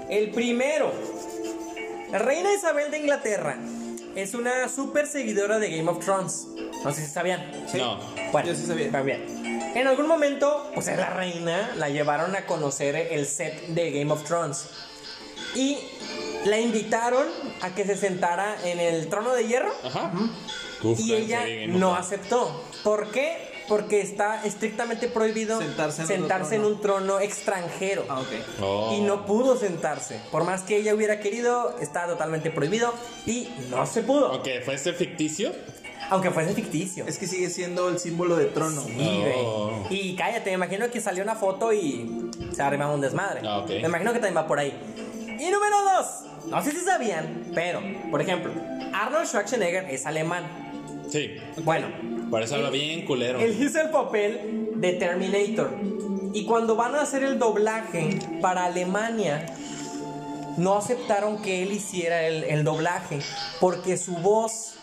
El 0.09 0.31
primero. 0.31 0.91
La 2.11 2.19
reina 2.19 2.53
Isabel 2.53 2.91
de 2.91 2.99
Inglaterra 2.99 3.57
es 4.15 4.33
una 4.33 4.69
super 4.69 5.07
seguidora 5.07 5.59
de 5.59 5.75
Game 5.75 5.89
of 5.89 6.03
Thrones. 6.03 6.47
No 6.83 6.91
sé 6.93 7.05
si 7.05 7.11
sabían. 7.11 7.65
¿sí? 7.69 7.77
No. 7.77 7.99
Bueno, 8.31 8.47
Yo 8.49 8.55
sí 8.55 8.65
sabía. 8.65 8.89
bien. 9.01 9.25
En 9.75 9.87
algún 9.87 10.07
momento, 10.07 10.71
pues 10.73 10.87
es 10.87 10.97
la 10.97 11.09
reina, 11.09 11.73
la 11.75 11.89
llevaron 11.89 12.33
a 12.35 12.45
conocer 12.45 12.95
el 12.95 13.25
set 13.27 13.67
de 13.67 13.91
Game 13.91 14.11
of 14.13 14.23
Thrones. 14.23 14.67
Y 15.55 15.77
la 16.45 16.59
invitaron 16.59 17.27
a 17.61 17.73
que 17.75 17.83
se 17.85 17.97
sentara 17.97 18.55
en 18.63 18.79
el 18.79 19.09
trono 19.09 19.33
de 19.33 19.47
hierro. 19.47 19.73
Ajá. 19.83 20.11
Uf, 20.83 20.99
Y 20.99 21.13
ella 21.15 21.43
no 21.67 21.95
aceptó. 21.95 22.63
¿Por 22.83 23.11
qué? 23.11 23.54
Porque 23.67 24.01
está 24.01 24.45
estrictamente 24.45 25.07
prohibido 25.07 25.59
Sentarse 25.59 26.01
en 26.03 26.07
sentarse 26.07 26.55
en 26.55 26.65
un 26.65 26.79
trono 26.81 27.19
extranjero. 27.19 28.05
Ah, 28.09 28.19
ok. 28.19 28.27
Oh. 28.61 28.95
Y 28.95 29.01
no 29.01 29.25
pudo 29.25 29.57
sentarse. 29.57 30.19
Por 30.31 30.43
más 30.43 30.61
que 30.61 30.77
ella 30.77 30.93
hubiera 30.93 31.19
querido, 31.19 31.75
está 31.79 32.05
totalmente 32.05 32.51
prohibido 32.51 32.93
y 33.25 33.49
no 33.69 33.85
se 33.85 34.03
pudo. 34.03 34.31
Ok, 34.33 34.47
¿fue 34.63 34.75
este 34.75 34.93
ficticio? 34.93 35.51
Aunque 36.09 36.29
fuese 36.29 36.53
ficticio. 36.53 37.05
Es 37.07 37.17
que 37.17 37.27
sigue 37.27 37.49
siendo 37.49 37.89
el 37.89 37.99
símbolo 37.99 38.35
de 38.35 38.45
trono. 38.45 38.83
Sí, 38.83 38.93
güey. 38.93 39.33
Oh. 39.37 39.87
Y 39.89 40.15
cállate, 40.15 40.51
me 40.51 40.55
imagino 40.55 40.89
que 40.91 41.01
salió 41.01 41.23
una 41.23 41.35
foto 41.35 41.73
y 41.73 42.29
se 42.53 42.61
arriba 42.61 42.91
un 42.91 43.01
desmadre. 43.01 43.41
Ah, 43.43 43.59
ok. 43.59 43.69
Me 43.69 43.87
imagino 43.87 44.13
que 44.13 44.19
también 44.19 44.37
va 44.37 44.47
por 44.47 44.59
ahí. 44.59 44.73
Y 45.27 45.49
número 45.49 45.81
dos. 45.83 46.05
No 46.45 46.63
sé 46.63 46.71
si 46.71 46.81
sabían, 46.81 47.51
pero, 47.55 47.81
por 48.11 48.21
ejemplo, 48.21 48.51
Arnold 48.93 49.25
Schwarzenegger 49.25 49.89
es 49.89 50.05
alemán. 50.05 50.64
Sí. 51.15 51.37
Bueno, 51.63 51.87
Por 52.29 52.43
eso 52.43 52.55
habla 52.55 52.67
Él- 52.67 52.73
bien 52.73 53.05
culero. 53.05 53.39
Él 53.39 53.55
hizo 53.63 53.79
el 53.79 53.89
papel 53.89 54.71
de 54.75 54.93
Terminator. 54.93 55.71
Y 56.33 56.43
cuando 56.45 56.75
van 56.75 56.93
a 56.95 57.01
hacer 57.03 57.23
el 57.23 57.39
doblaje 57.39 58.19
para 58.41 58.65
Alemania, 58.65 59.45
no 60.57 60.75
aceptaron 60.75 61.41
que 61.41 61.63
él 61.63 61.71
hiciera 61.71 62.23
el, 62.27 62.43
el 62.43 62.65
doblaje. 62.65 63.19
Porque 63.61 63.95
su 63.95 64.15
voz 64.17 64.73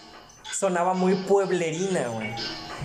sonaba 0.51 0.95
muy 0.95 1.14
pueblerina, 1.16 2.09
güey. 2.09 2.30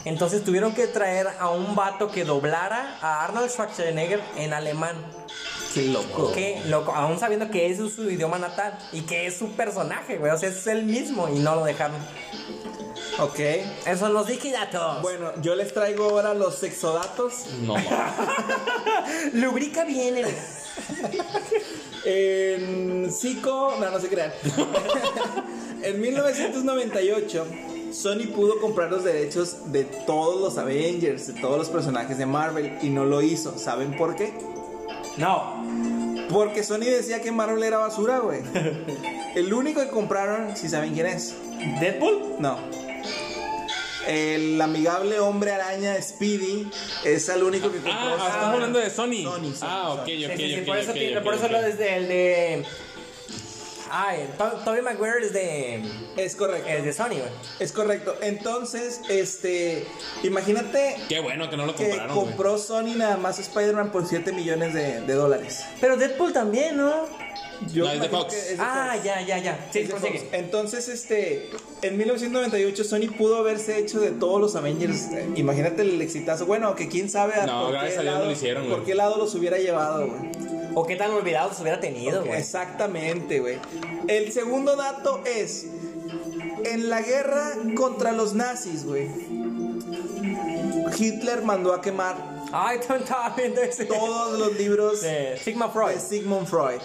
Entonces 0.04 0.44
tuvieron 0.44 0.74
que 0.74 0.88
traer 0.88 1.28
a 1.40 1.50
un 1.50 1.76
vato 1.76 2.12
que 2.12 2.26
doblara 2.26 2.98
a 3.02 3.24
Arnold 3.24 3.50
Schwarzenegger 3.50 4.22
en 4.36 4.52
alemán. 4.52 4.96
Qué 5.74 5.84
loco. 5.84 6.32
Que, 6.34 6.62
loco, 6.66 6.92
aún 6.94 7.20
sabiendo 7.20 7.50
que 7.50 7.70
ese 7.70 7.86
es 7.86 7.94
su 7.94 8.10
idioma 8.10 8.40
natal 8.40 8.78
y 8.92 9.02
que 9.02 9.28
es 9.28 9.38
su 9.38 9.52
personaje, 9.52 10.18
güey. 10.18 10.32
O 10.32 10.38
sea, 10.38 10.50
es 10.50 10.66
el 10.68 10.84
mismo 10.84 11.30
y 11.30 11.40
no 11.40 11.56
lo 11.56 11.64
dejaron. 11.64 11.98
Ok. 13.20 13.40
Esos 13.40 14.00
son 14.00 14.14
los 14.14 14.28
datos. 14.52 15.02
Bueno, 15.02 15.32
yo 15.42 15.56
les 15.56 15.74
traigo 15.74 16.06
ahora 16.06 16.34
los 16.34 16.56
sexodatos. 16.56 17.46
No, 17.64 17.76
Lubrica 19.34 19.84
bien 19.86 20.18
el. 20.18 20.28
En 22.10 23.12
Psico, 23.12 23.74
no, 23.80 23.90
no 23.90 24.00
se 24.00 24.08
crean. 24.08 24.32
en 25.84 26.00
1998, 26.00 27.46
Sony 27.92 28.32
pudo 28.34 28.62
comprar 28.62 28.90
los 28.90 29.04
derechos 29.04 29.74
de 29.74 29.84
todos 29.84 30.40
los 30.40 30.58
Avengers, 30.58 31.28
de 31.28 31.42
todos 31.42 31.58
los 31.58 31.68
personajes 31.68 32.18
de 32.18 32.26
Marvel, 32.26 32.78
y 32.82 32.90
no 32.90 33.04
lo 33.04 33.22
hizo. 33.22 33.58
¿Saben 33.58 33.98
por 33.98 34.16
qué? 34.16 34.32
No. 35.18 35.66
Porque 36.30 36.64
Sony 36.64 36.86
decía 36.86 37.22
que 37.22 37.32
Marvel 37.32 37.64
era 37.64 37.80
basura, 37.80 38.20
güey. 38.20 38.40
El 39.38 39.54
único 39.54 39.82
que 39.82 39.90
compraron, 39.90 40.58
si 40.58 40.68
saben 40.68 40.94
quién 40.96 41.06
es. 41.06 41.36
¿Deadpool? 41.80 42.38
No. 42.40 42.58
El 44.08 44.60
amigable 44.62 45.20
hombre 45.20 45.52
araña 45.52 46.02
Speedy 46.02 46.72
es 47.04 47.28
el 47.30 47.44
único 47.44 47.70
que 47.72 47.78
compró. 47.78 47.94
Ah, 47.94 48.18
ah, 48.20 48.28
estamos 48.30 48.54
hablando 48.56 48.80
de 48.80 48.90
Sony. 48.90 49.24
Sony, 49.24 49.54
Sony, 49.54 49.68
ah, 49.70 49.90
ok, 49.94 50.00
ok, 50.00 50.06
Sí, 50.08 50.18
sí, 50.38 50.38
sí, 50.38 50.60
ok, 50.62 50.66
por 50.66 50.78
eso, 50.78 50.92
ok, 50.92 50.98
tiene- 50.98 51.18
ok, 51.18 51.24
por 51.24 51.34
eso 51.36 51.48
lo 51.50 51.62
desde 51.62 51.96
el 51.98 52.08
de. 52.08 52.66
Ah, 53.92 54.16
el 54.16 54.28
To- 54.38 54.60
Tobey 54.66 54.82
Maguire 54.82 55.20
es 55.26 55.34
de, 55.34 55.84
Es 56.18 56.36
correcto. 56.36 56.68
es 56.68 56.84
de 56.84 56.94
Sony, 56.94 57.10
güey. 57.20 57.30
Es 57.60 57.72
correcto. 57.72 58.18
Entonces, 58.22 59.02
este, 59.10 59.86
imagínate 60.24 60.98
Qué 61.08 61.20
bueno 61.20 61.50
que 61.50 61.56
no 61.58 61.66
lo 61.66 61.76
que 61.76 61.88
compraron, 61.90 62.16
güey. 62.16 62.28
compró 62.28 62.58
Sony 62.58 62.96
nada 62.96 63.18
más 63.18 63.40
Spider-Man 63.40 63.92
por 63.92 64.08
7 64.08 64.32
millones 64.34 64.74
de, 64.74 65.02
de 65.02 65.14
dólares. 65.14 65.64
Pero 65.80 65.96
Deadpool 65.96 66.34
también, 66.34 66.76
¿no? 66.78 67.06
Yo 67.74 67.86
No, 67.86 67.92
es 67.92 68.02
de 68.02 68.10
Fox. 68.10 68.34
que 68.34 68.40
es 68.40 68.58
de 68.58 68.64
Ah, 68.64 68.92
Fox. 68.94 69.04
ya, 69.06 69.22
ya, 69.22 69.38
ya. 69.40 69.68
Sí, 69.72 69.80
Es 69.80 69.88
de 69.88 69.94
prosigue. 69.94 70.20
Fox. 70.20 70.30
Entonces, 70.34 70.88
este, 70.90 71.50
en 71.82 71.98
1998 71.98 72.84
Sony 72.84 73.10
pudo 73.18 73.38
haberse 73.38 73.78
hecho 73.80 74.00
de 74.00 74.12
todos 74.12 74.40
los 74.40 74.56
Avengers. 74.56 75.12
Eh, 75.12 75.30
Imagínate 75.36 75.82
el 75.82 76.02
exitazo. 76.02 76.46
Bueno, 76.46 76.76
que 76.76 76.88
quién 76.88 77.10
sabe 77.10 77.34
a 77.36 77.46
No, 77.46 77.68
por, 77.72 77.80
qué 77.80 77.96
no 77.98 78.04
lado, 78.04 78.26
lo 78.26 78.32
hicieron, 78.32 78.68
por 78.70 78.84
qué 78.86 78.96
lado 78.96 79.18
los 79.18 79.34
hubiera 79.36 79.58
llevado, 79.58 80.08
güey. 80.08 80.32
O 80.76 80.86
qué 80.86 80.96
tan 80.96 81.12
olvidado 81.12 81.54
se 81.54 81.62
hubiera 81.64 81.80
tenido, 81.80 82.24
güey. 82.24 82.38
Exactamente, 82.40 83.40
güey. 83.40 83.58
El 84.08 84.32
segundo 84.32 84.76
dato 84.76 85.22
es, 85.26 85.66
en 86.66 86.90
la 86.90 87.02
guerra 87.02 87.54
contra 87.76 88.12
los 88.12 88.34
nazis, 88.34 88.86
güey, 88.86 89.08
Hitler 90.98 91.42
mandó 91.44 91.74
a 91.74 91.82
quemar 91.82 92.16
Ay, 92.52 92.80
también 92.88 93.02
estaba 93.04 93.36
viendo 93.36 93.62
ese. 93.62 93.86
todos 93.86 94.40
los 94.40 94.56
libros 94.58 95.02
De 95.02 95.38
Sigma 95.44 95.70
Freud. 95.70 95.96
de 95.96 96.00
Sigmund 96.00 96.48
Freud. 96.48 96.80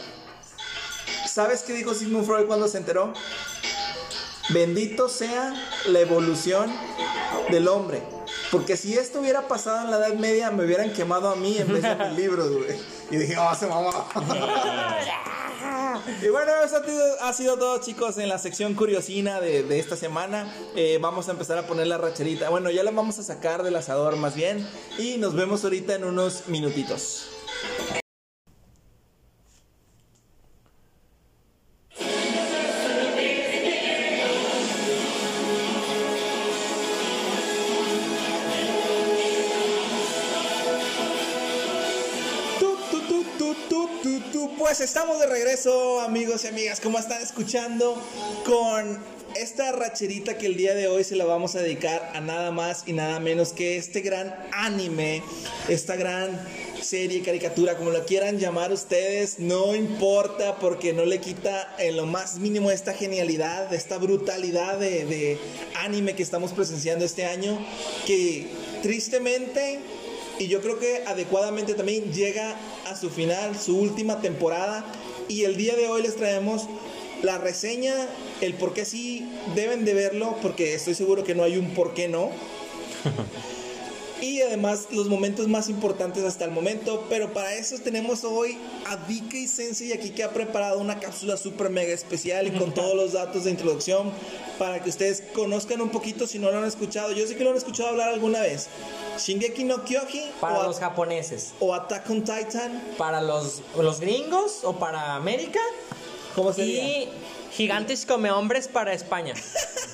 ¿Sabes 1.26 1.62
qué 1.62 1.72
dijo 1.72 1.94
Sigmund 1.94 2.26
Freud 2.26 2.46
cuando 2.46 2.68
se 2.68 2.78
enteró? 2.78 3.12
Bendito 4.50 5.08
sea 5.08 5.54
la 5.86 6.00
evolución 6.00 6.70
del 7.50 7.68
hombre. 7.68 8.02
Porque 8.50 8.76
si 8.76 8.94
esto 8.94 9.20
hubiera 9.20 9.48
pasado 9.48 9.84
en 9.84 9.90
la 9.90 9.98
Edad 9.98 10.14
Media, 10.14 10.50
me 10.50 10.64
hubieran 10.64 10.92
quemado 10.92 11.30
a 11.30 11.36
mí 11.36 11.56
en 11.56 11.72
vez 11.72 11.82
de 11.82 11.94
mis 11.94 12.12
libros, 12.18 12.50
güey. 12.50 12.78
Y 13.10 13.16
dije, 13.16 13.36
oh, 13.38 13.54
se 13.54 13.66
mamá. 13.66 14.06
y 16.22 16.28
bueno, 16.28 16.52
eso 16.64 16.76
ha 16.76 16.84
sido, 16.84 17.22
ha 17.22 17.32
sido 17.32 17.56
todo, 17.56 17.80
chicos, 17.80 18.18
en 18.18 18.28
la 18.28 18.38
sección 18.38 18.74
curiosina 18.74 19.40
de, 19.40 19.62
de 19.62 19.78
esta 19.78 19.96
semana. 19.96 20.52
Eh, 20.76 20.98
vamos 21.00 21.28
a 21.28 21.32
empezar 21.32 21.56
a 21.56 21.66
poner 21.66 21.86
la 21.86 21.98
racherita. 21.98 22.50
Bueno, 22.50 22.70
ya 22.70 22.82
la 22.82 22.90
vamos 22.90 23.18
a 23.18 23.22
sacar 23.22 23.62
del 23.62 23.76
asador 23.76 24.16
más 24.16 24.34
bien. 24.34 24.66
Y 24.98 25.16
nos 25.16 25.34
vemos 25.34 25.64
ahorita 25.64 25.94
en 25.94 26.04
unos 26.04 26.48
minutitos. 26.48 27.28
Pues 44.62 44.80
estamos 44.80 45.18
de 45.18 45.26
regreso, 45.26 46.00
amigos 46.00 46.44
y 46.44 46.46
amigas. 46.46 46.78
¿Cómo 46.78 46.96
están 46.96 47.20
escuchando? 47.20 48.00
Con 48.46 48.96
esta 49.34 49.72
racherita 49.72 50.38
que 50.38 50.46
el 50.46 50.56
día 50.56 50.72
de 50.74 50.86
hoy 50.86 51.02
se 51.02 51.16
la 51.16 51.24
vamos 51.24 51.56
a 51.56 51.58
dedicar 51.58 52.12
a 52.14 52.20
nada 52.20 52.52
más 52.52 52.84
y 52.86 52.92
nada 52.92 53.18
menos 53.18 53.52
que 53.52 53.76
este 53.76 54.02
gran 54.02 54.32
anime, 54.52 55.20
esta 55.68 55.96
gran 55.96 56.40
serie, 56.80 57.22
caricatura, 57.22 57.76
como 57.76 57.90
lo 57.90 58.06
quieran 58.06 58.38
llamar 58.38 58.72
ustedes, 58.72 59.40
no 59.40 59.74
importa 59.74 60.56
porque 60.60 60.92
no 60.92 61.06
le 61.06 61.18
quita 61.18 61.74
en 61.78 61.96
lo 61.96 62.06
más 62.06 62.38
mínimo 62.38 62.70
esta 62.70 62.94
genialidad, 62.94 63.74
esta 63.74 63.98
brutalidad 63.98 64.78
de, 64.78 65.04
de 65.06 65.38
anime 65.80 66.14
que 66.14 66.22
estamos 66.22 66.52
presenciando 66.52 67.04
este 67.04 67.24
año, 67.24 67.58
que 68.06 68.46
tristemente 68.80 69.80
y 70.42 70.48
yo 70.48 70.60
creo 70.60 70.78
que 70.80 71.04
adecuadamente 71.06 71.74
también 71.74 72.12
llega 72.12 72.56
a 72.86 72.96
su 72.96 73.10
final, 73.10 73.56
su 73.58 73.78
última 73.78 74.20
temporada. 74.20 74.84
Y 75.28 75.44
el 75.44 75.56
día 75.56 75.76
de 75.76 75.86
hoy 75.86 76.02
les 76.02 76.16
traemos 76.16 76.66
la 77.22 77.38
reseña, 77.38 77.94
el 78.40 78.54
por 78.54 78.74
qué 78.74 78.84
sí 78.84 79.30
deben 79.54 79.84
de 79.84 79.94
verlo, 79.94 80.36
porque 80.42 80.74
estoy 80.74 80.94
seguro 80.94 81.22
que 81.22 81.36
no 81.36 81.44
hay 81.44 81.58
un 81.58 81.70
por 81.74 81.94
qué 81.94 82.08
no. 82.08 82.30
Y 84.22 84.40
además 84.40 84.86
los 84.92 85.08
momentos 85.08 85.48
más 85.48 85.68
importantes 85.68 86.22
hasta 86.22 86.44
el 86.44 86.52
momento. 86.52 87.06
Pero 87.10 87.32
para 87.32 87.54
eso 87.54 87.76
tenemos 87.78 88.22
hoy 88.22 88.56
a 88.86 88.96
DK 88.96 89.48
Sensei 89.48 89.92
aquí 89.92 90.10
que 90.10 90.22
ha 90.22 90.30
preparado 90.30 90.78
una 90.78 91.00
cápsula 91.00 91.36
super 91.36 91.70
mega 91.70 91.92
especial 91.92 92.46
y 92.46 92.52
con 92.52 92.72
todos 92.74 92.94
los 92.94 93.14
datos 93.14 93.44
de 93.44 93.50
introducción 93.50 94.12
para 94.60 94.80
que 94.80 94.90
ustedes 94.90 95.24
conozcan 95.34 95.80
un 95.80 95.90
poquito 95.90 96.28
si 96.28 96.38
no 96.38 96.52
lo 96.52 96.58
han 96.58 96.64
escuchado. 96.64 97.10
Yo 97.10 97.26
sé 97.26 97.34
que 97.36 97.42
lo 97.42 97.50
han 97.50 97.56
escuchado 97.56 97.88
hablar 97.88 98.10
alguna 98.10 98.40
vez. 98.42 98.68
Shingeki 99.18 99.64
no 99.64 99.84
Kyoji 99.84 100.22
Para 100.40 100.60
o, 100.60 100.62
los 100.68 100.78
japoneses. 100.78 101.52
o 101.58 101.74
Attack 101.74 102.08
on 102.08 102.22
Titan. 102.22 102.80
Para 102.96 103.20
los, 103.20 103.60
los 103.76 103.98
gringos 103.98 104.60
o 104.62 104.78
para 104.78 105.16
América. 105.16 105.60
¿Cómo 106.36 106.52
sería? 106.52 106.84
Y 106.84 107.08
gigantes 107.50 108.06
come 108.06 108.30
hombres 108.30 108.68
para 108.68 108.92
España. 108.92 109.34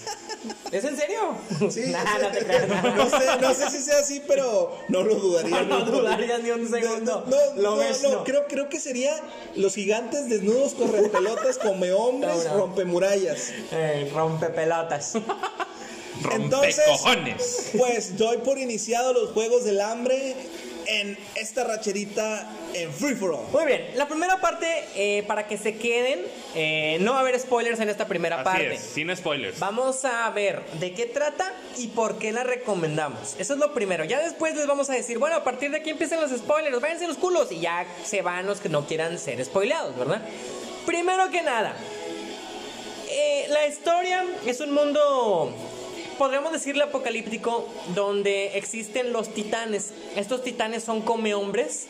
¿Es 0.70 0.84
en 0.84 0.96
serio? 0.96 1.18
Sí, 1.70 1.90
Nah, 1.90 2.18
no 2.18 2.30
te 2.30 2.38
creas. 2.44 2.68
no, 2.96 3.10
sé, 3.10 3.26
no 3.40 3.54
sé 3.54 3.70
si 3.70 3.82
sea 3.82 3.98
así, 3.98 4.22
pero 4.26 4.76
no 4.88 5.02
lo 5.02 5.14
dudaría. 5.16 5.62
No, 5.68 5.78
un 5.78 5.90
dudarías 5.90 6.42
ni 6.42 6.50
un 6.50 6.68
segundo. 6.68 7.24
No, 7.28 7.36
no, 7.54 7.62
Lo 7.62 7.70
no, 7.72 7.76
ves, 7.76 8.02
no, 8.02 8.10
no. 8.12 8.24
Creo, 8.24 8.46
creo 8.46 8.68
que 8.68 8.78
sería 8.80 9.14
los 9.56 9.74
gigantes 9.74 10.28
desnudos 10.28 10.74
corren 10.74 11.10
pelotas 11.10 11.58
come 11.58 11.92
hombres, 11.92 12.44
No, 12.44 12.50
no. 12.52 12.56
rompemurallas. 12.58 13.50
Eh, 13.72 14.10
rompe 14.14 14.46
pelotas. 14.48 15.14
Entonces-. 16.32 17.70
Pues 17.76 18.16
doy 18.16 18.38
por 18.38 18.58
iniciado 18.58 19.12
los 19.12 19.30
Juegos 19.30 19.64
del 19.64 19.80
Hambre 19.80 20.34
en 20.88 21.18
esta 21.34 21.64
racherita 21.64 22.50
en 22.74 22.92
Free 22.92 23.14
For 23.14 23.32
All. 23.32 23.46
Muy 23.52 23.66
bien, 23.66 23.90
la 23.94 24.08
primera 24.08 24.40
parte, 24.40 24.66
eh, 24.96 25.22
para 25.26 25.46
que 25.46 25.58
se 25.58 25.76
queden, 25.76 26.20
eh, 26.54 26.96
no 27.00 27.12
va 27.12 27.18
a 27.18 27.20
haber 27.20 27.38
spoilers 27.38 27.78
en 27.80 27.88
esta 27.90 28.06
primera 28.06 28.36
Así 28.36 28.44
parte. 28.44 28.74
es, 28.74 28.80
sin 28.80 29.14
spoilers. 29.14 29.58
Vamos 29.58 30.04
a 30.04 30.28
ver 30.30 30.64
de 30.80 30.92
qué 30.94 31.06
trata 31.06 31.52
y 31.76 31.88
por 31.88 32.18
qué 32.18 32.32
la 32.32 32.42
recomendamos. 32.42 33.36
Eso 33.38 33.52
es 33.54 33.60
lo 33.60 33.74
primero. 33.74 34.04
Ya 34.04 34.20
después 34.20 34.54
les 34.56 34.66
vamos 34.66 34.88
a 34.90 34.94
decir, 34.94 35.18
bueno, 35.18 35.36
a 35.36 35.44
partir 35.44 35.70
de 35.70 35.76
aquí 35.78 35.90
empiezan 35.90 36.20
los 36.20 36.30
spoilers, 36.30 36.80
váyanse 36.80 37.06
los 37.06 37.18
culos 37.18 37.52
y 37.52 37.60
ya 37.60 37.86
se 38.04 38.22
van 38.22 38.46
los 38.46 38.60
que 38.60 38.68
no 38.68 38.86
quieran 38.86 39.18
ser 39.18 39.44
spoileados, 39.44 39.96
¿verdad? 39.96 40.22
Primero 40.86 41.30
que 41.30 41.42
nada, 41.42 41.74
eh, 43.10 43.46
la 43.50 43.66
historia 43.66 44.24
es 44.46 44.60
un 44.60 44.72
mundo, 44.72 45.52
podríamos 46.18 46.52
decirle 46.52 46.84
apocalíptico, 46.84 47.68
donde 47.94 48.58
existen 48.58 49.12
los 49.12 49.32
titanes. 49.32 49.92
Estos 50.16 50.42
titanes 50.42 50.82
son 50.84 51.00
come 51.02 51.34
hombres. 51.34 51.86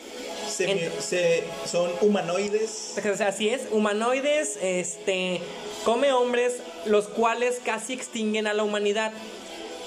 Se- 0.47 0.69
En- 0.71 0.91
se- 1.01 1.43
son 1.69 1.91
humanoides. 2.01 2.95
O 3.11 3.15
sea, 3.17 3.27
así 3.27 3.49
es, 3.49 3.63
humanoides, 3.71 4.57
este, 4.61 5.41
come 5.83 6.11
hombres, 6.13 6.57
los 6.85 7.07
cuales 7.07 7.59
casi 7.63 7.93
extinguen 7.93 8.47
a 8.47 8.53
la 8.53 8.63
humanidad. 8.63 9.11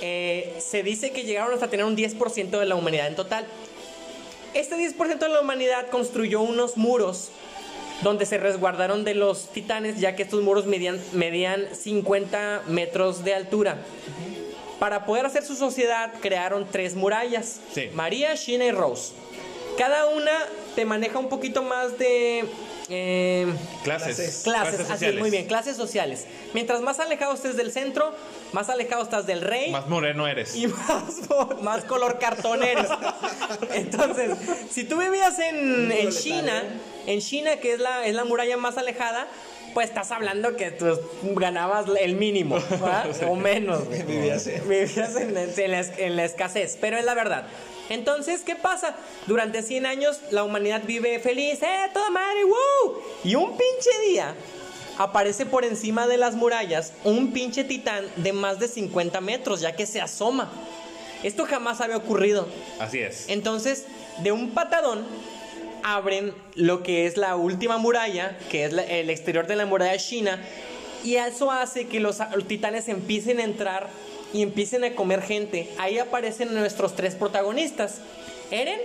Eh, 0.01 0.57
se 0.59 0.83
dice 0.83 1.13
que 1.13 1.23
llegaron 1.23 1.55
hasta 1.55 1.69
tener 1.71 1.87
un 1.87 1.97
10% 1.97 2.59
de 2.59 2.67
la 2.67 2.75
humanidad 2.75 3.07
en 3.07 3.15
total. 3.15 3.47
Este 4.55 4.77
10% 4.77 5.19
de 5.27 5.29
la 5.33 5.41
humanidad 5.41 5.89
construyó 5.91 6.41
unos 6.43 6.77
muros 6.77 7.31
donde 8.03 8.27
se 8.27 8.37
resguardaron 8.37 9.05
de 9.05 9.15
los 9.15 9.51
titanes, 9.53 10.01
ya 10.01 10.17
que 10.17 10.25
estos 10.25 10.43
muros 10.43 10.67
medían, 10.67 11.01
medían 11.13 11.69
50 11.73 12.63
metros 12.67 13.23
de 13.23 13.33
altura. 13.35 13.79
Para 14.83 15.05
poder 15.07 15.25
hacer 15.27 15.45
su 15.45 15.55
sociedad, 15.55 16.11
crearon 16.21 16.67
tres 16.69 16.97
murallas: 16.97 17.61
Sí. 17.73 17.89
María, 17.95 18.35
Sheena 18.35 18.65
y 18.65 18.73
Rose. 18.73 19.13
Cada 19.79 20.07
una 20.07 20.33
te 20.75 20.85
maneja 20.85 21.21
un 21.21 21.29
poquito 21.29 21.63
más 21.63 21.97
de. 21.99 22.45
eh, 22.89 23.47
Clases. 23.85 24.17
Clases. 24.17 24.43
clases, 24.43 24.81
así, 24.81 24.89
sociales. 24.91 25.21
muy 25.21 25.31
bien, 25.31 25.47
clases 25.47 25.77
sociales. 25.77 26.27
Mientras 26.53 26.81
más 26.81 26.99
alejado 26.99 27.33
estés 27.35 27.57
del 27.57 27.71
centro, 27.71 28.13
más 28.51 28.71
alejado 28.71 29.05
estás 29.05 29.25
del 29.25 29.43
rey 29.43 29.71
Más 29.71 29.87
moreno 29.89 30.27
eres. 30.27 30.57
y 30.57 30.67
más, 30.67 31.61
más 31.63 31.85
color 31.85 32.19
cartón 32.19 32.65
eres. 32.65 32.89
Entonces, 33.75 34.33
si 34.69 34.83
tú 34.83 34.99
vivías 34.99 35.39
en, 35.39 35.93
en 35.93 36.11
China, 36.11 36.61
en 37.07 37.21
China, 37.21 37.57
que 37.59 37.75
es 37.75 37.79
la, 37.79 38.05
es 38.05 38.17
la 38.17 38.25
muralla 38.25 38.57
más 38.57 38.77
alejada, 38.79 39.29
pues 39.75 39.89
estás 39.89 40.11
hablando 40.13 40.57
que 40.57 40.71
tú 40.71 40.99
ganabas 41.35 41.87
el 42.01 42.15
mínimo, 42.17 42.57
¿verdad? 42.71 43.07
o 43.29 43.35
menos. 43.37 43.89
Vivías 44.07 44.47
en- 44.47 44.69
Vivías 44.69 45.17
en, 45.17 45.37
en 45.37 45.71
la, 45.71 45.81
en 45.81 46.17
la 46.17 46.25
escasez, 46.25 46.77
pero 46.81 46.97
es 46.99 47.05
la 47.05 47.15
verdad. 47.15 47.47
Entonces, 47.89 48.43
¿qué 48.43 48.55
pasa? 48.57 48.95
Durante 49.27 49.63
100 49.63 49.87
años 49.87 50.21
la 50.31 50.45
humanidad 50.45 50.83
vive 50.87 51.19
feliz, 51.19 51.63
¡eh, 51.63 51.91
toda 51.93 52.11
madre, 52.11 52.45
wow! 52.45 53.03
Y 53.25 53.35
un 53.35 53.51
pinche 53.51 53.91
día 54.09 54.35
aparece 54.99 55.47
por 55.47 55.65
encima 55.65 56.07
de 56.07 56.17
las 56.17 56.35
murallas 56.35 56.93
un 57.05 57.33
pinche 57.33 57.65
titán 57.65 58.05
de 58.17 58.33
más 58.33 58.59
de 58.59 58.69
50 58.69 59.21
metros, 59.21 59.61
ya 59.61 59.75
que 59.75 59.87
se 59.87 60.01
asoma. 60.01 60.51
Esto 61.23 61.45
jamás 61.45 61.81
había 61.81 61.97
ocurrido. 61.97 62.49
Así 62.81 62.99
es. 62.99 63.27
Entonces, 63.29 63.85
de 64.23 64.33
un 64.33 64.51
patadón, 64.51 65.05
abren 65.83 66.33
lo 66.55 66.83
que 66.83 67.07
es 67.07 67.17
la 67.17 67.37
última 67.37 67.79
muralla, 67.79 68.39
que 68.51 68.65
es 68.65 68.73
la- 68.73 68.85
el 68.85 69.11
exterior 69.11 69.47
de 69.47 69.57
la 69.57 69.67
muralla 69.67 69.97
china, 69.99 70.41
y 71.05 71.17
eso 71.17 71.51
hace 71.51 71.87
que 71.89 72.01
los, 72.01 72.19
titanes 72.47 72.89
empiecen 72.89 73.41
a 73.41 73.45
entrar 73.45 73.89
y 74.33 74.43
empiecen 74.43 74.85
a 74.85 74.95
comer 74.95 75.23
gente. 75.23 75.69
Ahí 75.79 75.99
aparecen 75.99 76.55
nuestros 76.55 76.95
tres 76.97 77.15
protagonistas. 77.15 77.99
Eren, 78.51 78.81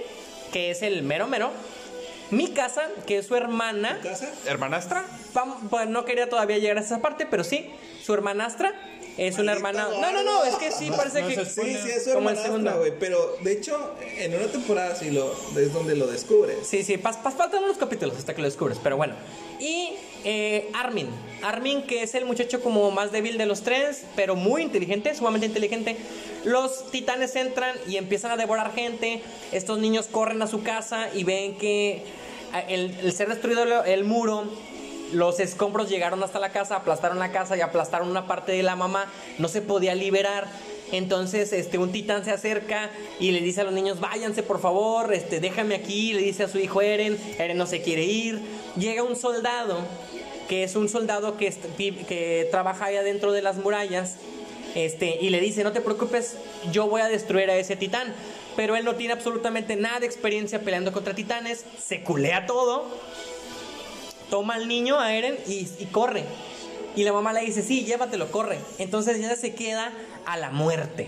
que 0.51 0.71
es 0.71 0.81
el 0.81 1.03
mero 1.03 1.27
mero. 1.27 1.51
Mikasa, 2.31 2.89
que 3.05 3.19
es 3.19 3.27
su 3.27 3.35
hermana. 3.35 3.99
¿Casa? 4.03 4.29
¿Hermanastra? 4.45 5.05
pues, 5.69 5.87
no 5.87 6.03
quería 6.03 6.27
todavía 6.29 6.57
llegar 6.57 6.77
a 6.77 6.81
esa 6.81 6.99
parte, 7.01 7.25
pero 7.25 7.43
sí, 7.43 7.69
su 8.03 8.13
hermanastra 8.13 8.73
es 9.17 9.37
una 9.37 9.51
hermana. 9.53 9.87
No, 9.89 10.11
no, 10.11 10.23
no, 10.23 10.43
es 10.45 10.55
que 10.55 10.71
sí, 10.71 10.89
No, 10.89 10.97
parece 10.97 11.21
no 11.21 11.27
que. 11.27 11.45
Sí, 11.45 11.51
sí, 11.55 11.89
es 11.89 12.03
su 12.03 12.13
Como 12.13 12.29
el 12.29 12.37
hermanastra, 12.37 12.43
segundo. 12.43 12.77
güey. 12.77 12.93
Pero 12.99 13.37
de 13.41 13.51
hecho, 13.51 13.95
en 14.17 14.35
una 14.35 14.47
temporada 14.47 14.95
sí 14.95 15.11
lo, 15.11 15.31
es 15.57 15.73
donde 15.73 15.95
lo 15.95 16.07
descubres. 16.07 16.67
Sí, 16.67 16.83
sí, 16.83 16.97
pas, 16.97 17.17
pas- 17.23 17.35
faltan 17.35 17.63
unos 17.63 17.77
capítulos 17.77 18.15
hasta 18.17 18.33
que 18.35 18.41
lo 18.41 18.47
descubres, 18.47 18.77
pero 18.83 18.97
bueno. 18.97 19.15
Y 19.59 19.93
eh, 20.23 20.69
Armin, 20.73 21.07
Armin 21.41 21.81
que 21.83 22.03
es 22.03 22.13
el 22.13 22.25
muchacho 22.25 22.61
como 22.61 22.91
más 22.91 23.11
débil 23.11 23.37
de 23.39 23.45
los 23.47 23.61
tres, 23.63 24.03
pero 24.15 24.35
muy 24.35 24.61
inteligente, 24.61 25.15
sumamente 25.15 25.47
inteligente. 25.47 25.97
Los 26.43 26.91
titanes 26.91 27.35
entran 27.35 27.75
y 27.87 27.97
empiezan 27.97 28.31
a 28.31 28.37
devorar 28.37 28.73
gente. 28.73 29.21
Estos 29.51 29.79
niños 29.79 30.05
corren 30.05 30.41
a 30.43 30.47
su 30.47 30.61
casa 30.63 31.09
y 31.13 31.23
ven 31.23 31.57
que 31.57 32.03
ah, 32.53 32.59
el, 32.61 32.95
el 33.01 33.13
ser 33.13 33.29
destruido 33.29 33.63
el, 33.63 33.91
el 33.91 34.03
muro, 34.03 34.45
los 35.13 35.39
escombros 35.39 35.89
llegaron 35.89 36.21
hasta 36.23 36.39
la 36.39 36.51
casa, 36.51 36.77
aplastaron 36.77 37.19
la 37.19 37.31
casa 37.31 37.55
y 37.57 37.61
aplastaron 37.61 38.09
una 38.09 38.27
parte 38.27 38.51
de 38.51 38.63
la 38.63 38.75
mamá. 38.75 39.05
No 39.37 39.47
se 39.47 39.61
podía 39.61 39.95
liberar. 39.95 40.47
Entonces, 40.91 41.51
este, 41.51 41.77
un 41.77 41.91
titán 41.91 42.23
se 42.23 42.31
acerca 42.31 42.89
y 43.19 43.31
le 43.31 43.41
dice 43.41 43.61
a 43.61 43.63
los 43.65 43.73
niños, 43.73 43.99
váyanse 43.99 44.41
por 44.41 44.61
favor, 44.61 45.13
este, 45.13 45.39
déjame 45.39 45.75
aquí, 45.75 46.13
le 46.13 46.21
dice 46.21 46.43
a 46.43 46.47
su 46.47 46.59
hijo 46.59 46.81
Eren, 46.81 47.17
Eren 47.37 47.57
no 47.57 47.65
se 47.65 47.81
quiere 47.81 48.03
ir. 48.03 48.39
Llega 48.77 49.03
un 49.03 49.17
soldado, 49.17 49.79
que 50.47 50.63
es 50.63 50.75
un 50.75 50.87
soldado 50.87 51.35
que, 51.35 52.47
trabaja 52.51 52.85
ahí 52.85 52.95
adentro 52.95 53.33
de 53.33 53.41
las 53.41 53.57
murallas, 53.57 54.15
este, 54.75 55.17
y 55.19 55.29
le 55.29 55.41
dice, 55.41 55.63
no 55.63 55.73
te 55.73 55.81
preocupes, 55.81 56.37
yo 56.71 56.87
voy 56.87 57.01
a 57.01 57.09
destruir 57.09 57.49
a 57.49 57.57
ese 57.57 57.75
titán. 57.75 58.13
Pero 58.55 58.75
él 58.75 58.85
no 58.85 58.95
tiene 58.95 59.13
absolutamente 59.13 59.75
nada 59.75 59.99
de 59.99 60.07
experiencia 60.07 60.61
peleando 60.61 60.91
contra 60.91 61.13
titanes, 61.13 61.63
se 61.79 62.01
culea 62.01 62.47
todo, 62.47 62.87
toma 64.29 64.55
al 64.55 64.67
niño 64.67 64.99
a 64.99 65.13
Eren 65.13 65.37
y, 65.47 65.67
y 65.79 65.85
corre. 65.91 66.23
Y 66.95 67.03
la 67.03 67.13
mamá 67.13 67.31
le 67.33 67.41
dice, 67.41 67.61
sí, 67.61 67.85
llévatelo, 67.85 68.31
corre. 68.31 68.57
Entonces 68.79 69.17
ella 69.17 69.35
se 69.35 69.53
queda 69.53 69.91
a 70.25 70.37
la 70.37 70.49
muerte. 70.49 71.07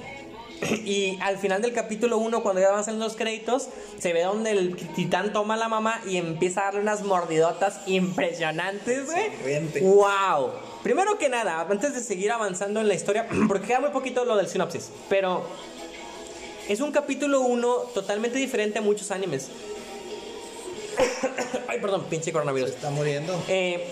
Y 0.62 1.18
al 1.22 1.38
final 1.38 1.62
del 1.62 1.74
capítulo 1.74 2.18
1, 2.18 2.44
cuando 2.44 2.62
ya 2.62 2.68
avanzan 2.68 3.00
los 3.00 3.16
créditos, 3.16 3.70
se 3.98 4.14
ve 4.14 4.24
donde 4.24 4.52
el 4.52 4.76
titán 4.76 5.32
toma 5.32 5.54
a 5.54 5.58
la 5.58 5.70
mamá 5.70 6.02
y 6.06 6.18
empieza 6.18 6.62
a 6.62 6.66
darle 6.66 6.82
unas 6.82 7.04
mordidotas 7.04 7.80
impresionantes, 7.88 9.06
güey. 9.06 9.82
¡Wow! 9.82 10.52
Primero 10.84 11.18
que 11.18 11.30
nada, 11.30 11.62
antes 11.62 11.94
de 11.94 12.02
seguir 12.02 12.32
avanzando 12.32 12.82
en 12.82 12.88
la 12.88 12.94
historia, 12.94 13.28
porque 13.48 13.68
queda 13.68 13.80
muy 13.80 13.92
poquito 13.92 14.26
lo 14.26 14.36
del 14.36 14.48
sinopsis, 14.48 14.92
pero 15.08 15.46
es 16.68 16.82
un 16.82 16.92
capítulo 16.92 17.42
1 17.42 17.74
totalmente 17.94 18.38
diferente 18.38 18.80
a 18.80 18.82
muchos 18.82 19.12
animes. 19.12 19.50
Ay, 21.70 21.80
perdón, 21.80 22.06
pinche 22.10 22.32
coronavirus. 22.32 22.70
Se 22.72 22.76
está 22.78 22.90
muriendo. 22.90 23.40
Eh, 23.48 23.86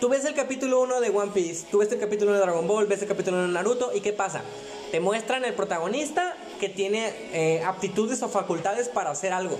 tú 0.00 0.08
ves 0.08 0.24
el 0.24 0.34
capítulo 0.34 0.80
1 0.80 1.00
de 1.02 1.10
One 1.10 1.30
Piece, 1.32 1.66
tú 1.70 1.78
ves 1.78 1.92
el 1.92 1.98
capítulo 2.00 2.30
1 2.30 2.40
de 2.40 2.46
Dragon 2.46 2.66
Ball, 2.66 2.86
ves 2.86 3.02
el 3.02 3.08
capítulo 3.08 3.36
1 3.36 3.48
de 3.48 3.52
Naruto, 3.52 3.90
¿y 3.94 4.00
qué 4.00 4.14
pasa? 4.14 4.40
Te 4.90 4.98
muestran 4.98 5.44
el 5.44 5.52
protagonista 5.54 6.34
que 6.58 6.68
tiene 6.70 7.12
eh, 7.32 7.62
aptitudes 7.64 8.22
o 8.22 8.28
facultades 8.30 8.88
para 8.88 9.10
hacer 9.10 9.32
algo. 9.32 9.58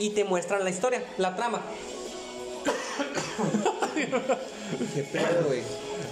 Y 0.00 0.10
te 0.10 0.24
muestran 0.24 0.64
la 0.64 0.70
historia, 0.70 1.04
la 1.18 1.36
trama. 1.36 1.60
Qué 4.94 5.02
pedo, 5.02 5.44
güey. 5.46 5.60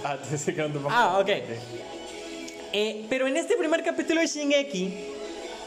Ah, 0.03 0.17
te 0.17 0.35
estoy 0.35 0.53
quedando 0.53 0.77
un 0.77 0.83
poco- 0.83 0.95
Ah, 0.95 1.17
ok. 1.19 1.29
Eh, 2.73 3.05
pero 3.09 3.27
en 3.27 3.35
este 3.35 3.57
primer 3.57 3.83
capítulo 3.83 4.21
de 4.21 4.27
Shingeki, 4.27 4.93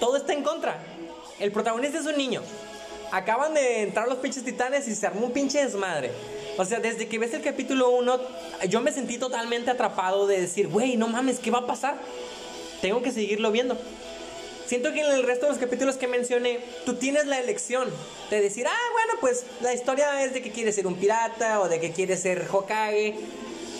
todo 0.01 0.17
está 0.17 0.33
en 0.33 0.43
contra. 0.43 0.79
El 1.41 1.51
protagonista 1.53 1.99
es 1.99 2.07
un 2.07 2.17
niño. 2.17 2.43
Acaban 3.15 3.55
de 3.55 3.83
entrar 3.83 4.09
los 4.09 4.19
pinches 4.19 4.43
titanes 4.45 4.89
y 4.89 4.95
se 4.97 5.07
armó 5.07 5.27
un 5.27 5.33
pinche 5.33 5.63
desmadre. 5.63 6.11
O 6.59 6.65
sea, 6.65 6.81
desde 6.81 7.07
que 7.07 7.17
ves 7.21 7.33
el 7.33 7.43
capítulo 7.43 7.91
1, 7.91 8.21
yo 8.69 8.81
me 8.81 8.91
sentí 8.91 9.19
totalmente 9.19 9.71
atrapado 9.71 10.27
de 10.27 10.41
decir, 10.41 10.67
güey, 10.67 10.97
no 10.97 11.07
mames, 11.07 11.39
¿qué 11.39 11.53
va 11.53 11.61
a 11.61 11.67
pasar? 11.69 11.95
Tengo 12.83 13.03
que 13.03 13.13
seguirlo 13.13 13.53
viendo. 13.53 13.79
Siento 14.67 14.93
que 14.93 15.03
en 15.03 15.13
el 15.13 15.23
resto 15.23 15.47
de 15.47 15.53
los 15.53 15.61
capítulos 15.61 15.95
que 15.97 16.09
mencioné, 16.09 16.59
tú 16.85 16.95
tienes 16.97 17.27
la 17.27 17.39
elección 17.39 17.89
de 18.31 18.41
decir, 18.41 18.67
ah, 18.67 18.91
bueno, 18.93 19.21
pues 19.21 19.47
la 19.61 19.73
historia 19.73 20.25
es 20.25 20.35
de 20.35 20.43
que 20.43 20.51
quieres 20.51 20.75
ser 20.75 20.89
un 20.89 20.97
pirata, 20.97 21.61
o 21.61 21.69
de 21.69 21.79
que 21.79 21.93
quieres 21.93 22.19
ser 22.21 22.49
Hokage, 22.51 23.15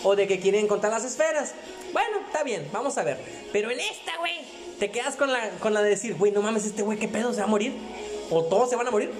o 0.05 0.15
de 0.15 0.27
que 0.27 0.39
quiere 0.39 0.61
encontrar 0.61 0.93
las 0.93 1.03
esferas. 1.03 1.51
Bueno, 1.91 2.19
está 2.25 2.43
bien, 2.43 2.69
vamos 2.71 2.97
a 2.97 3.03
ver. 3.03 3.17
Pero 3.51 3.69
en 3.69 3.81
esta, 3.81 4.15
güey, 4.17 4.45
te 4.79 4.91
quedas 4.91 5.17
con 5.17 5.33
la, 5.33 5.49
con 5.59 5.73
la 5.73 5.81
de 5.81 5.89
decir, 5.89 6.15
güey, 6.15 6.31
no 6.31 6.41
mames, 6.41 6.65
este 6.65 6.83
güey, 6.83 6.97
¿qué 6.97 7.09
pedo? 7.09 7.33
¿Se 7.33 7.39
va 7.39 7.47
a 7.47 7.49
morir? 7.49 7.73
¿O 8.29 8.43
todos 8.43 8.69
se 8.69 8.75
van 8.75 8.87
a 8.87 8.91
morir? 8.91 9.11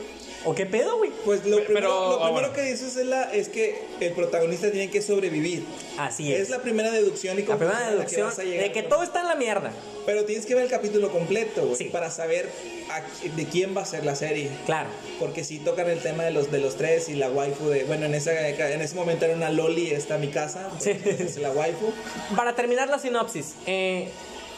¿O 0.48 0.54
qué 0.54 0.68
pedo, 0.68 0.98
güey? 0.98 1.10
Pues 1.26 1.44
lo 1.46 1.56
Pero- 1.58 1.66
primero, 1.66 1.88
lo 1.90 1.96
ah, 2.24 2.26
primero 2.28 2.32
bueno. 2.50 2.54
que 2.54 2.62
dices 2.62 2.96
es, 2.98 3.06
la, 3.08 3.24
es 3.34 3.50
que 3.50 3.82
el 4.00 4.12
protagonista 4.14 4.70
tiene 4.70 4.92
que 4.92 5.02
sobrevivir. 5.02 5.66
Así 5.98 6.32
es. 6.32 6.42
Es 6.42 6.50
la 6.52 6.60
primera 6.62 6.92
deducción 6.92 7.40
y 7.40 7.44
la 7.44 7.58
primera 7.58 7.80
la 7.80 7.86
que 8.06 8.16
deducción 8.16 8.46
llegar 8.46 8.64
de 8.66 8.72
que 8.72 8.84
todo 8.84 9.02
está 9.02 9.22
en 9.22 9.28
la 9.28 9.36
mierda. 9.36 9.72
Pero 10.06 10.24
tienes 10.26 10.46
que 10.46 10.54
ver 10.54 10.66
el 10.66 10.70
capítulo 10.70 11.12
completo, 11.12 11.64
güey, 11.64 11.76
Sí. 11.76 11.84
para 11.86 12.12
saber 12.12 12.48
a- 12.92 13.02
de 13.28 13.46
quién 13.46 13.76
va 13.76 13.82
a 13.82 13.86
ser 13.86 14.06
la 14.06 14.16
serie. 14.16 14.52
Claro. 14.68 14.90
Porque 15.20 15.44
si 15.44 15.58
tocan 15.58 15.90
el 15.90 16.00
tema 16.00 16.24
de 16.24 16.30
los 16.32 16.52
de 16.52 16.60
los 16.60 16.76
tres 16.76 17.10
y 17.10 17.16
la 17.16 17.32
waifu 17.32 17.70
de, 17.70 17.84
bueno, 17.86 18.06
en 18.06 18.14
esa 18.14 18.48
en 18.48 18.82
ese 18.82 18.94
momento 18.94 19.26
era 19.26 19.34
una 19.34 19.50
loli 19.50 19.90
esta 19.92 20.20
mi 20.20 20.28
casa, 20.28 20.70
Sí. 20.80 20.92
es 21.06 21.38
la 21.38 21.50
waifu. 21.50 21.92
Para 22.36 22.54
terminar 22.56 22.88
la 22.90 23.00
sinopsis, 23.00 23.56
eh, 23.66 24.10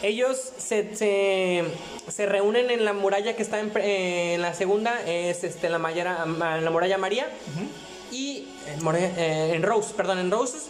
ellos 0.03 0.37
se, 0.57 0.95
se, 0.95 1.63
se 2.07 2.25
reúnen 2.25 2.69
en 2.69 2.85
la 2.85 2.93
muralla 2.93 3.35
que 3.35 3.43
está 3.43 3.59
en, 3.59 3.71
eh, 3.77 4.35
en 4.35 4.41
la 4.41 4.53
segunda, 4.53 5.01
es 5.05 5.43
este, 5.43 5.69
la, 5.69 5.77
en 5.77 6.65
la 6.65 6.71
muralla 6.71 6.97
María, 6.97 7.29
y 8.11 8.47
en, 8.67 8.83
More- 8.83 9.11
eh, 9.17 9.53
en 9.53 9.63
Rose, 9.63 9.93
perdón, 9.95 10.19
en 10.19 10.31
Roses. 10.31 10.67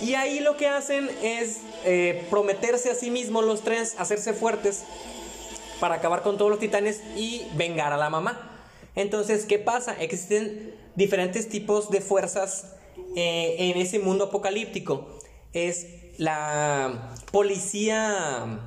Y 0.00 0.14
ahí 0.14 0.40
lo 0.40 0.56
que 0.56 0.68
hacen 0.68 1.08
es 1.22 1.58
eh, 1.84 2.26
prometerse 2.28 2.90
a 2.90 2.94
sí 2.94 3.10
mismos 3.10 3.44
los 3.44 3.62
tres, 3.62 3.94
hacerse 3.98 4.32
fuertes 4.32 4.82
para 5.80 5.96
acabar 5.96 6.22
con 6.22 6.36
todos 6.38 6.50
los 6.50 6.60
titanes 6.60 7.00
y 7.16 7.42
vengar 7.54 7.92
a 7.92 7.96
la 7.96 8.10
mamá. 8.10 8.48
Entonces, 8.94 9.46
¿qué 9.46 9.58
pasa? 9.58 9.96
Existen 10.00 10.74
diferentes 10.96 11.48
tipos 11.48 11.90
de 11.90 12.00
fuerzas 12.00 12.74
eh, 13.16 13.56
en 13.58 13.80
ese 13.80 13.98
mundo 13.98 14.24
apocalíptico. 14.24 15.18
Es 15.52 15.86
la 16.18 17.12
policía... 17.30 18.60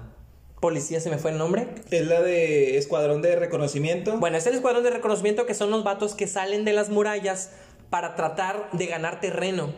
Policía, 0.61 0.99
se 0.99 1.11
me 1.11 1.19
fue 1.19 1.31
el 1.31 1.37
nombre. 1.37 1.67
Es 1.91 2.07
la 2.07 2.21
de 2.21 2.77
Escuadrón 2.77 3.21
de 3.21 3.35
Reconocimiento. 3.35 4.17
Bueno, 4.17 4.37
es 4.37 4.47
el 4.47 4.55
escuadrón 4.55 4.83
de 4.83 4.89
reconocimiento 4.89 5.45
que 5.45 5.53
son 5.53 5.69
los 5.69 5.83
vatos 5.83 6.15
que 6.15 6.25
salen 6.25 6.65
de 6.65 6.73
las 6.73 6.89
murallas 6.89 7.51
para 7.91 8.15
tratar 8.15 8.69
de 8.71 8.87
ganar 8.87 9.19
terreno 9.19 9.73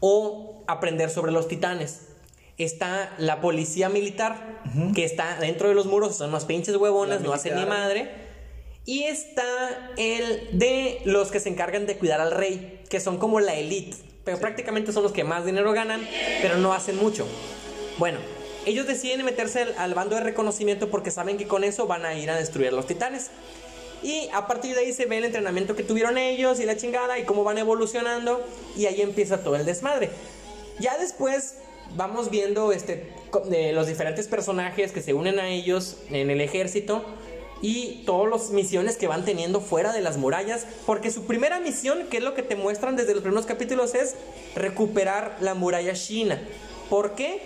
o 0.00 0.64
aprender 0.66 1.10
sobre 1.10 1.30
los 1.30 1.46
titanes. 1.46 2.08
Está 2.58 3.14
la 3.18 3.40
policía 3.40 3.88
militar 3.88 4.62
que 4.94 5.04
está 5.04 5.38
dentro 5.38 5.68
de 5.68 5.74
los 5.74 5.86
muros, 5.86 6.16
son 6.16 6.30
unas 6.30 6.44
pinches 6.44 6.76
huevonas, 6.76 7.20
no 7.20 7.32
hacen 7.32 7.54
ni 7.56 7.66
madre. 7.66 8.10
Y 8.84 9.04
está 9.04 9.92
el 9.96 10.58
de 10.58 11.02
los 11.04 11.30
que 11.30 11.40
se 11.40 11.50
encargan 11.50 11.86
de 11.86 11.96
cuidar 11.98 12.20
al 12.20 12.32
rey, 12.32 12.82
que 12.90 13.00
son 13.00 13.18
como 13.18 13.38
la 13.38 13.54
elite, 13.54 13.96
pero 14.24 14.38
prácticamente 14.38 14.92
son 14.92 15.02
los 15.02 15.12
que 15.12 15.24
más 15.24 15.44
dinero 15.44 15.72
ganan, 15.72 16.06
pero 16.40 16.56
no 16.56 16.72
hacen 16.72 16.96
mucho. 16.96 17.26
Bueno, 17.98 18.18
ellos 18.66 18.86
deciden 18.86 19.24
meterse 19.24 19.62
al, 19.62 19.74
al 19.78 19.94
bando 19.94 20.14
de 20.14 20.22
reconocimiento 20.22 20.88
porque 20.88 21.10
saben 21.10 21.36
que 21.36 21.46
con 21.48 21.64
eso 21.64 21.86
van 21.86 22.04
a 22.06 22.14
ir 22.14 22.30
a 22.30 22.36
destruir 22.36 22.68
a 22.68 22.72
los 22.72 22.86
titanes. 22.86 23.30
Y 24.02 24.28
a 24.32 24.46
partir 24.48 24.74
de 24.74 24.80
ahí 24.80 24.92
se 24.92 25.06
ve 25.06 25.18
el 25.18 25.24
entrenamiento 25.24 25.76
que 25.76 25.84
tuvieron 25.84 26.18
ellos 26.18 26.58
y 26.58 26.64
la 26.64 26.76
chingada 26.76 27.18
y 27.18 27.24
cómo 27.24 27.44
van 27.44 27.58
evolucionando 27.58 28.44
y 28.76 28.86
ahí 28.86 29.00
empieza 29.00 29.42
todo 29.44 29.54
el 29.56 29.64
desmadre. 29.64 30.10
Ya 30.80 30.98
después 30.98 31.54
vamos 31.94 32.30
viendo 32.30 32.72
este, 32.72 33.12
co- 33.30 33.44
eh, 33.52 33.72
los 33.72 33.86
diferentes 33.86 34.26
personajes 34.26 34.90
que 34.90 35.02
se 35.02 35.14
unen 35.14 35.38
a 35.38 35.48
ellos 35.48 35.98
en 36.10 36.30
el 36.30 36.40
ejército 36.40 37.04
y 37.62 38.02
todas 38.04 38.28
las 38.30 38.50
misiones 38.50 38.96
que 38.96 39.06
van 39.06 39.24
teniendo 39.24 39.60
fuera 39.60 39.92
de 39.92 40.00
las 40.02 40.16
murallas, 40.18 40.66
porque 40.84 41.10
su 41.10 41.24
primera 41.26 41.60
misión, 41.60 42.08
que 42.10 42.18
es 42.18 42.22
lo 42.22 42.34
que 42.34 42.42
te 42.42 42.56
muestran 42.56 42.96
desde 42.96 43.14
los 43.14 43.22
primeros 43.22 43.46
capítulos, 43.46 43.94
es 43.94 44.16
recuperar 44.56 45.36
la 45.40 45.54
muralla 45.54 45.94
china. 45.94 46.42
¿Por 46.90 47.12
qué? 47.14 47.40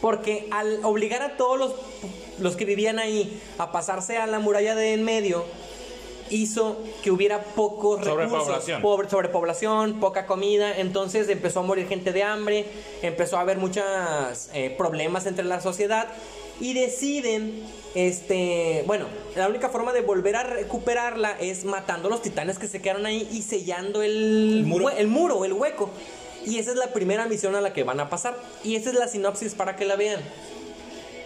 Porque 0.00 0.46
al 0.50 0.84
obligar 0.84 1.22
a 1.22 1.36
todos 1.38 1.58
los, 1.58 1.72
los 2.38 2.54
que 2.56 2.64
vivían 2.66 2.98
ahí 2.98 3.40
a 3.58 3.72
pasarse 3.72 4.18
a 4.18 4.26
la 4.26 4.38
muralla 4.38 4.74
de 4.74 4.92
en 4.92 5.02
medio, 5.04 5.44
hizo 6.28 6.76
que 7.02 7.10
hubiera 7.10 7.40
pocos 7.42 8.00
recursos. 8.04 8.30
Sobrepoblación. 8.30 8.82
Pobre- 8.82 9.08
sobrepoblación, 9.08 10.00
poca 10.00 10.26
comida. 10.26 10.76
Entonces 10.78 11.28
empezó 11.30 11.60
a 11.60 11.62
morir 11.62 11.88
gente 11.88 12.12
de 12.12 12.22
hambre, 12.22 12.66
empezó 13.00 13.38
a 13.38 13.40
haber 13.40 13.56
muchos 13.56 13.84
problemas 14.76 15.24
entre 15.26 15.44
la 15.44 15.60
sociedad. 15.60 16.08
Y 16.60 16.72
deciden, 16.72 17.62
este, 17.94 18.82
bueno, 18.86 19.06
la 19.34 19.48
única 19.48 19.68
forma 19.68 19.92
de 19.92 20.00
volver 20.00 20.36
a 20.36 20.42
recuperarla 20.42 21.36
es 21.40 21.64
matando 21.64 22.08
a 22.08 22.10
los 22.10 22.22
titanes 22.22 22.58
que 22.58 22.66
se 22.68 22.80
quedaron 22.80 23.04
ahí 23.06 23.28
y 23.30 23.42
sellando 23.42 24.02
el, 24.02 24.58
El 24.58 24.64
muro. 24.64 24.90
el 24.90 25.06
muro, 25.08 25.44
el 25.44 25.52
hueco. 25.52 25.90
Y 26.46 26.58
esa 26.58 26.70
es 26.70 26.76
la 26.76 26.92
primera 26.92 27.26
misión 27.26 27.54
a 27.56 27.60
la 27.60 27.72
que 27.72 27.82
van 27.82 28.00
a 28.00 28.08
pasar. 28.08 28.36
Y 28.64 28.76
esa 28.76 28.90
es 28.90 28.96
la 28.96 29.08
sinopsis 29.08 29.54
para 29.54 29.76
que 29.76 29.84
la 29.84 29.96
vean. 29.96 30.20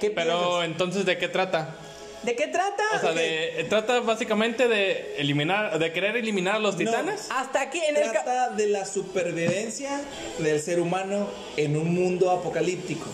¿Qué 0.00 0.10
Pero 0.10 0.38
piensas? 0.38 0.64
entonces, 0.64 1.04
¿de 1.04 1.18
qué 1.18 1.28
trata? 1.28 1.76
¿De 2.22 2.36
qué 2.36 2.48
trata? 2.48 2.82
O 2.96 3.00
sea, 3.00 3.12
de, 3.12 3.66
trata 3.68 4.00
básicamente 4.00 4.68
de 4.68 5.16
eliminar, 5.16 5.78
de 5.78 5.92
querer 5.92 6.16
eliminar 6.16 6.56
a 6.56 6.58
los 6.58 6.76
titanes. 6.76 7.28
Hasta 7.30 7.62
aquí 7.62 7.80
en 7.80 7.96
el... 7.96 8.10
Trata 8.10 8.50
de 8.50 8.66
la 8.66 8.84
supervivencia 8.84 10.00
del 10.38 10.60
ser 10.60 10.80
humano 10.80 11.28
en 11.56 11.76
un 11.76 11.94
mundo 11.94 12.30
apocalíptico. 12.30 13.06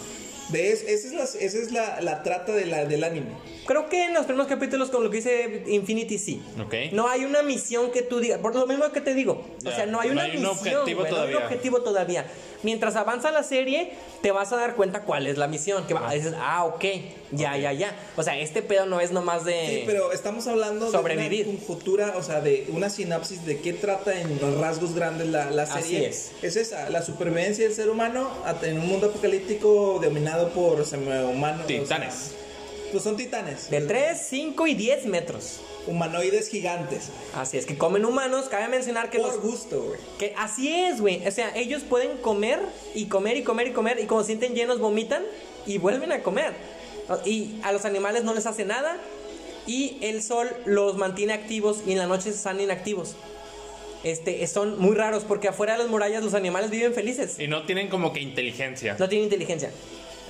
De 0.51 0.71
es- 0.73 0.83
esa 0.83 1.09
es, 1.09 1.13
la, 1.15 1.25
esa 1.25 1.59
es 1.59 1.73
la, 1.73 2.01
la 2.01 2.23
trata 2.23 2.53
de 2.53 2.67
la, 2.67 2.85
del 2.85 3.03
anime. 3.05 3.27
Creo 3.67 3.89
que 3.89 4.05
en 4.05 4.15
los 4.15 4.27
primeros 4.27 4.47
capítulos, 4.47 4.91
con 4.91 5.03
lo 5.03 5.11
que 5.11 5.17
dice 5.17 5.65
Infinity, 5.67 6.19
sí. 6.19 6.41
Ok. 6.65 6.75
No 6.93 7.09
hay 7.09 7.25
una 7.25 7.43
misión 7.43 7.91
que 7.91 8.03
tú 8.03 8.21
digas. 8.21 8.39
Por 8.39 8.55
lo 8.55 8.65
mismo 8.67 8.91
que 8.93 9.01
te 9.01 9.13
digo. 9.13 9.45
O 9.61 9.65
Ya, 9.65 9.75
sea, 9.75 9.87
no 9.87 10.01
hay 10.01 10.09
no 10.09 10.13
una 10.15 10.23
hay 10.23 10.37
un 10.37 10.43
misión. 10.43 10.57
objetivo 10.59 11.01
güey, 11.01 11.13
no 11.13 11.21
hay 11.21 11.35
un 11.35 11.43
objetivo 11.43 11.83
todavía. 11.83 12.27
Mientras 12.67 12.97
avanza 12.97 13.31
la 13.31 13.45
serie, 13.45 13.93
te 14.23 14.33
vas 14.33 14.53
a 14.53 14.57
dar 14.57 14.75
cuenta 14.75 15.03
cuál 15.03 15.29
es 15.29 15.39
la 15.39 15.47
misión. 15.47 15.87
Que 15.87 15.95
va, 15.95 16.11
dices, 16.13 16.35
ah, 16.37 16.65
ok. 16.65 16.85
Ya, 17.31 17.57
ya, 17.57 17.73
ya. 17.73 17.95
O 18.17 18.25
sea, 18.25 18.37
este 18.41 18.61
pedo 18.61 18.87
no 18.87 18.99
es 19.01 19.13
nomás 19.13 19.45
de. 19.45 19.67
Sí, 19.69 19.83
pero 19.87 20.11
estamos 20.11 20.49
hablando 20.49 20.91
Sobrevivir. 20.91 21.45
de 21.47 21.51
una 21.53 21.61
futura, 21.61 22.15
o 22.17 22.25
sea, 22.25 22.41
de 22.41 22.67
una 22.73 22.91
sinapsis 22.91 23.47
de 23.47 23.61
qué 23.61 23.73
trata 23.73 24.21
en 24.21 24.41
rasgos 24.61 24.97
grandes 24.97 25.29
la, 25.29 25.49
la 25.53 25.63
Así 25.63 25.81
serie. 25.93 26.09
es. 26.09 26.33
esa, 26.43 26.91
la 26.91 27.03
supervivencia 27.03 27.63
del 27.65 27.73
ser 27.75 27.89
humano 27.89 28.29
en 28.63 28.81
un 28.81 28.89
mundo 28.89 29.07
apocalíptico 29.07 30.01
dominado 30.03 30.49
por 30.49 30.85
semi-humanos. 30.85 31.67
o 31.67 31.69
sea, 31.69 31.79
Titanes. 31.83 32.33
pues 32.91 33.05
son 33.05 33.17
titanes. 33.17 33.71
De 33.71 33.81
3, 33.81 34.19
5 34.29 34.67
y 34.67 34.75
10 34.75 35.07
metros. 35.07 35.61
Humanoides 35.87 36.49
gigantes. 36.49 37.11
Así 37.35 37.59
es, 37.59 37.67
que 37.67 37.79
comen 37.79 38.05
humanos. 38.05 38.47
Cabe 38.49 38.69
mencionar 38.69 39.11
que 39.11 39.19
Por 39.19 39.33
los. 39.35 39.41
gusto, 39.41 39.83
güey. 39.83 40.01
Que 40.19 40.35
así 40.37 40.73
es, 40.73 41.01
güey. 41.01 41.27
O 41.27 41.31
sea, 41.31 41.57
ellos 41.57 41.83
pueden 41.83 42.17
comer 42.19 42.61
y 42.95 43.07
comer 43.07 43.37
y 43.37 43.43
comer 43.43 43.69
y 43.69 43.73
comer. 43.73 44.01
Y 44.01 44.07
como 44.07 44.23
se 44.23 44.29
sienten 44.29 44.55
llenos, 44.55 44.81
vomitan 44.81 45.23
y 45.67 45.79
vuelven 45.79 46.13
a 46.13 46.23
comer. 46.23 46.53
Y 47.25 47.57
a 47.63 47.73
los 47.73 47.85
animales 47.85 48.25
no 48.25 48.35
les 48.35 48.47
hace 48.47 48.65
nada. 48.65 48.97
Y 49.67 49.99
el 50.01 50.23
sol 50.23 50.49
los 50.65 50.97
mantiene 50.97 51.33
activos 51.33 51.83
y 51.87 51.93
en 51.93 51.99
la 51.99 52.07
noche 52.07 52.31
están 52.31 52.61
inactivos. 52.61 53.17
Este, 54.05 54.47
son 54.47 54.79
muy 54.79 54.95
raros 54.95 55.25
porque 55.25 55.49
afuera 55.49 55.73
de 55.73 55.81
las 55.81 55.89
murallas 55.89 56.23
los 56.23 56.35
animales 56.35 56.71
viven 56.71 56.95
felices. 56.95 57.41
Y 57.41 57.49
no 57.49 57.65
tienen 57.65 57.89
como 57.89 58.13
que 58.13 58.21
inteligencia. 58.21 58.95
No 58.99 59.09
tienen 59.09 59.25
inteligencia. 59.25 59.71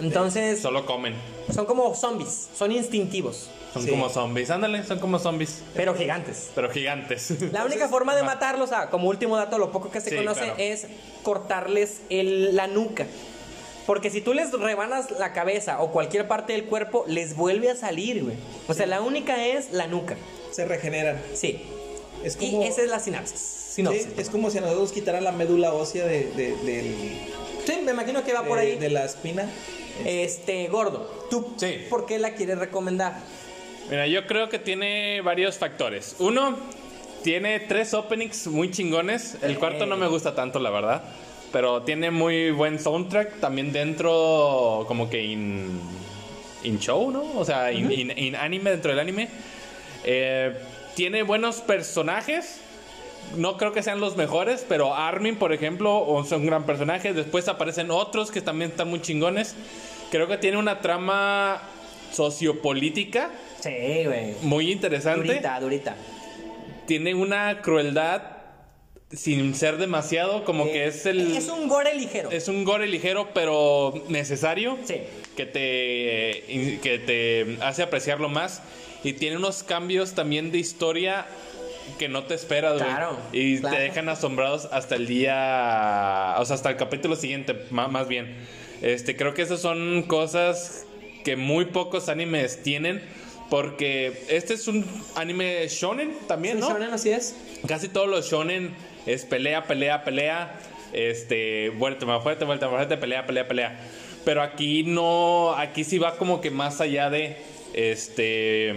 Entonces, 0.00 0.60
Solo 0.60 0.84
comen. 0.86 1.14
son 1.54 1.66
como 1.66 1.94
zombies. 1.94 2.48
Son 2.56 2.70
instintivos. 2.72 3.48
Son 3.72 3.82
Sí. 3.82 3.90
como 3.90 4.08
zombies. 4.08 4.50
Ándale, 4.50 4.84
son 4.84 4.98
como 4.98 5.18
zombies. 5.18 5.62
Pero 5.74 5.94
gigantes. 5.94 6.50
Pero 6.54 6.70
gigantes. 6.70 7.30
La 7.52 7.64
única 7.64 7.88
forma 7.88 8.14
de 8.14 8.22
matarlos, 8.22 8.72
ah, 8.72 8.88
como 8.90 9.08
último 9.08 9.36
dato, 9.36 9.58
lo 9.58 9.70
poco 9.72 9.90
que 9.90 10.00
se 10.00 10.10
Sí, 10.10 10.16
conoce, 10.16 10.40
claro. 10.40 10.54
es 10.58 10.86
cortarles 11.22 12.00
el- 12.10 12.54
la 12.56 12.66
nuca. 12.66 13.06
Porque 13.86 14.10
si 14.10 14.20
tú 14.20 14.34
les 14.34 14.50
rebanas 14.52 15.10
la 15.12 15.32
cabeza 15.32 15.80
o 15.80 15.92
cualquier 15.92 16.26
parte 16.26 16.52
del 16.54 16.64
cuerpo, 16.64 17.04
les 17.06 17.36
vuelve 17.36 17.70
a 17.70 17.76
salir, 17.76 18.24
güey. 18.24 18.36
O 18.68 18.74
sea, 18.74 18.86
la 18.86 19.00
única 19.00 19.46
es 19.46 19.72
la 19.72 19.86
nuca. 19.86 20.16
Se 20.50 20.64
regeneran. 20.64 21.20
Sí. 21.34 21.62
Es 22.24 22.36
como, 22.36 22.62
Y 22.62 22.66
esa 22.66 22.82
es 22.82 22.88
la 22.90 22.98
sinapsis. 22.98 23.38
Sinopsis. 23.38 24.04
sí, 24.04 24.08
es 24.16 24.30
como 24.30 24.50
si 24.50 24.58
a 24.58 24.62
nosotros 24.62 24.90
quitaran 24.90 25.22
la 25.22 25.32
médula 25.32 25.72
ósea 25.74 26.06
de, 26.06 26.24
de, 26.32 26.56
del- 26.64 27.28
Sí, 27.66 27.80
me 27.84 27.92
imagino 27.92 28.22
que 28.24 28.32
va 28.32 28.42
por 28.44 28.58
de- 28.58 28.64
ahí. 28.72 28.78
de 28.78 28.90
la 28.90 29.04
espina. 29.04 29.48
Este, 30.04 30.68
gordo, 30.68 31.26
¿tú 31.30 31.54
Sí. 31.56 31.86
por 31.90 32.06
qué 32.06 32.18
la 32.18 32.34
quieres 32.34 32.58
recomendar? 32.58 33.14
Mira, 33.90 34.06
yo 34.06 34.26
creo 34.26 34.48
que 34.48 34.58
tiene 34.58 35.20
varios 35.22 35.56
factores. 35.58 36.16
Uno, 36.18 36.56
tiene 37.22 37.60
tres 37.60 37.94
openings 37.94 38.46
muy 38.48 38.70
chingones. 38.70 39.36
El 39.42 39.58
cuarto 39.58 39.86
no 39.86 39.96
me 39.96 40.06
gusta 40.06 40.34
tanto, 40.34 40.58
la 40.58 40.70
verdad. 40.70 41.02
Pero 41.52 41.82
tiene 41.82 42.10
muy 42.10 42.50
buen 42.50 42.78
soundtrack. 42.78 43.40
También 43.40 43.72
dentro, 43.72 44.84
como 44.88 45.08
que 45.08 45.22
in, 45.24 45.80
in 46.64 46.78
show, 46.78 47.10
¿no? 47.10 47.24
O 47.38 47.44
sea, 47.44 47.72
in, 47.72 47.90
in- 47.90 48.16
in 48.18 48.36
anime, 48.36 48.70
dentro 48.70 48.90
del 48.90 49.00
anime. 49.00 49.28
Eh, 50.04 50.52
tiene 50.94 51.22
buenos 51.22 51.60
personajes. 51.60 52.60
No 53.36 53.56
creo 53.56 53.72
que 53.72 53.82
sean 53.82 54.00
los 54.00 54.16
mejores, 54.16 54.64
pero 54.68 54.94
Armin, 54.94 55.36
por 55.36 55.52
ejemplo, 55.52 56.22
es 56.24 56.30
un 56.32 56.46
gran 56.46 56.64
personaje. 56.64 57.12
Después 57.12 57.48
aparecen 57.48 57.90
otros 57.90 58.30
que 58.30 58.40
también 58.40 58.70
están 58.70 58.88
muy 58.88 59.00
chingones. 59.02 59.54
Creo 60.10 60.28
que 60.28 60.38
tiene 60.38 60.56
una 60.56 60.80
trama 60.80 61.60
sociopolítica 62.12 63.30
Sí, 63.60 64.04
güey. 64.04 64.34
muy 64.42 64.70
interesante. 64.70 65.26
Durita, 65.26 65.60
durita. 65.60 65.96
Tiene 66.86 67.14
una 67.14 67.62
crueldad 67.62 68.22
sin 69.10 69.54
ser 69.54 69.76
demasiado, 69.78 70.44
como 70.44 70.64
que 70.66 70.86
es 70.86 71.06
el. 71.06 71.36
Es 71.36 71.48
un 71.48 71.68
gore 71.68 71.94
ligero. 71.94 72.30
es 72.30 72.48
un 72.48 72.64
gore 72.64 72.86
ligero, 72.86 73.28
pero 73.34 73.94
necesario. 74.08 74.78
Sí. 74.84 74.96
Que 75.36 75.46
te, 75.46 76.78
que 76.82 76.98
te 77.04 77.58
hace 77.62 77.82
apreciarlo 77.82 78.28
más. 78.28 78.62
Y 79.04 79.12
tiene 79.14 79.36
unos 79.36 79.62
cambios 79.62 80.14
también 80.14 80.50
de 80.50 80.58
historia 80.58 81.26
que 81.98 82.08
no 82.08 82.24
te 82.24 82.34
esperas, 82.34 82.74
güey. 82.74 82.84
Claro, 82.84 83.18
Y 83.32 83.58
claro. 83.58 83.76
te 83.76 83.82
dejan 83.82 84.08
asombrados 84.08 84.68
hasta 84.72 84.94
el 84.96 85.06
día. 85.06 86.34
O 86.38 86.44
sea, 86.44 86.54
hasta 86.54 86.70
el 86.70 86.76
capítulo 86.76 87.16
siguiente, 87.16 87.54
más 87.70 88.08
bien. 88.08 88.36
Este, 88.82 89.16
creo 89.16 89.34
que 89.34 89.42
esas 89.42 89.60
son 89.60 90.02
cosas 90.02 90.86
que 91.24 91.36
muy 91.36 91.66
pocos 91.66 92.08
animes 92.08 92.62
tienen. 92.62 93.02
Porque 93.48 94.24
este 94.28 94.54
es 94.54 94.66
un 94.66 94.84
anime 95.14 95.66
shonen 95.68 96.16
también, 96.26 96.58
¿no? 96.58 96.68
Shonen, 96.68 96.90
así 96.90 97.10
es. 97.10 97.36
Casi 97.68 97.88
todos 97.88 98.08
los 98.08 98.28
shonen 98.28 98.74
es 99.06 99.24
pelea, 99.24 99.64
pelea, 99.64 100.02
pelea. 100.02 100.58
Este, 100.92 101.70
vuelta 101.70 102.06
más 102.06 102.22
fuerte, 102.22 102.44
vuelta 102.44 102.66
más 102.66 102.76
fuerte, 102.76 102.96
pelea, 102.96 103.24
pelea, 103.24 103.46
pelea. 103.46 103.80
Pero 104.24 104.42
aquí 104.42 104.82
no, 104.82 105.54
aquí 105.56 105.84
sí 105.84 105.98
va 105.98 106.16
como 106.16 106.40
que 106.40 106.50
más 106.50 106.80
allá 106.80 107.08
de 107.08 107.36
este. 107.74 108.74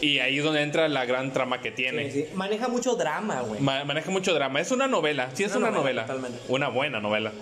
Y 0.00 0.20
ahí 0.20 0.38
es 0.38 0.44
donde 0.44 0.62
entra 0.62 0.88
la 0.88 1.04
gran 1.06 1.32
trama 1.32 1.60
que 1.60 1.70
tiene. 1.72 2.10
Sí, 2.10 2.22
sí. 2.22 2.26
Maneja 2.34 2.68
mucho 2.68 2.94
drama, 2.94 3.40
güey. 3.40 3.60
Ma- 3.60 3.84
maneja 3.84 4.10
mucho 4.10 4.32
drama. 4.32 4.60
Es 4.60 4.70
una 4.70 4.86
novela, 4.86 5.30
sí 5.34 5.42
es 5.44 5.50
Una 5.56 5.68
una, 5.68 5.78
novela, 5.78 6.02
novela. 6.02 6.06
totalmente. 6.06 6.38
Una 6.48 6.68
buena 6.68 7.00
novela. 7.00 7.32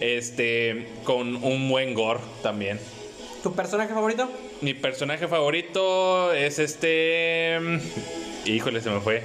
Este, 0.00 0.88
con 1.04 1.36
un 1.44 1.68
buen 1.68 1.94
gore 1.94 2.20
también. 2.42 2.80
¿Tu 3.42 3.54
personaje 3.54 3.92
favorito? 3.94 4.28
Mi 4.60 4.74
personaje 4.74 5.28
favorito 5.28 6.32
es 6.32 6.58
este. 6.58 7.58
mm, 7.60 7.78
Híjole, 8.48 8.80
se 8.80 8.90
me 8.90 9.00
fue. 9.00 9.22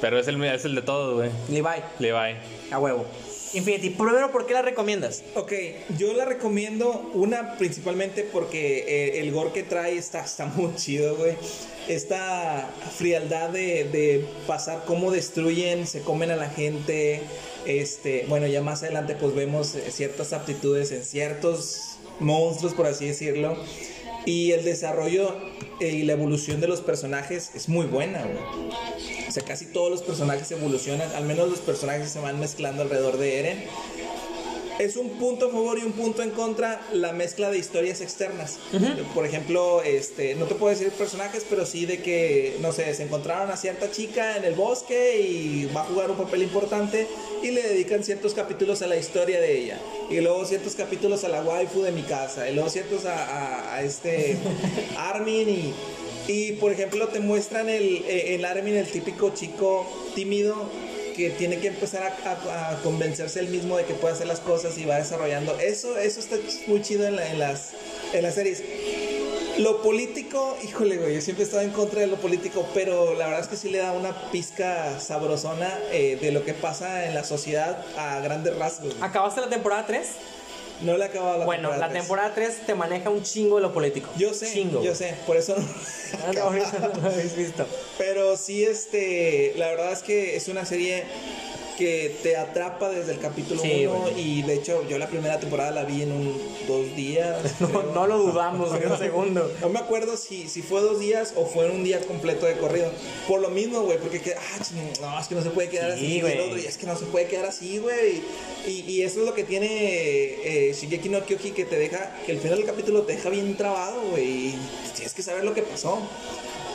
Pero 0.00 0.18
es 0.18 0.28
el, 0.28 0.42
es 0.44 0.64
el 0.64 0.74
de 0.74 0.82
todos, 0.82 1.14
güey. 1.14 1.30
Levi. 1.50 1.82
Levi. 1.98 2.36
A 2.70 2.78
huevo. 2.78 3.06
Infinity. 3.54 3.90
Primero, 3.90 4.32
¿por 4.32 4.46
qué 4.46 4.54
la 4.54 4.62
recomiendas? 4.62 5.22
Ok, 5.36 5.52
yo 5.96 6.12
la 6.12 6.24
recomiendo, 6.24 7.10
una 7.14 7.56
principalmente 7.56 8.24
porque 8.24 8.84
eh, 8.88 9.20
el 9.20 9.30
gore 9.32 9.52
que 9.52 9.62
trae 9.62 9.96
está, 9.96 10.24
está 10.24 10.46
muy 10.46 10.74
chido, 10.74 11.16
güey. 11.16 11.36
Esta 11.88 12.68
frialdad 12.96 13.50
de, 13.50 13.84
de 13.84 14.24
pasar 14.46 14.84
cómo 14.86 15.10
destruyen, 15.10 15.86
se 15.86 16.00
comen 16.00 16.30
a 16.30 16.36
la 16.36 16.50
gente. 16.50 17.20
Este, 17.66 18.26
bueno, 18.28 18.46
ya 18.46 18.60
más 18.60 18.82
adelante 18.82 19.14
pues 19.14 19.34
vemos 19.34 19.74
eh, 19.74 19.90
ciertas 19.90 20.32
aptitudes 20.32 20.92
en 20.92 21.04
ciertos 21.04 21.96
monstruos, 22.20 22.74
por 22.74 22.86
así 22.86 23.06
decirlo. 23.06 23.56
Y 24.26 24.52
el 24.52 24.64
desarrollo 24.64 25.36
eh, 25.80 25.88
y 25.88 26.02
la 26.04 26.12
evolución 26.12 26.60
de 26.60 26.68
los 26.68 26.80
personajes 26.80 27.50
es 27.54 27.68
muy 27.68 27.86
buena. 27.86 28.24
O 29.28 29.30
sea, 29.30 29.42
casi 29.42 29.66
todos 29.66 29.90
los 29.90 30.02
personajes 30.02 30.50
evolucionan, 30.50 31.10
al 31.12 31.24
menos 31.24 31.48
los 31.48 31.60
personajes 31.60 32.10
se 32.10 32.20
van 32.20 32.38
mezclando 32.38 32.82
alrededor 32.82 33.18
de 33.18 33.40
Eren. 33.40 33.64
Es 34.78 34.96
un 34.96 35.10
punto 35.10 35.46
a 35.46 35.50
favor 35.50 35.78
y 35.78 35.82
un 35.82 35.92
punto 35.92 36.22
en 36.22 36.30
contra 36.30 36.80
la 36.92 37.12
mezcla 37.12 37.48
de 37.50 37.58
historias 37.58 38.00
externas. 38.00 38.58
Por 39.14 39.24
ejemplo, 39.24 39.82
este, 39.82 40.34
no 40.34 40.46
te 40.46 40.56
puedo 40.56 40.70
decir 40.76 40.90
personajes, 40.90 41.46
pero 41.48 41.64
sí 41.64 41.86
de 41.86 42.02
que, 42.02 42.56
no 42.60 42.72
sé, 42.72 42.92
se 42.94 43.04
encontraron 43.04 43.50
a 43.50 43.56
cierta 43.56 43.90
chica 43.92 44.36
en 44.36 44.44
el 44.44 44.54
bosque 44.54 45.20
y 45.20 45.66
va 45.66 45.82
a 45.82 45.84
jugar 45.84 46.10
un 46.10 46.16
papel 46.16 46.42
importante 46.42 47.06
y 47.42 47.52
le 47.52 47.62
dedican 47.62 48.02
ciertos 48.02 48.34
capítulos 48.34 48.82
a 48.82 48.88
la 48.88 48.96
historia 48.96 49.40
de 49.40 49.58
ella. 49.58 49.78
Y 50.10 50.20
luego 50.20 50.44
ciertos 50.44 50.74
capítulos 50.74 51.22
a 51.22 51.28
la 51.28 51.42
waifu 51.42 51.82
de 51.82 51.92
mi 51.92 52.02
casa. 52.02 52.48
Y 52.50 52.54
luego 52.54 52.68
ciertos 52.68 53.04
a, 53.04 53.14
a- 53.14 53.76
a 53.76 53.82
este 53.82 54.36
Armin 54.98 55.48
y... 55.48 55.72
Y 56.26 56.52
por 56.52 56.72
ejemplo 56.72 57.08
te 57.08 57.20
muestran 57.20 57.68
el, 57.68 58.02
eh, 58.08 58.34
el 58.34 58.46
Armin, 58.46 58.74
el 58.76 58.86
típico 58.90 59.34
chico 59.34 59.86
tímido 60.14 60.56
que 61.14 61.30
tiene 61.30 61.58
que 61.58 61.68
empezar 61.68 62.02
a, 62.02 62.30
a- 62.30 62.70
a 62.72 62.82
convencerse 62.82 63.40
él 63.40 63.48
mismo 63.48 63.76
de 63.78 63.84
que 63.84 63.94
puede 63.94 64.14
hacer 64.14 64.26
las 64.26 64.40
cosas 64.40 64.76
y 64.78 64.84
va 64.84 64.96
desarrollando. 64.96 65.58
Eso, 65.60 65.96
eso 65.98 66.20
está 66.20 66.36
muy 66.66 66.82
chido 66.82 67.06
en, 67.06 67.16
la- 67.16 67.28
en 67.30 67.38
las, 67.38 67.70
en 68.12 68.22
las 68.22 68.34
series. 68.34 68.62
Lo 69.58 69.82
político, 69.82 70.56
híjole, 70.64 70.96
güey, 70.96 71.14
yo 71.14 71.20
siempre 71.20 71.44
he 71.44 71.46
estado 71.46 71.62
en 71.62 71.70
contra 71.70 72.00
de 72.00 72.08
lo 72.08 72.16
político, 72.16 72.66
pero 72.74 73.14
la 73.14 73.26
verdad 73.26 73.40
es 73.42 73.46
que 73.46 73.56
sí 73.56 73.68
le 73.70 73.78
da 73.78 73.92
una 73.92 74.30
pizca 74.32 74.98
sabrosona 74.98 75.78
eh, 75.92 76.18
de 76.20 76.32
lo 76.32 76.44
que 76.44 76.54
pasa 76.54 77.06
en 77.06 77.14
la 77.14 77.22
sociedad 77.22 77.78
a 77.96 78.18
grandes 78.20 78.56
rasgos. 78.56 78.96
¿Acabaste 79.00 79.40
la 79.40 79.48
temporada 79.48 79.86
3? 79.86 80.08
No 80.80 80.96
le 80.96 81.04
he 81.04 81.08
acabado 81.08 81.38
la 81.38 81.44
bueno, 81.44 81.70
temporada 81.70 81.92
la 81.94 82.00
temporada 82.00 82.34
3 82.34 82.66
te 82.66 82.74
maneja 82.74 83.10
un 83.10 83.22
chingo 83.22 83.56
de 83.56 83.62
lo 83.62 83.72
político. 83.72 84.10
Yo 84.16 84.34
sé, 84.34 84.52
Chingo. 84.52 84.82
yo 84.82 84.94
sé, 84.94 85.14
por 85.26 85.36
eso 85.36 85.54
no. 85.56 85.64
Ah, 86.26 86.32
no, 86.34 86.50
no 86.50 87.00
lo 87.02 87.08
habéis 87.08 87.36
visto. 87.36 87.66
Pero 87.98 88.36
sí, 88.36 88.64
este, 88.64 89.52
la 89.56 89.68
verdad 89.68 89.92
es 89.92 90.02
que 90.02 90.36
es 90.36 90.48
una 90.48 90.64
serie 90.64 91.04
que 91.78 92.16
te 92.22 92.36
atrapa 92.36 92.88
desde 92.88 93.12
el 93.12 93.18
capítulo 93.18 93.60
1 93.62 94.08
Sí, 94.14 94.20
y 94.20 94.42
de 94.42 94.54
hecho 94.54 94.86
yo 94.88 94.98
la 94.98 95.08
primera 95.08 95.40
temporada 95.40 95.70
la 95.70 95.84
vi 95.84 96.02
en 96.02 96.12
un 96.12 96.38
dos 96.68 96.94
días. 96.96 97.36
No, 97.60 97.82
no 97.82 98.06
lo 98.06 98.18
dudamos 98.18 98.70
ni 98.78 98.84
un 98.86 98.98
segundo. 98.98 99.50
No 99.60 99.68
me 99.68 99.78
acuerdo 99.78 100.16
si, 100.16 100.48
si 100.48 100.62
fue 100.62 100.80
dos 100.80 101.00
días 101.00 101.32
o 101.36 101.46
fue 101.46 101.66
en 101.66 101.72
un 101.72 101.84
día 101.84 102.00
completo 102.00 102.46
de 102.46 102.56
corrido. 102.56 102.90
Por 103.26 103.40
lo 103.40 103.48
mismo, 103.50 103.80
güey, 103.82 103.98
porque 103.98 104.20
que, 104.20 104.34
ah, 104.34 104.58
no, 105.00 105.18
es 105.20 105.26
que 105.28 105.34
no 105.34 105.42
se 105.42 105.50
puede 105.50 105.68
quedar 105.68 105.92
Sí, 105.98 106.04
así. 106.04 106.20
güey. 106.20 106.40
Otro, 106.40 106.56
es 106.56 106.76
que 106.76 106.86
no 106.86 106.96
se 106.96 107.04
puede 107.06 107.26
quedar 107.26 107.46
así, 107.46 107.78
güey. 107.78 108.22
Y, 108.66 108.80
y 108.90 109.02
eso 109.02 109.20
es 109.20 109.26
lo 109.26 109.34
que 109.34 109.44
tiene 109.44 109.66
eh, 109.68 110.74
Shigeki 110.78 111.08
no 111.08 111.24
Kyoki, 111.24 111.50
que 111.50 111.64
te 111.64 111.76
deja, 111.76 112.14
que 112.26 112.32
el 112.32 112.38
final 112.38 112.58
del 112.58 112.66
capítulo 112.66 113.02
te 113.02 113.14
deja 113.14 113.28
bien 113.30 113.56
trabado, 113.56 114.00
güey. 114.10 114.24
Y 114.24 114.58
tienes 114.94 115.12
que 115.14 115.22
saber 115.22 115.44
lo 115.44 115.54
que 115.54 115.62
pasó. 115.62 115.98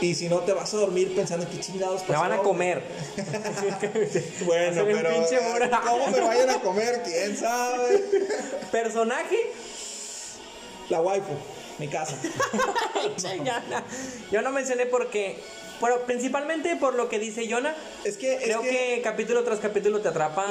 Y 0.00 0.14
si 0.14 0.28
no, 0.28 0.38
te 0.38 0.52
vas 0.52 0.72
a 0.72 0.76
dormir 0.78 1.14
pensando 1.14 1.46
qué 1.50 1.60
chingados 1.60 2.02
pasó. 2.02 2.12
Me 2.12 2.28
van 2.28 2.32
a 2.32 2.42
comer. 2.42 2.82
Bueno, 4.44 4.82
pero 4.84 5.10
eh. 5.10 5.70
¿cómo 5.84 6.06
me 6.08 6.20
vayan 6.20 6.50
a 6.50 6.60
comer? 6.60 7.02
¿Quién 7.04 7.36
sabe? 7.36 8.04
Personaje. 8.72 9.52
La 10.88 11.00
waifu, 11.00 11.32
mi 11.78 11.88
casa. 11.88 12.16
Yo 14.30 14.42
no 14.42 14.50
mencioné 14.50 14.86
porque. 14.86 15.38
Pero 15.80 16.04
principalmente 16.04 16.76
por 16.76 16.94
lo 16.94 17.08
que 17.08 17.18
dice 17.18 17.46
Yona. 17.46 17.74
Es 18.04 18.16
que, 18.16 18.34
es 18.34 18.44
Creo 18.44 18.62
que... 18.62 19.00
capítulo 19.02 19.44
tras 19.44 19.60
capítulo 19.60 20.00
te 20.00 20.08
atrapa. 20.08 20.46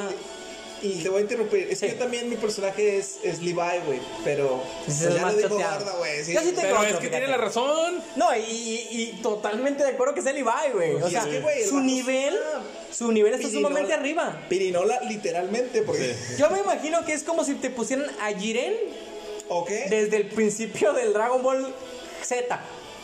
Y 0.82 1.04
te 1.04 1.10
voy 1.10 1.20
a 1.20 1.22
interrumpir. 1.22 1.68
Es 1.70 1.80
Sí. 1.80 1.86
que 1.88 1.92
yo 1.94 1.98
también 2.00 2.30
mi 2.30 2.36
personaje 2.38 2.98
es, 2.98 3.18
es 3.24 3.40
Levi, 3.42 3.54
güey. 3.86 4.00
Pero 4.24 4.64
pues 4.86 5.02
es 5.02 5.14
ya 5.16 5.32
lo 5.32 5.38
dijo. 5.38 5.50
Gorda, 5.56 5.96
güey. 5.98 6.24
sí. 6.24 6.34
Yo 6.34 6.42
sí 6.42 6.52
te- 6.52 6.62
Pero 6.62 6.76
otro, 6.76 6.84
es 6.88 6.88
que 6.96 7.00
fíjate. 7.02 7.10
tiene 7.10 7.28
la 7.28 7.38
razón. 7.38 8.02
No, 8.16 8.36
y, 8.36 8.40
y- 8.42 8.88
y 8.92 9.20
totalmente 9.22 9.84
de 9.84 9.90
acuerdo 9.90 10.14
que 10.14 10.20
es 10.22 10.26
el 10.26 10.38
Ibai, 10.38 10.72
güey. 10.72 10.96
O 10.96 11.08
Y 11.08 11.12
sea, 11.12 11.22
es 11.22 11.28
que, 11.28 11.40
güey, 11.42 11.64
el 11.64 11.70
su 11.70 11.80
nivel. 11.82 12.34
está 12.36 12.64
Su 12.96 13.12
nivel 13.12 13.34
está 13.34 13.48
pirinola. 13.48 13.68
sumamente 13.70 13.94
arriba. 13.94 14.42
Pirinola, 14.50 15.00
literalmente, 15.02 15.82
porque. 15.82 16.16
Yo 16.38 16.50
me 16.50 16.60
imagino 16.60 17.04
que 17.06 17.14
es 17.14 17.24
como 17.24 17.44
si 17.44 17.56
te 17.56 17.70
pusieran 17.70 18.08
a 18.22 18.28
Jiren 18.38 18.74
¿Ok? 19.50 19.70
desde 19.90 20.18
el 20.18 20.28
principio 20.28 20.94
del 20.94 21.14
Dragon 21.14 21.42
Ball 21.44 21.74
Z. 22.24 22.60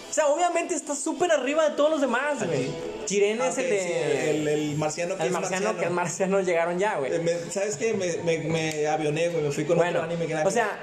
O 0.09 0.13
sea, 0.13 0.27
obviamente 0.27 0.75
está 0.75 0.95
súper 0.95 1.31
arriba 1.31 1.69
de 1.69 1.75
todos 1.75 1.89
los 1.91 1.99
demás, 2.01 2.45
güey. 2.45 2.69
Jiren 3.07 3.41
Ah, 3.41 3.47
es 3.49 3.57
el 3.57 3.69
de. 3.69 3.79
sí, 3.79 4.29
el, 4.29 4.47
el 4.47 4.75
marciano 4.77 5.15
que 5.15 5.21
el 5.23 5.27
es 5.27 5.33
marciano, 5.33 5.77
que 5.77 5.89
marciano 5.89 6.39
llegaron 6.41 6.79
ya, 6.79 6.97
güey. 6.97 7.11
Eh, 7.13 7.39
¿Sabes 7.51 7.77
qué? 7.77 7.93
Me, 7.93 8.17
me, 8.23 8.37
me 8.47 8.87
avioné, 8.87 9.29
güey. 9.29 9.43
Me 9.43 9.51
fui 9.51 9.65
con 9.65 9.77
Bueno, 9.77 9.99
otro 9.99 10.11
anime 10.11 10.25
que 10.27 10.33
era- 10.33 10.45
o 10.47 10.51
sea, 10.51 10.79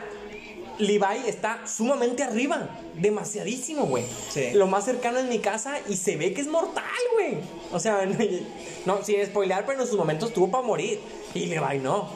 Levi 0.78 1.26
está 1.28 1.66
sumamente 1.66 2.22
arriba, 2.22 2.68
demasiadísimo, 2.94 3.86
güey. 3.86 4.04
Sí. 4.30 4.50
Lo 4.54 4.66
más 4.66 4.84
cercano 4.84 5.18
en 5.18 5.28
mi 5.28 5.38
casa 5.38 5.78
y 5.88 5.96
se 5.96 6.16
ve 6.16 6.32
que 6.32 6.40
es 6.40 6.46
mortal, 6.48 6.84
güey. 7.14 7.38
O 7.72 7.78
sea, 7.78 8.06
no, 8.86 9.04
sin 9.04 9.24
spoilear, 9.26 9.66
pero 9.66 9.82
en 9.82 9.86
su 9.86 9.96
momento 9.96 10.26
estuvo 10.26 10.50
para 10.50 10.64
morir. 10.64 11.00
Y 11.34 11.46
Levi 11.46 11.78
no. 11.78 12.08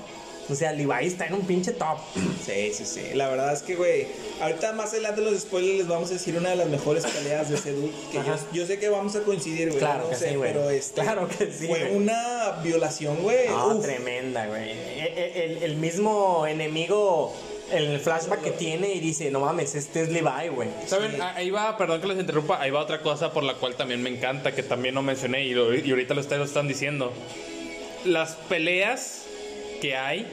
O 0.49 0.55
sea, 0.55 0.73
Levi 0.73 1.07
está 1.07 1.27
en 1.27 1.35
un 1.35 1.41
pinche 1.47 1.73
top. 1.73 1.99
Sí, 2.45 2.71
sí, 2.73 2.85
sí. 2.85 3.01
La 3.15 3.29
verdad 3.29 3.53
es 3.53 3.63
que, 3.63 3.75
güey, 3.75 4.07
ahorita 4.41 4.73
más 4.75 4.93
adelante 4.93 5.21
los 5.21 5.41
spoilers 5.41 5.79
les 5.79 5.89
vamos 5.89 6.11
a 6.11 6.13
decir 6.13 6.37
una 6.37 6.51
de 6.51 6.57
las 6.57 6.69
mejores 6.69 7.05
peleas 7.05 7.49
de 7.51 7.57
ese 7.57 7.73
dude. 7.73 7.91
Que 8.13 8.21
yo, 8.53 8.65
sé 8.67 8.79
que 8.79 8.89
vamos 8.89 9.17
a 9.17 9.23
coincidir, 9.23 9.69
güey. 9.69 9.79
Claro 9.81 10.05
no 10.05 10.11
que 10.11 10.17
sé, 10.17 10.31
sí, 10.31 10.37
güey. 10.37 10.53
Pero 10.53 10.71
este, 10.71 11.03
Claro 11.03 11.29
que 11.29 11.51
sí, 11.53 11.67
Fue 11.67 11.91
una 11.93 12.53
violación, 12.63 13.17
güey. 13.23 13.49
No, 13.49 13.75
Uf. 13.77 13.83
tremenda, 13.85 14.47
güey. 14.47 14.71
E- 14.71 15.13
e- 15.17 15.45
El, 15.45 15.63
el 15.65 15.77
mismo 15.77 16.47
enemigo, 16.47 17.35
el 17.73 17.99
flashback 17.99 18.43
que 18.43 18.53
tiene 18.53 18.93
y 18.95 19.01
dice, 19.01 19.33
no 19.33 19.41
mames, 19.41 19.75
este 19.75 20.03
es 20.03 20.11
Levi, 20.11 20.49
güey. 20.55 20.69
¿Saben? 20.87 21.21
Ah, 21.21 21.35
Ahí 21.35 21.51
va, 21.51 21.77
perdón 21.77 22.01
que 22.01 22.07
les 22.07 22.19
interrumpa, 22.21 22.61
ahí 22.63 22.71
va 22.71 22.81
otra 22.81 23.01
cosa 23.01 23.33
por 23.33 23.43
la 23.43 23.55
cual 23.55 23.75
también 23.75 24.01
me 24.01 24.11
encanta, 24.11 24.55
que 24.55 24.63
también 24.63 24.95
no 24.95 25.03
mencioné 25.03 25.45
y, 25.45 25.55
lo- 25.55 25.75
y 25.75 25.91
ahorita 25.91 26.15
lo 26.15 26.21
ustedes 26.21 26.39
lo 26.39 26.45
están 26.45 26.69
diciendo. 26.69 27.13
Las 28.05 28.35
peleas 28.49 29.23
que 29.81 29.97
hay 29.97 30.27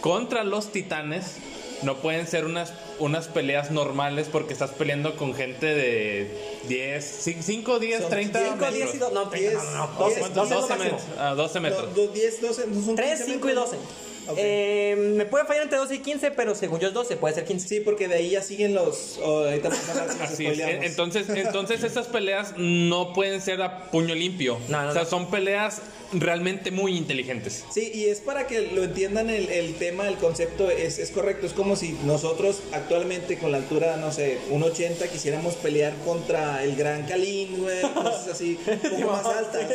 contra 0.00 0.44
los 0.44 0.70
titanes 0.72 1.36
no 1.82 1.96
pueden 1.96 2.26
ser 2.26 2.44
unas, 2.46 2.72
unas 2.98 3.26
peleas 3.28 3.70
normales 3.70 4.28
porque 4.30 4.52
estás 4.54 4.70
peleando 4.70 5.16
con 5.16 5.34
gente 5.34 5.66
de 5.66 6.30
10, 6.68 7.04
5, 7.42 7.78
10, 7.78 8.00
Son 8.02 8.10
30 8.10 8.38
cinco, 8.38 8.50
metros. 8.56 8.74
10 8.74 8.94
y 8.94 8.98
2, 8.98 9.12
no, 9.12 9.28
30, 9.28 9.62
no, 9.64 9.72
no, 9.74 9.86
12, 9.98 10.20
12 10.20 10.20
diez, 10.20 10.30
es 10.30 10.36
lo 10.36 10.44
12, 10.60 10.68
máximo. 10.74 10.98
met- 10.98 11.18
ah, 11.18 11.34
12 11.34 11.60
metros. 11.60 11.84
No, 11.88 11.94
dos, 11.94 12.14
10, 12.14 12.40
12, 12.40 12.66
no 12.68 12.82
son 12.84 12.96
3, 12.96 13.08
15 13.18 13.24
5 13.32 13.44
y 13.48 13.48
metros. 13.48 13.70
12. 13.72 13.82
Ok. 14.28 14.38
Eh, 14.38 14.96
me 15.16 15.26
puede 15.26 15.44
fallar 15.44 15.64
entre 15.64 15.78
12 15.78 15.94
y 15.96 15.98
15, 15.98 16.30
pero 16.32 16.54
según 16.54 16.80
yo 16.80 16.88
es 16.88 16.94
12, 16.94 17.16
puede 17.16 17.34
ser 17.34 17.44
15. 17.44 17.68
Sí, 17.68 17.80
porque 17.80 18.08
de 18.08 18.16
ahí 18.16 18.30
ya 18.30 18.42
siguen 18.42 18.74
los. 18.74 19.18
oh, 19.22 19.44
ahorita 19.44 19.68
Así 19.68 20.22
es. 20.22 20.30
spoileamos. 20.32 20.84
Entonces, 20.86 21.28
entonces 21.28 21.82
estas 21.84 22.06
peleas 22.06 22.54
no 22.56 23.12
pueden 23.12 23.40
ser 23.40 23.60
a 23.62 23.90
puño 23.90 24.14
limpio. 24.14 24.58
No, 24.68 24.82
no, 24.82 24.90
o 24.90 24.92
sea, 24.92 25.02
no. 25.02 25.08
son 25.08 25.30
peleas 25.30 25.82
realmente 26.12 26.70
muy 26.70 26.96
inteligentes. 26.96 27.64
Sí, 27.72 27.90
y 27.92 28.04
es 28.06 28.20
para 28.20 28.46
que 28.46 28.62
lo 28.72 28.84
entiendan 28.84 29.30
el, 29.30 29.48
el 29.50 29.74
tema, 29.74 30.08
el 30.08 30.16
concepto 30.16 30.70
es, 30.70 30.98
es 30.98 31.10
correcto. 31.10 31.46
Es 31.46 31.52
como 31.52 31.76
si 31.76 31.92
nosotros 32.04 32.60
actualmente 32.72 33.38
con 33.38 33.52
la 33.52 33.58
altura, 33.58 33.96
no 33.96 34.12
sé, 34.12 34.38
1.80 34.50 35.08
quisiéramos 35.08 35.54
pelear 35.54 35.94
contra 36.04 36.62
el 36.62 36.76
Gran 36.76 37.06
Kalin, 37.06 37.58
güey, 37.62 37.82
cosas 37.94 38.28
así, 38.28 38.58
un 38.66 38.78
poco 38.78 39.12
más 39.12 39.26
altas. 39.36 39.70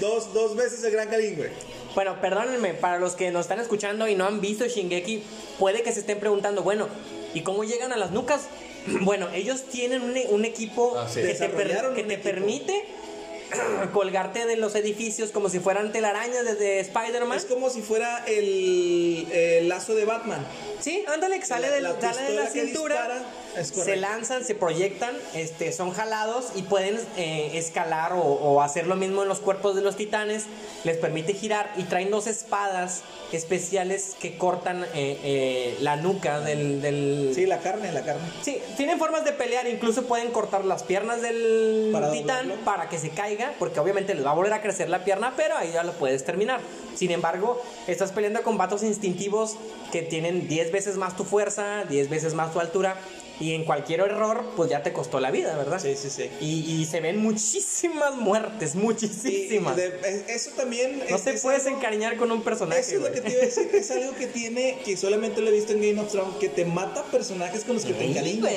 Dos, 0.00 0.32
dos 0.32 0.56
veces 0.56 0.82
el 0.84 0.92
Gran 0.92 1.08
Kalin, 1.08 1.36
güey. 1.36 1.50
Bueno, 1.94 2.20
perdónenme, 2.20 2.74
para 2.74 2.98
los 2.98 3.14
que 3.14 3.30
nos 3.30 3.42
están 3.42 3.60
escuchando 3.60 4.08
y 4.08 4.14
no 4.16 4.26
han 4.26 4.40
visto 4.40 4.66
Shingeki, 4.66 5.22
puede 5.58 5.82
que 5.82 5.92
se 5.92 6.00
estén 6.00 6.18
preguntando, 6.18 6.62
bueno, 6.62 6.88
¿y 7.34 7.42
cómo 7.42 7.64
llegan 7.64 7.92
a 7.92 7.96
las 7.96 8.10
nucas? 8.10 8.42
Bueno, 9.00 9.28
ellos 9.32 9.62
tienen 9.70 10.02
un, 10.02 10.14
un 10.28 10.44
equipo 10.44 10.94
Ah, 10.98 11.06
sí. 11.08 11.22
que, 11.22 11.28
te, 11.28 11.48
per- 11.48 11.52
Desarrollaron 11.68 11.94
que 11.94 12.02
un 12.02 12.08
te 12.08 12.14
equipo. 12.14 12.30
permite 12.30 12.84
colgarte 13.94 14.44
de 14.46 14.56
los 14.56 14.74
edificios 14.74 15.30
como 15.30 15.48
si 15.48 15.58
fueran 15.60 15.90
telarañas 15.92 16.44
desde 16.44 16.80
Spider-Man. 16.80 17.38
Es 17.38 17.44
como 17.46 17.70
si 17.70 17.80
fuera 17.80 18.24
el, 18.26 19.26
el 19.32 19.68
lazo 19.68 19.94
de 19.94 20.04
Batman. 20.04 20.44
Sí, 20.80 21.04
ándale, 21.06 21.38
que 21.40 21.46
sale, 21.46 21.68
La- 21.68 21.74
del- 21.74 21.82
la 21.84 22.00
sale 22.00 22.22
de 22.30 22.34
la 22.34 22.46
cintura, 22.50 22.94
dispara, 22.96 23.22
se 23.62 23.96
lanzan, 23.96 24.44
se 24.44 24.54
proyectan, 24.54 25.14
este, 25.34 25.72
son 25.72 25.92
jalados 25.92 26.46
y 26.54 26.62
pueden 26.62 26.98
eh, 27.16 27.52
escalar 27.54 28.12
o, 28.12 28.20
o 28.22 28.60
hacer 28.62 28.86
lo 28.86 28.96
mismo 28.96 29.22
en 29.22 29.28
los 29.28 29.38
cuerpos 29.40 29.74
de 29.76 29.82
los 29.82 29.96
titanes. 29.96 30.44
Les 30.84 30.96
permite 30.96 31.34
girar 31.34 31.72
y 31.76 31.84
traen 31.84 32.10
dos 32.10 32.26
espadas 32.26 33.02
especiales 33.32 34.16
que 34.20 34.38
cortan 34.38 34.84
eh, 34.84 34.86
eh, 34.94 35.76
la 35.80 35.96
nuca 35.96 36.40
del... 36.40 36.80
del- 36.80 37.32
Sí, 37.34 37.46
la 37.46 37.58
carne, 37.58 37.90
la 37.92 38.02
carne. 38.02 38.22
Sí, 38.42 38.58
tienen 38.76 38.98
formas 38.98 39.24
de 39.24 39.32
pelear, 39.32 39.66
incluso 39.66 40.04
pueden 40.06 40.30
cortar 40.30 40.64
las 40.64 40.82
piernas 40.82 41.20
del 41.22 41.90
Para 41.92 42.10
titán 42.12 42.48
doblarlo. 42.48 42.64
para 42.64 42.88
que 42.88 42.98
se 42.98 43.10
caiga, 43.10 43.52
porque 43.58 43.80
obviamente 43.80 44.14
les 44.14 44.24
va 44.24 44.30
a 44.30 44.34
volver 44.34 44.52
a 44.52 44.62
crecer 44.62 44.88
la 44.88 45.04
pierna, 45.04 45.34
pero 45.36 45.56
ahí 45.56 45.70
ya 45.72 45.82
lo 45.82 45.92
puedes 45.92 46.24
terminar. 46.24 46.60
Sin 46.94 47.10
embargo, 47.10 47.60
estás 47.88 48.12
peleando 48.12 48.42
con 48.42 48.56
vatos 48.56 48.82
instintivos 48.82 49.56
que 49.90 50.02
tienen 50.02 50.48
10 50.48 50.70
veces 50.72 50.96
más 50.96 51.16
tu 51.16 51.24
fuerza, 51.24 51.84
10 51.84 52.08
veces 52.08 52.34
más 52.34 52.52
tu 52.52 52.60
altura, 52.60 52.96
y 53.40 53.52
en 53.54 53.64
cualquier 53.64 54.00
error, 54.00 54.44
pues 54.56 54.70
ya 54.70 54.82
te 54.82 54.92
costó 54.92 55.18
la 55.20 55.30
vida, 55.30 55.56
¿verdad? 55.56 55.80
Sí, 55.82 55.94
sí, 55.96 56.08
sí. 56.10 56.30
Y, 56.40 56.80
y 56.80 56.84
se 56.86 57.00
ven 57.00 57.18
muchísimas 57.18 58.14
muertes, 58.16 58.74
muchísimas. 58.74 59.76
de- 59.76 59.88
es- 60.04 60.28
eso 60.28 60.50
también. 60.56 60.98
no 61.08 61.16
es- 61.16 61.22
te 61.24 61.32
es 61.34 61.40
puedes 61.42 61.64
algo- 61.66 61.78
encariñar 61.78 62.16
con 62.16 62.30
un 62.30 62.42
personaje. 62.42 62.80
Eso 62.80 62.96
es 62.96 63.00
lo 63.02 63.12
que 63.12 63.20
te 63.20 63.30
iba 63.32 63.42
a 63.42 63.44
decir. 63.46 63.70
Es 63.74 63.90
algo 63.90 64.14
que 64.14 64.26
tiene, 64.28 64.78
que 64.84 64.96
solamente 64.96 65.40
lo 65.40 65.48
he 65.48 65.52
visto 65.52 65.72
en 65.72 65.80
Game 65.80 66.00
of 66.00 66.10
Thrones, 66.12 66.36
que 66.38 66.48
te 66.48 66.64
mata 66.64 67.02
personajes 67.04 67.64
con 67.64 67.74
los 67.74 67.84
que 67.84 67.92
te 67.94 68.04
encariñas. 68.04 68.50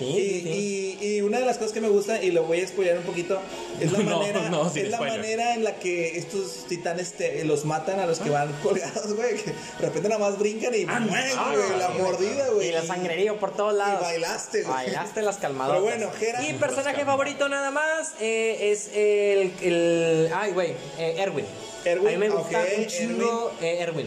Sí, 0.00 0.06
Y, 0.06 0.30
sí, 0.30 0.40
sí. 0.42 0.96
y- 1.02 1.16
y 1.16 1.20
una 1.20 1.38
de 1.38 1.44
las 1.46 1.58
cosas 1.58 1.72
que 1.72 1.80
me 1.80 1.88
gusta, 1.88 2.22
y 2.22 2.30
lo 2.30 2.44
voy 2.44 2.60
a 2.60 2.66
spoiler 2.66 2.96
un 2.98 3.04
poquito, 3.04 3.38
es 3.80 3.92
la 3.92 3.98
No, 4.02 4.18
manera, 4.18 4.48
no, 4.50 4.66
es 4.74 4.88
la 4.88 4.98
manera 5.00 5.54
en 5.54 5.62
la 5.64 5.76
que 5.76 6.16
estos 6.18 6.66
titanes 6.68 7.12
te- 7.12 7.44
los 7.44 7.64
matan 7.64 8.00
a 8.00 8.06
los 8.06 8.18
que 8.18 8.30
van 8.30 8.50
colgados, 8.62 9.14
güey. 9.14 9.36
Que 9.36 9.50
de 9.50 9.54
repente 9.86 10.08
nada 10.08 10.18
más 10.20 10.38
brincan 10.38 10.74
y 10.74 10.84
Ah, 10.88 11.00
mueren, 11.00 11.32
ah, 11.36 11.52
güey, 11.54 11.78
la 11.78 11.88
mordida, 11.90 12.48
güey. 12.48 12.68
Y 12.68 12.72
la 12.72 12.82
sangrerío 12.82 13.38
por 13.38 13.54
todos 13.54 13.74
lados. 13.74 14.00
bailaste, 14.00 14.62
güey. 14.62 14.74
Bailaste 14.74 15.22
las 15.22 15.36
calmadotas. 15.36 15.82
Pero 15.82 15.96
bueno, 15.98 16.12
Jera- 16.18 16.48
Y 16.48 16.54
personaje 16.54 17.04
favorito 17.04 17.48
nada 17.48 17.70
más 17.70 18.12
eh, 18.20 18.70
es 18.72 18.88
el, 18.94 19.52
el. 19.62 20.30
Ay, 20.34 20.52
güey. 20.52 20.70
eh, 20.98 21.14
Erwin. 21.18 21.44
Erwin, 21.84 22.08
A 22.08 22.10
mí 22.12 22.16
me 22.16 22.28
gusta 22.30 22.58
ok, 22.60 22.66
un 22.78 22.86
chingo 22.86 23.52
eh, 23.60 23.78
Erwin. 23.80 24.06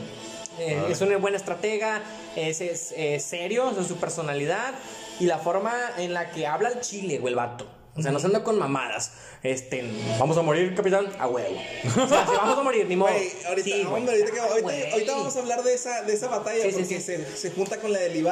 Eh, 0.60 0.80
es 0.92 1.02
una 1.02 1.18
buena 1.18 1.38
estratega, 1.38 2.04
es, 2.36 2.62
es, 2.62 2.94
eh, 2.96 3.20
serio, 3.20 3.74
sea, 3.74 3.84
su 3.84 3.96
personalidad 3.96 4.74
y 5.20 5.26
la 5.26 5.38
forma 5.38 5.74
en 5.98 6.14
la 6.14 6.32
que 6.32 6.48
habla 6.48 6.70
el 6.70 6.82
chile, 6.82 7.20
güey, 7.20 7.34
el 7.34 7.38
vato. 7.38 7.83
O 7.96 8.02
sea, 8.02 8.12
no 8.12 8.20
se 8.20 8.26
anda 8.26 8.44
con 8.44 8.58
mamadas. 8.58 9.12
Este, 9.44 9.84
vamos 10.18 10.36
a 10.38 10.42
morir, 10.42 10.74
capitán, 10.74 11.08
a 11.20 11.28
huevo. 11.28 11.56
O 11.86 12.08
sea, 12.08 12.26
si 12.26 12.32
vamos 12.36 12.58
a 12.58 12.64
morir, 12.64 12.88
ni 12.88 12.96
modo. 12.96 13.12
Ahorita, 13.48 13.64
Sí, 13.64 13.84
güey. 13.84 13.86
hombre, 14.02 14.14
ahorita, 14.16 14.32
que- 14.32 14.40
ahorita- 14.40 14.62
güey. 14.64 14.92
ahorita 14.92 15.16
vamos 15.16 15.36
a 15.36 15.40
hablar 15.40 15.64
de 15.64 15.74
esa, 15.76 16.02
de 16.02 16.14
esa 16.14 16.28
batalla 16.28 16.64
Sí, 16.64 16.70
porque 16.72 16.86
sí. 16.86 17.00
Se, 17.02 17.38
se 17.38 17.52
junta 17.52 17.78
con 17.78 17.94
la 17.94 18.00
de 18.00 18.10
Levi. 18.10 18.28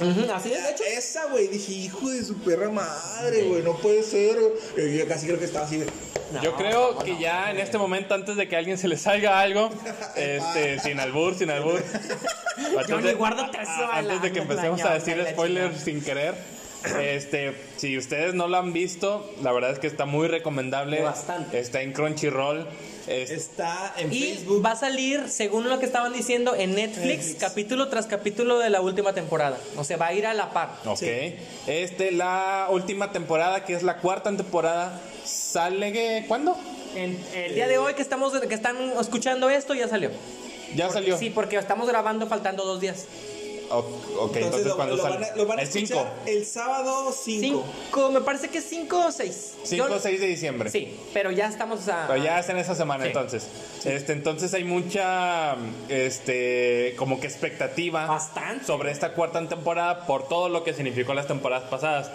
Ujú, 0.00 0.32
así 0.34 0.52
es, 0.52 0.62
de 0.64 0.70
hecho. 0.70 0.84
Esa, 0.84 1.26
güey, 1.26 1.48
dije, 1.48 1.72
hijo 1.72 2.10
de 2.10 2.22
su 2.24 2.36
perra 2.40 2.68
madre, 2.68 3.44
güey, 3.44 3.62
no 3.62 3.74
puede 3.78 4.02
ser. 4.02 4.36
güey. 4.74 4.98
Yo 4.98 5.08
casi 5.08 5.26
creo 5.26 5.38
que 5.38 5.46
estaba 5.46 5.64
así, 5.64 5.76
güey. 5.76 5.88
Yo 6.42 6.54
creo 6.56 6.92
no, 6.94 6.98
que 6.98 7.12
no, 7.12 7.20
ya 7.20 7.44
no, 7.44 7.50
en 7.52 7.56
no. 7.58 7.62
este 7.62 7.78
momento, 7.78 8.14
antes 8.14 8.36
de 8.36 8.48
que 8.48 8.56
a 8.56 8.58
alguien 8.58 8.76
se 8.76 8.88
le 8.88 8.98
salga 8.98 9.40
algo, 9.40 9.70
este, 10.16 10.78
sin 10.80 11.00
albur, 11.00 11.34
sin 11.38 11.48
albur. 11.50 11.82
Antes 12.56 12.86
Johnny, 12.90 13.02
de- 13.08 13.14
guárdate 13.14 13.62
eso, 13.62 13.70
a- 13.70 13.98
Antes 13.98 14.20
de 14.20 14.32
que 14.32 14.40
empecemos 14.40 14.82
a 14.82 14.92
decir 14.94 15.24
spoilers 15.30 15.80
sin 15.80 16.02
querer. 16.02 16.34
Este, 17.00 17.54
si 17.76 17.96
ustedes 17.98 18.34
no 18.34 18.48
lo 18.48 18.56
han 18.56 18.72
visto, 18.72 19.30
la 19.42 19.52
verdad 19.52 19.70
es 19.72 19.78
que 19.78 19.86
está 19.86 20.04
muy 20.06 20.28
recomendable. 20.28 21.02
Bastante. 21.02 21.58
Está 21.58 21.82
en 21.82 21.92
Crunchyroll. 21.92 22.66
Es- 23.06 23.30
Está 23.30 23.94
en 23.98 24.12
Y 24.12 24.20
Facebook. 24.20 24.64
va 24.66 24.72
a 24.72 24.76
salir, 24.76 25.28
según 25.28 25.68
lo 25.68 25.78
que 25.78 25.86
estaban 25.86 26.12
diciendo, 26.12 26.56
en 26.56 26.74
Netflix, 26.74 27.06
Netflix. 27.06 27.40
capítulo 27.40 27.88
tras 27.88 28.06
capítulo 28.06 28.58
de 28.58 28.68
la 28.70 28.80
última 28.80 29.12
temporada. 29.12 29.56
O 29.76 29.84
sea, 29.84 29.96
va 29.96 30.08
a 30.08 30.12
ir 30.14 30.26
a 30.26 30.34
la 30.34 30.50
par. 30.52 30.70
Ok. 30.84 30.98
Sí. 30.98 31.34
Este, 31.68 32.10
la 32.10 32.66
última 32.70 33.12
temporada, 33.12 33.64
que 33.64 33.74
es 33.74 33.84
la 33.84 33.98
cuarta 33.98 34.36
temporada, 34.36 35.00
sale 35.24 35.92
¿qué? 35.92 36.24
¿cuándo? 36.26 36.56
En- 36.96 37.16
el 37.34 37.54
día 37.54 37.68
de 37.68 37.78
hoy 37.78 37.94
que 37.94 38.02
estamos 38.02 38.32
que 38.40 38.54
están 38.54 38.76
escuchando 39.00 39.50
esto 39.50 39.72
ya 39.74 39.86
salió. 39.86 40.10
Ya 40.74 40.86
Porque- 40.86 41.00
salió. 41.00 41.16
Sí, 41.18 41.30
porque 41.30 41.56
estamos 41.58 41.86
grabando 41.88 42.26
faltando 42.26 42.64
dos 42.64 42.80
días. 42.80 43.04
O- 43.70 44.24
ok, 44.26 44.36
entonces, 44.36 44.66
lo, 44.66 44.76
¿cuándo 44.76 44.96
lo 44.96 45.02
sale? 45.02 45.14
van 45.16 45.24
a, 45.24 45.36
lo 45.36 45.46
van 45.46 45.58
a 45.58 45.62
el 45.62 45.68
5. 45.68 45.84
escuchar 45.94 46.14
el 46.26 46.46
sábado 46.46 47.12
5. 47.12 47.64
Cinco, 47.84 48.10
me 48.10 48.20
parece 48.20 48.48
que 48.48 48.60
cinco 48.60 49.06
o 49.06 49.10
seis. 49.12 49.54
5 49.64 49.88
Yo- 49.88 49.94
o 49.94 49.98
6 49.98 50.20
de 50.20 50.26
diciembre. 50.28 50.70
Sí, 50.70 50.96
pero 51.12 51.30
ya 51.32 51.48
estamos 51.48 51.88
a. 51.88 52.06
Pero 52.06 52.22
ya 52.22 52.38
es 52.38 52.48
en 52.48 52.58
esa 52.58 52.74
semana 52.74 53.04
Sí. 53.04 53.08
entonces. 53.08 53.48
Este, 53.84 54.12
entonces 54.12 54.52
hay 54.54 54.64
mucha 54.64 55.56
este 55.88 56.94
como 56.96 57.20
que 57.20 57.26
expectativa 57.26 58.06
Bastante. 58.06 58.64
sobre 58.64 58.90
esta 58.90 59.12
cuarta 59.14 59.46
temporada 59.48 60.06
por 60.06 60.28
todo 60.28 60.48
lo 60.48 60.64
que 60.64 60.72
significó 60.74 61.14
las 61.14 61.26
temporadas 61.26 61.68
pasadas. 61.68 62.10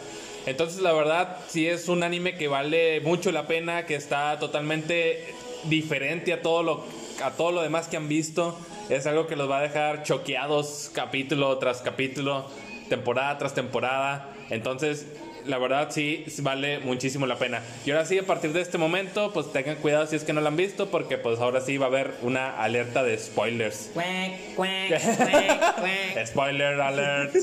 Entonces, 0.46 0.82
la 0.82 0.92
verdad, 0.94 1.38
sí 1.50 1.68
es 1.68 1.88
un 1.88 2.02
anime 2.04 2.36
que 2.36 2.48
vale 2.48 3.00
mucho 3.02 3.32
la 3.32 3.46
pena, 3.46 3.86
que 3.86 3.96
está 3.96 4.40
totalmente 4.40 5.34
diferente 5.66 6.34
a 6.34 6.42
todo 6.42 6.64
lo 6.64 6.84
a 7.24 7.32
todo 7.32 7.52
lo 7.52 7.62
demás 7.62 7.88
que 7.88 7.98
han 7.98 8.08
visto. 8.08 8.58
Es 8.90 9.08
algo 9.08 9.28
que 9.28 9.36
los 9.36 9.50
va 9.50 9.60
a 9.60 9.62
dejar 9.62 10.04
choqueados 10.04 10.92
capítulo 10.94 11.58
tras 11.58 11.82
capítulo, 11.82 12.46
temporada 12.90 13.38
tras 13.38 13.54
temporada. 13.54 14.30
Entonces, 14.50 15.06
la 15.46 15.58
verdad 15.58 15.90
sí 15.92 16.26
vale 16.40 16.80
muchísimo 16.80 17.26
la 17.26 17.38
pena. 17.38 17.62
Y 17.86 17.92
ahora 17.92 18.06
sí, 18.06 18.18
a 18.18 18.26
partir 18.26 18.54
de 18.54 18.62
este 18.62 18.78
momento, 18.78 19.32
pues 19.34 19.52
tengan 19.52 19.76
cuidado 19.78 20.08
si 20.08 20.16
es 20.16 20.24
que 20.24 20.34
no 20.34 20.42
lo 20.42 20.48
han 20.48 20.56
visto, 20.56 20.90
porque 20.90 21.18
pues 21.18 21.40
ahora 21.40 21.62
sí 21.62 21.78
va 21.78 21.86
a 21.86 21.90
haber 21.90 22.14
una 22.22 22.62
alerta 22.62 23.04
de 23.04 23.18
spoilers. 23.18 23.90
Spoiler 26.26 26.82
alert. 26.82 27.36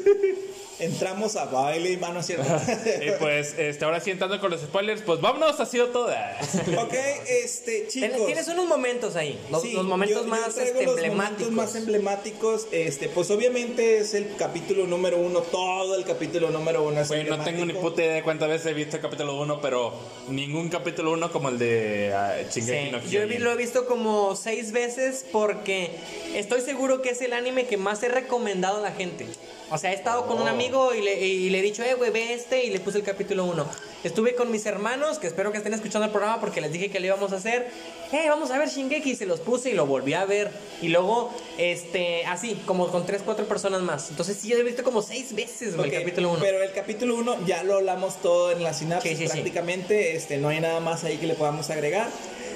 Entramos 0.80 1.34
a 1.36 1.46
baile 1.46 1.92
y 1.92 1.96
mano 1.96 2.22
cierto. 2.22 2.44
y 3.02 3.10
pues 3.18 3.55
este, 3.59 3.84
ahora 3.84 4.00
sí 4.00 4.10
entrando 4.12 4.40
con 4.40 4.50
los 4.50 4.60
spoilers, 4.60 5.02
pues 5.02 5.20
vámonos, 5.20 5.59
ha 5.59 5.66
sido 5.66 5.88
todo. 5.88 6.06
ok, 6.78 6.94
este, 7.26 7.80
Tienes, 7.90 8.12
chicos. 8.12 8.26
tienes 8.26 8.48
unos 8.48 8.66
momentos 8.66 9.16
ahí, 9.16 9.38
los, 9.50 9.62
Sí, 9.62 9.72
los 9.72 9.84
momentos 9.84 10.18
yo- 10.18 10.24
yo 10.24 10.30
más 10.30 10.56
este, 10.56 10.84
los 10.84 10.94
emblemáticos. 10.94 11.50
momentos 11.50 11.50
más 11.52 11.74
emblemáticos. 11.74 12.66
Este, 12.70 13.09
pues 13.09 13.30
obviamente 13.30 13.98
es 13.98 14.14
el 14.14 14.36
capítulo 14.36 14.86
número 14.86 15.18
uno, 15.18 15.40
todo 15.42 15.96
el 15.96 16.05
capítulo 16.05 16.50
número 16.50 16.84
uno 16.84 17.00
es 17.00 17.09
Güey, 17.09 17.24
no 17.24 17.42
tengo 17.42 17.64
ni 17.64 17.72
puta 17.72 18.02
idea 18.02 18.14
de 18.14 18.22
cuántas 18.22 18.48
veces 18.48 18.66
he 18.68 18.74
visto 18.74 18.96
el 18.96 19.02
capítulo 19.02 19.38
1, 19.40 19.60
pero 19.60 19.92
ningún 20.28 20.68
capítulo 20.68 21.12
1 21.12 21.32
como 21.32 21.48
el 21.48 21.59
de 21.59 22.12
Shingeki 22.52 22.60
Sí, 22.86 22.90
no 22.92 23.05
yo 23.05 23.38
lo 23.40 23.52
he 23.52 23.56
visto 23.56 23.86
como 23.86 24.36
seis 24.36 24.72
veces 24.72 25.24
porque 25.32 25.90
estoy 26.34 26.60
seguro 26.60 27.02
que 27.02 27.10
es 27.10 27.20
el 27.22 27.32
anime 27.32 27.66
que 27.66 27.76
más 27.76 28.02
he 28.02 28.09
recomendado 28.09 28.78
a 28.78 28.80
la 28.80 28.92
gente. 28.92 29.26
O 29.70 29.77
sea, 29.77 29.93
he 29.93 29.95
estado 29.95 30.27
con 30.27 30.36
un 30.40 30.45
Oh. 30.49 30.51
amigo 30.51 30.95
y 30.95 31.03
le, 31.03 31.20
y 31.20 31.51
le 31.51 31.59
he 31.59 31.62
dicho, 31.62 31.82
eh, 31.82 31.95
güey, 31.95 32.11
ve 32.11 32.32
este 32.32 32.65
y 32.65 32.70
le 32.70 32.81
puse 32.81 32.99
el 32.99 33.05
capítulo 33.05 33.45
1. 33.45 33.66
Estuve 34.03 34.35
con 34.35 34.51
mis 34.51 34.65
hermanos, 34.65 35.19
que 35.19 35.27
espero 35.27 35.53
que 35.53 35.59
estén 35.59 35.74
escuchando 35.74 36.07
el 36.07 36.11
programa 36.11 36.40
porque 36.40 36.61
les 36.62 36.73
dije 36.73 36.90
que 36.90 37.01
lo 37.01 37.07
íbamos 37.07 37.32
a 37.32 37.36
hacer. 37.36 37.70
Eh, 38.12 38.27
vamos 38.31 38.51
a 38.51 38.59
ver 38.59 38.69
Shingeki, 38.69 39.11
y 39.11 39.16
se 39.16 39.27
los 39.27 39.40
puse 39.40 39.70
y 39.70 39.74
lo 39.74 39.85
volví 39.86 40.15
a 40.15 40.24
ver. 40.24 40.51
Y 40.81 40.89
luego, 40.89 41.31
este, 41.59 42.24
así, 42.24 42.55
como 42.65 42.89
con 42.89 43.05
tres, 43.05 43.20
cuatro 43.24 43.47
personas 43.47 43.82
más. 43.82 44.09
Entonces 44.09 44.39
sí, 44.40 44.49
yo 44.49 44.57
he 44.57 44.62
visto 44.62 44.82
como 44.85 45.03
seis 45.03 45.35
veces 45.35 45.77
güey, 45.77 45.90
el 45.95 45.99
capítulo 46.01 46.31
1. 46.31 46.40
Pero 46.40 46.62
el 46.62 46.73
capítulo 46.73 47.16
1 47.16 47.45
ya 47.47 47.62
lo 47.65 47.74
hablamos 47.74 48.23
todo 48.23 48.51
en 48.53 48.62
la 48.62 48.73
sinapsis 48.73 49.11
Sí, 49.11 49.16
sí, 49.19 49.27
sí. 49.27 49.32
prácticamente. 49.32 50.16
Este, 50.16 50.39
no 50.39 50.49
hay 50.49 50.61
nada 50.61 50.81
más 50.81 51.05
ahí 51.05 51.19
que 51.19 51.27
le 51.27 51.35
podamos 51.35 51.69
agregar. 51.69 52.09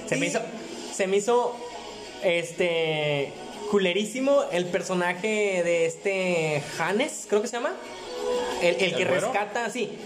Se 0.09 0.17
me 0.17 0.27
hizo, 0.27 0.41
se 0.95 1.07
me 1.07 1.19
hizo, 1.19 1.55
este, 2.23 3.33
culerísimo 3.73 4.44
el 4.53 4.66
personaje 4.66 5.62
de 5.65 5.86
este 5.86 6.62
Hannes, 6.78 7.24
creo 7.28 7.40
que 7.40 7.49
se 7.49 7.57
llama. 7.57 7.73
El, 8.62 8.77
el 8.77 8.94
que 8.94 9.05
rescata, 9.07 9.69
sí. 9.70 9.99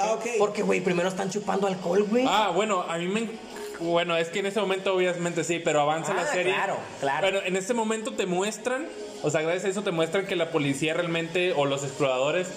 Ah, 0.00 0.14
ok. 0.14 0.26
Porque, 0.38 0.62
güey, 0.62 0.80
primero 0.80 1.08
están 1.08 1.30
chupando 1.30 1.68
alcohol, 1.68 2.02
güey. 2.02 2.24
Ah, 2.28 2.50
bueno, 2.52 2.82
a 2.88 2.98
mí 2.98 3.06
me... 3.06 3.20
en- 3.20 3.38
Bueno, 3.78 4.16
es 4.16 4.28
que 4.28 4.40
en 4.40 4.46
ese 4.46 4.58
momento 4.60 4.92
obviamente 4.94 5.44
sí, 5.44 5.60
pero 5.64 5.80
avanza 5.82 6.14
la 6.14 6.22
Ah, 6.22 6.26
serie. 6.32 6.52
claro, 6.52 6.76
claro. 6.98 7.20
Bueno, 7.30 7.40
en 7.46 7.56
ese 7.56 7.74
momento 7.74 8.12
te 8.14 8.26
muestran, 8.26 8.88
o 9.22 9.30
sea, 9.30 9.42
gracias 9.42 9.66
a 9.66 9.68
eso 9.68 9.82
te 9.82 9.92
muestran 9.92 10.26
que 10.26 10.34
la 10.34 10.50
policía 10.50 10.92
realmente, 10.94 11.52
o 11.52 11.64
los 11.64 11.84
exploradores, 11.84 12.48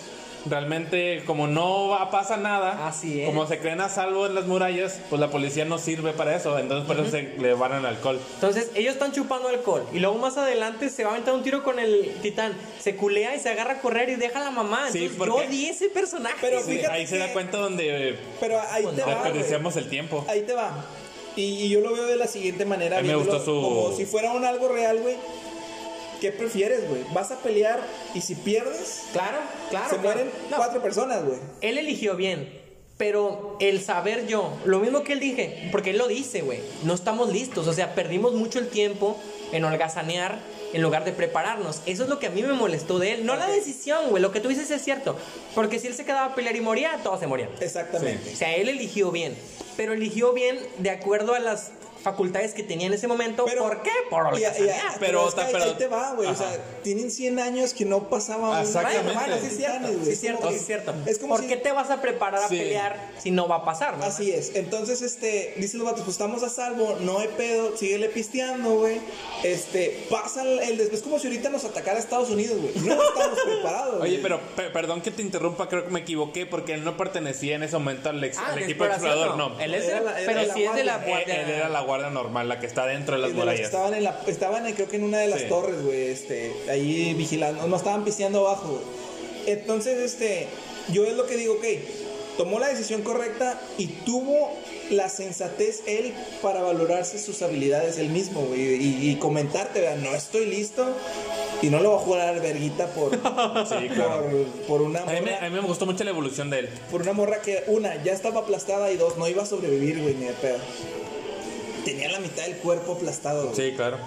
realmente 0.45 1.23
como 1.25 1.47
no 1.47 1.89
va- 1.89 2.09
pasa 2.11 2.37
nada, 2.37 2.87
Así 2.87 3.21
es. 3.21 3.25
como 3.27 3.45
se 3.47 3.59
creen 3.59 3.81
a 3.81 3.89
salvo 3.89 4.25
en 4.25 4.35
las 4.35 4.45
murallas, 4.45 4.99
pues 5.09 5.19
la 5.19 5.29
policía 5.29 5.65
no 5.65 5.77
sirve 5.77 6.13
para 6.13 6.35
eso, 6.35 6.57
entonces 6.57 6.87
por 6.87 6.99
eso 6.99 7.11
se 7.11 7.23
le 7.39 7.53
van 7.53 7.73
al 7.73 7.85
alcohol. 7.85 8.19
Entonces, 8.35 8.71
ellos 8.75 8.93
están 8.93 9.11
chupando 9.11 9.47
alcohol. 9.49 9.85
Y 9.93 9.99
luego 9.99 10.17
más 10.17 10.37
adelante 10.37 10.89
se 10.89 11.03
va 11.03 11.09
a 11.11 11.13
aventar 11.13 11.33
un 11.33 11.43
tiro 11.43 11.63
con 11.63 11.79
el 11.79 12.13
titán. 12.21 12.53
Se 12.79 12.95
culea 12.95 13.35
y 13.35 13.39
se 13.39 13.49
agarra 13.49 13.73
a 13.73 13.81
correr 13.81 14.09
y 14.09 14.15
deja 14.15 14.39
a 14.41 14.45
la 14.45 14.51
mamá. 14.51 14.89
Sí, 14.91 14.99
Entonces, 15.05 15.17
porque- 15.17 15.43
yo 15.45 15.49
di 15.51 15.65
ese 15.67 15.89
personaje. 15.89 16.37
Pero 16.41 16.61
Sí, 16.63 16.79
ahí 16.89 17.05
se 17.07 17.17
da 17.17 17.31
cuenta 17.33 17.57
donde 17.57 18.17
Pero 18.39 18.59
ahí 18.71 18.85
te 18.85 19.03
desperdiciamos 19.05 19.75
el 19.75 19.89
tiempo. 19.89 20.25
Ahí 20.27 20.41
te 20.41 20.53
va. 20.53 20.85
Y, 21.35 21.43
y 21.65 21.69
yo 21.69 21.79
lo 21.79 21.93
veo 21.93 22.05
de 22.05 22.15
la 22.17 22.27
siguiente 22.27 22.65
manera. 22.65 22.97
A 22.97 23.01
mí 23.01 23.07
me 23.07 23.13
viéndolo 23.15 23.37
gustó 23.37 23.53
su- 23.55 23.61
Como 23.61 23.95
si 23.95 24.05
fuera 24.05 24.31
un 24.33 24.43
algo 24.45 24.67
real, 24.67 24.99
güey. 24.99 25.15
¿Qué 26.19 26.31
prefieres, 26.31 26.87
güey? 26.89 27.03
¿Vas 27.13 27.31
a 27.31 27.37
pelear 27.39 27.79
y 28.13 28.21
si 28.21 28.35
pierdes, 28.35 29.03
Claro, 29.13 29.37
claro. 29.69 29.89
se 29.89 29.95
claro. 29.97 30.01
mueren 30.17 30.31
No, 30.49 30.57
cuatro 30.57 30.81
personas, 30.81 31.23
güey? 31.25 31.39
Él 31.61 31.77
eligió 31.77 32.15
bien. 32.15 32.57
Pero 32.97 33.55
el 33.61 33.81
saber 33.81 34.27
yo, 34.27 34.51
lo 34.65 34.79
mismo 34.79 35.03
que 35.03 35.13
él 35.13 35.21
dije, 35.21 35.69
porque 35.71 35.91
él 35.91 35.97
lo 35.97 36.09
dice, 36.09 36.41
güey, 36.41 36.59
no 36.83 36.93
estamos 36.93 37.31
listos, 37.31 37.65
o 37.65 37.71
sea, 37.71 37.95
perdimos 37.95 38.33
mucho 38.33 38.59
el 38.59 38.67
tiempo 38.67 39.17
en 39.53 39.63
holgazanear 39.63 40.37
en 40.73 40.81
lugar 40.81 41.05
de 41.05 41.13
prepararnos. 41.13 41.79
Eso 41.85 42.03
es 42.03 42.09
lo 42.09 42.19
que 42.19 42.27
a 42.27 42.29
mí 42.29 42.43
me 42.43 42.51
molestó 42.51 42.99
de 42.99 43.13
él, 43.13 43.25
no 43.25 43.37
la 43.37 43.45
Ok. 43.47 43.53
decisión, 43.53 44.09
güey, 44.09 44.21
lo 44.21 44.33
que 44.33 44.41
tú 44.41 44.49
dices 44.49 44.69
es 44.69 44.81
cierto, 44.83 45.15
porque 45.55 45.79
si 45.79 45.87
él 45.87 45.93
se 45.93 46.03
quedaba 46.03 46.25
a 46.25 46.35
pelear 46.35 46.57
y 46.57 46.59
moría, 46.61 46.99
todos 47.01 47.21
se 47.21 47.27
morían. 47.27 47.49
Exactamente. 47.61 48.33
O 48.33 48.35
sea, 48.35 48.53
él 48.57 48.67
eligió 48.67 49.11
bien, 49.11 49.33
pero 49.77 49.93
eligió 49.93 50.33
bien 50.33 50.59
de 50.79 50.89
acuerdo 50.89 51.33
a 51.35 51.39
las 51.39 51.71
facultades 52.01 52.53
que 52.53 52.63
tenía 52.63 52.87
en 52.87 52.93
ese 52.93 53.07
momento. 53.07 53.45
Pero- 53.45 53.63
¿Por 53.63 53.81
qué? 53.83 53.91
Por 54.09 54.25
holgazanear. 54.27 54.97
Pero, 54.99 55.27
es 55.27 55.35
que 55.35 55.41
ahí, 55.41 55.49
pero- 55.51 55.63
ahí 55.65 55.73
te 55.77 55.87
va, 55.87 56.13
güey. 56.13 56.29
O 56.29 56.35
sea, 56.35 56.49
tienen 56.83 57.11
100 57.11 57.39
años 57.39 57.73
que 57.73 57.85
no 57.85 58.09
pasaba 58.09 58.51
un- 58.51 58.57
Exactamente. 58.65 59.13
Bueno, 59.13 59.35
sí 59.41 59.47
es 59.47 59.57
cierto, 59.57 59.87
sí 59.87 59.95
es 60.03 60.07
Es 60.07 60.19
cierto, 60.19 60.39
como 60.41 60.51
sí 60.51 60.55
que- 60.55 60.59
es 60.61 60.65
cierto. 60.65 60.93
Es 61.05 61.19
como 61.19 61.33
¿Por 61.35 61.41
si- 61.43 61.47
qué 61.49 61.57
te 61.57 61.71
vas 61.71 61.89
a 61.89 62.01
preparar 62.01 62.43
a 62.43 62.47
Sí. 62.47 62.57
pelear 62.57 63.11
si 63.21 63.31
no 63.31 63.47
va 63.47 63.57
a 63.57 63.65
pasar? 63.65 63.93
verdad? 63.95 64.07
Así 64.09 64.31
es. 64.31 64.55
Entonces, 64.55 65.01
este, 65.01 65.53
dicen 65.57 65.79
los 65.79 65.85
vatos, 65.87 66.01
pues 66.03 66.15
estamos 66.15 66.43
a 66.43 66.49
salvo, 66.49 66.97
no 67.01 67.19
hay 67.19 67.27
pedo, 67.29 67.75
síguele 67.77 68.09
pisteando, 68.09 68.69
güey. 68.77 68.99
Este, 69.43 70.05
pasa 70.09 70.43
el, 70.43 70.77
después, 70.77 71.01
como 71.01 71.19
si 71.19 71.27
ahorita 71.27 71.49
nos 71.49 71.63
atacara 71.65 71.97
Estados 71.99 72.29
Unidos, 72.29 72.57
güey. 72.61 72.73
No 72.85 73.01
estamos 73.03 73.39
preparados. 73.45 74.01
Oye, 74.01 74.19
pero 74.21 74.39
pe- 74.55 74.69
perdón 74.69 75.01
que 75.01 75.11
te 75.11 75.21
interrumpa, 75.21 75.69
creo 75.69 75.85
que 75.85 75.91
me 75.91 76.01
equivoqué 76.01 76.45
porque 76.45 76.73
él 76.73 76.83
no 76.83 76.97
pertenecía 76.97 77.55
en 77.55 77.63
ese 77.63 77.77
momento 77.77 78.09
al, 78.09 78.23
ex- 78.23 78.37
Ah, 78.37 78.51
al 78.53 78.59
equipo 78.63 78.85
explorador, 78.85 79.37
no. 79.37 79.49
no. 79.49 79.59
Él 79.59 79.73
es 79.75 79.85
Era 79.85 79.99
de- 79.99 80.05
la- 80.05 80.21
era 80.21 80.33
pero 80.41 80.53
sí 80.53 80.63
es 80.63 80.73
de 80.75 80.83
la 80.83 80.93
guardia. 80.97 81.15
guardia. 81.15 81.35
Él, 81.41 81.49
él 81.49 81.55
era 81.55 81.69
la 81.69 81.81
guardia 81.89 82.09
normal, 82.09 82.47
la 82.47 82.59
que 82.59 82.65
está 82.67 82.85
dentro 82.85 83.15
de 83.15 83.21
las 83.21 83.31
de 83.31 83.37
murallas. 83.37 83.65
estaban 83.65 83.93
en 83.93 84.03
la, 84.03 84.21
estaban 84.27 84.65
en- 84.65 84.73
creo 84.75 84.87
que 84.89 84.95
en 84.97 85.03
una 85.03 85.17
de 85.19 85.27
las 85.27 85.41
Sí. 85.41 85.45
torres, 85.49 85.81
güey, 85.83 86.07
este, 86.09 86.53
ahí 86.69 87.13
vigilando, 87.15 87.67
no 87.67 87.75
estaban 87.75 88.03
pisteando 88.05 88.47
abajo, 88.47 88.67
güey. 88.69 88.83
Entonces, 89.47 89.97
este, 89.99 90.47
yo 90.93 91.05
es 91.05 91.13
lo 91.15 91.25
que 91.25 91.35
digo, 91.35 91.53
ok, 91.55 91.65
tomó 92.37 92.59
la 92.59 92.67
decisión 92.69 93.01
correcta 93.01 93.59
y 93.77 93.87
tuvo 93.87 94.51
la 94.91 95.07
sensatez 95.09 95.83
él 95.87 96.13
para 96.41 96.61
valorarse 96.61 97.19
sus 97.19 97.41
habilidades 97.41 97.97
él 97.99 98.09
mismo, 98.09 98.41
güey, 98.41 98.61
y, 98.75 99.09
y 99.11 99.15
comentarte, 99.17 99.81
vea, 99.81 99.95
no 99.97 100.15
estoy 100.15 100.45
listo 100.47 100.85
y 101.61 101.67
no 101.69 101.79
lo 101.79 101.91
voy 101.91 101.99
a 101.99 102.01
jugar 102.01 102.41
verguita 102.41 102.87
por, 102.87 103.11
Sí, 103.67 103.87
claro. 103.93 104.23
por, 104.29 104.45
por 104.67 104.81
una 104.81 105.01
A 105.01 105.05
mí, 105.05 105.11
me, 105.13 105.21
morra, 105.31 105.45
a 105.45 105.49
mí 105.49 105.55
me 105.61 105.67
gustó 105.67 105.85
mucho 105.85 106.03
la 106.03 106.09
evolución 106.11 106.49
de 106.49 106.59
él. 106.59 106.69
por 106.89 107.01
una 107.01 107.13
morra 107.13 107.41
que, 107.41 107.63
una, 107.67 108.01
ya 108.03 108.13
estaba 108.13 108.39
aplastada 108.41 108.91
y 108.91 108.97
dos, 108.97 109.17
no 109.17 109.27
iba 109.27 109.43
a 109.43 109.45
sobrevivir, 109.45 110.01
güey, 110.01 110.15
ni 110.15 110.25
de 110.25 110.33
pedo. 110.33 110.57
Tenía 111.89 112.11
la 112.11 112.19
mitad 112.19 112.43
del 112.43 112.57
cuerpo 112.57 112.93
aplastado, 112.93 113.49
güey. 113.49 113.55
Sí, 113.55 113.75
claro. 113.75 113.97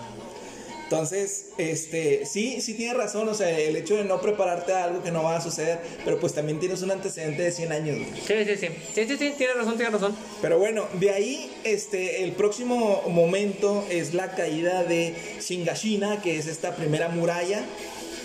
Entonces, 0.85 1.47
este, 1.57 2.27
sí, 2.27 2.61
sí 2.61 2.75
tienes 2.75 2.97
razón, 2.97 3.29
o 3.29 3.35
sea, 3.35 3.59
el 3.59 3.75
hecho 3.77 3.97
de 3.97 4.05
no 4.05 4.21
prepararte 4.21 4.73
a 4.73 4.85
algo 4.85 5.03
que 5.03 5.11
no 5.11 5.23
va 5.23 5.37
a 5.37 5.41
suceder, 5.41 5.81
pero 6.05 6.21
pues 6.21 6.35
también 6.35 6.61
tienes 6.61 6.83
un 6.83 6.91
antecedente 6.91 7.43
de 7.43 7.51
100 7.51 7.73
años. 7.73 7.97
Sí, 8.27 8.35
sí, 8.45 8.57
sí. 8.57 8.69
Sí, 8.95 9.07
sí, 9.09 9.17
sí, 9.17 9.33
tiene 9.39 9.55
razón, 9.55 9.77
tiene 9.77 9.91
razón. 9.91 10.15
Pero 10.43 10.59
bueno, 10.59 10.87
de 11.01 11.11
ahí, 11.11 11.51
este, 11.65 12.23
el 12.23 12.33
próximo 12.33 13.03
momento 13.09 13.85
es 13.91 14.13
la 14.13 14.35
caída 14.35 14.85
de 14.85 15.15
Shingashina, 15.41 16.21
que 16.21 16.37
es 16.37 16.47
esta 16.47 16.77
primera 16.77 17.09
muralla, 17.09 17.65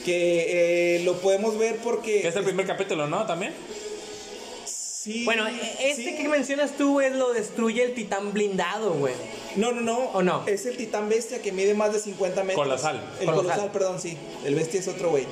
que 0.05 0.97
eh, 0.97 1.03
lo 1.03 1.21
podemos 1.21 1.57
ver 1.57 1.77
porque... 1.77 2.21
Que 2.21 2.27
es 2.27 2.35
el 2.35 2.43
primer 2.43 2.67
capítulo, 2.67 3.07
¿no? 3.07 3.25
También. 3.25 3.53
Sí. 5.07 5.23
Bueno, 5.23 5.47
e- 5.47 5.89
este 5.91 6.03
sí. 6.03 6.15
que 6.17 6.27
mencionas 6.27 6.71
tú 6.75 6.99
es 6.99 7.15
lo 7.15 7.31
destruye 7.31 7.81
el 7.81 7.93
titán 7.93 8.33
blindado, 8.33 8.91
güey. 8.93 9.13
No, 9.55 9.71
no, 9.71 9.79
no. 9.79 9.97
¿O 10.13 10.21
no? 10.21 10.43
Es 10.47 10.65
el 10.65 10.75
titán 10.75 11.07
bestia 11.07 11.41
que 11.41 11.53
mide 11.53 11.73
más 11.73 11.93
de 11.93 11.99
50 11.99 12.43
metros. 12.43 12.61
Colosal. 12.65 12.97
El 13.21 13.25
Colosal. 13.27 13.45
colosal, 13.45 13.71
perdón, 13.71 14.01
sí. 14.01 14.17
El 14.43 14.55
bestia 14.55 14.81
es 14.81 14.87
otro, 14.89 15.09
güey. 15.11 15.23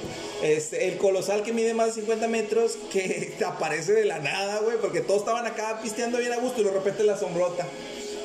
Este, 0.42 0.88
el 0.88 0.98
colosal 0.98 1.44
que 1.44 1.52
mide 1.52 1.74
más 1.74 1.88
de 1.88 1.94
50 2.02 2.28
metros 2.30 2.78
que 2.90 3.34
aparece 3.46 3.92
de 3.92 4.06
la 4.06 4.20
nada, 4.20 4.60
güey, 4.62 4.78
porque 4.80 5.02
todos 5.02 5.20
estaban 5.20 5.46
acá 5.46 5.82
pisteando 5.84 6.20
bien 6.20 6.32
a 6.32 6.38
gusto 6.38 6.62
y 6.62 6.64
de 6.64 6.72
repente 6.72 7.04
la 7.04 7.18
sombrota. 7.18 7.68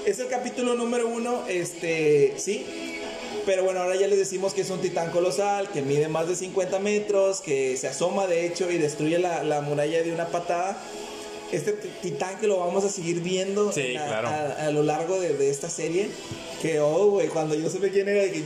Es 0.07 0.21
el 0.21 0.29
capítulo 0.29 0.75
número 0.75 1.09
uno, 1.09 1.43
este, 1.49 2.35
sí. 2.37 2.65
Pero 3.45 3.65
bueno, 3.65 3.81
ahora 3.81 3.97
ya 3.97 4.07
les 4.07 4.19
decimos 4.19 4.55
que 4.55 4.61
es 4.61 4.71
un 4.71 4.81
titán 4.81 5.11
colosal, 5.11 5.69
que 5.71 5.83
mide 5.83 6.07
más 6.07 6.29
de 6.29 6.37
50 6.37 6.79
metros, 6.79 7.41
que 7.41 7.77
se 7.77 7.89
asoma 7.89 8.29
de 8.29 8.47
hecho 8.47 8.71
y 8.71 8.79
destruye 8.79 9.19
la, 9.19 9.43
la 9.43 9.61
muralla 9.63 10.01
de 10.03 10.13
una 10.13 10.29
patada. 10.29 10.79
Este 11.53 11.73
titán 11.73 12.39
que 12.39 12.47
lo 12.47 12.59
vamos 12.61 12.85
a 12.85 12.89
seguir 12.89 13.21
viendo 13.21 13.73
Sí, 13.73 13.97
a, 13.97 14.07
claro. 14.07 14.29
a- 14.29 14.67
a 14.67 14.71
lo 14.71 14.83
largo 14.83 15.19
de, 15.21 15.35
de 15.35 15.51
esta 15.51 15.69
serie. 15.69 16.09
Que, 16.63 16.79
oh, 16.81 17.11
güey, 17.11 17.29
cuando 17.29 17.55
yo 17.55 17.69
supe 17.71 17.91
quién 17.91 18.09
era, 18.09 18.23
que 18.31 18.43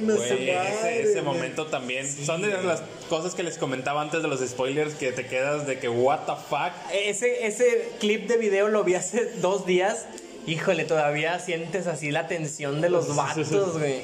madre, 0.00 1.00
ese, 1.00 1.02
ese 1.10 1.22
momento 1.22 1.66
también. 1.66 2.06
Sí, 2.06 2.24
Son 2.24 2.40
de 2.42 2.48
güey. 2.50 2.64
las 2.64 2.82
cosas 3.08 3.34
que 3.34 3.42
les 3.42 3.58
comentaba 3.58 4.00
antes 4.00 4.22
de 4.22 4.28
los 4.28 4.40
spoilers 4.40 4.94
que 4.94 5.12
te 5.12 5.26
quedas 5.26 5.66
de 5.66 5.78
que, 5.78 5.88
what 5.88 6.20
the 6.26 6.32
fuck. 6.48 6.72
Ese, 6.94 7.46
ese 7.46 7.88
clip 7.98 8.28
de 8.28 8.36
video 8.36 8.68
lo 8.68 8.84
vi 8.84 8.94
hace 8.94 9.26
dos 9.40 9.66
días. 9.66 10.06
Híjole, 10.46 10.84
todavía 10.84 11.38
sientes 11.40 11.86
así 11.86 12.10
la 12.10 12.26
tensión 12.28 12.80
de 12.80 12.88
los 12.88 13.14
vatos, 13.16 13.78
güey. 13.78 14.00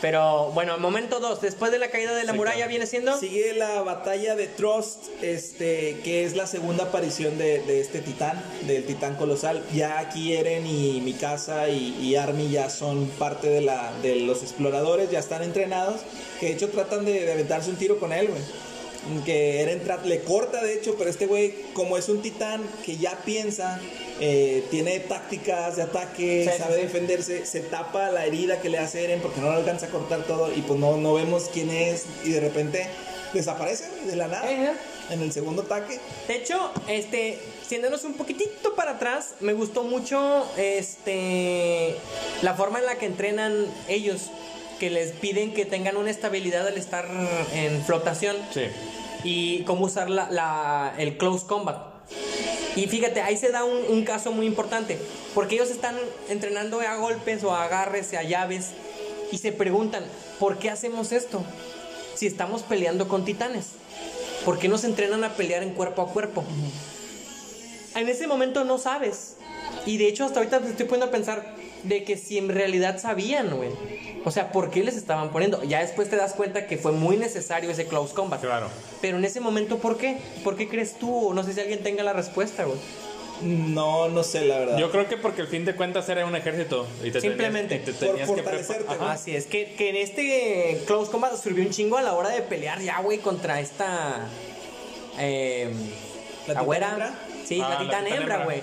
Pero 0.00 0.52
bueno, 0.52 0.78
momento 0.78 1.18
dos. 1.18 1.40
Después 1.40 1.72
de 1.72 1.78
la 1.78 1.90
caída 1.90 2.14
de 2.14 2.24
la 2.24 2.32
Sí, 2.32 2.38
muralla 2.38 2.56
claro. 2.56 2.68
viene 2.70 2.86
siendo. 2.86 3.18
Sigue 3.18 3.52
la 3.54 3.82
batalla 3.82 4.36
de 4.36 4.46
Trust, 4.46 5.06
este, 5.22 5.98
que 6.04 6.24
es 6.24 6.36
la 6.36 6.46
segunda 6.46 6.84
aparición 6.84 7.36
de, 7.36 7.60
de 7.62 7.80
este 7.80 8.00
titán, 8.00 8.40
del 8.66 8.84
titán 8.84 9.16
colosal. 9.16 9.64
Ya 9.74 9.98
aquí 9.98 10.34
Eren 10.34 10.66
y 10.66 11.00
Mikasa 11.00 11.68
y, 11.68 11.96
y 12.00 12.14
Army 12.16 12.48
ya 12.50 12.70
son 12.70 13.06
parte 13.18 13.48
de, 13.48 13.60
la, 13.60 13.92
de 14.02 14.16
los 14.16 14.42
exploradores, 14.42 15.10
ya 15.10 15.18
están 15.18 15.42
entrenados, 15.42 16.00
que 16.38 16.46
de 16.46 16.52
hecho 16.52 16.68
tratan 16.70 17.04
de, 17.04 17.24
de 17.24 17.32
aventarse 17.32 17.70
un 17.70 17.76
tiro 17.76 17.98
con 17.98 18.12
él, 18.12 18.28
güey. 18.28 18.42
Que 19.24 19.62
Eren 19.62 19.84
tra- 19.86 20.02
le 20.02 20.20
corta, 20.22 20.62
de 20.62 20.74
hecho, 20.74 20.96
pero 20.98 21.08
este 21.08 21.26
güey, 21.26 21.54
como 21.72 21.96
es 21.96 22.08
un 22.08 22.20
titán 22.20 22.62
que 22.84 22.96
ya 22.96 23.16
piensa, 23.24 23.80
eh, 24.20 24.64
tiene 24.70 24.98
tácticas 25.00 25.76
de 25.76 25.82
ataque, 25.82 26.48
Sí, 26.52 26.58
sabe 26.58 26.76
sí. 26.76 26.80
defenderse, 26.82 27.46
se 27.46 27.60
tapa 27.60 28.10
la 28.10 28.26
herida 28.26 28.60
que 28.60 28.68
le 28.68 28.78
hace 28.78 29.04
Eren 29.04 29.20
porque 29.20 29.40
no 29.40 29.50
le 29.50 29.56
alcanza 29.56 29.86
a 29.86 29.90
cortar 29.90 30.24
todo 30.24 30.52
y 30.54 30.60
pues 30.62 30.78
no, 30.78 30.96
no 30.96 31.14
vemos 31.14 31.48
quién 31.52 31.70
es 31.70 32.04
y 32.24 32.30
de 32.32 32.40
repente 32.40 32.86
desaparece 33.32 33.84
de 34.06 34.16
la 34.16 34.26
nada 34.28 34.42
Ajá. 34.42 34.74
en 35.10 35.22
el 35.22 35.32
segundo 35.32 35.62
ataque. 35.62 35.98
De 36.26 36.34
hecho, 36.36 36.70
este, 36.88 37.38
siéndonos 37.66 38.04
un 38.04 38.14
poquitito 38.14 38.74
para 38.74 38.92
atrás, 38.92 39.34
me 39.40 39.52
gustó 39.52 39.84
mucho 39.84 40.44
este 40.56 41.94
la 42.42 42.54
forma 42.54 42.78
en 42.80 42.86
la 42.86 42.96
que 42.98 43.06
entrenan 43.06 43.66
ellos, 43.88 44.22
que 44.78 44.90
les 44.90 45.12
piden 45.12 45.52
que 45.54 45.64
tengan 45.64 45.96
una 45.96 46.10
estabilidad 46.10 46.66
al 46.66 46.76
estar 46.76 47.06
en 47.52 47.82
flotación 47.84 48.36
Sí. 48.52 48.62
y 49.24 49.62
cómo 49.64 49.86
usar 49.86 50.08
la, 50.10 50.30
la- 50.30 50.94
el 50.98 51.16
close 51.18 51.46
combat. 51.46 51.78
Y 52.76 52.86
fíjate, 52.86 53.20
ahí 53.20 53.36
se 53.36 53.50
da 53.50 53.64
un, 53.64 53.76
un 53.88 54.04
caso 54.04 54.30
muy 54.30 54.46
importante, 54.46 54.98
porque 55.34 55.56
ellos 55.56 55.70
están 55.70 55.96
entrenando 56.28 56.80
a 56.80 56.94
golpes 56.96 57.42
o 57.42 57.52
a 57.54 57.64
agarres, 57.64 58.14
a 58.14 58.22
llaves, 58.22 58.68
y 59.32 59.38
se 59.38 59.50
preguntan, 59.52 60.04
¿por 60.38 60.58
qué 60.58 60.70
hacemos 60.70 61.10
esto? 61.12 61.42
Si 62.14 62.26
estamos 62.26 62.62
peleando 62.62 63.08
con 63.08 63.24
titanes, 63.24 63.66
¿por 64.44 64.58
qué 64.60 64.68
nos 64.68 64.84
entrenan 64.84 65.24
a 65.24 65.34
pelear 65.34 65.62
en 65.64 65.70
cuerpo 65.74 66.02
a 66.02 66.08
cuerpo? 66.12 66.44
En 67.96 68.08
ese 68.08 68.26
momento 68.26 68.64
no 68.64 68.78
sabes. 68.78 69.34
Y 69.86 69.96
de 69.98 70.06
hecho 70.08 70.24
hasta 70.24 70.38
ahorita 70.38 70.60
me 70.60 70.70
estoy 70.70 70.86
poniendo 70.86 71.06
a 71.06 71.10
pensar 71.10 71.54
de 71.84 72.04
que 72.04 72.16
si 72.16 72.38
en 72.38 72.48
realidad 72.48 72.98
sabían, 73.00 73.50
güey. 73.56 73.70
O 74.24 74.30
sea, 74.30 74.50
¿por 74.52 74.70
qué 74.70 74.82
les 74.82 74.96
estaban 74.96 75.30
poniendo? 75.30 75.62
Ya 75.64 75.80
después 75.80 76.10
te 76.10 76.16
das 76.16 76.32
cuenta 76.34 76.66
que 76.66 76.76
fue 76.76 76.92
muy 76.92 77.16
necesario 77.16 77.70
ese 77.70 77.86
close 77.86 78.14
combat. 78.14 78.40
Claro. 78.40 78.68
Pero 79.00 79.16
en 79.18 79.24
ese 79.24 79.40
momento, 79.40 79.78
¿por 79.78 79.96
qué? 79.96 80.18
¿Por 80.44 80.56
qué 80.56 80.68
crees 80.68 80.98
tú? 80.98 81.32
No 81.34 81.42
sé 81.44 81.52
si 81.54 81.60
alguien 81.60 81.82
tenga 81.82 82.02
la 82.02 82.12
respuesta, 82.12 82.64
güey. 82.64 82.78
No, 83.42 84.08
no 84.08 84.24
sé 84.24 84.44
la 84.44 84.58
verdad. 84.58 84.78
Yo 84.78 84.90
creo 84.90 85.08
que 85.08 85.16
porque 85.16 85.42
al 85.42 85.46
fin 85.46 85.64
de 85.64 85.76
cuentas 85.76 86.08
era 86.08 86.26
un 86.26 86.34
ejército. 86.34 86.86
Y 87.04 87.12
te 87.12 87.20
Simplemente. 87.20 87.78
tenías, 87.78 87.88
y 87.88 87.92
te 87.92 88.06
Por 88.06 88.16
tenías 88.16 88.28
que 88.28 88.34
fortalecerte. 88.42 88.94
Así 89.04 89.36
es, 89.36 89.46
que, 89.46 89.74
que 89.74 89.90
en 89.90 89.96
este 89.96 90.82
close 90.88 91.10
combat 91.10 91.34
sirvió 91.36 91.62
un 91.64 91.70
chingo 91.70 91.96
a 91.98 92.02
la 92.02 92.14
hora 92.14 92.30
de 92.30 92.42
pelear 92.42 92.80
ya, 92.80 93.00
güey, 93.00 93.18
contra 93.18 93.60
esta... 93.60 94.26
Eh, 95.20 95.70
¿La 96.48 96.62
güera. 96.62 96.90
hembra? 96.90 97.14
Sí, 97.46 97.60
Ah, 97.62 97.70
la 97.70 97.78
titán 97.78 98.06
hembra. 98.08 98.44
güey. 98.44 98.60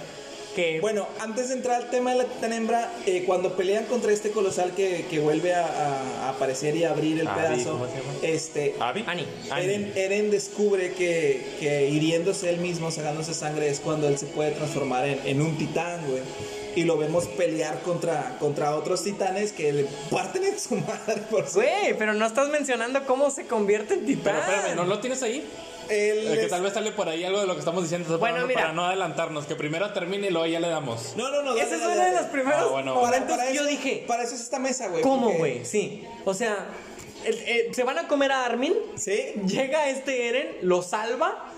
Que, 0.56 0.80
Bueno, 0.80 1.08
antes 1.20 1.50
de 1.50 1.56
entrar 1.56 1.82
al 1.82 1.90
tema 1.90 2.12
de 2.12 2.18
la 2.20 2.26
titán 2.26 2.54
hembra, 2.54 2.92
eh, 3.06 3.24
cuando 3.26 3.56
pelean 3.56 3.86
contra 3.86 4.12
este 4.12 4.32
colosal 4.32 4.74
que, 4.74 5.06
que 5.10 5.20
vuelve 5.20 5.54
a, 5.54 6.30
aparecer 6.30 6.76
y 6.76 6.84
a 6.84 6.92
abrir 6.92 7.20
el 7.20 7.28
Abby, 7.28 7.42
pedazo, 7.42 7.72
¿cómo 7.74 7.88
se 7.88 7.98
llama? 7.98 8.14
este, 8.22 8.76
¿Abby? 8.80 9.04
Ani. 9.08 9.28
Eren, 9.58 9.92
Eren 9.96 10.32
descubre 10.32 10.94
que, 10.94 11.46
que 11.60 11.90
hiriéndose 11.90 12.50
él 12.50 12.58
mismo, 12.60 12.90
sacándose 12.92 13.34
sangre, 13.34 13.70
es 13.70 13.80
cuando 13.80 14.08
él 14.08 14.18
se 14.18 14.28
puede 14.28 14.52
transformar 14.52 15.06
en, 15.08 15.20
en 15.26 15.42
un 15.42 15.58
titán, 15.58 16.02
güey. 16.08 16.22
Y 16.76 16.84
lo 16.84 16.98
vemos 16.98 17.26
pelear 17.28 17.82
contra, 17.82 18.38
contra 18.40 18.76
otros 18.76 19.04
titanes 19.04 19.52
que 19.54 19.72
le 19.72 19.88
parten 20.12 20.44
en 20.44 20.60
su 20.60 20.76
madre 20.76 21.22
por 21.30 21.48
su... 21.48 21.56
Güey, 21.56 21.98
pero 21.98 22.14
no 22.14 22.26
estás 22.26 22.50
mencionando 22.50 23.06
cómo 23.06 23.32
se 23.32 23.48
convierte 23.48 23.94
en 23.96 24.06
titán. 24.06 24.36
Pero 24.36 24.40
espérame, 24.58 24.76
¿no 24.76 24.84
lo 24.84 25.00
tienes 25.00 25.24
ahí? 25.24 25.38
Él 25.90 26.28
Eh, 26.28 26.32
que 26.34 26.44
es- 26.46 26.50
tal 26.50 26.62
vez 26.64 26.74
sale 26.74 26.92
por 26.92 27.08
ahí 27.08 27.24
algo 27.24 27.40
de 27.40 27.48
lo 27.48 27.54
que 27.54 27.60
estamos 27.60 27.84
diciendo 27.84 28.18
Bueno, 28.18 28.36
para, 28.38 28.48
mira. 28.48 28.62
para 28.62 28.74
no 28.74 28.86
adelantarnos. 28.86 29.46
Que 29.46 29.56
primero 29.56 29.92
termine 29.94 30.28
y 30.28 30.32
luego 30.32 30.48
ya 30.48 30.60
le 30.60 30.68
damos. 30.68 31.14
No, 31.16 31.30
no, 31.32 31.44
no. 31.44 31.52
dale, 31.56 31.62
Ese 31.62 31.76
es 31.76 31.82
uno 31.82 31.96
de 31.96 32.12
los 32.12 32.26
primeros 32.26 32.62
Ah, 32.62 32.66
bueno. 32.72 32.96
momentos 32.96 33.38
Para 33.38 33.48
que 33.50 33.54
yo 33.56 33.62
eso- 33.62 33.70
dije, 33.70 34.04
Para 34.08 34.24
eso 34.24 34.36
es 34.36 34.42
esta 34.42 34.60
mesa, 34.60 34.88
güey. 34.90 35.02
¿cómo, 35.04 35.26
porque- 35.28 35.38
güey? 35.38 35.66
Sí. 35.66 36.04
O 36.26 36.34
sea, 36.34 36.66
el- 37.24 37.38
eh, 37.40 37.70
se 37.72 37.84
van 37.84 38.00
a 38.00 38.08
comer 38.08 38.32
a 38.32 38.46
Armin, 38.46 38.74
Sí. 38.98 39.34
llega 39.46 39.88
este 39.90 40.28
Eren, 40.28 40.58
lo 40.64 40.82
salva 40.82 41.52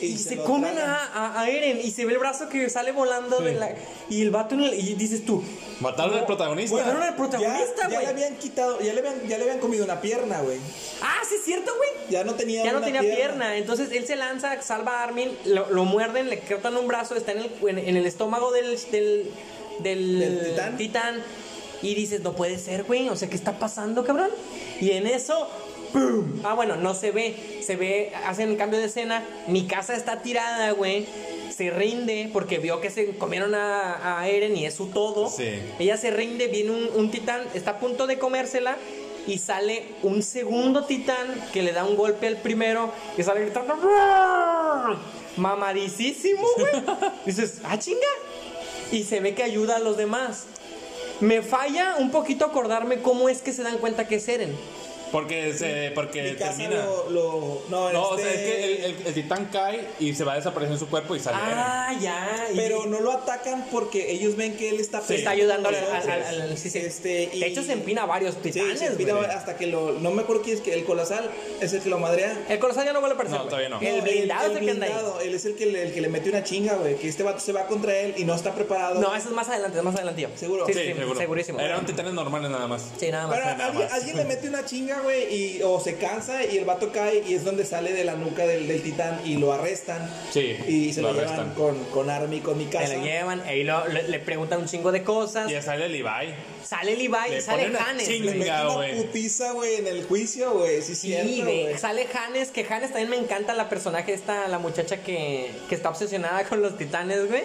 y, 0.00 0.06
Y 0.06 0.18
se, 0.18 0.36
comen 0.36 0.76
a, 0.78 0.96
a- 1.06 1.40
a 1.40 1.48
Eren 1.48 1.80
y 1.82 1.90
se 1.90 2.04
ve 2.04 2.12
el 2.12 2.18
brazo 2.18 2.48
que 2.48 2.68
sale 2.68 2.92
volando 2.92 3.38
de 3.40 3.54
la... 3.54 3.70
Y 4.10 4.22
el 4.22 4.30
vato 4.30 4.54
en 4.54 4.64
el- 4.64 4.74
y 4.74 4.94
dices 4.94 5.24
tú... 5.24 5.42
Mataron 5.80 6.14
al 6.18 6.26
protagonista. 6.26 6.76
Mataron 6.76 7.02
al 7.02 7.16
protagonista, 7.16 7.88
ya, 7.90 8.00
le 8.00 8.06
habían 8.06 8.36
quitado, 8.36 8.80
ya 8.80 8.92
le 8.94 9.00
habían, 9.00 9.26
ya 9.28 9.36
le 9.38 9.44
habían 9.44 9.58
comido 9.58 9.84
una 9.84 10.00
pierna, 10.00 10.40
güey. 10.42 10.58
Ah, 11.02 11.20
sí 11.28 11.34
es 11.36 11.44
cierto, 11.44 11.70
güey. 11.76 11.90
Ya 12.10 12.24
no 12.24 12.34
tenía 12.34 12.64
Ya 12.64 12.72
no 12.72 12.78
una 12.78 12.86
tenía 12.86 13.02
pierna. 13.02 13.56
Entonces 13.56 13.90
él 13.92 14.06
se 14.06 14.16
lanza, 14.16 14.60
salva 14.62 15.00
a 15.00 15.04
Armin, 15.04 15.30
lo, 15.44 15.70
lo 15.70 15.84
muerden, 15.84 16.28
le 16.30 16.40
cortan 16.40 16.76
un 16.76 16.86
brazo, 16.88 17.14
está 17.14 17.32
en 17.32 17.38
el, 17.38 17.50
en, 17.68 17.78
en 17.78 17.96
el 17.96 18.06
estómago 18.06 18.52
del, 18.52 18.78
del, 18.90 19.30
del, 19.80 20.18
¿Del 20.18 20.44
titán? 20.50 20.76
titán. 20.76 21.22
Y 21.82 21.94
dices, 21.94 22.22
no 22.22 22.32
puede 22.32 22.58
ser, 22.58 22.84
güey. 22.84 23.08
O 23.10 23.16
sea, 23.16 23.28
¿qué 23.28 23.36
está 23.36 23.58
pasando, 23.58 24.02
cabrón? 24.04 24.30
Y 24.80 24.92
en 24.92 25.06
eso, 25.06 25.46
¡pum! 25.96 26.40
Ah, 26.44 26.54
bueno, 26.54 26.76
no 26.76 26.94
se 26.94 27.10
ve. 27.10 27.60
Se 27.62 27.76
ve, 27.76 28.12
hacen 28.26 28.56
cambio 28.56 28.78
de 28.78 28.86
escena. 28.86 29.24
Mi 29.48 29.66
casa 29.66 29.94
está 29.94 30.20
tirada, 30.20 30.70
güey. 30.72 31.06
Se 31.54 31.70
rinde 31.70 32.28
porque 32.32 32.58
vio 32.58 32.80
que 32.80 32.90
se 32.90 33.16
comieron 33.16 33.54
a, 33.54 34.20
a 34.20 34.28
Eren 34.28 34.56
y 34.56 34.66
es 34.66 34.74
su 34.74 34.88
todo. 34.88 35.30
Sí. 35.30 35.58
Ella 35.78 35.96
se 35.96 36.10
rinde, 36.10 36.48
viene 36.48 36.70
un, 36.70 36.90
un 36.94 37.10
titán, 37.10 37.42
está 37.54 37.72
a 37.72 37.78
punto 37.78 38.06
de 38.06 38.18
comérsela 38.18 38.76
y 39.26 39.38
sale 39.38 39.86
un 40.02 40.22
segundo 40.22 40.84
titán 40.84 41.26
que 41.52 41.62
le 41.62 41.72
da 41.72 41.84
un 41.84 41.96
golpe 41.96 42.26
al 42.26 42.36
primero 42.36 42.92
y 43.16 43.22
sale 43.22 43.40
gritando 43.40 43.74
mamadicísimo, 45.36 46.46
güey. 46.56 46.84
Dices, 47.26 47.60
ah, 47.64 47.78
chinga. 47.78 48.00
Y 48.92 49.04
se 49.04 49.20
ve 49.20 49.34
que 49.34 49.42
ayuda 49.42 49.76
a 49.76 49.78
los 49.80 49.96
demás. 49.96 50.44
Me 51.20 51.42
falla 51.42 51.96
un 51.98 52.10
poquito 52.10 52.44
acordarme 52.44 53.00
cómo 53.00 53.28
es 53.28 53.40
que 53.40 53.52
se 53.52 53.62
dan 53.62 53.78
cuenta 53.78 54.06
que 54.06 54.16
es 54.16 54.28
Eren. 54.28 54.54
Porque, 55.12 55.54
se, 55.54 55.92
porque 55.94 56.32
termina. 56.32 56.84
lo, 56.84 57.10
lo- 57.10 57.62
no, 57.68 57.92
No, 57.92 58.02
o 58.08 58.16
este- 58.18 58.30
sea, 58.30 58.32
es 58.34 58.40
que 58.50 58.64
el, 58.64 58.84
el- 58.84 59.06
el 59.06 59.14
titán 59.14 59.46
cae 59.52 59.86
y 60.00 60.14
se 60.14 60.24
va 60.24 60.32
a 60.32 60.36
desaparecer 60.36 60.72
en 60.74 60.78
su 60.78 60.88
cuerpo 60.88 61.14
y 61.16 61.20
sale. 61.20 61.38
Ah, 61.40 61.94
ya. 62.00 62.48
y- 62.52 62.56
Pero 62.56 62.86
no 62.86 63.00
lo 63.00 63.12
atacan 63.12 63.66
porque 63.70 64.10
ellos 64.12 64.36
ven 64.36 64.56
que 64.56 64.68
él 64.70 64.80
está 64.80 65.00
Sí. 65.00 65.14
está 65.14 65.30
ayudando 65.30 65.68
al, 65.68 66.56
sí, 66.58 66.70
sí. 66.70 66.78
Este, 66.78 67.30
y- 67.32 67.40
De 67.40 67.46
hecho, 67.46 67.62
se 67.62 67.72
empina 67.72 68.02
a 68.02 68.06
varios 68.06 68.34
Sí, 68.34 68.40
titanes. 68.50 68.78
se 68.78 68.86
empina 68.86 69.14
güey. 69.14 69.26
hasta 69.30 69.56
que 69.56 69.66
lo. 69.66 69.92
No 69.92 70.10
me 70.10 70.22
acuerdo 70.22 70.42
quién 70.42 70.56
es 70.56 70.62
que 70.62 70.74
el 70.74 70.84
colosal 70.84 71.30
es 71.60 71.72
el 71.72 71.80
que 71.82 71.88
lo 71.88 71.98
madrea. 71.98 72.36
El 72.48 72.58
colosal 72.58 72.84
ya 72.84 72.92
no 72.92 73.00
vuelve 73.00 73.14
a 73.14 73.16
aparecer. 73.16 73.38
No, 73.38 73.44
güey. 73.44 73.50
todavía 73.50 73.68
no. 73.68 73.80
El 73.80 74.02
blindado 74.02 74.46
es 74.46 74.50
el 74.52 74.56
el 74.58 74.64
que 74.64 74.70
anda 74.72 74.86
ahí. 74.86 74.92
blindado, 74.92 75.20
él 75.20 75.34
es 75.34 75.44
el 75.44 75.54
que, 75.56 75.66
le, 75.66 75.82
el 75.84 75.92
que 75.92 76.00
le 76.00 76.08
mete 76.08 76.28
una 76.28 76.42
chinga, 76.42 76.74
güey. 76.74 76.96
Que 76.96 77.08
este 77.08 77.22
vato 77.22 77.40
se 77.40 77.52
va 77.52 77.66
contra 77.66 77.96
él 77.98 78.14
y 78.16 78.24
no 78.24 78.34
está 78.34 78.54
preparado. 78.54 79.00
No, 79.00 79.14
eso 79.14 79.28
es 79.28 79.34
más 79.34 79.48
adelante, 79.48 79.78
es 79.78 79.84
más 79.84 79.94
adelante. 79.94 80.28
¿Seguro? 80.36 80.66
Sí, 80.66 80.72
Sí, 80.72 80.80
sí, 80.80 80.94
seguro. 80.94 81.18
segurísimo. 81.18 81.60
Eran 81.60 81.84
titanes 81.86 82.12
normales 82.12 82.50
nada 82.50 82.66
más. 82.66 82.82
Sí, 82.98 83.10
nada 83.10 83.26
más. 83.26 83.36
Pero 83.36 83.50
nada 83.50 83.66
alguien, 83.66 83.84
más. 83.84 83.92
alguien 83.92 84.16
le 84.16 84.24
mete 84.24 84.48
una 84.48 84.64
chinga 84.64 84.95
güey, 85.02 85.34
y 85.34 85.62
o 85.62 85.80
se 85.80 85.96
cansa 85.96 86.44
y 86.44 86.56
el 86.58 86.64
vato 86.64 86.92
cae 86.92 87.22
y 87.26 87.34
es 87.34 87.44
donde 87.44 87.64
sale 87.64 87.92
de 87.92 88.04
la 88.04 88.14
nuca 88.14 88.46
del, 88.46 88.66
del 88.68 88.82
titán 88.82 89.20
y 89.24 89.36
lo 89.36 89.52
arrestan. 89.52 90.10
Sí, 90.32 90.56
Y 90.66 90.92
se 90.92 91.02
lo, 91.02 91.12
lo 91.12 91.20
llevan 91.20 91.54
con, 91.54 91.82
con 91.86 92.10
Army, 92.10 92.40
con 92.40 92.58
mi 92.58 92.64
Se 92.64 92.70
casa. 92.70 92.94
lo 92.96 93.02
llevan, 93.04 93.40
ahí 93.42 93.64
lo- 93.64 93.86
le, 93.88 94.08
le 94.08 94.18
preguntan 94.20 94.60
un 94.60 94.66
chingo 94.66 94.92
de 94.92 95.02
cosas. 95.02 95.48
Y 95.48 95.52
ya 95.52 95.62
sale 95.62 95.88
Levi. 95.88 96.34
Sale 96.64 96.96
Levi 96.96 97.14
Le 97.30 97.38
y 97.38 97.40
sale 97.40 97.72
Hannes. 97.78 98.08
chinga, 98.08 98.64
güey. 98.74 98.96
putiza, 98.96 99.52
güey, 99.52 99.76
en 99.76 99.86
el 99.86 100.04
juicio, 100.04 100.52
güey. 100.52 100.82
Sí, 100.82 100.94
Sí, 100.94 101.08
cierto, 101.08 101.28
güey. 101.44 101.62
güey. 101.64 101.78
Sale 101.78 102.06
Hannes, 102.12 102.50
que 102.50 102.66
Hannes 102.68 102.90
también 102.92 103.10
me 103.10 103.16
encanta 103.16 103.54
la 103.54 103.68
personaje 103.68 104.12
esta, 104.12 104.48
la 104.48 104.58
muchacha 104.58 105.02
que, 105.02 105.50
que 105.68 105.74
está 105.74 105.90
obsesionada 105.90 106.44
con 106.44 106.62
los 106.62 106.76
titanes, 106.76 107.28
güey. 107.28 107.44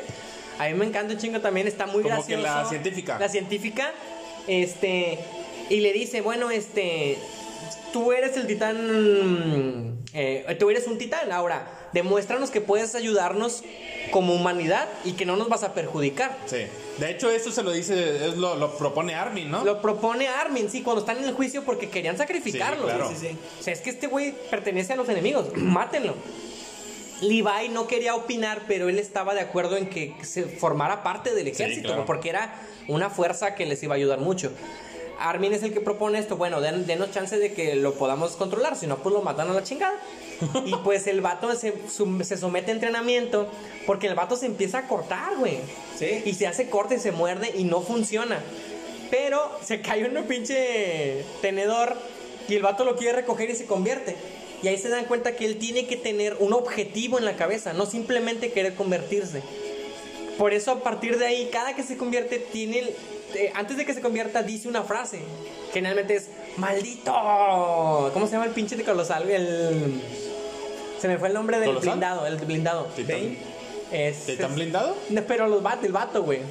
A 0.59 0.67
mí 0.67 0.73
me 0.75 0.85
encanta 0.85 1.13
un 1.13 1.19
chingo 1.19 1.39
también, 1.39 1.67
está 1.67 1.85
muy 1.87 2.03
Como 2.03 2.25
que 2.25 2.37
la 2.37 2.65
científica. 2.67 3.17
La 3.19 3.29
científica, 3.29 3.91
este, 4.47 5.17
y 5.69 5.79
le 5.79 5.93
dice, 5.93 6.21
bueno, 6.21 6.51
este, 6.51 7.17
tú 7.93 8.11
eres 8.11 8.37
el 8.37 8.47
titán, 8.47 9.99
eh, 10.13 10.55
tú 10.59 10.69
eres 10.69 10.87
un 10.87 10.97
titán, 10.97 11.31
ahora, 11.31 11.89
demuéstranos 11.93 12.49
que 12.49 12.61
puedes 12.61 12.95
ayudarnos 12.95 13.63
como 14.11 14.33
humanidad 14.33 14.87
y 15.03 15.13
que 15.13 15.25
no 15.25 15.35
nos 15.35 15.49
vas 15.49 15.63
a 15.63 15.73
perjudicar. 15.73 16.37
Sí. 16.45 16.65
De 16.97 17.11
hecho, 17.11 17.29
eso 17.29 17.51
se 17.51 17.63
lo 17.63 17.71
dice, 17.71 18.27
es 18.27 18.37
lo, 18.37 18.55
lo 18.55 18.77
propone 18.77 19.15
Armin, 19.15 19.49
¿no? 19.49 19.63
Lo 19.63 19.81
propone 19.81 20.27
Armin, 20.27 20.69
sí, 20.69 20.81
cuando 20.81 21.01
están 21.01 21.17
en 21.17 21.25
el 21.25 21.33
juicio 21.33 21.63
porque 21.63 21.89
querían 21.89 22.17
sacrificarlo. 22.17 22.83
Sí, 22.83 22.95
claro. 22.95 23.09
Sí, 23.09 23.15
sí, 23.15 23.27
sí. 23.27 23.37
O 23.59 23.63
sea, 23.63 23.73
es 23.73 23.81
que 23.81 23.89
este 23.89 24.07
güey 24.07 24.33
pertenece 24.49 24.93
a 24.93 24.95
los 24.95 25.09
enemigos, 25.09 25.47
mátenlo. 25.55 26.15
Levi 27.21 27.69
no 27.69 27.87
quería 27.87 28.15
opinar, 28.15 28.63
pero 28.67 28.89
él 28.89 28.97
estaba 28.97 29.33
de 29.33 29.41
acuerdo 29.41 29.77
en 29.77 29.87
que 29.87 30.15
se 30.23 30.43
formara 30.43 31.03
parte 31.03 31.33
del 31.35 31.47
ejército, 31.47 31.89
claro. 31.89 32.05
porque 32.05 32.29
era 32.29 32.55
una 32.87 33.09
fuerza 33.09 33.53
que 33.53 33.65
les 33.65 33.81
iba 33.83 33.93
a 33.93 33.97
ayudar 33.97 34.19
mucho. 34.19 34.51
Armin 35.29 35.53
es 35.53 35.63
el 35.63 35.73
que 35.73 35.81
propone 35.81 36.19
esto, 36.19 36.37
bueno, 36.37 36.61
den- 36.61 36.85
denos 36.85 37.11
chance 37.11 37.37
de 37.37 37.53
que 37.53 37.75
lo 37.75 37.93
podamos 37.93 38.31
controlar, 38.35 38.75
si 38.75 38.87
no, 38.87 38.97
pues 38.97 39.13
lo 39.13 39.21
matan 39.21 39.49
a 39.49 39.53
la 39.53 39.63
chingada. 39.63 39.93
y 40.65 40.73
pues 40.83 41.07
el 41.07 41.21
vato 41.21 41.53
se, 41.55 41.73
sum- 41.89 42.23
se 42.23 42.37
somete 42.37 42.71
a 42.71 42.73
entrenamiento, 42.73 43.47
porque 43.85 44.07
el 44.07 44.15
vato 44.15 44.35
se 44.35 44.45
empieza 44.47 44.79
a 44.79 44.87
cortar, 44.87 45.35
güey. 45.37 45.59
Sí. 45.97 46.23
Y 46.25 46.33
se 46.33 46.47
hace 46.47 46.69
corte 46.69 46.95
y 46.95 46.99
se 46.99 47.11
muerde 47.11 47.51
y 47.55 47.63
no 47.63 47.81
funciona. 47.81 48.39
Pero 49.11 49.51
se 49.63 49.81
cae 49.81 50.05
un 50.05 50.23
pinche 50.23 51.23
tenedor 51.41 51.95
y 52.47 52.55
el 52.55 52.61
vato 52.63 52.85
lo 52.85 52.95
quiere 52.95 53.13
recoger 53.17 53.49
y 53.49 53.55
se 53.55 53.65
convierte. 53.65 54.15
Y 54.63 54.67
ahí 54.67 54.77
se 54.77 54.89
dan 54.89 55.05
cuenta 55.05 55.35
que 55.35 55.45
él 55.45 55.57
tiene 55.57 55.85
que 55.87 55.95
tener 55.97 56.37
un 56.39 56.53
objetivo 56.53 57.17
en 57.19 57.25
la 57.25 57.35
cabeza, 57.35 57.73
no 57.73 57.85
simplemente 57.85 58.51
querer 58.51 58.75
convertirse. 58.75 59.41
Por 60.37 60.53
eso 60.53 60.71
a 60.71 60.79
partir 60.81 61.17
de 61.19 61.25
ahí, 61.25 61.49
cada 61.51 61.75
que 61.75 61.83
se 61.83 61.97
convierte, 61.97 62.39
tiene 62.39 62.83
eh, 63.35 63.51
antes 63.55 63.77
de 63.77 63.85
que 63.85 63.93
se 63.93 64.01
convierta, 64.01 64.43
dice 64.43 64.67
una 64.67 64.83
frase. 64.83 65.19
Generalmente 65.73 66.15
es, 66.15 66.27
maldito. 66.57 67.11
¿Cómo 68.13 68.25
se 68.25 68.33
llama 68.33 68.45
el 68.45 68.51
pinche 68.51 68.75
de 68.75 68.83
colosal? 68.83 69.29
El... 69.29 70.01
Se 70.99 71.07
me 71.07 71.17
fue 71.17 71.29
el 71.29 71.33
nombre 71.33 71.59
del 71.59 71.69
¿Colosal? 71.69 71.89
blindado, 71.91 72.27
el 72.27 72.37
blindado. 72.37 72.85
¿Titán? 72.95 73.37
Es, 73.91 74.25
¿Titán 74.25 74.49
es- 74.51 74.55
blindado? 74.55 74.95
No, 75.09 75.21
pero 75.23 75.47
los 75.47 75.63
vatos, 75.63 75.85
el 75.85 75.91
vato, 75.93 76.23
güey. 76.23 76.41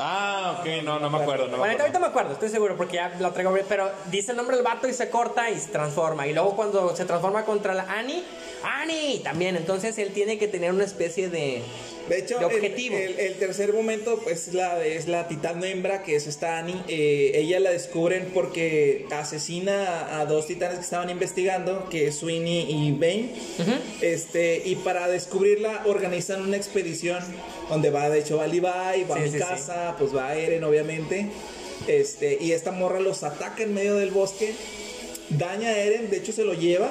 Ah, 0.00 0.58
ok, 0.60 0.82
no, 0.84 0.98
no 1.00 1.10
me 1.10 1.18
acuerdo. 1.18 1.44
No 1.46 1.52
me 1.52 1.58
Bueno, 1.58 1.64
ahorita, 1.64 1.72
acuerdo. 1.74 1.82
ahorita 1.82 1.98
me 2.00 2.06
acuerdo, 2.06 2.32
estoy 2.34 2.48
seguro, 2.48 2.76
porque 2.76 2.96
ya 2.96 3.14
lo 3.18 3.32
traigo. 3.32 3.54
Pero 3.68 3.90
dice 4.10 4.30
el 4.32 4.36
nombre 4.36 4.56
del 4.56 4.64
vato 4.64 4.88
y 4.88 4.92
se 4.94 5.10
corta 5.10 5.50
y 5.50 5.58
se 5.58 5.68
transforma. 5.68 6.26
Y 6.26 6.32
luego 6.34 6.54
cuando 6.56 6.94
se 6.96 7.04
transforma 7.04 7.44
contra 7.44 7.74
la 7.74 7.82
Annie, 7.84 8.22
Annie 8.62 9.20
también. 9.20 9.56
Entonces 9.56 9.98
él 9.98 10.12
tiene 10.12 10.38
que 10.38 10.48
tener 10.48 10.72
una 10.72 10.84
especie 10.84 11.28
de. 11.28 11.62
De 12.08 12.20
hecho, 12.20 12.38
de 12.38 12.46
objetivo. 12.46 12.96
El, 12.96 13.18
el 13.20 13.34
tercer 13.34 13.74
momento 13.74 14.18
pues, 14.24 14.48
es 14.48 14.54
la, 14.54 14.82
es 14.82 15.08
la 15.08 15.28
titán 15.28 15.62
hembra, 15.62 16.02
que 16.04 16.16
es 16.16 16.26
esta 16.26 16.56
Annie. 16.58 16.80
Eh, 16.88 17.32
ella 17.34 17.60
la 17.60 17.70
descubren 17.70 18.30
porque 18.32 19.04
asesina 19.10 20.18
a, 20.18 20.24
dos 20.24 20.46
titanes 20.46 20.78
que 20.78 20.84
estaban 20.84 21.10
investigando, 21.10 21.86
que 21.90 22.06
es 22.06 22.16
Sweeney 22.20 22.66
y 22.70 22.92
Bane. 22.92 23.28
este, 24.00 24.62
y 24.64 24.76
para 24.76 25.06
descubrirla 25.08 25.82
organizan 25.84 26.40
una 26.42 26.56
expedición 26.56 27.22
donde 27.68 27.90
va, 27.90 28.08
de 28.08 28.20
hecho, 28.20 28.38
va 28.38 28.46
Levi, 28.46 28.60
va 28.62 28.92
Sí, 28.94 29.02
a 29.12 29.14
mi 29.16 29.30
sí, 29.30 29.32
sí. 29.32 29.38
Casa, 29.88 29.98
pues 29.98 30.14
va 30.16 30.34
Eren, 30.34 30.64
obviamente. 30.64 31.26
Este, 31.86 32.38
y 32.40 32.52
esta 32.52 32.72
morra 32.72 33.00
los 33.00 33.22
ataca 33.22 33.62
en 33.62 33.72
medio 33.74 33.94
del 33.96 34.10
bosque, 34.10 34.52
daña 35.30 35.68
a 35.70 35.78
Eren, 35.78 36.10
de 36.10 36.16
hecho 36.18 36.32
se 36.32 36.44
lo 36.44 36.54
lleva. 36.54 36.90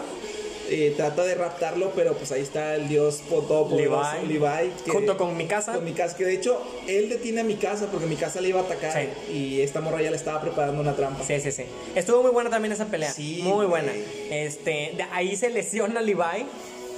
eh, 0.70 0.94
trata 0.98 1.24
de 1.24 1.34
raptarlo, 1.34 1.94
pero 1.96 2.14
pues 2.18 2.30
ahí 2.34 2.42
está 2.42 2.76
el 2.76 2.90
dios 2.90 3.22
todopoderoso 3.30 4.10
Levi. 4.28 4.34
Levi, 4.34 4.72
que- 4.84 4.92
Junto 4.92 5.16
con 5.18 5.38
Mikasa. 5.38 5.72
Con 5.72 5.86
Mikasa, 5.86 6.18
que 6.18 6.26
de 6.26 6.34
hecho 6.34 6.62
él 6.90 7.08
detiene 7.08 7.40
a 7.40 7.46
Mikasa 7.46 7.86
porque 7.90 8.06
Mikasa 8.06 8.42
le 8.42 8.50
iba 8.50 8.60
a 8.60 8.64
atacar 8.64 8.92
Sí. 8.92 9.34
y 9.34 9.62
esta 9.62 9.80
morra 9.80 10.02
ya 10.02 10.12
le 10.12 10.18
estaba 10.18 10.42
preparando 10.42 10.82
una 10.82 10.94
trampa. 10.94 11.24
Sí, 11.24 11.40
sí, 11.40 11.54
sí. 11.54 11.64
Estuvo 11.96 12.22
muy 12.22 12.32
buena 12.32 12.50
también 12.50 12.74
esa 12.74 12.88
pelea. 12.88 13.14
Sí, 13.14 13.40
muy 13.44 13.66
buena. 13.66 13.94
Este, 14.30 14.92
de 14.98 15.04
ahí 15.14 15.38
se 15.38 15.50
lesiona 15.52 16.02
Levi. 16.02 16.46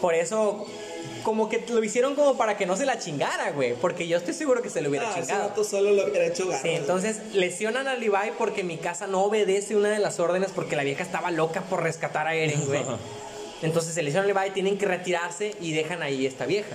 Por 0.01 0.15
eso, 0.15 0.65
como 1.23 1.49
que 1.49 1.63
lo 1.69 1.83
hicieron 1.83 2.15
como 2.15 2.37
para 2.37 2.57
que 2.57 2.65
no 2.65 2.75
se 2.77 2.85
la 2.85 2.97
chingara, 2.99 3.51
güey. 3.51 3.73
Porque 3.73 4.07
yo 4.07 4.17
estoy 4.17 4.33
seguro 4.33 4.61
que 4.61 4.69
se 4.69 4.81
lo 4.81 4.89
hubiera 4.89 5.07
Ah, 5.09 5.11
ese 5.17 5.27
chingado. 5.27 5.49
vato 5.49 5.63
solo 5.63 5.91
lo 5.91 6.05
hubiera 6.05 6.25
hecho. 6.25 6.49
Sí, 6.61 6.69
entonces 6.69 7.17
lesionan 7.33 7.87
a 7.87 7.95
Levi 7.95 8.31
porque 8.37 8.63
mi 8.63 8.77
casa 8.77 9.07
no 9.07 9.23
obedece 9.23 9.75
una 9.75 9.89
de 9.89 9.99
las 9.99 10.19
órdenes 10.19 10.51
porque 10.53 10.75
la 10.75 10.83
vieja 10.83 11.03
estaba 11.03 11.31
loca 11.31 11.61
por 11.61 11.83
rescatar 11.83 12.27
a 12.27 12.35
Eren, 12.35 12.65
güey. 12.65 12.81
Entonces 13.61 13.93
se 13.93 14.01
lesionan 14.03 14.29
a 14.31 14.33
Levi, 14.33 14.51
tienen 14.53 14.77
que 14.77 14.85
retirarse 14.85 15.53
y 15.59 15.73
dejan 15.73 16.01
ahí 16.01 16.25
esta 16.25 16.45
vieja. 16.45 16.69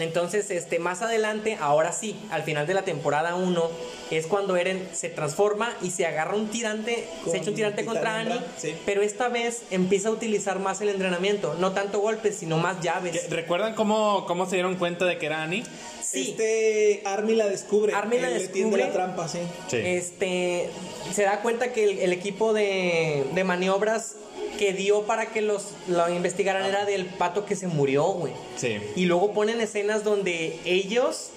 Entonces, 0.00 0.50
este, 0.50 0.78
más 0.78 1.02
adelante, 1.02 1.56
ahora 1.60 1.92
sí, 1.92 2.16
al 2.30 2.42
final 2.42 2.66
de 2.66 2.74
la 2.74 2.82
temporada 2.82 3.34
1, 3.34 3.70
es 4.10 4.26
cuando 4.26 4.56
Eren 4.56 4.88
se 4.92 5.08
transforma 5.08 5.72
y 5.82 5.90
se 5.90 6.06
agarra 6.06 6.34
un 6.34 6.48
tirante, 6.48 7.06
Con 7.24 7.32
se 7.32 7.38
echa 7.38 7.50
un 7.50 7.56
tirante 7.56 7.84
contra 7.84 8.18
Annie, 8.20 8.40
sí. 8.56 8.74
pero 8.86 9.02
esta 9.02 9.28
vez 9.28 9.62
empieza 9.70 10.08
a 10.08 10.12
utilizar 10.12 10.58
más 10.58 10.80
el 10.80 10.88
entrenamiento, 10.88 11.54
no 11.58 11.72
tanto 11.72 12.00
golpes, 12.00 12.36
sino 12.36 12.58
más 12.58 12.80
llaves. 12.80 13.12
¿Qué- 13.20 13.28
¿Recuerdan 13.34 13.74
cómo, 13.74 14.24
cómo 14.26 14.46
se 14.46 14.56
dieron 14.56 14.76
cuenta 14.76 15.04
de 15.04 15.18
que 15.18 15.26
era 15.26 15.42
Annie? 15.42 15.64
Sí. 16.02 16.30
Este 16.30 17.02
Army 17.04 17.34
la 17.34 17.46
descubre. 17.48 17.92
Armin 17.94 18.22
la 18.22 18.30
descubre. 18.30 18.82
la 18.84 18.92
trampa, 18.92 19.28
sí. 19.28 19.40
Sí. 19.70 19.76
Este 19.76 20.70
se 21.12 21.22
da 21.24 21.42
cuenta 21.42 21.72
que 21.72 21.84
el, 21.84 21.98
el 21.98 22.12
equipo 22.12 22.52
de, 22.54 23.24
de 23.34 23.44
maniobras 23.44 24.16
que 24.58 24.72
dio 24.72 25.02
para 25.02 25.26
que 25.26 25.42
los 25.42 25.68
lo 25.88 26.08
investigaran 26.08 26.64
era 26.64 26.84
del 26.84 27.06
pato 27.06 27.44
que 27.46 27.56
se 27.56 27.66
murió, 27.66 28.04
güey. 28.04 28.32
Sí. 28.56 28.78
Y 28.96 29.04
luego 29.06 29.32
ponen 29.32 29.60
escenas 29.60 30.04
donde 30.04 30.58
ellos, 30.64 31.30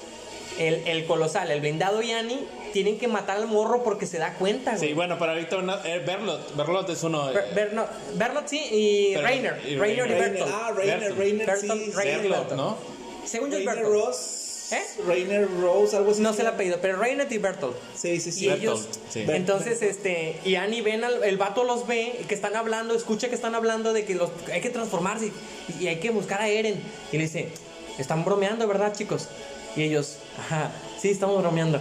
el, 0.60 0.76
el 0.88 1.06
colosal, 1.06 1.52
el 1.52 1.62
blindado 1.62 2.02
y 2.02 2.12
Annie, 2.12 2.40
tienen 2.74 2.98
que 2.98 3.08
matar 3.08 3.38
al 3.38 3.48
morro 3.48 3.84
porque 3.84 4.06
se 4.06 4.18
da 4.18 4.34
cuenta, 4.36 4.76
güey. 4.78 4.88
Sí, 4.90 4.94
bueno, 4.94 5.18
pero 5.20 5.32
ahorita 5.32 5.82
eh, 5.86 6.02
Berlot, 6.06 6.56
Berlot 6.56 6.90
es 6.90 7.04
uno. 7.04 7.26
Ber- 7.34 7.54
Berno- 7.54 7.88
Berlot 8.16 8.48
sí 8.48 8.60
y 8.72 9.16
Rainer. 9.18 9.62
y 9.68 9.76
Rainer 9.76 10.06
y 10.08 10.10
Rainer. 10.10 10.30
Bertolt. 10.32 10.52
Ah, 10.54 10.72
Rainer, 10.76 11.00
Bertolt. 11.00 11.20
Rainer, 11.20 11.48
Bertolt, 11.48 11.82
sí. 11.84 11.92
Berlot, 11.98 12.52
¿no? 12.54 12.78
Según 13.26 13.52
yo 13.52 13.58
Bertolt. 13.58 13.88
Rose. 13.88 14.41
¿Eh? 14.72 14.82
Rainer 15.06 15.48
Rose, 15.60 15.96
algo 15.98 16.12
así. 16.12 16.22
No 16.22 16.34
sé 16.34 16.42
el 16.42 16.48
apellido, 16.48 16.80
pero 16.82 16.98
Rainer 16.98 17.28
y 17.30 17.38
Bertolt. 17.38 17.76
Sí, 17.96 18.20
sí, 18.20 18.32
sí. 18.32 18.46
y 18.46 18.50
ellos 18.50 18.88
sí. 19.10 19.26
entonces 19.28 19.82
este 19.82 20.40
y 20.46 20.56
Annie 20.56 20.82
ven 20.82 21.04
al, 21.04 21.24
el 21.24 21.38
vato 21.38 21.64
los 21.64 21.88
ve 21.88 22.24
que 22.28 22.36
están 22.36 22.56
hablando 22.56 22.96
escucha 22.96 23.30
que 23.30 23.36
están 23.36 23.56
hablando 23.56 23.94
de 23.94 24.06
que 24.06 24.16
los 24.16 24.30
hay 24.52 24.62
que 24.62 24.70
transformarse 24.70 25.32
y, 25.80 25.84
y 25.84 25.88
hay 25.88 26.00
que 26.00 26.10
buscar 26.10 26.42
a 26.42 26.48
Eren 26.48 26.82
y 27.12 27.18
le 27.18 27.24
dice 27.24 27.50
están 27.98 28.24
bromeando 28.24 28.68
verdad 28.68 28.94
chicos 28.96 29.28
y 29.76 29.84
ellos 29.84 30.18
ajá 30.40 30.72
sí 31.00 31.10
estamos 31.10 31.42
bromeando 31.42 31.80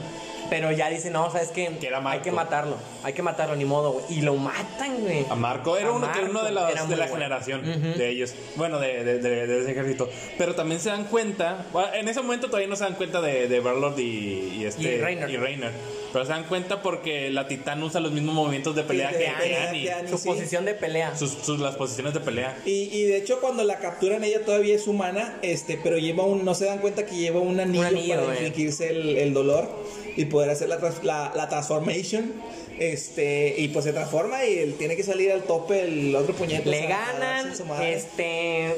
pero 0.50 0.70
ya 0.72 0.90
dicen 0.90 1.12
no 1.14 1.30
sabes 1.30 1.48
qué 1.48 1.70
Que 1.80 1.86
era 1.86 2.02
hay 2.10 2.20
que 2.20 2.32
matarlo 2.32 2.76
hay 3.04 3.12
que 3.14 3.22
matarlo 3.22 3.56
ni 3.56 3.64
modo 3.64 3.92
güey. 3.92 4.04
y 4.10 4.20
lo 4.22 4.34
matan 4.36 5.00
güey 5.00 5.24
A 5.30 5.34
Marco 5.36 5.76
era 5.78 5.88
A 5.88 5.92
uno, 5.92 6.12
que 6.12 6.18
era 6.18 6.28
uno 6.28 6.42
de, 6.42 6.50
los- 6.52 6.70
era 6.70 6.84
de 6.86 6.96
la 6.96 7.06
bueno. 7.06 7.14
generación 7.14 7.62
de 7.96 8.08
ellos. 8.10 8.34
Bueno, 8.56 8.78
de, 8.78 9.04
de- 9.04 9.18
de- 9.20 9.46
de 9.46 9.60
ese 9.62 9.70
ejército. 9.70 10.08
Pero 10.36 10.54
también 10.54 10.80
se 10.80 10.90
dan 10.90 11.04
cuenta. 11.04 11.64
bueno, 11.72 11.88
en 11.94 12.08
ese 12.08 12.20
momento 12.20 12.48
todavía 12.48 12.68
no 12.68 12.76
se 12.76 12.84
dan 12.84 12.94
cuenta 12.94 13.20
de, 13.20 13.48
de 13.48 13.60
Berlord 13.60 13.98
y, 13.98 14.56
y 14.58 14.64
este, 14.66 14.82
Y 14.96 14.98
Reiner. 15.00 15.40
Reiner. 15.40 15.70
Pero 16.12 16.24
se 16.24 16.32
dan 16.32 16.44
cuenta 16.44 16.82
porque 16.82 17.30
la 17.30 17.46
Titán 17.46 17.80
usa 17.82 18.00
los 18.00 18.10
mismos 18.12 18.34
movimientos 18.34 18.74
de 18.74 18.82
pelea 18.82 19.12
de 19.12 19.18
que, 19.18 19.28
Annie. 19.28 19.90
su 20.08 20.18
sí. 20.18 20.28
posición 20.28 20.64
de 20.64 20.74
pelea 20.74 21.16
Sus, 21.16 21.30
sus- 21.30 21.60
las 21.60 21.76
posiciones 21.76 22.12
de 22.14 22.20
pelea. 22.20 22.58
Y, 22.66 22.90
y 22.92 23.04
de 23.04 23.16
hecho 23.18 23.40
cuando 23.40 23.62
la 23.62 23.78
capturan 23.78 24.24
ella 24.24 24.44
todavía 24.44 24.74
es 24.74 24.86
humana, 24.88 25.38
este, 25.42 25.78
pero 25.82 25.96
lleva 25.98 26.24
un, 26.24 26.44
no 26.44 26.54
se 26.54 26.64
dan 26.66 26.78
cuenta 26.78 27.06
que 27.06 27.14
lleva 27.16 27.38
un 27.40 27.60
anillo, 27.60 27.86
anillo, 27.86 28.16
para 28.24 28.34
infligirse 28.40 28.88
el, 28.90 29.16
el 29.18 29.32
dolor 29.34 29.68
y 30.16 30.24
poder 30.26 30.50
hacer 30.50 30.68
la, 30.68 30.78
la, 31.02 31.32
la 31.34 31.48
transformation. 31.48 32.32
Este, 32.78 33.54
y 33.58 33.68
pues 33.68 33.84
se 33.84 33.92
transforma 33.92 34.46
y 34.46 34.58
él 34.58 34.74
tiene 34.78 34.96
que 34.96 35.02
salir 35.02 35.30
al 35.32 35.42
tope 35.42 35.82
el 35.82 36.16
otro 36.16 36.34
puñete. 36.34 36.66
le 36.70 36.86
ganan 36.86 37.52
este 37.82 38.74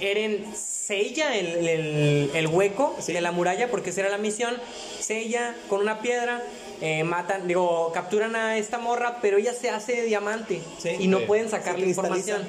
Eren 0.00 0.44
sella 0.54 1.36
el, 1.36 1.66
el- 1.68 2.30
el 2.32 2.46
hueco 2.46 2.94
Sí. 3.00 3.12
de 3.12 3.20
la 3.20 3.32
muralla 3.32 3.68
porque 3.68 3.90
esa 3.90 4.02
era 4.02 4.10
la 4.10 4.18
misión 4.18 4.54
sella 5.00 5.56
con 5.68 5.80
una 5.80 6.00
piedra 6.00 6.42
eh, 6.80 7.02
matan 7.02 7.48
digo 7.48 7.90
capturan 7.92 8.36
a 8.36 8.56
esta 8.56 8.78
morra 8.78 9.18
pero 9.20 9.36
ella 9.38 9.52
se 9.52 9.68
hace 9.70 10.02
diamante 10.02 10.60
Sí. 10.78 10.90
y 11.00 11.08
no 11.08 11.18
Sí. 11.18 11.24
pueden 11.26 11.48
sacarle 11.50 11.86
información 11.88 12.42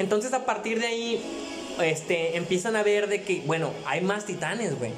entonces 0.00 0.32
a 0.32 0.44
partir 0.44 0.80
de 0.80 0.86
ahí 0.88 1.22
este 1.84 2.36
empiezan 2.36 2.74
a 2.74 2.82
ver 2.82 3.06
de 3.08 3.22
que 3.22 3.42
bueno 3.46 3.70
hay 3.86 4.00
más 4.00 4.26
titanes 4.26 4.76
güey 4.76 4.90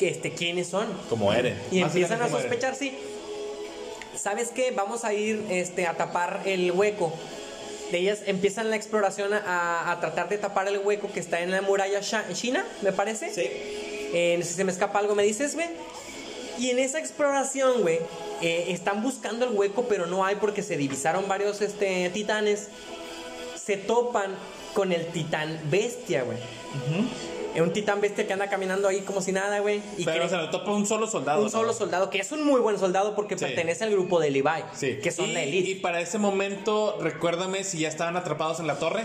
que 0.00 0.08
este 0.08 0.32
quiénes 0.32 0.66
son 0.68 0.88
Como 1.10 1.30
Eren. 1.30 1.60
y 1.70 1.80
Más 1.82 1.90
empiezan 1.94 2.22
a 2.22 2.28
sospechar, 2.28 2.74
sí. 2.74 2.98
¿Sabes 4.16 4.48
qué? 4.48 4.70
Vamos 4.70 5.04
a 5.04 5.12
ir 5.12 5.44
este, 5.50 5.86
a 5.86 5.94
tapar 5.96 6.40
el 6.46 6.72
hueco. 6.72 7.12
de 7.92 7.98
ellas 7.98 8.20
empiezan 8.26 8.70
la 8.70 8.76
exploración 8.76 9.34
a, 9.34 9.90
a 9.90 10.00
tratar 10.00 10.28
de 10.30 10.38
tapar 10.38 10.68
el 10.68 10.78
hueco 10.78 11.12
que 11.12 11.20
está 11.20 11.40
en 11.40 11.50
la 11.50 11.60
muralla 11.60 12.00
china, 12.32 12.64
me 12.82 12.92
parece. 12.92 13.32
Sí. 13.32 13.42
Eh, 14.12 14.40
si 14.42 14.54
se 14.54 14.64
me 14.64 14.72
escapa 14.72 14.98
algo, 14.98 15.14
me 15.14 15.22
dices, 15.22 15.54
güey. 15.54 15.68
Y 16.58 16.70
en 16.70 16.78
esa 16.78 16.98
exploración, 16.98 17.82
güey, 17.82 17.98
eh, 18.42 18.66
están 18.68 19.02
buscando 19.02 19.44
el 19.46 19.52
hueco, 19.52 19.86
pero 19.88 20.06
no 20.06 20.24
hay 20.24 20.36
porque 20.36 20.62
se 20.62 20.76
divisaron 20.76 21.28
varios 21.28 21.60
este, 21.60 22.08
titanes. 22.10 22.68
Se 23.56 23.76
topan 23.76 24.34
con 24.74 24.92
el 24.92 25.06
titán 25.08 25.60
bestia, 25.70 26.22
güey. 26.22 26.38
Es 26.38 27.39
un 27.58 27.72
titán 27.72 28.00
bestia 28.00 28.26
que 28.26 28.32
anda 28.32 28.48
caminando 28.48 28.86
ahí 28.88 29.00
como 29.00 29.20
si 29.22 29.32
nada, 29.32 29.58
güey. 29.60 29.80
Y 29.98 30.04
Pero 30.04 30.28
se 30.28 30.36
lo 30.36 30.50
topa 30.50 30.70
un 30.72 30.86
solo 30.86 31.06
soldado. 31.06 31.38
un 31.40 31.44
¿no? 31.46 31.50
solo 31.50 31.72
soldado, 31.72 32.10
que 32.10 32.18
es 32.18 32.30
un 32.32 32.44
muy 32.44 32.60
buen 32.60 32.78
soldado 32.78 33.14
porque 33.16 33.36
Sí. 33.36 33.44
pertenece 33.44 33.84
al 33.84 33.90
grupo 33.90 34.20
de 34.20 34.30
Levi, 34.30 34.48
Sí. 34.74 34.98
que 35.02 35.10
son 35.10 35.26
y, 35.30 35.32
la 35.32 35.42
elite. 35.42 35.70
Y 35.70 35.74
para 35.76 36.00
ese 36.00 36.18
momento, 36.18 36.98
recuérdame 37.00 37.64
si 37.64 37.78
ya 37.80 37.88
estaban 37.88 38.16
atrapados 38.16 38.60
en 38.60 38.66
la 38.66 38.78
torre. 38.78 39.04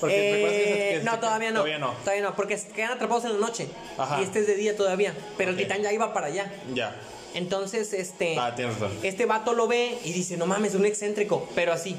Porque 0.00 0.14
Eh, 0.16 0.32
recuerdas 0.34 0.58
que- 0.60 0.98
que- 0.98 1.04
no, 1.04 1.18
todavía 1.18 1.48
no. 1.50 1.54
Todavía 1.60 1.78
no. 1.78 1.92
Todavía 2.04 2.22
no, 2.22 2.36
porque 2.36 2.56
quedan 2.74 2.92
atrapados 2.92 3.24
en 3.24 3.32
la 3.40 3.46
noche. 3.46 3.66
Ajá. 3.96 4.20
Y 4.20 4.24
este 4.24 4.40
es 4.40 4.46
de 4.46 4.54
día 4.54 4.76
todavía. 4.76 5.12
Pero 5.36 5.50
el 5.50 5.56
titán 5.56 5.82
ya 5.82 5.92
iba 5.92 6.12
para 6.14 6.28
allá. 6.28 6.52
Ya. 6.74 6.94
Entonces, 7.34 7.92
este. 7.92 8.38
Ah, 8.38 8.54
tienes 8.54 8.78
razón. 8.78 8.96
Este 9.02 9.26
vato 9.26 9.54
lo 9.54 9.66
ve 9.66 9.98
y 10.04 10.12
dice, 10.12 10.36
no 10.36 10.46
mames, 10.46 10.74
un 10.74 10.86
excéntrico, 10.86 11.48
pero 11.54 11.72
así. 11.72 11.96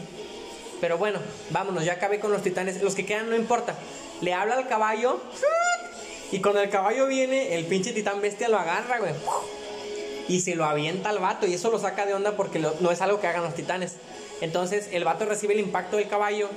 Pero 0.82 0.98
bueno, 0.98 1.20
vámonos, 1.50 1.84
ya 1.84 1.94
acabé 1.94 2.20
con 2.20 2.32
los 2.32 2.42
titanes. 2.42 2.82
Los 2.82 2.96
que 2.96 3.06
quedan 3.06 3.30
no 3.30 3.36
importa. 3.36 3.76
Le 4.22 4.34
habla 4.34 4.56
al 4.56 4.68
caballo. 4.68 5.22
Y 6.32 6.42
cuando 6.42 6.62
el 6.62 6.70
caballo 6.70 7.08
viene, 7.08 7.56
el 7.56 7.66
pinche 7.66 7.92
titán 7.92 8.22
bestia 8.22 8.50
lo 8.50 8.58
agarra, 8.58 9.00
güey. 9.00 9.14
Y 10.28 10.42
se 10.42 10.56
lo 10.56 10.66
avienta 10.66 11.10
al 11.10 11.20
vato. 11.20 11.48
Y 11.48 11.54
eso 11.54 11.72
lo 11.72 11.80
saca 11.80 12.06
de 12.06 12.14
onda 12.14 12.36
porque 12.36 12.60
no 12.60 12.92
es 12.92 13.02
algo 13.02 13.20
que 13.20 13.28
hagan 13.28 13.44
los 13.44 13.56
titanes. 13.56 13.94
Entonces 14.42 14.90
el 14.92 15.04
vato 15.04 15.26
recibe 15.26 15.54
el 15.54 15.60
impacto 15.60 15.98
del 15.98 16.08
caballo. 16.08 16.50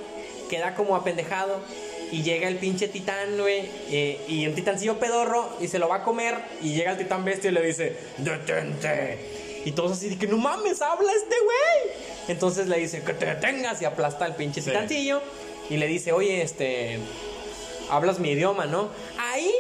Queda 0.51 0.75
como 0.75 0.95
apendejado. 0.95 1.61
Y 2.11 2.23
llega 2.23 2.47
el 2.47 2.57
pinche 2.57 2.89
titán, 2.89 3.39
güey. 3.39 3.71
eh, 3.91 4.21
y 4.29 4.47
un 4.47 4.55
titancillo 4.55 4.99
pedorro. 4.99 5.49
Y 5.61 5.69
se 5.69 5.79
lo 5.79 5.89
va 5.89 5.97
a 5.97 6.05
comer. 6.05 6.37
Y 6.61 6.75
llega 6.75 6.93
el 6.93 6.99
titán 6.99 7.25
bestia 7.25 7.51
y 7.51 7.55
le 7.55 7.63
dice: 7.63 7.97
¡Detente! 8.19 9.42
Y 9.65 9.73
todos 9.73 9.93
así 9.93 10.09
de 10.09 10.19
que 10.19 10.27
no 10.27 10.37
mames, 10.39 10.83
habla 10.83 11.11
este 11.13 11.35
güey. 11.45 11.95
Entonces 12.29 12.69
le 12.69 12.79
dice: 12.79 13.03
Que 13.03 13.15
te 13.15 13.27
detengas. 13.27 13.81
Y 13.83 13.85
aplasta 13.85 14.25
al 14.25 14.35
pinche 14.37 14.61
Sí. 14.63 14.71
titancillo. 14.71 15.21
Y 15.71 15.77
le 15.77 15.87
dice: 15.87 16.13
Oye, 16.13 16.43
este. 16.43 16.99
Hablas 17.91 18.19
mi 18.19 18.31
idioma, 18.31 18.67
¿no? 18.67 18.89
Ahí 19.19 19.53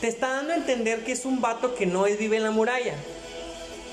te 0.00 0.08
está 0.08 0.28
dando 0.30 0.52
a 0.52 0.56
entender 0.56 1.04
que 1.04 1.12
es 1.12 1.24
un 1.24 1.40
vato 1.40 1.74
que 1.74 1.86
no 1.86 2.06
es, 2.06 2.18
vive 2.18 2.36
en 2.38 2.42
la 2.44 2.50
muralla. 2.50 2.94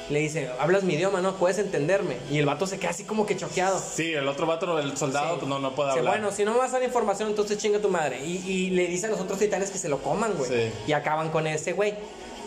Le 0.10 0.20
dice, 0.22 0.50
hablas 0.60 0.82
mi 0.84 0.96
idioma, 0.96 1.22
¿no? 1.22 1.36
Puedes 1.36 1.60
entenderme. 1.60 2.18
Y 2.32 2.40
el 2.40 2.46
vato 2.48 2.66
se 2.66 2.80
queda 2.80 2.90
así 2.92 3.04
como 3.04 3.28
que 3.28 3.38
choqueado. 3.38 3.80
Sí, 3.80 4.14
el 4.14 4.28
otro 4.28 4.48
vato, 4.48 4.80
el 4.80 4.98
soldado, 4.98 5.34
Sí. 5.34 5.36
pues 5.42 5.50
no, 5.50 5.60
no 5.60 5.76
puede 5.76 5.92
hablar. 5.92 6.06
bueno, 6.20 6.32
si 6.32 6.44
no 6.46 6.54
me 6.54 6.58
vas 6.58 6.70
a 6.72 6.74
dar 6.80 6.84
información, 6.84 7.30
entonces 7.30 7.60
chinga 7.60 7.80
tu 7.80 7.90
madre. 7.90 8.26
Y, 8.26 8.38
y 8.38 8.70
le 8.72 8.88
dice 8.88 9.06
a 9.06 9.10
los 9.10 9.20
otros 9.20 9.38
titanes 9.38 9.70
que 9.70 9.78
se 9.78 9.88
lo 9.88 10.00
coman, 10.00 10.34
güey. 10.36 10.50
Sí. 10.50 10.72
Y 10.88 10.94
acaban 10.94 11.30
con 11.30 11.46
ese 11.46 11.74
güey. 11.74 11.94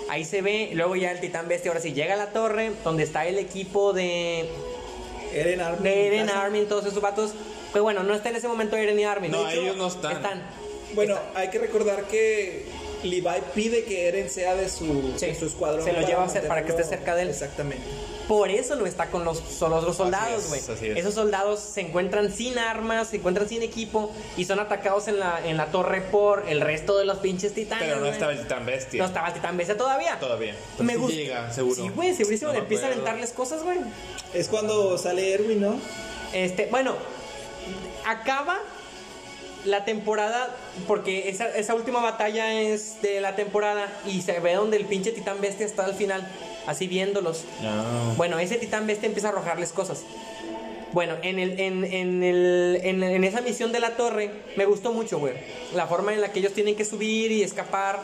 Ahí 0.08 0.24
se 0.24 0.42
ve, 0.42 0.68
y 0.72 0.74
luego 0.74 0.96
ya 0.96 1.10
el 1.10 1.20
titán 1.20 1.48
bestia, 1.48 1.70
ahora 1.70 1.80
sí, 1.80 1.92
llega 1.92 2.14
a 2.14 2.16
la 2.16 2.30
torre, 2.32 2.72
donde 2.84 3.02
está 3.02 3.26
el 3.26 3.38
equipo 3.38 3.92
de, 3.92 4.48
Eren 5.32 5.60
Armin. 5.60 5.82
de 5.82 6.06
Eren. 6.08 6.30
Armin, 6.30 6.66
todos 6.66 6.84
esos 6.86 7.00
vatos. 7.00 7.32
Pues 7.72 7.82
bueno, 7.82 8.02
no 8.02 8.14
está 8.14 8.28
en 8.28 8.36
ese 8.36 8.48
momento 8.48 8.76
Eren 8.76 8.98
y 8.98 9.04
Armin. 9.04 9.30
No, 9.30 9.48
hecho, 9.48 9.60
ellos 9.60 9.76
no 9.76 9.86
están. 9.88 10.12
Están. 10.12 10.42
Bueno, 10.94 11.16
hay 11.34 11.48
que 11.48 11.58
recordar 11.58 12.04
que 12.04 12.66
Levi 13.02 13.26
pide 13.54 13.84
que 13.84 14.08
Eren 14.08 14.28
sea 14.28 14.54
de 14.54 14.68
su, 14.68 15.14
Sí. 15.16 15.26
de 15.26 15.34
su 15.34 15.46
escuadrón. 15.46 15.82
Se 15.84 15.92
lo 15.92 16.06
lleva 16.06 16.22
a 16.22 16.26
hacer 16.26 16.46
para 16.46 16.62
que 16.64 16.70
esté 16.70 16.84
cerca 16.84 17.14
de 17.14 17.22
él. 17.22 17.30
Exactamente. 17.30 17.82
Por 18.28 18.50
eso 18.50 18.76
no 18.76 18.86
está 18.86 19.10
con 19.10 19.24
los, 19.24 19.38
son 19.38 19.70
los 19.70 19.80
otros 19.80 19.96
soldados, 19.96 20.44
es, 20.44 20.48
güey. 20.48 20.60
así 20.60 20.86
es. 20.88 20.96
Esos 20.96 21.14
soldados 21.14 21.60
se 21.60 21.80
encuentran 21.80 22.32
sin 22.32 22.58
armas, 22.58 23.08
se 23.08 23.16
encuentran 23.16 23.48
sin 23.48 23.62
equipo 23.62 24.12
y 24.36 24.44
son 24.44 24.60
atacados 24.60 25.08
en 25.08 25.18
la, 25.18 25.40
en 25.46 25.56
la 25.56 25.66
torre 25.66 26.00
por 26.00 26.48
el 26.48 26.60
resto 26.60 26.96
de 26.98 27.04
los 27.04 27.18
pinches 27.18 27.52
titanes. 27.54 27.88
Pero 27.88 28.00
no 28.00 28.06
estaba 28.06 28.32
el 28.32 28.40
titán 28.40 28.64
bestia. 28.64 29.00
No 29.02 29.06
estaba 29.08 29.28
el 29.28 29.34
titán 29.34 29.56
bestia 29.56 29.76
todavía. 29.76 30.18
Todavía. 30.20 30.54
Pero 30.76 30.84
Me 30.84 30.94
sí 30.94 30.98
gusta. 31.00 31.16
llega, 31.16 31.52
seguro. 31.52 31.74
Sí, 31.74 31.88
güey, 31.88 32.14
segurísimo. 32.14 32.52
No 32.52 32.58
empieza 32.58 32.86
a 32.86 32.92
aventarles 32.92 33.30
cosas, 33.32 33.62
güey. 33.62 33.78
Es 34.32 34.48
cuando 34.48 34.96
sale 34.98 35.32
Erwin, 35.34 35.60
¿no? 35.60 35.76
Este, 36.32 36.66
bueno, 36.70 36.94
acaba 38.06 38.58
la 39.64 39.84
temporada, 39.84 40.54
porque 40.86 41.28
esa, 41.28 41.48
esa 41.56 41.74
última 41.74 42.00
batalla 42.00 42.52
es 42.60 43.00
de 43.02 43.20
la 43.20 43.36
temporada 43.36 43.92
y 44.06 44.22
se 44.22 44.38
ve 44.40 44.54
donde 44.54 44.76
el 44.76 44.86
pinche 44.86 45.12
titán 45.12 45.40
bestia 45.40 45.66
está 45.66 45.84
al 45.84 45.94
final, 45.94 46.26
así 46.66 46.86
viéndolos. 46.88 47.44
Ah. 47.62 48.12
Bueno, 48.16 48.38
ese 48.38 48.56
titán 48.56 48.86
bestia 48.86 49.06
empieza 49.06 49.28
a 49.28 49.32
arrojarles 49.32 49.72
cosas. 49.72 50.02
Bueno, 50.92 51.14
en, 51.22 51.38
el, 51.38 51.58
en, 51.58 51.84
en, 51.84 52.22
el, 52.22 52.80
en, 52.82 53.02
en 53.02 53.24
esa 53.24 53.40
misión 53.40 53.72
de 53.72 53.80
la 53.80 53.96
torre 53.96 54.30
me 54.56 54.66
gustó 54.66 54.92
mucho, 54.92 55.18
güey. 55.18 55.34
La 55.74 55.86
forma 55.86 56.12
en 56.12 56.20
la 56.20 56.32
que 56.32 56.40
ellos 56.40 56.52
tienen 56.52 56.76
que 56.76 56.84
subir 56.84 57.32
y 57.32 57.42
escapar. 57.42 58.00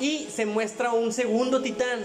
Y 0.00 0.28
se 0.34 0.46
muestra 0.46 0.92
un 0.92 1.12
segundo 1.12 1.60
titán, 1.60 2.00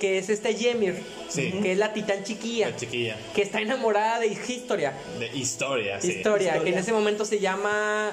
que 0.00 0.18
es 0.18 0.28
este 0.28 0.50
Ymir, 0.52 1.02
Sí. 1.30 1.50
que 1.62 1.72
es 1.72 1.78
la 1.78 1.92
titán 1.92 2.22
chiquilla, 2.24 2.70
La 2.70 2.76
chiquilla. 2.76 3.16
que 3.34 3.42
está 3.42 3.60
enamorada 3.60 4.18
de 4.20 4.26
Historia. 4.26 4.92
De 5.18 5.28
historia, 5.28 6.00
sí. 6.00 6.12
Historia, 6.12 6.52
que 6.52 6.58
en 6.58 6.62
Historia. 6.66 6.80
ese 6.80 6.92
momento 6.92 7.24
se 7.24 7.38
llama. 7.38 8.12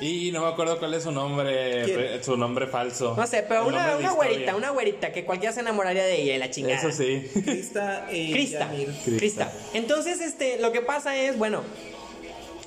Y 0.00 0.30
no 0.32 0.40
me 0.42 0.48
acuerdo 0.48 0.78
cuál 0.78 0.94
es 0.94 1.04
su 1.04 1.12
nombre, 1.12 1.84
¿Quién? 1.84 1.96
re- 1.96 2.24
su 2.24 2.36
nombre 2.36 2.66
falso. 2.66 3.14
No 3.16 3.26
sé, 3.26 3.44
pero 3.46 3.66
una, 3.66 3.96
una 3.96 4.12
güerita, 4.12 4.56
una 4.56 4.70
güerita, 4.70 5.12
que 5.12 5.24
cualquiera 5.24 5.52
se 5.54 5.60
enamoraría 5.60 6.04
de 6.04 6.20
ella 6.22 6.38
la 6.38 6.50
chingada. 6.50 6.74
Eso 6.76 6.90
sí. 6.90 7.28
Krista 7.44 8.08
y 8.10 8.32
Crista. 8.32 8.70
Ymir. 8.74 8.92
Crista. 9.18 9.52
Entonces, 9.74 10.20
este, 10.20 10.58
lo 10.58 10.72
que 10.72 10.80
pasa 10.80 11.16
es, 11.16 11.38
bueno, 11.38 11.62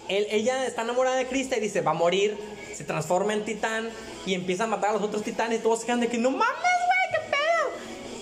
él- 0.07 0.27
ella 0.31 0.65
está 0.65 0.83
enamorada 0.83 1.17
de 1.17 1.25
Crista 1.27 1.57
y 1.57 1.59
dice, 1.59 1.81
va 1.81 1.91
a 1.91 1.95
morir, 1.95 2.37
se 2.73 2.83
transforma 2.83 3.33
en 3.33 3.43
titán 3.43 3.89
y 4.25 4.33
empieza 4.33 4.63
a 4.65 4.67
matar 4.67 4.91
a 4.91 4.93
los 4.93 5.01
otros 5.01 5.23
titanes 5.23 5.59
y 5.59 5.63
todos 5.63 5.79
se 5.81 5.85
quedan 5.87 5.99
de 5.99 6.07
que 6.07 6.17
no 6.17 6.31
mames. 6.31 6.55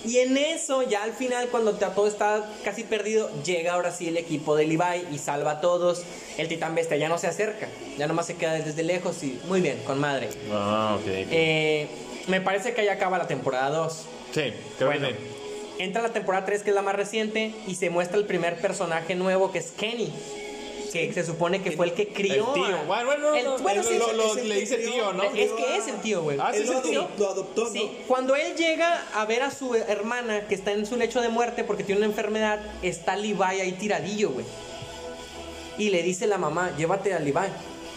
Y 0.04 0.18
en 0.18 0.36
eso, 0.36 0.82
ya 0.82 1.02
al 1.02 1.12
final, 1.14 1.48
cuando 1.48 1.72
todo 1.74 2.06
está 2.06 2.44
casi 2.62 2.82
perdido, 2.84 3.30
llega 3.42 3.72
ahora 3.74 3.90
sí 3.90 4.08
el 4.08 4.16
equipo 4.18 4.54
de 4.54 4.66
Levi 4.66 5.06
y 5.12 5.18
salva 5.18 5.52
a 5.52 5.60
todos. 5.60 6.02
El 6.36 6.48
titán 6.48 6.74
bestia 6.74 6.96
ya 6.98 7.08
no 7.08 7.16
se 7.18 7.26
acerca, 7.26 7.68
ya 7.96 8.06
nomás 8.06 8.26
se 8.26 8.34
queda 8.36 8.52
desde 8.54 8.82
lejos 8.82 9.22
y 9.22 9.40
muy 9.46 9.60
bien, 9.62 9.78
con 9.86 9.98
madre. 9.98 10.28
Ah, 10.52 10.96
ok. 11.00 11.06
Eh, 11.06 11.88
me 12.28 12.40
parece 12.40 12.74
que 12.74 12.82
ahí 12.82 12.88
acaba 12.88 13.16
la 13.18 13.26
temporada 13.26 13.70
2. 13.70 13.92
sí, 14.32 14.52
creo 14.76 14.88
Bueno, 14.90 15.08
que 15.08 15.14
sí. 15.14 15.20
entra 15.78 16.02
la 16.02 16.12
temporada 16.12 16.44
3, 16.44 16.62
que 16.62 16.70
es 16.70 16.74
la 16.76 16.82
más 16.82 16.96
reciente, 16.96 17.54
y 17.66 17.74
se 17.76 17.88
muestra 17.88 18.18
el 18.18 18.26
primer 18.26 18.56
personaje 18.60 19.14
nuevo, 19.14 19.52
que 19.52 19.58
es 19.58 19.70
Kenny. 19.70 20.12
Que 20.94 21.12
se 21.12 21.24
supone 21.26 21.60
que 21.60 21.72
fue 21.72 21.86
el 21.86 21.92
que 21.92 22.06
crió. 22.08 22.46
El 22.48 22.54
tío. 22.54 22.64
a- 22.76 22.84
Bueno, 22.84 23.06
bueno, 23.06 23.34
el- 23.34 23.44
no, 23.44 23.58
bueno, 23.58 23.82
sí, 23.82 23.98
lo- 23.98 24.36
el 24.38 24.48
le 24.48 24.60
dice 24.60 24.76
tío, 24.76 25.12
¿no? 25.12 25.24
es 25.24 25.50
que 25.50 25.76
es 25.76 25.88
el 25.88 25.96
tío, 26.00 26.22
güey. 26.22 26.38
Ah, 26.40 26.52
sí, 26.54 26.62
es 26.62 26.68
lo, 26.70 26.76
el 26.76 26.82
tío. 26.82 27.02
adop- 27.02 27.18
lo 27.18 27.28
adoptó, 27.30 27.64
¿no? 27.64 27.70
Sí, 27.70 27.90
cuando 28.06 28.36
él 28.36 28.54
llega 28.54 29.02
a 29.12 29.24
ver 29.24 29.42
a 29.42 29.50
su 29.50 29.74
hermana 29.74 30.46
que 30.46 30.54
está 30.54 30.70
en 30.70 30.86
su 30.86 30.96
lecho 30.96 31.20
de 31.20 31.28
muerte 31.30 31.64
porque 31.64 31.82
tiene 31.82 31.98
una 32.02 32.06
enfermedad, 32.06 32.60
está 32.82 33.16
Levi 33.16 33.42
ahí 33.42 33.72
tiradillo, 33.72 34.30
güey. 34.30 34.46
Y 35.78 35.90
le 35.90 36.04
dice 36.04 36.28
la 36.28 36.38
mamá, 36.38 36.72
llévate 36.78 37.12
a 37.12 37.18
Levi. 37.18 37.48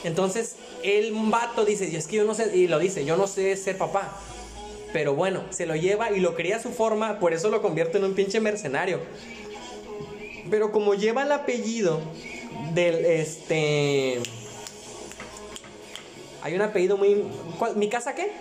Entonces, 0.04 0.56
el 0.82 1.12
vato 1.14 1.66
dice, 1.66 1.88
y 1.88 1.96
es 1.96 2.08
que 2.08 2.16
yo 2.16 2.24
no 2.24 2.34
sé, 2.34 2.56
y 2.58 2.68
lo 2.68 2.80
dice, 2.80 3.06
yo 3.06 3.16
no 3.16 3.28
sé 3.28 3.56
ser 3.58 3.78
papá. 3.78 4.18
Pero 4.92 5.14
bueno, 5.14 5.44
se 5.52 5.68
lo 5.68 5.76
lleva 5.76 6.12
y 6.12 6.20
lo 6.20 6.34
cría 6.34 6.56
a 6.56 6.62
su 6.64 6.72
forma, 6.72 7.20
por 7.20 7.34
eso 7.34 7.50
lo 7.50 7.62
convierte 7.62 8.00
en 8.00 8.06
un 8.06 8.16
pinche 8.16 8.40
mercenario. 8.40 9.00
Pero 10.50 10.72
como 10.72 10.94
lleva 10.96 11.24
el 11.24 11.32
apellido 11.32 12.00
del 12.74 13.06
este. 13.06 14.20
Hay 16.42 16.54
un 16.56 16.62
apellido 16.62 16.98
muy. 16.98 17.24
¿cuál? 17.58 17.76
¿Mi 17.76 17.90
casa 17.90 18.16
qué? 18.16 18.32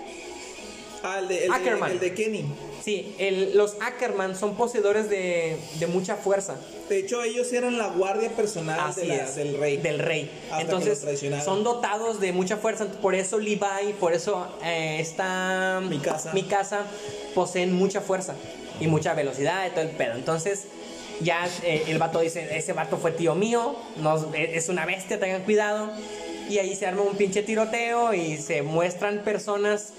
Ah, 1.02 1.18
el 1.20 1.28
de, 1.28 1.44
el 1.44 1.50
de- 1.50 1.56
Ackerman. 1.56 1.90
el 1.92 2.00
de 2.00 2.14
Kenny. 2.14 2.44
Sí, 2.82 3.14
el- 3.18 3.56
los 3.56 3.76
Ackerman 3.80 4.36
son 4.36 4.56
poseedores 4.56 5.08
de, 5.10 5.56
de 5.78 5.86
mucha 5.86 6.16
fuerza. 6.16 6.56
De 6.88 6.98
hecho, 6.98 7.22
ellos 7.22 7.52
eran 7.52 7.78
la 7.78 7.88
guardia 7.88 8.30
personal 8.30 8.76
de 8.94 9.00
Así 9.02 9.06
la- 9.06 9.16
es, 9.16 9.36
del 9.36 9.58
rey. 9.58 9.76
Del 9.76 9.98
rey. 9.98 10.30
Hasta 10.50 10.62
Entonces, 10.62 11.04
son 11.44 11.64
dotados 11.64 12.20
de 12.20 12.32
mucha 12.32 12.56
fuerza. 12.56 12.86
Por 13.02 13.14
eso 13.14 13.38
Levi, 13.38 13.92
por 14.00 14.12
eso 14.12 14.46
eh, 14.64 14.98
está. 15.00 15.80
Mikasa. 15.88 16.32
Mikasa 16.32 16.84
poseen 17.34 17.72
mucha 17.72 18.00
fuerza 18.00 18.34
y 18.80 18.86
mucha 18.88 19.14
velocidad 19.14 19.66
y 19.66 19.70
todo 19.70 19.82
el 19.82 19.90
pedo. 19.90 20.14
Entonces, 20.14 20.64
ya 21.20 21.48
eh, 21.62 21.84
el 21.88 21.98
vato 21.98 22.20
dice: 22.20 22.56
Ese 22.56 22.72
vato 22.72 22.96
fue 22.98 23.12
tío 23.12 23.34
mío, 23.34 23.76
no, 23.96 24.16
es 24.34 24.50
es 24.64 24.68
una 24.68 24.86
bestia, 24.86 25.18
tengan 25.20 25.42
cuidado. 25.42 25.90
Y 26.48 26.58
ahí 26.58 26.76
se 26.76 26.86
arma 26.86 27.02
un 27.02 27.16
pinche 27.16 27.42
tiroteo 27.42 28.14
y 28.14 28.36
se 28.36 28.62
muestran 28.62 29.24
personas 29.24 29.92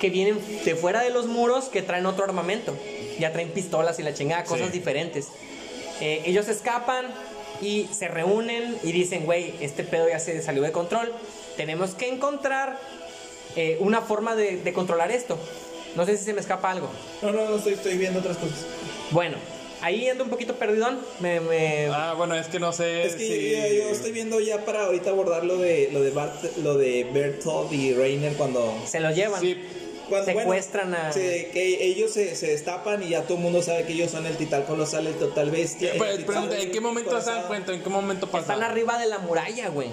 que 0.00 0.10
vienen 0.10 0.38
de 0.64 0.74
fuera 0.74 1.00
de 1.00 1.08
los 1.08 1.26
muros 1.26 1.66
que 1.66 1.80
traen 1.80 2.04
otro 2.04 2.24
armamento. 2.24 2.76
Ya 3.18 3.32
traen 3.32 3.48
pistolas 3.50 3.98
y 3.98 4.02
la 4.02 4.12
chingada, 4.12 4.44
cosas 4.44 4.66
Sí. 4.66 4.72
diferentes. 4.72 5.28
Eh, 6.02 6.20
ellos 6.26 6.48
escapan 6.48 7.06
y 7.62 7.88
se 7.90 8.08
reúnen 8.08 8.76
y 8.82 8.92
dicen, 8.92 9.24
güey, 9.24 9.54
este 9.62 9.84
pedo 9.84 10.06
ya 10.06 10.18
se 10.18 10.42
salió 10.42 10.60
de 10.62 10.70
control. 10.72 11.10
Tenemos 11.56 11.94
que 11.94 12.08
encontrar 12.10 12.78
eh, 13.56 13.78
una 13.80 14.02
forma 14.02 14.36
de, 14.36 14.58
de 14.58 14.72
controlar 14.74 15.10
esto. 15.10 15.38
No 15.94 16.04
sé 16.04 16.18
si 16.18 16.24
se 16.24 16.34
me 16.34 16.40
escapa 16.42 16.70
algo. 16.72 16.90
No, 17.22 17.32
no, 17.32 17.48
no, 17.48 17.56
estoy, 17.56 17.72
estoy 17.72 17.96
viendo 17.96 18.18
otras 18.18 18.36
cosas. 18.36 18.66
Bueno, 19.12 19.38
Ahí 19.82 20.08
ando 20.08 20.24
un 20.24 20.30
poquito 20.30 20.54
perdidón. 20.56 20.98
Me, 21.20 21.40
me- 21.40 21.86
Ah, 21.88 22.14
bueno, 22.16 22.34
es 22.34 22.46
que 22.48 22.58
no 22.58 22.72
sé 22.72 23.04
Es 23.04 23.14
que 23.14 23.26
si... 23.26 23.50
yo, 23.76 23.84
yo 23.84 23.90
estoy 23.90 24.12
viendo 24.12 24.40
ya 24.40 24.64
para 24.64 24.84
ahorita 24.86 25.10
abordar 25.10 25.44
lo 25.44 25.58
de 25.58 25.90
lo 25.92 26.00
de 26.00 26.12
Bart- 26.12 26.56
lo 26.62 26.76
de 26.78 27.04
Bertolt 27.12 27.72
y 27.72 27.92
Reiner 27.92 28.32
cuando 28.34 28.74
se 28.86 29.00
lo 29.00 29.10
llevan. 29.10 29.40
Sí, 29.40 29.56
Cuando, 30.08 30.26
Secuestran 30.32 30.94
a- 30.94 31.12
se- 31.12 31.50
que 31.52 31.84
ellos 31.84 32.12
se, 32.12 32.34
se 32.36 32.46
destapan 32.48 33.02
y 33.02 33.08
ya 33.10 33.22
todo 33.22 33.36
el 33.36 33.42
mundo 33.42 33.60
sabe 33.62 33.84
que 33.84 33.92
ellos 33.92 34.10
son 34.10 34.24
el 34.26 34.36
titán 34.36 34.62
colosal, 34.62 35.06
el 35.08 35.14
total 35.14 35.50
bestia. 35.50 35.92
el 35.92 35.98
Pero, 35.98 36.26
Pues, 36.26 36.62
¿en 36.62 36.70
qué 36.70 36.80
momento 36.80 37.20
se 37.20 37.30
dan 37.30 37.46
cuenta? 37.48 37.72
¿En 37.74 37.82
qué 37.82 37.88
momento 37.90 38.26
pasa? 38.28 38.52
Están 38.54 38.62
arriba 38.62 38.98
de 38.98 39.06
la 39.06 39.18
muralla, 39.18 39.68
güey. 39.68 39.88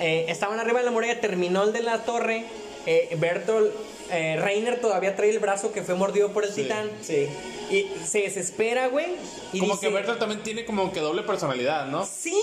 Eh, 0.00 0.24
estaban 0.28 0.58
arriba 0.58 0.78
de 0.78 0.86
la 0.86 0.90
muralla, 0.90 1.20
terminó 1.20 1.64
el 1.64 1.72
de 1.72 1.82
la 1.82 2.04
torre. 2.04 2.44
Eh, 2.86 3.14
Bertolt 3.18 3.70
eh, 4.12 4.36
Reiner 4.40 4.80
todavía 4.80 5.14
trae 5.16 5.30
el 5.30 5.38
brazo 5.38 5.72
que 5.72 5.82
fue 5.82 5.94
mordido 5.94 6.32
por 6.32 6.44
el 6.44 6.52
Sí. 6.52 6.62
titán. 6.62 6.90
Sí. 7.02 7.28
Y 7.70 7.86
se 8.06 8.22
desespera, 8.22 8.88
güey. 8.88 9.06
Como 9.58 9.74
dice, 9.74 9.86
que 9.88 9.92
Bertolt 9.92 10.18
también 10.18 10.42
tiene 10.42 10.64
como 10.64 10.92
que 10.92 11.00
doble 11.00 11.22
personalidad, 11.22 11.86
¿no? 11.86 12.04
Sí, 12.06 12.38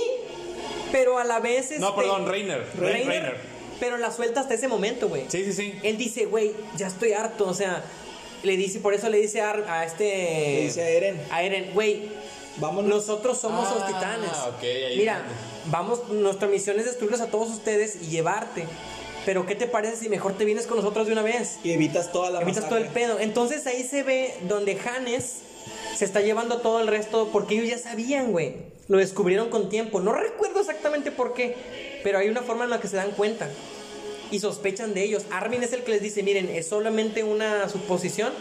pero 0.91 1.17
a 1.19 1.23
la 1.23 1.39
vez. 1.39 1.71
No, 1.79 1.89
este, 1.89 2.01
perdón, 2.01 2.27
Reiner. 2.27 2.65
Reiner, 2.79 3.07
Reiner. 3.07 3.37
Pero 3.79 3.97
la 3.97 4.11
suelta 4.11 4.39
hasta 4.41 4.53
ese 4.55 4.67
momento, 4.67 5.07
güey. 5.09 5.25
Sí, 5.27 5.43
sí, 5.45 5.53
sí. 5.53 5.73
Él 5.83 5.97
dice, 5.97 6.25
güey, 6.25 6.51
ya 6.77 6.87
estoy 6.87 7.13
harto. 7.13 7.45
O 7.47 7.53
sea, 7.53 7.83
le 8.43 8.57
dice, 8.57 8.79
por 8.79 8.93
eso 8.93 9.09
le 9.09 9.17
dice 9.19 9.41
a, 9.41 9.51
a 9.67 9.85
este. 9.85 10.03
Le 10.05 10.61
dice 10.63 10.81
a 10.81 10.89
Eren. 10.89 11.21
A 11.29 11.43
Eren, 11.43 11.71
güey, 11.73 12.09
Vámonos. 12.57 12.89
nosotros 12.89 13.37
somos 13.37 13.69
los 13.71 13.83
Ah, 13.83 13.87
titanes. 13.87 14.31
ok, 14.31 14.63
ahí 14.63 14.97
Mira, 14.97 15.21
vamos, 15.65 16.07
nuestra 16.09 16.47
misión 16.47 16.79
es 16.79 16.85
destruirlos 16.85 17.21
a 17.21 17.27
todos 17.27 17.49
ustedes 17.49 17.97
y 18.01 18.07
llevarte. 18.07 18.65
Pero 19.27 19.45
¿qué 19.45 19.55
te 19.55 19.67
parece 19.67 19.97
si 19.97 20.07
mejor 20.07 20.37
te 20.37 20.45
vienes 20.45 20.67
con 20.67 20.77
nosotros 20.77 21.05
de 21.05 21.11
una 21.11 21.21
vez? 21.21 21.57
Y 21.61 21.71
evitas 21.73 22.13
toda 22.13 22.29
la 22.29 22.41
Evitas 22.41 22.69
todo 22.69 22.77
el 22.77 22.87
pedo. 22.87 23.19
Entonces 23.19 23.67
ahí 23.67 23.83
se 23.83 24.01
ve 24.03 24.33
donde 24.47 24.79
Hannes 24.79 25.39
se 25.97 26.05
está 26.05 26.21
llevando 26.21 26.59
todo 26.61 26.79
el 26.79 26.87
resto 26.87 27.27
porque 27.33 27.55
ellos 27.55 27.67
ya 27.67 27.77
sabían, 27.77 28.31
güey. 28.31 28.53
Lo 28.87 28.97
descubrieron 28.99 29.49
con 29.49 29.67
tiempo. 29.67 29.99
No 29.99 30.13
recuerdo 30.13 30.61
exactamente 30.61 31.11
por 31.11 31.33
qué, 31.33 31.57
pero 32.05 32.19
hay 32.19 32.29
una 32.29 32.41
forma 32.41 32.63
en 32.63 32.69
la 32.69 32.79
que 32.79 32.87
se 32.87 32.95
dan 32.95 33.11
cuenta 33.11 33.49
y 34.31 34.39
sospechan 34.39 34.93
de 34.93 35.03
ellos. 35.03 35.23
Armin 35.29 35.61
es 35.61 35.73
el 35.73 35.83
que 35.83 35.91
les 35.91 36.01
dice, 36.01 36.23
miren, 36.23 36.49
es 36.49 36.67
solamente 36.69 37.25
una 37.25 37.67
suposición, 37.67 38.31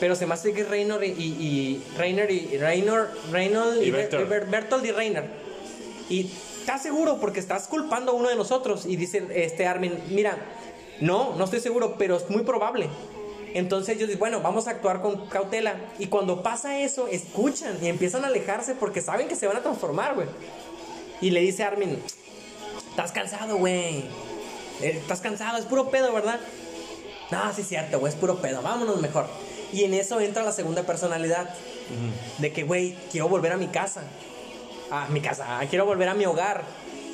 pero 0.00 0.16
se 0.16 0.24
me 0.24 0.32
hace 0.32 0.54
que 0.54 0.62
es 0.62 0.68
Reynor 0.70 1.04
y, 1.04 1.08
y, 1.08 1.12
y 1.22 1.82
Reiner 1.98 2.30
y 2.30 2.56
Reynor, 2.56 3.10
Reynolds 3.30 3.82
Y 3.82 3.88
y, 3.88 3.90
Ber- 3.90 4.08
Bertolt. 4.08 4.28
Ber- 4.30 4.46
Bertolt 4.46 4.86
y 4.86 4.90
Reiner. 4.92 5.24
Y 6.08 6.30
¿estás 6.70 6.82
seguro? 6.84 7.18
Porque 7.18 7.40
estás 7.40 7.66
culpando 7.66 8.12
a 8.12 8.14
uno 8.14 8.28
de 8.28 8.36
nosotros. 8.36 8.86
Y 8.86 8.94
dice 8.94 9.26
este 9.34 9.66
Armin, 9.66 9.98
mira, 10.10 10.38
no, 11.00 11.34
no 11.34 11.44
estoy 11.44 11.58
seguro, 11.58 11.96
pero 11.98 12.16
es 12.16 12.30
muy 12.30 12.44
probable. 12.44 12.88
Entonces 13.54 13.96
ellos 13.96 14.06
dicen, 14.06 14.20
bueno, 14.20 14.40
vamos 14.40 14.68
a 14.68 14.70
actuar 14.70 15.02
con 15.02 15.26
cautela. 15.26 15.74
Y 15.98 16.06
cuando 16.06 16.44
pasa 16.44 16.78
eso, 16.78 17.08
escuchan 17.08 17.76
y 17.82 17.88
empiezan 17.88 18.24
a 18.24 18.28
alejarse 18.28 18.76
porque 18.76 19.00
saben 19.00 19.26
que 19.26 19.34
se 19.34 19.48
van 19.48 19.56
a 19.56 19.62
transformar, 19.62 20.14
güey. 20.14 20.28
Y 21.20 21.30
le 21.30 21.40
dice 21.40 21.64
Armin, 21.64 22.00
estás 22.90 23.10
cansado, 23.10 23.56
güey. 23.56 24.04
Eh, 24.80 24.96
Estás 24.96 25.20
cansado, 25.20 25.58
es 25.58 25.64
puro 25.64 25.90
pedo, 25.90 26.12
¿verdad? 26.12 26.38
No, 27.32 27.52
sí 27.52 27.62
es 27.62 27.68
cierto, 27.68 27.98
güey, 27.98 28.12
es 28.12 28.18
puro 28.18 28.36
pedo, 28.36 28.62
vámonos 28.62 29.00
mejor. 29.00 29.26
Y 29.72 29.82
en 29.82 29.94
eso 29.94 30.20
entra 30.20 30.44
la 30.44 30.52
segunda 30.52 30.84
personalidad. 30.84 31.52
De 32.38 32.52
que, 32.52 32.62
güey, 32.62 32.96
quiero 33.10 33.28
volver 33.28 33.50
a 33.50 33.56
mi 33.56 33.66
casa. 33.66 34.02
A 34.90 35.06
mi 35.08 35.20
casa, 35.20 35.60
quiero 35.68 35.86
volver 35.86 36.08
a 36.08 36.14
mi 36.14 36.26
hogar. 36.26 36.62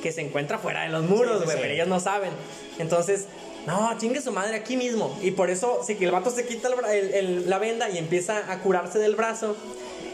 Que 0.03 0.12
se 0.12 0.20
encuentra 0.20 0.59
fuera 0.59 0.82
de 0.82 0.89
los 0.90 1.03
muros, 1.05 1.32
Sí, 1.32 1.39
sí, 1.40 1.44
güey, 1.47 1.57
sí. 1.57 1.62
pero 1.62 1.74
ellos 1.74 1.89
no 1.89 1.98
saben. 2.01 2.31
Entonces, 2.78 3.27
no, 3.66 3.97
chingue 3.98 4.20
su 4.20 4.31
madre 4.31 4.55
aquí 4.55 4.77
mismo. 4.77 5.19
Y 5.23 5.32
por 5.32 5.51
eso, 5.51 5.81
sí, 5.85 5.97
que 5.97 6.05
el 6.05 6.11
vato 6.12 6.31
se 6.31 6.47
quita 6.47 6.69
el 6.69 6.74
el- 6.97 7.15
el- 7.15 7.51
la 7.51 7.59
venda 7.59 7.89
y 7.90 7.98
empieza 7.98 8.53
a 8.53 8.61
curarse 8.61 8.98
del 8.98 9.16
brazo. 9.16 9.57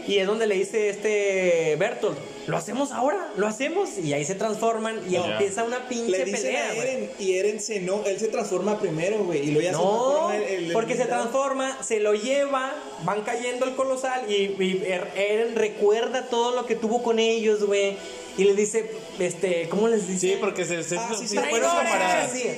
Y 0.06 0.18
es 0.18 0.26
donde 0.26 0.46
le 0.46 0.56
dice 0.56 0.88
este 0.88 1.76
Bertolt, 1.78 2.18
lo 2.46 2.56
hacemos 2.56 2.90
ahora, 2.92 3.32
lo 3.36 3.46
hacemos. 3.46 3.98
Y 3.98 4.12
ahí 4.12 4.24
se 4.24 4.34
transforman 4.34 5.00
y 5.08 5.14
empieza 5.16 5.62
una 5.64 5.88
pinche 5.88 6.10
Le 6.10 6.24
dicen 6.24 6.42
pelea, 6.42 6.70
a 6.70 6.74
güey. 6.74 6.88
Eren 6.88 7.10
y 7.18 7.34
Eren 7.34 7.60
se 7.60 7.80
no, 7.80 8.04
él 8.04 8.18
se 8.18 8.28
transforma 8.28 8.80
primero, 8.80 9.24
güey, 9.24 9.40
y 9.48 9.52
luego 9.52 9.60
ya 9.60 9.70
se 9.72 9.76
No, 9.78 9.82
transforma 9.92 10.36
el, 10.36 10.42
el- 10.42 10.64
el 10.66 10.72
porque 10.72 10.96
se 10.96 11.04
transforma, 11.04 11.82
se 11.82 12.00
lo 12.00 12.14
lleva, 12.14 12.74
van 13.04 13.22
cayendo 13.22 13.64
el 13.64 13.74
colosal 13.76 14.28
y, 14.28 14.34
y 14.60 14.82
Er- 14.86 15.12
Eren 15.16 15.54
recuerda 15.54 16.26
todo 16.28 16.54
lo 16.54 16.66
que 16.66 16.74
tuvo 16.74 17.02
con 17.02 17.18
ellos, 17.18 17.64
güey. 17.64 17.96
Y 18.38 18.44
le 18.44 18.54
dice, 18.54 18.90
este, 19.18 19.68
¿cómo 19.68 19.88
les 19.88 20.08
dice? 20.08 20.28
Sí, 20.32 20.36
porque 20.40 20.64
se, 20.64 20.82
se, 20.82 20.96
Ah. 20.96 21.10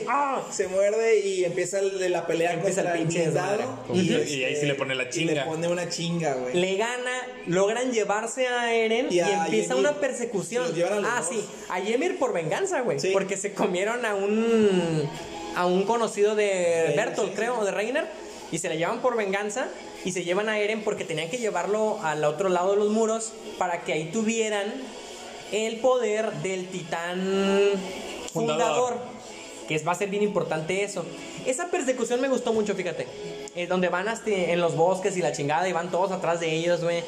Ah. 0.08 0.42
Se 0.50 0.68
muerde 0.68 1.18
y 1.20 1.44
empieza 1.44 1.80
la 1.82 2.26
pelea 2.26 2.52
Empieza 2.54 2.82
el 2.82 2.98
pinche 2.98 3.26
desmadre. 3.26 3.64
Ujú. 3.88 3.98
este, 3.98 4.30
Y 4.30 4.44
ahí 4.44 4.56
sí 4.56 4.66
le 4.66 4.74
pone 4.74 4.94
la 4.94 5.02
Y 5.04 5.06
le 5.06 5.10
chinga. 5.10 5.44
pone 5.44 5.68
una 5.68 5.88
chinga, 5.88 6.34
güey. 6.34 6.54
Le 6.54 6.76
gana, 6.76 7.26
logran 7.46 7.92
llevarse 7.92 8.46
a 8.46 8.72
Eren 8.74 9.08
y, 9.10 9.16
Y 9.16 9.20
a 9.20 9.44
empieza 9.44 9.74
Ymir. 9.74 9.86
una 9.88 10.00
persecución. 10.00 10.72
Ah, 11.04 11.16
dos. 11.18 11.28
sí, 11.28 11.44
a 11.68 11.80
Ymir 11.80 12.18
por 12.18 12.32
venganza, 12.32 12.80
güey. 12.82 13.00
Sí. 13.00 13.10
Porque 13.12 13.36
se 13.36 13.52
comieron 13.52 14.04
a 14.06 14.14
un 14.14 15.08
a 15.56 15.66
un 15.66 15.84
conocido 15.84 16.34
de 16.34 16.92
Bertolt, 16.96 17.30
sí, 17.30 17.36
creo, 17.36 17.60
o 17.60 17.64
de 17.64 17.70
Reiner, 17.70 18.06
y 18.50 18.58
se 18.58 18.68
le 18.68 18.76
llevan 18.76 19.00
por 19.00 19.16
venganza 19.16 19.68
y 20.04 20.10
se 20.10 20.24
llevan 20.24 20.48
a 20.48 20.58
Eren 20.58 20.82
porque 20.82 21.04
tenían 21.04 21.30
que 21.30 21.38
llevarlo 21.38 22.00
al 22.02 22.24
otro 22.24 22.48
lado 22.48 22.72
de 22.72 22.76
los 22.78 22.90
muros 22.90 23.32
para 23.56 23.82
que 23.82 23.92
ahí 23.92 24.10
tuvieran 24.12 24.72
el 25.54 25.76
poder 25.78 26.32
del 26.42 26.66
titán 26.68 27.20
fundador. 28.32 28.98
Que 29.68 29.76
es, 29.76 29.86
va 29.86 29.92
a 29.92 29.94
ser 29.94 30.10
bien 30.10 30.22
importante 30.22 30.82
eso. 30.82 31.06
Esa 31.46 31.68
persecución 31.70 32.20
me 32.20 32.28
gustó 32.28 32.52
mucho, 32.52 32.74
fíjate. 32.74 33.06
Eh, 33.54 33.66
donde 33.66 33.88
van 33.88 34.08
hasta 34.08 34.30
en 34.30 34.60
los 34.60 34.76
bosques 34.76 35.16
y 35.16 35.22
la 35.22 35.32
chingada 35.32 35.66
y 35.68 35.72
van 35.72 35.90
todos 35.90 36.12
atrás 36.12 36.40
de 36.40 36.52
ellos, 36.52 36.82
güey. 36.82 37.02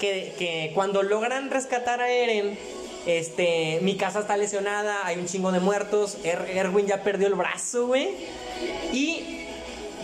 Que, 0.00 0.34
que 0.38 0.72
cuando 0.74 1.02
logran 1.02 1.50
rescatar 1.50 2.00
a 2.00 2.10
Eren, 2.10 2.58
este, 3.06 3.78
mi 3.82 3.96
casa 3.96 4.20
está 4.20 4.36
lesionada, 4.36 5.06
hay 5.06 5.18
un 5.18 5.26
chingo 5.26 5.52
de 5.52 5.60
muertos. 5.60 6.16
Er- 6.24 6.48
Erwin 6.56 6.86
ya 6.86 7.02
perdió 7.04 7.28
el 7.28 7.34
brazo, 7.34 7.86
güey. 7.86 8.08
Y 8.92 9.39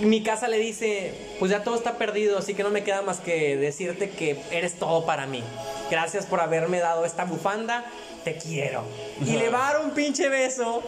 mi 0.01 0.23
casa 0.23 0.49
le 0.49 0.59
dice, 0.59 1.13
pues 1.39 1.51
ya 1.51 1.63
todo 1.63 1.75
está 1.77 1.97
perdido, 1.99 2.39
así 2.39 2.55
que 2.55 2.63
no 2.63 2.71
me 2.71 2.85
queda 2.85 3.03
más 3.03 3.19
que 3.21 3.57
decirte 3.57 4.11
que 4.11 4.39
eres 4.51 4.75
todo 4.79 5.07
para 5.07 5.27
mí. 5.27 5.43
Gracias 5.91 6.27
por 6.27 6.41
haberme 6.41 6.79
dado 6.81 7.05
esta 7.05 7.25
bufanda, 7.25 7.85
te 8.25 8.37
quiero. 8.37 8.83
Y 9.25 9.33
le 9.37 9.49
va 9.51 9.69
a 9.69 9.73
dar 9.75 9.83
un 9.85 9.91
pinche 9.93 10.29
beso 10.29 10.83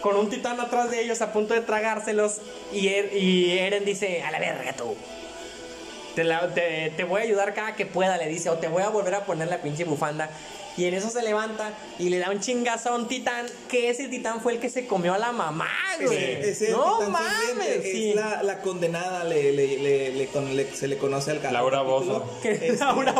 con 0.00 0.16
un 0.16 0.28
titán 0.30 0.60
atrás 0.60 0.90
de 0.90 1.00
ellos 1.02 1.20
a 1.22 1.32
punto 1.32 1.54
de 1.54 1.60
tragárselos 1.62 2.36
y, 2.72 2.88
Er- 2.88 3.10
Eren 3.58 3.84
dice, 3.84 4.22
a 4.22 4.30
la 4.30 4.38
verga 4.38 4.72
tú. 4.74 4.94
Te, 6.14 6.24
te- 6.54 6.92
te 6.96 7.04
voy 7.04 7.20
a 7.20 7.24
ayudar 7.24 7.52
cada 7.52 7.74
que 7.76 7.84
pueda, 7.84 8.16
le 8.16 8.26
dice, 8.28 8.48
o 8.48 8.54
te 8.54 8.68
voy 8.68 8.82
a 8.82 8.88
volver 8.88 9.14
a 9.14 9.24
poner 9.24 9.48
la 9.48 9.58
pinche 9.60 9.84
bufanda. 9.84 10.30
Y 10.76 10.84
en 10.84 10.92
eso 10.94 11.08
se 11.08 11.22
levanta 11.22 11.72
y 11.98 12.10
le 12.10 12.18
da 12.18 12.30
un 12.30 12.38
chingazo 12.40 12.90
a 12.90 12.96
un 12.96 13.08
titán, 13.08 13.46
que 13.68 13.88
ese 13.88 14.08
titán 14.08 14.42
fue 14.42 14.52
el 14.54 14.60
que 14.60 14.68
se 14.68 14.86
comió 14.86 15.14
a 15.14 15.18
la 15.18 15.32
mamá, 15.32 15.70
güey. 16.02 16.18
Ese 16.48 16.70
no 16.70 16.98
titán 16.98 17.12
mames, 17.12 17.82
sí. 17.82 18.10
es 18.10 18.16
la, 18.16 18.42
la 18.42 18.60
condenada, 18.60 19.24
le, 19.24 19.52
le- 19.52 19.78
le- 19.78 20.12
le 20.12 20.26
con- 20.26 20.54
le- 20.54 20.70
se 20.74 20.86
le 20.86 20.98
conoce 20.98 21.30
al 21.30 21.38
canal. 21.38 21.54
Laura 21.54 21.80
Bozzo. 21.82 22.28
Que 22.42 22.76
Laura. 22.78 23.14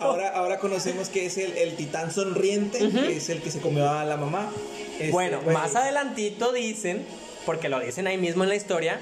Ahora, 0.00 0.28
ahora 0.34 0.58
conocemos 0.58 1.08
que 1.08 1.24
es 1.26 1.38
el, 1.38 1.56
el 1.56 1.76
titán 1.76 2.12
sonriente, 2.12 2.78
que 2.78 3.16
es 3.16 3.28
el 3.30 3.40
que 3.40 3.50
se 3.50 3.60
comió 3.60 3.88
a 3.88 4.04
la 4.04 4.16
mamá. 4.18 4.50
Este, 4.98 5.10
Bueno, 5.10 5.40
güey, 5.42 5.54
más 5.56 5.74
adelantito 5.76 6.52
dicen, 6.52 7.06
porque 7.46 7.68
lo 7.70 7.80
dicen 7.80 8.06
ahí 8.06 8.18
mismo 8.18 8.42
en 8.42 8.50
la 8.50 8.56
historia, 8.56 9.00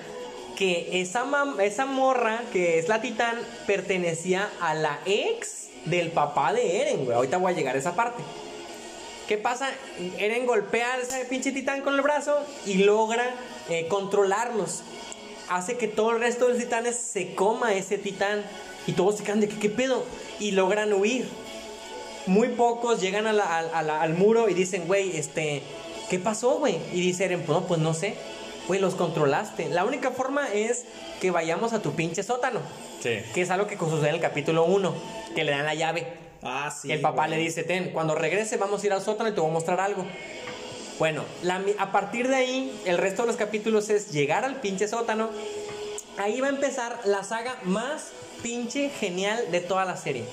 que 0.56 1.00
esa, 1.00 1.24
mam- 1.24 1.60
esa 1.60 1.86
morra, 1.86 2.42
que 2.52 2.78
es 2.78 2.88
la 2.88 3.00
titán, 3.00 3.36
pertenecía 3.66 4.48
a 4.60 4.74
la 4.74 5.00
ex 5.06 5.65
del 5.86 6.10
papá 6.10 6.52
de 6.52 6.82
Eren, 6.82 7.04
güey. 7.04 7.16
Ahorita 7.16 7.38
voy 7.38 7.52
a 7.52 7.56
llegar 7.56 7.74
a 7.74 7.78
esa 7.78 7.94
parte. 7.94 8.22
¿Qué 9.26 9.38
pasa? 9.38 9.70
Eren 10.18 10.46
golpea 10.46 10.94
a 10.94 10.98
ese 10.98 11.24
pinche 11.24 11.50
titán 11.50 11.82
con 11.82 11.94
el 11.94 12.02
brazo 12.02 12.38
y 12.64 12.74
logra 12.74 13.34
eh, 13.68 13.86
controlarlos. 13.88 14.82
Hace 15.48 15.76
que 15.76 15.88
todo 15.88 16.12
el 16.12 16.20
resto 16.20 16.46
de 16.46 16.52
los 16.52 16.62
titanes 16.62 16.96
se 16.96 17.34
coma 17.34 17.74
ese 17.74 17.98
titán. 17.98 18.44
Y 18.86 18.92
todos 18.92 19.16
se 19.16 19.24
quedan 19.24 19.40
de 19.40 19.48
que, 19.48 19.58
¿qué 19.58 19.68
pedo? 19.68 20.04
Y 20.38 20.52
logran 20.52 20.92
huir. 20.92 21.28
Muy 22.26 22.48
pocos 22.48 23.00
llegan 23.00 23.26
al 23.26 24.14
muro 24.14 24.48
y 24.48 24.54
dicen, 24.54 24.86
güey, 24.86 25.16
este, 25.16 25.62
¿qué 26.08 26.18
pasó, 26.18 26.58
güey? 26.58 26.78
Y 26.92 27.00
dice 27.00 27.24
Eren, 27.24 27.44
no, 27.46 27.66
pues 27.66 27.80
no 27.80 27.94
sé. 27.94 28.14
Güey, 28.68 28.80
los 28.80 28.94
controlaste. 28.94 29.68
La 29.68 29.84
única 29.84 30.10
forma 30.10 30.52
es 30.52 30.84
que 31.20 31.30
vayamos 31.30 31.72
a 31.72 31.80
tu 31.82 31.92
pinche 31.92 32.22
sótano. 32.22 32.60
Sí. 33.02 33.20
Que 33.34 33.42
es 33.42 33.50
algo 33.50 33.66
que 33.66 33.78
sucede 33.78 34.08
en 34.08 34.14
el 34.16 34.20
capítulo 34.20 34.64
1, 34.64 34.94
que 35.34 35.44
le 35.44 35.52
dan 35.52 35.64
la 35.66 35.74
llave. 35.74 36.06
Ah, 36.42 36.70
sí. 36.76 36.88
Y 36.88 36.92
el 36.92 37.00
papá 37.00 37.26
güey. 37.26 37.38
le 37.38 37.44
dice, 37.44 37.62
ten, 37.62 37.90
cuando 37.90 38.14
regrese 38.14 38.56
vamos 38.56 38.82
a 38.82 38.86
ir 38.86 38.92
al 38.92 39.02
sótano 39.02 39.28
y 39.30 39.32
te 39.32 39.40
voy 39.40 39.50
a 39.50 39.52
mostrar 39.52 39.80
algo. 39.80 40.04
Bueno, 40.98 41.24
la 41.42 41.62
a 41.78 41.92
partir 41.92 42.26
de 42.28 42.36
ahí, 42.36 42.80
el 42.86 42.98
resto 42.98 43.22
de 43.22 43.28
los 43.28 43.36
capítulos 43.36 43.90
es 43.90 44.10
llegar 44.12 44.44
al 44.44 44.60
pinche 44.60 44.88
sótano. 44.88 45.30
Ahí 46.18 46.40
va 46.40 46.46
a 46.46 46.50
empezar 46.50 46.98
la 47.04 47.22
saga 47.22 47.58
más 47.64 48.08
pinche 48.42 48.88
genial 48.90 49.50
de 49.52 49.60
toda 49.60 49.84
la 49.84 49.96
serie. 49.96 50.24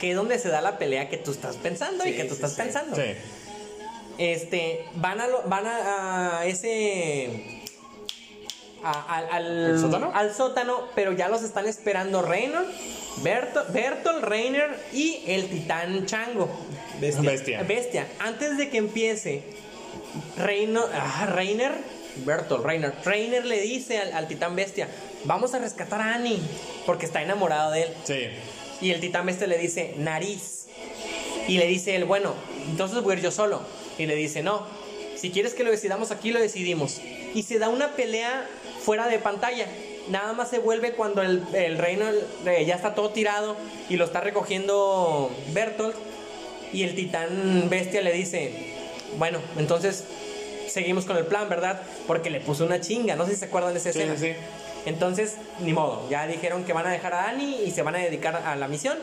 Que 0.00 0.10
es 0.10 0.16
donde 0.16 0.38
se 0.38 0.48
da 0.48 0.60
la 0.60 0.78
pelea 0.78 1.08
que 1.08 1.16
tú 1.16 1.30
estás 1.30 1.56
pensando 1.56 2.06
y 2.06 2.12
que 2.16 2.24
tú 2.24 2.30
sí, 2.30 2.34
estás 2.34 2.52
sí. 2.52 2.56
pensando. 2.62 2.96
Sí. 2.96 3.02
Este, 4.18 4.84
van 4.96 5.20
a, 5.20 5.28
lo- 5.28 5.42
van 5.44 5.66
a, 5.66 6.40
a 6.40 6.46
ese... 6.46 7.59
a- 8.84 9.16
al, 9.16 9.28
al- 9.30 9.70
¿El 9.74 9.78
sótano? 9.80 10.10
al 10.14 10.34
sótano, 10.34 10.88
pero 10.94 11.12
ya 11.12 11.28
los 11.28 11.42
están 11.42 11.66
esperando 11.66 12.22
Reynor, 12.22 12.64
Berto, 13.22 13.64
Bertol, 13.72 14.22
Reiner 14.22 14.78
y 14.92 15.22
el 15.26 15.48
titán 15.48 16.06
Chango. 16.06 16.48
Bestia. 17.00 17.30
Bestia. 17.30 17.62
Bestia, 17.62 18.06
antes 18.20 18.56
de 18.58 18.68
que 18.70 18.78
empiece, 18.78 19.42
Reino, 20.36 20.82
ah, 20.94 21.26
Reiner, 21.34 21.72
Bertolt, 22.24 22.64
Reiner, 22.64 22.92
Reiner 23.04 23.44
le 23.44 23.60
dice 23.60 23.98
al, 23.98 24.12
al 24.12 24.28
titán 24.28 24.56
bestia, 24.56 24.88
vamos 25.24 25.54
a 25.54 25.58
rescatar 25.58 26.00
a 26.00 26.14
Annie, 26.14 26.40
porque 26.86 27.06
está 27.06 27.22
enamorado 27.22 27.70
de 27.72 27.82
él. 27.84 27.88
Sí. 28.04 28.20
Y 28.80 28.90
el 28.90 29.00
titán 29.00 29.26
bestia 29.26 29.46
le 29.46 29.58
dice, 29.58 29.94
nariz. 29.98 30.66
Y 31.48 31.58
le 31.58 31.66
dice 31.66 31.96
él, 31.96 32.04
bueno, 32.04 32.34
entonces 32.68 33.02
voy 33.02 33.14
a 33.14 33.18
ir 33.18 33.24
yo 33.24 33.30
solo. 33.30 33.60
Y 33.98 34.06
le 34.06 34.14
dice, 34.14 34.42
no, 34.42 34.66
si 35.16 35.30
quieres 35.30 35.52
que 35.54 35.64
lo 35.64 35.70
decidamos 35.70 36.10
aquí, 36.10 36.30
lo 36.30 36.40
decidimos. 36.40 37.00
Y 37.34 37.42
se 37.42 37.58
da 37.58 37.68
una 37.68 37.92
pelea 37.92 38.46
fuera 38.84 39.06
de 39.08 39.18
pantalla. 39.18 39.66
Nada 40.08 40.32
más 40.32 40.48
se 40.50 40.58
vuelve 40.58 40.92
cuando 40.92 41.22
el, 41.22 41.44
el 41.54 41.78
reino 41.78 42.06
eh, 42.46 42.64
ya 42.66 42.74
está 42.74 42.94
todo 42.94 43.10
tirado 43.10 43.56
y 43.88 43.96
lo 43.96 44.04
está 44.04 44.20
recogiendo 44.20 45.30
Bertolt. 45.52 45.96
Y 46.72 46.84
el 46.84 46.94
titán 46.94 47.66
bestia 47.68 48.00
le 48.00 48.12
dice, 48.12 48.74
bueno, 49.18 49.40
entonces 49.58 50.04
seguimos 50.68 51.04
con 51.04 51.16
el 51.16 51.26
plan, 51.26 51.48
¿verdad? 51.48 51.80
Porque 52.06 52.30
le 52.30 52.40
puso 52.40 52.64
una 52.64 52.80
chinga, 52.80 53.16
no 53.16 53.26
sé 53.26 53.32
si 53.32 53.38
se 53.40 53.44
acuerdan 53.46 53.72
de 53.72 53.80
esa 53.80 53.90
escena. 53.90 54.16
sí, 54.16 54.28
sí. 54.28 54.32
Entonces, 54.86 55.34
ni 55.60 55.72
modo, 55.74 56.08
ya 56.08 56.26
dijeron 56.26 56.64
que 56.64 56.72
van 56.72 56.86
a 56.86 56.90
dejar 56.90 57.12
a 57.12 57.28
Annie 57.28 57.64
y 57.66 57.70
se 57.70 57.82
van 57.82 57.96
a 57.96 57.98
dedicar 57.98 58.36
a 58.36 58.56
la 58.56 58.66
misión. 58.68 58.96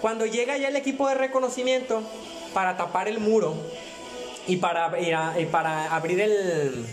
Cuando 0.00 0.26
llega 0.26 0.56
ya 0.56 0.68
el 0.68 0.76
equipo 0.76 1.08
de 1.08 1.14
reconocimiento 1.14 2.02
para 2.54 2.76
tapar 2.76 3.06
el 3.06 3.20
muro 3.20 3.54
y 4.46 4.56
para, 4.56 4.98
y 5.00 5.12
a- 5.12 5.34
y 5.38 5.44
para 5.46 5.94
abrir 5.94 6.20
el, 6.20 6.86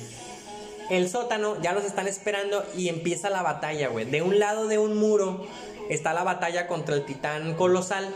el 0.90 1.10
sótano, 1.10 1.62
ya 1.62 1.74
los 1.74 1.84
están 1.86 2.08
esperando 2.08 2.64
y 2.78 2.90
empieza 2.90 3.30
la 3.30 3.42
batalla, 3.42 3.88
güey. 3.90 4.06
De 4.06 4.22
un 4.22 4.40
lado 4.40 4.68
de 4.68 4.78
un 4.78 4.98
muro 4.98 5.46
está 5.90 6.14
la 6.14 6.24
batalla 6.24 6.66
contra 6.68 6.96
el 6.96 7.06
titán 7.06 7.54
colosal 7.56 8.12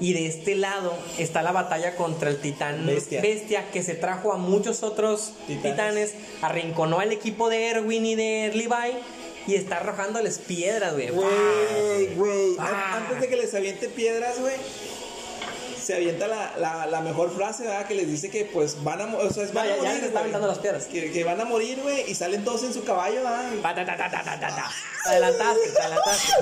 y 0.00 0.12
de 0.12 0.26
este 0.26 0.54
lado 0.54 0.94
está 1.18 1.42
la 1.42 1.50
batalla 1.50 1.96
contra 1.96 2.30
el 2.30 2.36
titán 2.40 2.86
Bestia. 2.86 3.20
bestia, 3.20 3.70
que 3.72 3.82
se 3.82 3.94
trajo 3.94 4.32
a 4.32 4.36
muchos 4.36 4.84
otros 4.84 5.32
Titanes. 5.48 5.62
titanes, 5.72 6.14
arrinconó 6.42 7.00
al 7.00 7.10
equipo 7.10 7.48
de 7.50 7.70
Erwin 7.70 8.06
y 8.06 8.14
de 8.14 8.52
Levi 8.54 8.96
y 9.48 9.54
está 9.56 9.78
arrojándoles 9.78 10.38
piedras, 10.38 10.92
güey. 10.92 11.08
Güey, 11.10 12.14
güey. 12.14 12.56
Ah. 12.58 12.94
An- 12.98 13.02
Antes 13.02 13.20
de 13.22 13.28
que 13.28 13.36
les 13.36 13.52
aviente 13.54 13.88
piedras, 13.88 14.38
güey. 14.40 14.54
Se 15.88 15.94
avienta 15.94 16.28
la, 16.28 16.52
la, 16.58 16.84
la 16.86 17.00
mejor 17.00 17.34
frase, 17.34 17.62
¿verdad? 17.62 17.86
Que 17.86 17.94
les 17.94 18.06
dice 18.08 18.28
que 18.28 18.44
pues 18.44 18.84
van 18.84 19.00
a, 19.00 19.16
o 19.16 19.30
sea, 19.30 19.46
No, 19.46 19.52
van 19.54 19.68
ya, 19.68 19.72
a 19.72 19.76
ya 19.76 19.82
morir. 19.84 19.94
les 19.94 20.02
está 20.02 20.10
güey. 20.10 20.20
aventando 20.20 20.46
las 20.48 20.58
piedras. 20.58 20.84
Que, 20.84 21.10
que 21.10 21.24
van 21.24 21.40
a 21.40 21.46
morir, 21.46 21.80
güey. 21.82 22.10
Y 22.10 22.14
salen 22.14 22.44
todos 22.44 22.62
en 22.64 22.74
su 22.74 22.84
caballo, 22.84 23.22
¿verdad? 23.22 23.50
Ta, 23.62 23.74
ta, 23.74 23.86
ta. 23.86 24.70
Te 25.02 25.08
adelantaste, 25.08 25.70
te 25.70 25.80
adelantaste. 25.80 26.32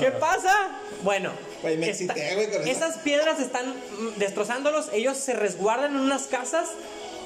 ¿Qué 0.00 0.10
pasa? 0.10 0.70
Bueno, 1.04 1.30
Güey, 1.62 1.76
me 1.78 1.88
excité, 1.88 2.34
güey, 2.34 2.50
con 2.50 2.66
esas 2.66 2.96
piedras 2.98 3.38
están 3.38 3.68
mm, 3.68 4.18
destrozándolos. 4.18 4.88
Ellos 4.92 5.16
se 5.18 5.32
resguardan 5.34 5.94
en 5.94 6.00
unas 6.00 6.24
casas, 6.24 6.70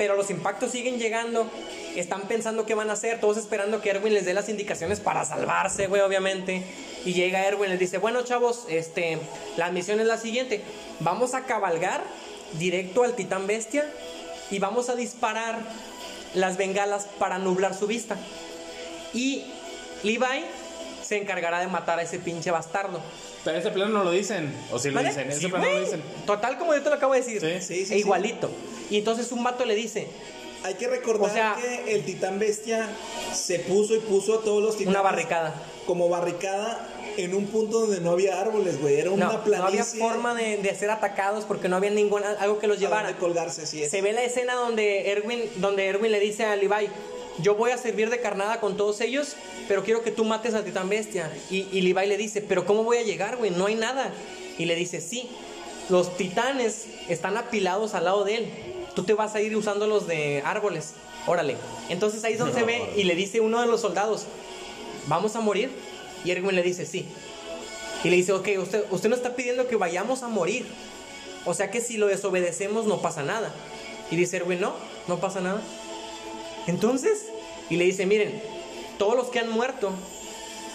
pero 0.00 0.16
los 0.16 0.30
impactos 0.30 0.70
siguen 0.70 0.98
llegando. 0.98 1.46
Están 1.94 2.22
pensando 2.22 2.64
qué 2.64 2.74
van 2.74 2.88
a 2.88 2.94
hacer, 2.94 3.20
todos 3.20 3.36
esperando 3.36 3.82
que 3.82 3.90
Erwin 3.90 4.14
les 4.14 4.24
dé 4.24 4.32
las 4.32 4.48
indicaciones 4.48 4.98
para 4.98 5.26
salvarse, 5.26 5.88
güey, 5.88 6.00
obviamente. 6.00 6.64
Y 7.04 7.12
llega 7.12 7.46
Erwin 7.46 7.68
les 7.68 7.78
dice, 7.78 7.98
bueno, 7.98 8.22
chavos, 8.22 8.64
este, 8.70 9.18
la 9.58 9.70
misión 9.70 10.00
es 10.00 10.06
la 10.06 10.16
siguiente. 10.16 10.62
Vamos 11.00 11.34
a 11.34 11.44
cabalgar 11.44 12.02
directo 12.58 13.02
al 13.02 13.14
titán 13.14 13.46
bestia 13.46 13.92
y 14.50 14.58
vamos 14.58 14.88
a 14.88 14.96
disparar 14.96 15.58
las 16.32 16.56
bengalas 16.56 17.06
para 17.18 17.36
nublar 17.36 17.74
su 17.74 17.86
vista. 17.86 18.16
Y 19.12 19.44
Levi 20.02 20.46
se 21.02 21.18
encargará 21.18 21.60
de 21.60 21.66
matar 21.66 21.98
a 21.98 22.02
ese 22.04 22.18
pinche 22.18 22.50
bastardo. 22.50 23.02
Pero 23.44 23.58
ese 23.58 23.70
plano 23.70 23.90
no 23.98 24.04
lo 24.04 24.10
dicen. 24.10 24.52
O 24.70 24.78
si 24.78 24.88
lo 24.90 24.96
¿Vale? 24.96 25.08
dicen. 25.08 25.30
Ese 25.30 25.40
Sí, 25.40 25.48
plano 25.48 25.64
no 25.64 25.72
lo 25.72 25.80
dicen. 25.80 26.02
Total 26.26 26.58
como 26.58 26.74
yo 26.74 26.82
te 26.82 26.90
lo 26.90 26.96
acabo 26.96 27.14
de 27.14 27.20
decir. 27.20 27.40
Sí. 27.40 27.60
Sí, 27.60 27.74
sí, 27.76 27.82
e 27.82 27.86
sí. 27.86 27.94
igualito. 28.00 28.50
Y 28.90 28.98
entonces 28.98 29.30
un 29.32 29.42
vato 29.44 29.64
le 29.64 29.74
dice, 29.74 30.08
Hay 30.62 30.74
que 30.74 30.88
recordar 30.88 31.30
O 31.30 31.32
sea- 31.32 31.56
que 31.58 31.94
el 31.94 32.04
titán 32.04 32.38
bestia 32.38 32.86
se 33.34 33.60
puso 33.60 33.94
y 33.96 34.00
puso 34.00 34.40
a 34.40 34.42
todos 34.42 34.62
los 34.62 34.76
titanes 34.76 34.94
una 35.00 35.00
barricada. 35.02 35.54
como 35.86 36.10
barricada 36.10 36.86
en 37.16 37.34
un 37.34 37.46
punto 37.46 37.80
donde 37.80 38.00
no 38.02 38.10
había 38.10 38.38
árboles, 38.38 38.78
güey. 38.78 39.00
Era 39.00 39.10
una 39.10 39.24
No, 39.24 39.32
no 39.32 39.38
había 39.38 39.58
planicie. 39.58 39.98
forma 39.98 40.34
de, 40.34 40.58
de 40.58 40.74
ser 40.74 40.90
atacados 40.90 41.46
porque 41.46 41.70
no 41.70 41.76
había 41.76 41.88
ningún 41.88 42.22
algo 42.24 42.58
que 42.58 42.66
los 42.66 42.78
llevara. 42.78 43.04
donde 43.08 43.18
colgarse, 43.18 43.62
es. 43.62 43.90
Se 43.90 44.02
ve 44.02 44.12
la 44.12 44.22
escena 44.22 44.52
donde 44.54 45.10
Erwin, 45.10 45.40
donde 45.56 45.86
Erwin 45.86 46.12
le 46.12 46.20
dice 46.20 46.44
a 46.44 46.54
Levi, 46.56 46.90
yo 47.38 47.54
voy 47.54 47.70
a 47.70 47.78
servir 47.78 48.10
de 48.10 48.20
carnada 48.20 48.60
con 48.60 48.76
todos 48.76 49.00
ellos, 49.00 49.34
pero 49.68 49.82
quiero 49.82 50.02
que 50.02 50.10
tú 50.10 50.24
mates 50.24 50.54
al 50.54 50.64
titán 50.64 50.88
bestia. 50.88 51.30
Y, 51.50 51.66
y 51.72 51.80
Levi 51.80 52.06
le 52.06 52.16
dice, 52.16 52.40
pero 52.42 52.66
¿cómo 52.66 52.84
voy 52.84 52.98
a 52.98 53.02
llegar, 53.02 53.36
güey? 53.36 53.50
No 53.50 53.66
hay 53.66 53.74
nada. 53.74 54.12
Y 54.58 54.66
le 54.66 54.74
dice, 54.74 55.00
sí, 55.00 55.28
los 55.88 56.16
titanes 56.16 56.86
están 57.08 57.36
apilados 57.36 57.94
al 57.94 58.04
lado 58.04 58.24
de 58.24 58.36
él. 58.36 58.50
Tú 58.94 59.04
te 59.04 59.14
vas 59.14 59.34
a 59.34 59.40
ir 59.40 59.56
usándolos 59.56 60.06
de 60.06 60.42
árboles. 60.44 60.92
Órale. 61.26 61.56
Entonces 61.88 62.24
ahí 62.24 62.34
es 62.34 62.38
donde 62.38 62.54
se 62.54 62.64
ve 62.64 62.92
y 62.96 63.04
le 63.04 63.14
dice 63.14 63.40
uno 63.40 63.60
de 63.60 63.66
los 63.66 63.80
soldados, 63.80 64.24
¿vamos 65.06 65.36
a 65.36 65.40
morir? 65.40 65.70
Y 66.24 66.30
Erwin 66.30 66.54
le 66.54 66.62
dice, 66.62 66.86
sí. 66.86 67.06
Y 68.04 68.10
le 68.10 68.16
dice, 68.16 68.32
ok, 68.32 68.48
usted, 68.58 68.84
usted 68.90 69.08
nos 69.08 69.18
está 69.18 69.34
pidiendo 69.34 69.66
que 69.66 69.76
vayamos 69.76 70.22
a 70.22 70.28
morir. 70.28 70.66
O 71.44 71.54
sea 71.54 71.70
que 71.70 71.80
si 71.80 71.96
lo 71.96 72.06
desobedecemos 72.06 72.86
no 72.86 73.00
pasa 73.00 73.22
nada. 73.22 73.52
Y 74.10 74.16
dice 74.16 74.38
Erwin, 74.38 74.60
no, 74.60 74.74
no 75.08 75.18
pasa 75.18 75.40
nada. 75.40 75.62
Entonces, 76.70 77.26
y 77.68 77.76
le 77.76 77.84
dice, 77.84 78.06
miren, 78.06 78.40
todos 78.96 79.16
los 79.16 79.28
que 79.28 79.40
han 79.40 79.50
muerto, 79.50 79.90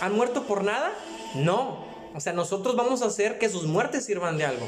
¿han 0.02 0.14
muerto 0.14 0.44
por 0.44 0.64
nada? 0.64 0.92
No. 1.36 1.86
O 2.14 2.20
sea, 2.20 2.34
nosotros 2.34 2.76
vamos 2.76 3.02
a 3.02 3.06
hacer 3.06 3.40
que 3.40 3.50
sus 3.50 3.64
muertes 3.64 4.06
sirvan 4.06 4.38
de 4.38 4.44
algo. 4.44 4.66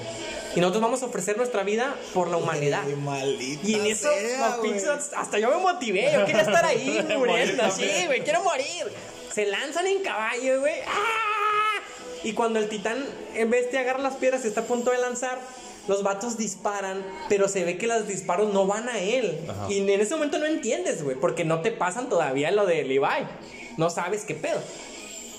Y 0.56 0.62
nosotros 0.62 0.82
vamos 0.82 1.04
a 1.04 1.08
ofrecer 1.08 1.36
nuestra 1.36 1.64
vida 1.64 1.96
por 2.14 2.30
la 2.30 2.38
humanidad. 2.38 2.84
Ay, 2.86 3.60
Y 3.64 3.76
en 3.76 3.88
eso, 3.88 4.10
sea, 4.10 5.00
hasta 5.18 5.38
yo 5.38 5.50
me 5.52 5.58
motivé, 5.58 6.12
yo 6.14 6.26
quería 6.26 6.44
estar 6.44 6.64
ahí 6.66 7.06
muriendo, 7.18 7.64
así, 7.64 7.90
güey, 8.06 8.24
quiero 8.24 8.42
morir. 8.44 8.86
Se 9.34 9.46
lanzan 9.46 9.86
en 9.88 10.02
caballo, 10.02 10.62
güey. 10.62 10.82
¡ah! 10.88 11.82
Y 12.24 12.34
cuando 12.34 12.60
el 12.60 12.70
titán 12.70 13.06
en 13.36 13.50
vez 13.50 13.72
de 13.72 13.80
agarrar 13.80 14.02
las 14.02 14.16
piedras 14.16 14.46
está 14.46 14.62
a 14.62 14.66
punto 14.66 14.92
de 14.92 14.98
lanzar, 14.98 15.40
los 15.88 16.04
vatos 16.04 16.38
disparan, 16.38 17.04
pero 17.30 17.48
se 17.48 17.64
ve 17.64 17.78
que 17.78 17.88
los 17.88 18.08
disparos 18.08 18.54
no 18.54 18.66
van 18.68 18.90
a 18.90 19.00
él. 19.00 19.40
Ajá. 19.50 19.68
Y 19.72 19.80
en 19.80 19.90
ese 20.02 20.16
momento 20.16 20.38
no 20.40 20.46
entiendes, 20.46 21.04
güey, 21.04 21.16
porque 21.18 21.46
no 21.46 21.62
te 21.62 21.72
pasan 21.72 22.10
todavía 22.10 22.52
lo 22.52 22.66
de 22.66 22.84
Levi. 22.84 23.26
No 23.78 23.90
sabes 23.90 24.24
qué 24.26 24.36
pedo. 24.36 24.60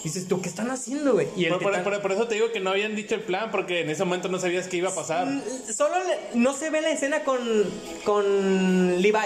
Dices, 0.04 0.28
¿tú 0.28 0.40
qué 0.40 0.48
están 0.48 0.70
haciendo, 0.70 1.14
güey? 1.14 1.26
Y 1.36 1.46
Por, 1.46 1.60
por- 1.60 1.72
titán- 1.72 1.82
por- 1.84 2.00
por 2.00 2.12
eso 2.12 2.28
te 2.28 2.36
digo 2.36 2.52
que 2.52 2.60
no 2.60 2.70
habían 2.70 2.94
dicho 2.94 3.16
el 3.16 3.20
plan, 3.22 3.50
porque 3.50 3.80
en 3.80 3.90
ese 3.90 4.04
momento 4.04 4.28
no 4.28 4.38
sabías 4.38 4.68
qué 4.68 4.76
iba 4.76 4.90
a 4.90 4.94
pasar. 4.94 5.26
Mm, 5.26 5.42
Solo 5.76 5.96
le- 6.04 6.38
no 6.38 6.54
se 6.54 6.70
ve 6.70 6.80
la 6.80 6.90
escena 6.90 7.24
con, 7.24 7.38
con 8.04 9.02
Levi. 9.02 9.18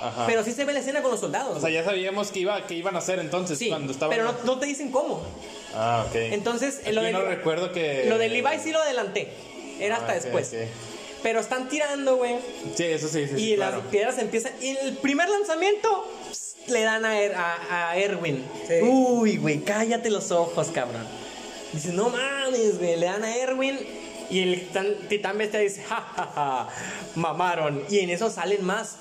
Ajá. 0.00 0.26
Pero 0.26 0.44
sí 0.44 0.52
se 0.52 0.64
ve 0.64 0.72
la 0.72 0.78
escena 0.80 1.02
con 1.02 1.10
los 1.10 1.20
soldados. 1.20 1.56
O 1.56 1.60
sea, 1.60 1.70
ya 1.70 1.84
sabíamos 1.84 2.30
qué, 2.30 2.40
iba, 2.40 2.66
qué 2.66 2.74
iban 2.74 2.94
a 2.94 2.98
hacer 2.98 3.18
entonces 3.18 3.58
sí, 3.58 3.68
cuando 3.68 3.92
estaban. 3.92 4.16
pero 4.16 4.30
no, 4.32 4.38
no 4.44 4.58
te 4.58 4.66
dicen 4.66 4.90
cómo. 4.92 5.22
Ah, 5.74 6.04
ok. 6.08 6.14
Entonces, 6.14 6.80
Aquí 6.82 6.92
lo 6.92 7.02
de, 7.02 7.12
no 7.12 7.22
recuerdo 7.22 7.72
que. 7.72 8.04
lo 8.08 8.16
de 8.16 8.28
Levi 8.28 8.58
sí 8.62 8.70
lo 8.72 8.80
adelanté. 8.80 9.28
Era 9.78 9.96
hasta 9.96 10.12
Ah, 10.12 10.14
después. 10.16 10.52
Pero 11.22 11.40
están 11.40 11.68
tirando, 11.68 12.16
güey. 12.16 12.36
Sí, 12.76 12.84
eso 12.84 13.08
sí, 13.08 13.26
sí. 13.26 13.34
y 13.34 13.38
sí, 13.38 13.56
las 13.56 13.70
claro. 13.70 13.90
piedras 13.90 14.18
empiezan. 14.18 14.52
Y 14.60 14.76
el 14.76 14.96
primer 14.98 15.28
lanzamiento 15.28 16.08
pss, 16.30 16.54
le 16.68 16.82
dan 16.82 17.04
a, 17.04 17.20
Er- 17.20 17.34
a, 17.34 17.90
a 17.90 17.96
Erwin. 17.96 18.44
Sí. 18.68 18.74
Uy, 18.82 19.36
güey, 19.36 19.60
cállate 19.64 20.10
los 20.10 20.30
ojos, 20.30 20.68
cabrón. 20.72 21.04
Dice, 21.72 21.92
no 21.92 22.08
mames, 22.10 22.78
güey. 22.78 22.96
Le 22.96 23.06
dan 23.06 23.24
a 23.24 23.36
Erwin. 23.36 23.78
Y 24.30 24.40
el 24.42 24.60
titán, 24.60 24.94
titán 25.08 25.38
bestia 25.38 25.58
dice, 25.60 25.82
ja, 25.82 25.96
ja, 26.14 26.30
ja, 26.34 26.68
mamaron. 27.14 27.82
Y 27.90 27.98
en 28.00 28.10
eso 28.10 28.30
salen 28.30 28.64
más. 28.64 28.96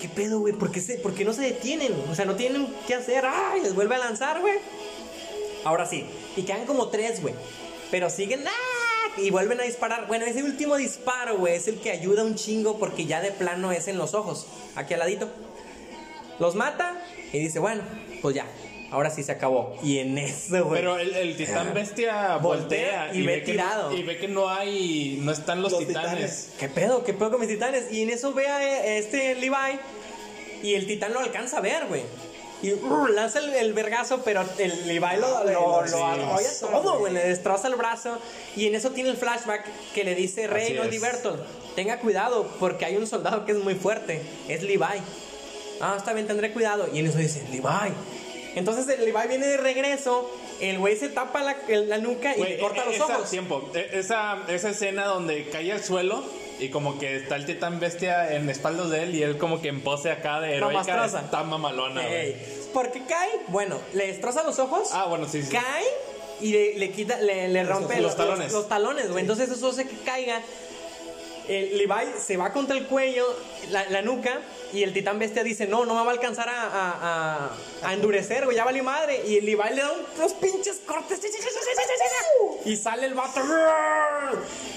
¿Qué 0.00 0.08
pedo, 0.08 0.40
güey? 0.40 0.52
¿Por 0.52 0.70
qué, 0.70 0.80
se, 0.80 0.96
¿Por 0.98 1.14
qué 1.14 1.24
no 1.24 1.32
se 1.32 1.40
detienen? 1.42 1.94
O 2.10 2.14
sea, 2.14 2.26
no 2.26 2.36
tienen 2.36 2.68
qué 2.86 2.94
hacer. 2.94 3.24
¡Ay! 3.26 3.60
Les 3.62 3.74
vuelve 3.74 3.94
a 3.94 3.98
lanzar, 3.98 4.40
güey. 4.40 4.54
Ahora 5.64 5.86
sí. 5.86 6.04
Y 6.36 6.42
quedan 6.42 6.66
como 6.66 6.88
tres, 6.90 7.22
güey. 7.22 7.34
Pero 7.90 8.08
siguen. 8.10 8.44
¡ah! 8.46 8.50
Y 9.16 9.30
vuelven 9.30 9.60
a 9.60 9.64
disparar. 9.64 10.06
Bueno, 10.06 10.26
ese 10.26 10.42
último 10.42 10.76
disparo, 10.76 11.36
güey, 11.38 11.54
es 11.56 11.68
el 11.68 11.80
que 11.80 11.90
ayuda 11.90 12.22
un 12.24 12.34
chingo 12.34 12.78
porque 12.78 13.06
ya 13.06 13.20
de 13.20 13.30
plano 13.32 13.72
es 13.72 13.88
en 13.88 13.98
los 13.98 14.14
ojos. 14.14 14.46
Aquí 14.74 14.94
al 14.94 15.00
ladito. 15.00 15.28
Los 16.38 16.54
mata 16.54 17.02
y 17.32 17.38
dice, 17.38 17.58
bueno, 17.58 17.82
pues 18.22 18.34
ya. 18.34 18.46
Ahora 18.90 19.10
sí 19.10 19.22
se 19.24 19.32
acabó. 19.32 19.76
Y 19.82 19.98
en 19.98 20.16
eso, 20.18 20.64
güey. 20.64 20.80
Pero 20.80 20.98
el, 20.98 21.12
el 21.14 21.36
titán 21.36 21.74
bestia 21.74 22.36
Voltea 22.36 23.08
voltea, 23.08 23.14
y 23.14 23.22
ve 23.26 23.38
tirado. 23.38 23.96
y 23.96 24.02
ve 24.04 24.16
que 24.18 24.28
no 24.28 24.48
hay. 24.48 25.18
No 25.22 25.32
están 25.32 25.60
los, 25.60 25.72
Los 25.72 25.80
titanes. 25.86 26.10
titanes. 26.10 26.48
¿Qué 26.58 26.68
pedo? 26.68 27.02
¿Qué 27.02 27.12
pedo 27.12 27.32
con 27.32 27.40
mis 27.40 27.48
titanes? 27.48 27.90
Y 27.92 28.02
en 28.02 28.10
eso 28.10 28.32
ve 28.32 28.46
a 28.46 28.62
eh, 28.86 28.98
este 28.98 29.34
Levi 29.34 29.78
y 30.62 30.74
el 30.74 30.86
titán 30.86 31.12
lo 31.12 31.18
alcanza 31.20 31.58
a 31.58 31.60
ver, 31.60 31.86
güey. 31.86 32.02
Y 32.62 32.72
uh, 32.72 33.06
lanza 33.08 33.38
el, 33.40 33.54
el 33.54 33.72
vergazo, 33.74 34.22
pero 34.24 34.42
el 34.58 34.88
Levi 34.88 35.16
lo, 35.20 35.44
lo, 35.44 35.84
lo, 35.86 36.06
arrolla 36.06 36.50
todo, 36.60 36.98
güey. 36.98 37.12
Le 37.12 37.28
destroza 37.28 37.68
el 37.68 37.74
brazo. 37.74 38.18
Y 38.56 38.66
en 38.66 38.74
eso 38.74 38.90
tiene 38.90 39.10
el 39.10 39.16
flashback 39.16 39.64
que 39.94 40.04
le 40.04 40.14
dice 40.14 40.46
Rey 40.46 40.72
no 40.74 40.84
es. 40.84 41.00
Bertolt, 41.00 41.40
tenga 41.74 41.98
cuidado 41.98 42.48
porque 42.58 42.86
hay 42.86 42.96
un 42.96 43.06
soldado 43.06 43.44
que 43.44 43.52
es 43.52 43.58
muy 43.58 43.74
fuerte. 43.74 44.22
Es 44.48 44.62
Levi. 44.62 44.82
Ah, 45.80 45.94
está 45.98 46.14
bien, 46.14 46.26
tendré 46.26 46.52
cuidado. 46.52 46.88
Y 46.92 47.00
en 47.00 47.06
eso 47.06 47.18
dice, 47.18 47.42
Levi. 47.50 47.92
Entonces 48.54 48.88
el 48.88 49.04
Levi 49.04 49.28
viene 49.28 49.46
de 49.46 49.58
regreso, 49.58 50.30
el 50.60 50.78
güey 50.78 50.96
se 50.96 51.10
tapa 51.10 51.42
la, 51.42 51.98
nuca 51.98 52.34
y 52.34 52.42
le 52.42 52.58
corta 52.58 52.82
e- 52.82 52.86
los 52.86 52.94
esa- 52.94 53.04
ojos. 53.04 53.30
Tiempo. 53.30 53.70
E- 53.74 53.90
Esa, 53.92 54.38
esa 54.48 54.70
escena 54.70 55.04
donde 55.04 55.50
cae 55.50 55.70
al 55.72 55.84
suelo 55.84 56.24
y 56.58 56.70
como 56.70 56.98
que 56.98 57.16
está 57.16 57.36
el 57.36 57.46
titán 57.46 57.80
bestia 57.80 58.34
en 58.34 58.48
espaldas 58.48 58.90
de 58.90 59.02
él 59.02 59.14
y 59.14 59.22
él 59.22 59.38
como 59.38 59.60
que 59.60 59.68
en 59.68 59.82
pose 59.82 60.10
acá 60.10 60.40
de 60.40 60.56
heroica 60.56 60.80
Mamastrosa. 60.80 61.20
está 61.24 61.42
mamalona, 61.42 62.02
güey. 62.02 62.14
Ey, 62.14 62.68
¿Por 62.72 62.90
qué 62.90 63.02
cae? 63.06 63.30
Bueno, 63.48 63.78
le 63.94 64.06
destroza 64.08 64.42
los 64.42 64.58
ojos. 64.58 64.88
Ah, 64.92 65.06
bueno, 65.06 65.26
sí, 65.28 65.42
sí. 65.42 65.50
Cae 65.50 65.84
y 66.40 66.52
le, 66.52 66.78
le 66.78 66.90
quita, 66.90 67.18
le, 67.18 67.48
le 67.48 67.64
rompe 67.64 68.00
los 68.00 68.16
talones. 68.16 68.52
Los, 68.52 68.68
talones, 68.68 69.10
güey. 69.10 69.22
Entonces 69.22 69.50
eso 69.50 69.68
hace 69.68 69.86
que 69.86 69.96
caiga. 69.98 70.40
El 71.48 71.78
Levi 71.78 72.12
se 72.18 72.36
va 72.36 72.52
contra 72.52 72.76
el 72.76 72.86
cuello, 72.86 73.24
la, 73.70 73.88
la 73.88 74.02
nuca, 74.02 74.40
y 74.72 74.82
el 74.82 74.92
titán 74.92 75.18
bestia 75.18 75.42
dice, 75.44 75.66
no, 75.66 75.84
no 75.84 75.94
me 75.94 76.02
va 76.02 76.08
a 76.08 76.12
alcanzar 76.12 76.48
a, 76.50 77.50
endurecer, 77.92 78.44
güey, 78.44 78.56
ya 78.56 78.64
valió 78.64 78.82
madre. 78.84 79.22
Y 79.26 79.38
el 79.38 79.46
Levi 79.46 79.62
le 79.74 79.82
da 79.82 79.92
unos 80.16 80.32
pinches 80.34 80.80
cortes. 80.86 81.20
Y 82.64 82.76
sale 82.76 83.06
el 83.06 83.14
vato. 83.14 83.40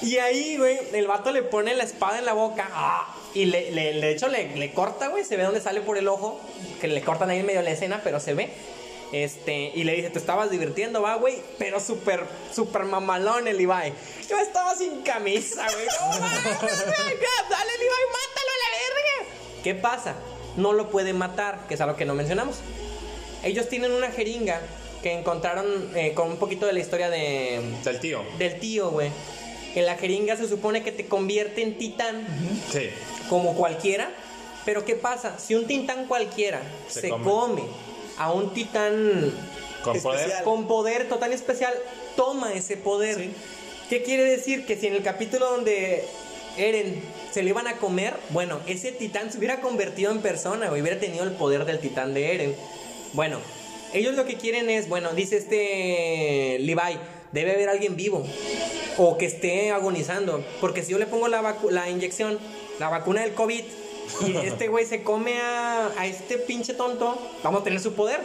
Y 0.01 0.17
ahí, 0.17 0.57
güey, 0.57 0.79
el 0.93 1.07
vato 1.07 1.31
le 1.31 1.43
pone 1.43 1.73
la 1.73 1.83
espada 1.83 2.19
en 2.19 2.25
la 2.25 2.33
boca. 2.33 2.69
ah, 2.71 3.15
Y 3.33 3.45
le, 3.45 3.71
le- 3.71 3.93
de 3.99 4.11
hecho 4.11 4.27
le, 4.27 4.73
corta, 4.73 5.07
güey. 5.07 5.23
Se 5.23 5.37
ve 5.37 5.43
dónde 5.43 5.61
sale 5.61 5.81
por 5.81 5.97
el 5.97 6.07
ojo. 6.07 6.39
Que 6.79 6.87
le 6.87 7.01
cortan 7.01 7.29
ahí 7.29 7.39
en 7.39 7.45
medio 7.45 7.59
de 7.59 7.65
la 7.65 7.71
escena, 7.71 8.01
pero 8.03 8.19
se 8.19 8.33
ve. 8.33 8.49
Este, 9.11 9.71
y 9.73 9.85
le 9.85 9.93
dice, 9.93 10.11
te 10.11 10.19
estabas 10.19 10.51
divirtiendo, 10.51 11.01
va, 11.01 11.15
güey. 11.15 11.41
Pero 11.57 11.79
súper, 11.79 12.23
súper 12.53 12.83
mamalón 12.83 13.47
el 13.47 13.57
Levi. 13.57 13.91
Yo 14.29 14.37
estaba 14.37 14.75
sin 14.75 15.01
camisa, 15.01 15.65
güey. 15.71 15.85
No 15.85 16.19
Dale, 16.19 17.71
Levi, 17.73 18.05
mátalo. 18.11 18.49
¿Qué 19.63 19.75
pasa? 19.75 20.15
No 20.57 20.73
lo 20.73 20.89
puede 20.89 21.13
matar, 21.13 21.65
que 21.67 21.73
es 21.75 21.81
algo 21.81 21.95
que 21.95 22.05
no 22.05 22.15
mencionamos. 22.15 22.57
Ellos 23.43 23.69
tienen 23.69 23.91
una 23.91 24.11
jeringa 24.11 24.59
que 25.03 25.13
encontraron 25.13 25.91
eh, 25.95 26.13
con 26.13 26.29
un 26.29 26.37
poquito 26.37 26.65
de 26.65 26.73
la 26.73 26.79
historia 26.79 27.09
de, 27.09 27.61
Del 27.83 27.99
tío. 27.99 28.21
del 28.37 28.59
tío, 28.59 28.89
güey. 28.91 29.09
Que 29.73 29.81
la 29.81 29.95
jeringa 29.95 30.35
se 30.35 30.47
supone 30.47 30.83
que 30.83 30.91
te 30.91 31.05
convierte 31.05 31.61
en 31.61 31.77
titán 31.77 32.25
Sí. 32.71 32.89
como 33.29 33.55
cualquiera. 33.55 34.09
Pero 34.65 34.83
¿qué 34.83 34.95
pasa? 34.95 35.39
Si 35.39 35.55
un 35.55 35.67
titán 35.67 36.05
cualquiera 36.07 36.61
se, 36.89 37.01
Se 37.01 37.09
come. 37.09 37.23
come. 37.25 37.61
a 38.17 38.31
un 38.33 38.53
titán 38.53 39.33
Con 39.83 40.01
poder. 40.01 40.43
Con 40.43 40.67
poder 40.67 41.07
total 41.07 41.31
especial, 41.31 41.73
toma 42.17 42.53
ese 42.53 42.75
poder. 42.75 43.15
Sí. 43.15 43.31
¿Qué 43.89 44.03
quiere 44.03 44.23
decir? 44.25 44.65
Que 44.65 44.75
si 44.75 44.87
en 44.87 44.95
el 44.95 45.01
capítulo 45.03 45.49
donde 45.49 46.03
Eren 46.57 47.01
se 47.31 47.43
le 47.43 47.49
iban 47.49 47.67
a 47.67 47.77
comer, 47.77 48.15
bueno, 48.31 48.59
ese 48.67 48.91
titán 48.91 49.31
se 49.31 49.37
hubiera 49.37 49.61
convertido 49.61 50.11
en 50.11 50.19
persona, 50.21 50.69
güey, 50.69 50.81
hubiera 50.81 50.99
tenido 50.99 51.23
el 51.23 51.31
poder 51.31 51.65
del 51.65 51.79
titán 51.79 52.13
de 52.13 52.33
Eren. 52.33 52.55
Bueno, 53.13 53.39
ellos 53.93 54.15
lo 54.15 54.25
que 54.25 54.35
quieren 54.35 54.69
es, 54.69 54.87
bueno, 54.89 55.13
dice 55.13 55.37
este 55.37 56.57
Levi, 56.59 56.97
debe 57.31 57.51
haber 57.53 57.69
alguien 57.69 57.95
vivo 57.95 58.25
o 58.97 59.17
que 59.17 59.25
esté 59.25 59.71
agonizando, 59.71 60.43
porque 60.59 60.83
si 60.83 60.91
yo 60.91 60.97
le 60.99 61.05
pongo 61.07 61.27
la, 61.27 61.41
vacu- 61.41 61.69
la 61.71 61.89
inyección, 61.89 62.39
la 62.79 62.89
vacuna 62.89 63.21
del 63.21 63.33
COVID, 63.33 63.63
y 64.27 64.35
este 64.43 64.67
güey 64.67 64.85
se 64.85 65.03
come 65.03 65.37
a, 65.39 65.91
a 65.97 66.05
este 66.07 66.37
pinche 66.37 66.73
tonto, 66.73 67.17
vamos 67.43 67.61
a 67.61 67.63
tener 67.63 67.79
su 67.79 67.93
poder, 67.93 68.19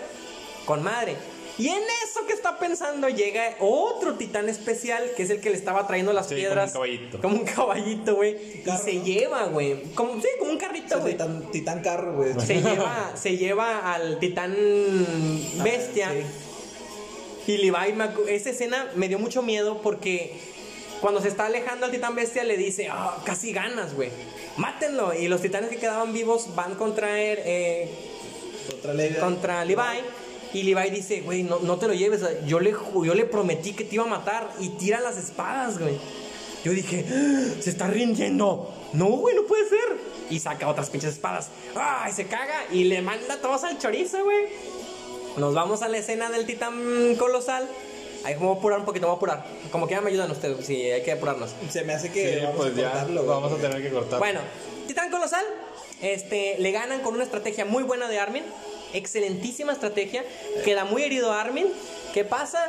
con 0.64 0.82
madre. 0.82 1.16
Y 1.56 1.68
en 1.68 1.82
eso 2.04 2.26
que 2.26 2.32
está 2.32 2.58
pensando 2.58 3.08
llega 3.08 3.54
otro 3.60 4.14
titán 4.14 4.48
especial, 4.48 5.12
que 5.16 5.22
es 5.22 5.30
el 5.30 5.40
que 5.40 5.50
le 5.50 5.56
estaba 5.56 5.86
trayendo 5.86 6.12
las 6.12 6.26
Sí, 6.26 6.34
como 6.34 6.40
piedras. 6.40 6.70
un 6.70 6.72
caballito. 6.74 7.20
Como 7.20 7.36
un 7.36 7.44
caballito, 7.44 8.16
güey. 8.16 8.32
Y 8.64 8.70
se 8.84 8.94
¿no? 8.94 9.04
lleva, 9.04 9.44
güey. 9.46 9.82
Como, 9.94 10.20
sí, 10.20 10.28
como 10.40 10.50
un 10.50 10.58
carrito, 10.58 10.98
güey. 11.00 11.12
Titán, 11.12 11.50
titán 11.52 11.80
carro, 11.82 12.14
güey. 12.16 12.32
Se 12.40 12.54
lleva, 12.60 13.12
se 13.16 13.36
lleva 13.36 13.92
al 13.94 14.18
titán 14.18 14.56
bestia. 15.62 16.10
sí. 16.12 17.52
Y 17.52 17.58
Levi, 17.58 17.76
esa 18.28 18.50
escena 18.50 18.90
me 18.96 19.06
dio 19.08 19.18
mucho 19.18 19.42
miedo 19.42 19.80
porque 19.82 20.32
cuando 21.02 21.20
se 21.20 21.28
está 21.28 21.46
alejando 21.46 21.84
al 21.86 21.92
titán 21.92 22.14
bestia 22.14 22.42
le 22.42 22.56
dice, 22.56 22.88
"Ah, 22.90 23.22
casi 23.24 23.52
ganas, 23.52 23.94
güey. 23.94 24.08
Mátenlo. 24.56 25.12
Y 25.14 25.28
los 25.28 25.42
titanes 25.42 25.68
que 25.70 25.76
quedaban 25.76 26.12
vivos 26.14 26.54
van 26.56 26.74
contra 26.74 27.20
él, 27.20 27.38
eh, 27.44 27.90
Contra 28.70 28.94
Levi. 28.94 29.14
contra 29.16 29.64
Levi. 29.64 29.82
Y 30.54 30.62
Levi 30.62 30.90
dice, 30.90 31.20
güey, 31.20 31.42
no, 31.42 31.58
no 31.58 31.76
te 31.78 31.88
lo 31.88 31.94
lleves. 31.94 32.22
Yo 32.46 32.60
le, 32.60 32.70
yo 32.70 33.14
le 33.14 33.24
prometí 33.26 33.72
que 33.72 33.84
te 33.84 33.96
iba 33.96 34.04
a 34.04 34.08
matar. 34.08 34.48
Y 34.60 34.70
tira 34.70 35.00
las 35.00 35.16
espadas, 35.18 35.78
güey. 35.78 35.98
Yo 36.64 36.72
dije, 36.72 37.04
"Ah, 37.10 37.60
se 37.60 37.68
está 37.70 37.88
rindiendo. 37.88 38.72
No, 38.92 39.06
güey, 39.08 39.34
no 39.34 39.42
puede 39.42 39.68
ser. 39.68 39.98
Y 40.30 40.38
saca 40.38 40.68
otras 40.68 40.88
pinches 40.88 41.12
espadas. 41.14 41.48
¡Ay! 41.74 42.12
Se 42.12 42.26
caga 42.26 42.64
y 42.72 42.84
le 42.84 43.02
manda 43.02 43.36
todos 43.42 43.64
al 43.64 43.78
chorizo, 43.78 44.22
güey. 44.24 44.46
Nos 45.36 45.52
vamos 45.52 45.82
a 45.82 45.88
la 45.88 45.98
escena 45.98 46.30
del 46.30 46.46
titán 46.46 47.16
colosal. 47.18 47.68
Ahí 48.24 48.34
vamos 48.36 48.56
a 48.56 48.58
apurar 48.60 48.78
un 48.78 48.86
poquito, 48.86 49.06
vamos 49.06 49.16
a 49.16 49.18
apurar. 49.18 49.46
Como 49.70 49.86
que 49.86 49.94
ya 49.94 50.00
me 50.00 50.08
ayudan 50.10 50.30
ustedes, 50.30 50.64
sí, 50.64 50.80
hay 50.90 51.02
que 51.02 51.12
apurarnos. 51.12 51.50
Se 51.68 51.82
me 51.82 51.92
hace 51.92 52.10
que 52.10 52.34
Sí, 52.38 52.40
vamos 52.40 52.56
pues 52.56 52.72
a 52.72 52.80
ya 52.80 52.90
cortarlo, 52.92 53.26
vamos 53.26 53.52
a 53.52 53.56
tener 53.56 53.82
que 53.82 53.90
cortar. 53.90 54.18
Bueno, 54.18 54.40
Titán 54.86 55.10
Colosal, 55.10 55.44
este, 56.00 56.56
le 56.58 56.70
ganan 56.72 57.00
con 57.02 57.14
una 57.14 57.24
estrategia 57.24 57.66
muy 57.66 57.82
buena 57.82 58.08
de 58.08 58.18
Armin. 58.18 58.44
Excelentísima 58.94 59.72
estrategia. 59.72 60.24
Queda 60.64 60.84
muy 60.84 61.02
herido 61.02 61.32
Armin. 61.32 61.66
¿Qué 62.14 62.24
pasa? 62.24 62.64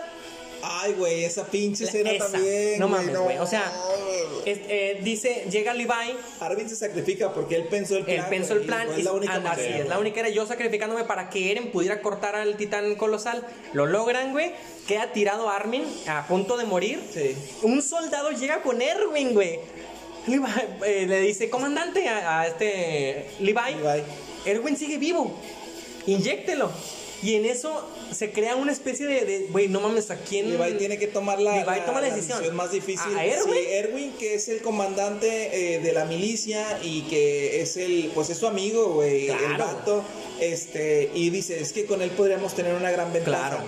Ay, 0.68 0.94
güey, 0.94 1.24
esa 1.26 1.46
pinche 1.46 1.84
escena 1.84 2.12
esa. 2.12 2.32
también. 2.32 2.80
No 2.80 2.88
mames, 2.88 3.16
güey. 3.18 3.38
O 3.38 3.46
sea, 3.46 3.72
es- 4.46 4.60
eh, 4.68 5.00
dice, 5.04 5.46
llega 5.52 5.76
Levi, 5.76 5.92
Arvin 6.40 6.68
se 6.68 6.76
sacrifica 6.76 7.32
porque 7.34 7.56
él 7.56 7.66
pensó 7.70 7.98
el 7.98 8.04
plan. 8.06 8.18
él 8.18 8.24
pensó 8.30 8.54
el 8.54 8.62
plan. 8.62 8.88
y 8.96 9.00
Es 9.00 9.04
la 9.06 9.12
única 9.12 9.34
manera, 9.40 9.52
así 9.52 9.82
es, 9.82 9.88
la 9.88 10.00
única 10.00 10.22
era 10.22 10.30
yo 10.30 10.48
sacrificándome 10.48 11.04
para 11.04 11.30
que 11.30 11.52
Eren 11.52 11.72
pudiera 11.72 12.02
cortar 12.02 12.36
al 12.36 12.58
titán 12.58 12.96
colosal. 12.96 13.46
Lo 13.74 13.86
logran, 13.86 14.32
güey. 14.32 14.54
Queda 14.88 15.12
tirado 15.14 15.50
Armin 15.50 15.84
a 16.08 16.26
punto 16.28 16.58
de 16.58 16.64
morir. 16.66 17.00
Sí. 17.14 17.36
Un 17.62 17.84
soldado 17.84 18.32
llega 18.32 18.64
con 18.64 18.82
Erwin, 18.82 19.34
güey. 19.36 19.60
Levi, 20.26 20.46
eh, 20.84 21.06
le 21.08 21.20
dice, 21.22 21.52
comandante, 21.52 22.08
a, 22.10 22.42
a 22.42 22.48
este 22.48 23.28
Levi, 23.40 23.76
Levi. 23.76 24.04
Erwin 24.46 24.76
sigue 24.78 24.98
vivo. 24.98 25.40
Inyéctelo. 26.08 26.72
Y 27.24 27.36
en 27.36 27.46
eso 27.46 27.88
se 28.12 28.32
crea 28.32 28.56
una 28.56 28.72
especie 28.72 29.08
de, 29.08 29.26
de, 29.26 29.40
güey, 29.50 29.68
no 29.68 29.80
mames, 29.80 30.12
¿a 30.12 30.18
quién? 30.18 30.52
Levi 30.56 30.78
tiene 30.78 31.00
que 31.00 31.08
tomar 31.08 31.40
la, 31.40 31.56
Levi 31.66 31.80
toma 31.86 32.02
la 32.02 32.14
decisión. 32.14 32.56
más 32.56 32.72
difícil. 32.72 33.16
¿A 33.18 33.26
Erwin? 33.26 33.54
Sí, 33.54 33.60
Erwin, 33.70 34.12
que 34.20 34.36
es 34.36 34.48
el 34.50 34.62
comandante 34.62 35.76
eh, 35.76 35.80
de 35.80 35.94
la 35.94 36.06
milicia 36.06 36.78
y 36.84 37.02
que 37.04 37.62
es 37.62 37.78
el, 37.78 38.12
pues 38.14 38.30
es 38.30 38.38
su 38.38 38.46
amigo, 38.48 38.94
güey, 38.94 39.30
el 39.30 39.38
Claro. 39.38 39.66
vato. 39.66 40.04
Este, 40.40 41.10
y 41.16 41.30
dice, 41.32 41.60
es 41.60 41.72
que 41.74 41.86
con 41.86 42.02
él 42.02 42.12
podríamos 42.12 42.54
tener 42.54 42.76
una 42.76 42.92
gran 42.92 43.12
ventaja. 43.12 43.50
Claro. 43.50 43.64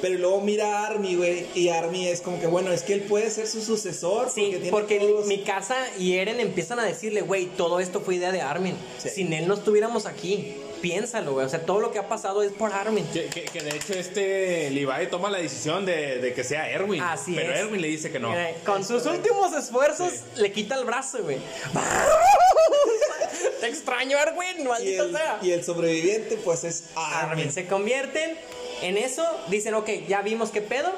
Pero 0.00 0.18
luego 0.18 0.40
mira 0.40 0.80
a 0.80 0.86
Army, 0.88 1.14
güey, 1.14 1.46
y 1.54 1.68
Army 1.68 2.08
es 2.08 2.20
como 2.22 2.40
que, 2.40 2.48
bueno, 2.48 2.72
es 2.72 2.82
que 2.82 2.94
él 2.94 3.02
puede 3.02 3.30
ser 3.30 3.46
su 3.46 3.62
sucesor. 3.62 4.28
Sí, 4.34 4.56
porque 4.70 4.98
todos- 4.98 5.26
mi 5.26 5.42
casa 5.44 5.76
y 6.00 6.14
Eren 6.14 6.40
empiezan 6.40 6.80
a 6.80 6.84
decirle, 6.84 7.20
güey, 7.20 7.46
todo 7.46 7.78
esto 7.78 8.00
fue 8.00 8.16
idea 8.16 8.32
de 8.32 8.40
Armin. 8.40 8.74
Sí. 9.00 9.10
Sin 9.10 9.32
él 9.32 9.46
no 9.46 9.54
estuviéramos 9.54 10.06
aquí. 10.06 10.54
Piénsalo, 10.82 11.32
güey. 11.32 11.46
O 11.46 11.48
sea, 11.48 11.64
todo 11.64 11.80
lo 11.80 11.90
que 11.92 11.98
ha 12.00 12.08
pasado 12.08 12.42
es 12.42 12.52
por 12.52 12.72
Armin. 12.72 13.06
Que, 13.12 13.26
que- 13.26 13.44
que 13.44 13.60
de 13.62 13.76
hecho 13.76 13.94
este 13.94 14.68
Levi 14.70 15.06
toma 15.10 15.30
la 15.30 15.38
decisión 15.38 15.86
de, 15.86 16.18
de 16.18 16.34
que 16.34 16.44
sea 16.44 16.68
Erwin. 16.68 17.00
Así 17.00 17.34
pero 17.34 17.52
es. 17.54 17.60
Erwin 17.60 17.80
le 17.80 17.88
dice 17.88 18.10
que 18.10 18.18
no. 18.18 18.30
Mira, 18.30 18.50
Con 18.66 18.84
sus 18.84 19.06
últimos 19.06 19.52
esfuerzos 19.54 20.12
le 20.36 20.52
quita 20.52 20.74
el 20.74 20.84
brazo, 20.84 21.22
güey. 21.22 21.38
Te 23.60 23.68
extraño, 23.68 24.18
Erwin, 24.18 24.60
y 24.60 24.64
maldito 24.64 25.04
el, 25.04 25.12
sea. 25.12 25.38
y 25.40 25.52
el 25.52 25.64
sobreviviente, 25.64 26.36
pues 26.44 26.64
es 26.64 26.84
Armin. 26.96 27.30
Armin. 27.30 27.52
Se 27.52 27.66
convierten 27.66 28.36
en 28.82 28.98
eso, 28.98 29.24
dicen, 29.48 29.74
ok, 29.74 29.88
ya 30.08 30.22
vimos 30.22 30.50
qué 30.50 30.60
pedo, 30.62 30.90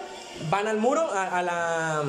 van 0.50 0.66
al 0.66 0.78
muro, 0.78 1.02
a, 1.02 1.38
a 1.38 1.42
la, 1.42 2.04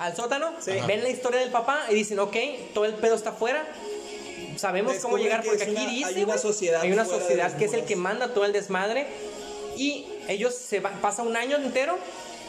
al 0.00 0.16
sótano, 0.16 0.52
Sí. 0.60 0.72
ven 0.86 1.02
la 1.04 1.08
historia 1.10 1.38
del 1.40 1.50
papá 1.50 1.84
y 1.90 1.94
dicen, 1.94 2.18
ok, 2.18 2.36
todo 2.74 2.84
el 2.86 2.94
pedo 2.94 3.14
está 3.14 3.30
afuera. 3.30 3.64
Sabemos 4.58 4.96
cómo 4.96 5.16
llegar 5.18 5.42
que 5.42 5.48
porque 5.48 5.62
aquí 5.64 5.72
una- 5.72 5.86
dice, 5.90 6.04
hay 6.16 6.22
una 6.24 6.38
sociedad 6.38 6.82
hay 6.82 6.92
una 6.92 7.04
sociedad 7.04 7.56
que 7.56 7.64
es 7.64 7.72
el 7.72 7.84
que 7.84 7.96
manda 7.96 8.34
todo 8.34 8.44
el 8.44 8.52
desmadre 8.52 9.06
y 9.76 10.06
ellos 10.28 10.54
se 10.54 10.80
van, 10.80 11.00
pasa 11.00 11.22
un 11.22 11.36
año 11.36 11.56
entero, 11.56 11.96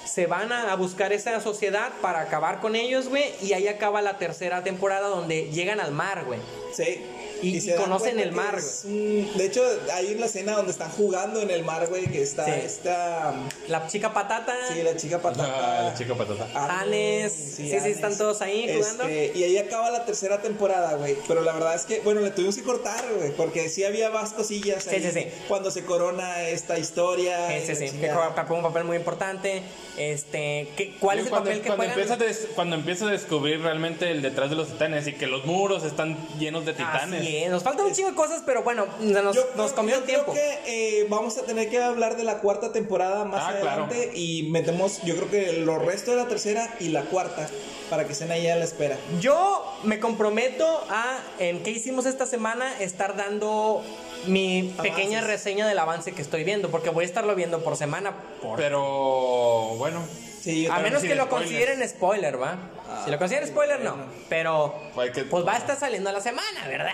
se 0.06 0.26
van 0.26 0.52
a, 0.52 0.72
a 0.72 0.76
buscar 0.76 1.14
esa 1.14 1.40
sociedad 1.40 1.92
para 2.02 2.22
acabar 2.22 2.60
con 2.62 2.76
ellos, 2.76 3.08
güey, 3.10 3.26
y 3.44 3.54
ahí 3.54 3.68
acaba 3.68 4.02
la 4.02 4.18
tercera 4.18 4.64
temporada 4.64 5.08
donde 5.08 5.50
llegan 5.52 5.80
al 5.80 5.92
mar, 5.92 6.26
güey. 6.26 6.40
Sí. 6.74 7.02
Y- 7.42 7.60
se 7.62 7.68
y 7.68 7.74
dan 7.74 7.82
conocen 7.84 8.20
el 8.20 8.32
mar, 8.32 8.56
es 8.58 8.84
De 8.84 9.46
hecho, 9.46 9.64
hay 9.94 10.14
una 10.16 10.26
escena 10.26 10.54
donde 10.54 10.72
están 10.72 10.90
jugando 10.92 11.42
en 11.42 11.50
el 11.52 11.64
mar, 11.64 11.88
güey, 11.88 12.06
que 12.08 12.22
está 12.22 12.46
Sí. 12.46 12.52
esta... 12.66 13.34
La 13.68 13.88
chica 13.88 14.14
patata. 14.14 14.54
Sí, 14.74 14.82
la 14.84 14.96
chica 14.96 15.20
patata. 15.22 15.80
Ah, 15.80 15.84
la 15.90 15.94
chica 15.96 16.16
patata. 16.16 16.44
Armin, 16.54 16.80
Tanes, 16.80 17.34
sí, 17.34 17.70
sí, 17.70 17.90
están 17.90 18.18
todos 18.18 18.42
ahí 18.42 18.68
jugando. 18.76 19.04
Este, 19.04 19.38
y 19.38 19.44
ahí 19.44 19.58
acaba 19.58 19.90
la 19.92 20.06
tercera 20.06 20.42
temporada, 20.42 20.96
güey. 20.96 21.16
Pero 21.28 21.42
la 21.42 21.54
verdad 21.54 21.76
es 21.76 21.84
que, 21.84 22.00
bueno, 22.02 22.22
le 22.22 22.32
tuvimos 22.32 22.56
que 22.56 22.64
cortar, 22.64 23.04
güey. 23.18 23.32
Porque 23.32 23.70
sí 23.70 23.84
había 23.84 24.10
más 24.10 24.34
cosillas 24.34 24.84
Sí, 24.84 24.90
ahí 24.96 25.04
sí, 25.04 25.12
sí. 25.12 25.28
Cuando 25.48 25.72
se 25.72 25.84
corona 25.86 26.48
esta 26.50 26.78
historia. 26.80 27.58
Y 27.58 27.62
sí, 27.66 27.74
la 27.74 27.92
que 27.92 28.10
juega 28.10 28.50
un 28.50 28.62
papel 28.64 28.84
muy 28.84 28.98
importante. 28.98 29.62
Este, 29.98 30.70
¿qué- 30.78 30.96
¿cuál 31.00 31.20
es 31.20 31.26
el 31.26 31.30
cuando, 31.30 31.50
papel 31.50 31.62
que 31.62 31.68
cuando 31.68 32.16
des- 32.18 32.48
cuando 32.56 32.76
empiezas 32.76 33.10
a 33.10 33.12
descubrir 33.12 33.62
realmente 33.62 34.10
el 34.10 34.22
detrás 34.22 34.50
de 34.50 34.56
los 34.56 34.70
titanes 34.70 35.08
y 35.08 35.14
que 35.14 35.28
los 35.28 35.46
muros 35.46 35.84
están 35.84 36.18
llenos 36.40 36.66
de 36.66 36.74
titanes. 36.74 37.22
Nos 37.50 37.64
faltan 37.64 37.86
un 37.86 37.94
chingo 37.94 38.10
de 38.10 38.16
cosas, 38.16 38.42
pero 38.46 38.64
bueno, 38.64 38.86
nos, 39.00 39.36
Yo 39.36 39.44
nos 39.56 39.72
comió 39.74 39.96
el 39.98 40.04
tiempo. 40.04 40.32
Creo 40.34 40.44
que 40.66 41.00
eh, 41.02 41.08
vamos 41.10 41.38
a 41.38 41.44
tener 41.44 41.70
que 41.70 41.82
hablar 41.82 42.16
de 42.18 42.24
la 42.24 42.40
cuarta 42.40 42.72
temporada 42.72 43.26
más 43.26 43.44
Ah, 43.46 43.58
claro. 43.62 43.84
adelante 43.86 44.12
y 44.18 44.44
metemos, 44.52 45.02
yo 45.04 45.16
creo 45.16 45.30
que 45.30 45.54
lo 45.54 45.80
resto 45.80 46.12
de 46.12 46.18
la 46.18 46.28
tercera 46.28 46.74
y 46.80 46.90
la 46.90 47.04
cuarta 47.04 47.48
para 47.90 48.06
que 48.06 48.14
estén 48.14 48.32
ahí 48.32 48.48
a 48.48 48.56
la 48.56 48.66
espera. 48.66 48.98
Yo 49.20 49.66
me 49.84 50.00
comprometo 50.00 50.66
a, 50.90 51.20
en 51.40 51.64
qué 51.64 51.72
hicimos 51.72 52.06
esta 52.06 52.26
semana, 52.26 52.80
estar 52.80 53.16
dando 53.16 53.84
mi 54.28 54.74
pequeña 54.82 55.22
reseña 55.22 55.68
del 55.68 55.80
avance 55.80 56.12
que 56.12 56.22
estoy 56.22 56.44
viendo, 56.44 56.70
porque 56.70 56.90
voy 56.90 57.04
a 57.04 57.08
estarlo 57.08 57.34
viendo 57.36 57.64
por 57.64 57.78
semana. 57.78 58.14
Por... 58.42 58.58
Pero 58.58 59.76
bueno, 59.78 60.02
Sí, 60.42 60.68
a 60.68 60.80
menos 60.80 61.02
que 61.02 61.16
lo 61.16 61.26
spoilers. 61.26 61.30
consideren 61.52 61.90
spoiler, 61.90 62.42
¿va? 62.42 62.58
si 63.04 63.12
lo 63.12 63.18
consideren 63.18 63.50
spoiler, 63.50 63.82
no. 63.82 63.98
Pero, 64.30 64.74
que- 65.14 65.24
pues 65.26 65.46
va 65.46 65.54
a 65.56 65.58
estar 65.58 65.78
saliendo 65.78 66.10
a 66.10 66.14
la 66.14 66.22
semana, 66.22 66.66
¿verdad? 66.68 66.94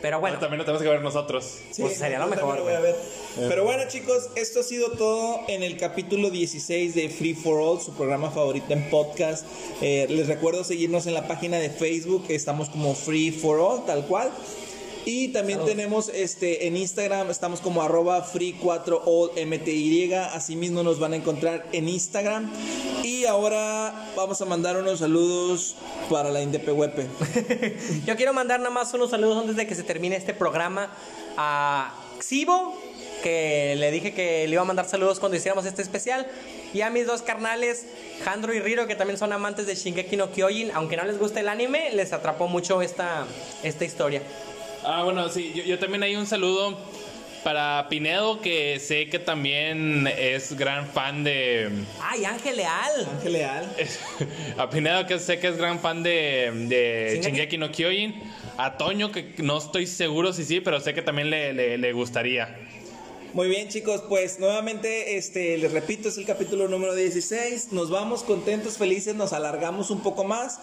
Pero 0.00 0.20
bueno, 0.20 0.36
bueno, 0.36 0.40
también 0.40 0.58
lo 0.58 0.64
tenemos 0.64 0.82
que 0.82 0.88
ver 0.88 1.02
nosotros. 1.02 1.58
Sí, 1.72 1.82
pues 1.82 1.98
sería 1.98 2.18
lo 2.18 2.28
mejor, 2.28 2.62
voy 2.62 2.72
a 2.72 2.80
ver. 2.80 2.94
Pero 3.36 3.64
bueno, 3.64 3.84
chicos, 3.88 4.30
esto 4.36 4.60
ha 4.60 4.62
sido 4.62 4.92
todo 4.92 5.40
en 5.48 5.62
el 5.62 5.76
capítulo 5.76 6.30
16 6.30 6.94
de 6.94 7.08
Free 7.08 7.34
for 7.34 7.60
All, 7.60 7.80
su 7.80 7.92
programa 7.94 8.30
favorito 8.30 8.72
en 8.72 8.88
podcast. 8.90 9.44
Eh, 9.80 10.06
les 10.08 10.28
recuerdo 10.28 10.62
seguirnos 10.64 11.06
en 11.06 11.14
la 11.14 11.26
página 11.26 11.58
de 11.58 11.70
Facebook, 11.70 12.26
estamos 12.28 12.68
como 12.68 12.94
Free 12.94 13.32
for 13.32 13.58
All, 13.58 13.84
tal 13.86 14.06
cual. 14.06 14.30
Y 15.04 15.28
también 15.28 15.64
tenemos 15.64 16.08
este 16.10 16.66
en 16.66 16.76
Instagram, 16.76 17.30
estamos 17.30 17.60
como 17.60 17.82
arroba 17.82 18.26
free4allmty, 18.26 20.12
asimismo 20.12 20.82
nos 20.82 20.98
van 20.98 21.12
a 21.14 21.16
encontrar 21.16 21.66
en 21.72 21.88
Instagram. 21.88 22.50
Y 23.02 23.24
ahora 23.24 24.10
vamos 24.16 24.40
a 24.42 24.44
mandar 24.44 24.76
unos 24.76 24.98
saludos 24.98 25.76
para 26.10 26.30
la 26.30 26.42
Indepehuepe. 26.42 27.06
yo 28.06 28.16
quiero 28.16 28.32
mandar 28.32 28.60
nada 28.60 28.70
más 28.70 28.92
unos 28.94 29.10
saludos 29.10 29.38
antes 29.38 29.56
de 29.56 29.66
que 29.66 29.74
se 29.74 29.82
termine 29.82 30.16
este 30.16 30.34
programa 30.34 30.92
a 31.36 31.94
Xibo, 32.20 32.74
que 33.22 33.74
le 33.76 33.90
dije 33.90 34.12
que 34.12 34.46
le 34.46 34.52
iba 34.52 34.62
a 34.62 34.66
mandar 34.66 34.88
saludos 34.88 35.20
cuando 35.20 35.36
hiciéramos 35.36 35.64
este 35.66 35.82
especial. 35.82 36.26
Y 36.74 36.82
a 36.82 36.90
mis 36.90 37.06
dos 37.06 37.22
carnales, 37.22 37.86
Jandro 38.24 38.52
y 38.52 38.60
Riro, 38.60 38.86
que 38.86 38.94
también 38.94 39.18
son 39.18 39.32
amantes 39.32 39.66
de 39.66 39.74
Shingeki 39.74 40.16
no 40.16 40.30
Kyojin. 40.30 40.70
Aunque 40.74 40.96
no 40.96 41.04
les 41.04 41.18
guste 41.18 41.40
el 41.40 41.48
anime, 41.48 41.90
les 41.94 42.12
atrapó 42.12 42.46
mucho 42.46 42.82
esta, 42.82 43.26
esta 43.62 43.84
historia. 43.84 44.22
Ah, 44.84 45.02
bueno, 45.04 45.28
sí, 45.28 45.52
yo, 45.54 45.62
yo 45.64 45.78
también 45.78 46.02
hay 46.02 46.16
un 46.16 46.26
saludo 46.26 46.78
para 47.44 47.86
Pinedo, 47.88 48.40
que 48.40 48.78
sé 48.80 49.08
que 49.08 49.18
también 49.18 50.06
es 50.18 50.56
gran 50.56 50.86
fan 50.86 51.24
de... 51.24 51.70
¡Ay, 52.02 52.24
Ángel 52.24 52.56
Leal! 52.56 53.06
Ángel 53.16 53.32
Leal. 53.32 53.66
A 54.58 54.68
Pinedo, 54.70 55.06
que 55.06 55.18
sé 55.18 55.38
que 55.38 55.48
es 55.48 55.56
gran 55.56 55.78
fan 55.80 56.02
de, 56.02 56.50
de 56.68 57.20
¿Shingeki? 57.22 57.58
No 57.58 57.70
Kyojin. 57.70 58.14
A 58.56 58.76
Toño, 58.76 59.12
que 59.12 59.34
no 59.38 59.56
estoy 59.58 59.86
seguro 59.86 60.32
si 60.32 60.44
sí, 60.44 60.60
pero 60.60 60.80
sé 60.80 60.94
que 60.94 61.02
también 61.02 61.30
le, 61.30 61.52
le- 61.52 61.78
le 61.78 61.92
gustaría. 61.92 62.56
Muy 63.34 63.48
bien, 63.48 63.68
chicos, 63.68 64.02
pues 64.08 64.40
nuevamente, 64.40 65.16
este, 65.18 65.58
les 65.58 65.70
repito, 65.70 66.08
es 66.08 66.16
el 66.16 66.24
capítulo 66.24 66.66
número 66.66 66.94
16. 66.94 67.72
Nos 67.72 67.90
vamos 67.90 68.22
contentos, 68.22 68.78
felices, 68.78 69.14
nos 69.14 69.34
alargamos 69.34 69.90
un 69.90 70.00
poco 70.00 70.24
más. 70.24 70.58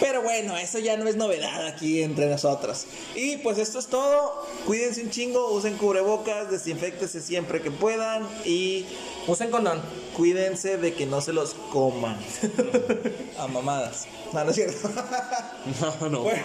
Pero 0.00 0.22
bueno, 0.22 0.56
eso 0.56 0.78
ya 0.78 0.96
no 0.98 1.08
es 1.08 1.16
novedad 1.16 1.66
aquí 1.66 2.02
entre 2.02 2.26
nosotros. 2.28 2.84
Y 3.14 3.38
pues 3.38 3.56
esto 3.58 3.78
es 3.78 3.86
todo. 3.86 4.46
Cuídense 4.66 5.02
un 5.02 5.10
chingo, 5.10 5.50
usen 5.52 5.76
cubrebocas, 5.78 6.50
desinfectense 6.50 7.20
siempre 7.22 7.62
que 7.62 7.70
puedan. 7.70 8.28
Y 8.44 8.84
Usen 9.26 9.50
condón. 9.50 9.80
cuídense 10.16 10.76
de 10.76 10.94
que 10.94 11.06
no 11.06 11.20
se 11.20 11.32
los 11.32 11.54
coman. 11.72 12.18
A 13.38 13.46
mamadas. 13.46 14.06
No, 14.32 14.44
no 14.44 14.50
es 14.50 14.56
cierto. 14.56 14.90
No, 16.00 16.08
no. 16.08 16.20
Bueno, 16.22 16.42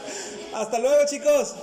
hasta 0.54 0.78
luego, 0.78 1.04
chicos. 1.08 1.54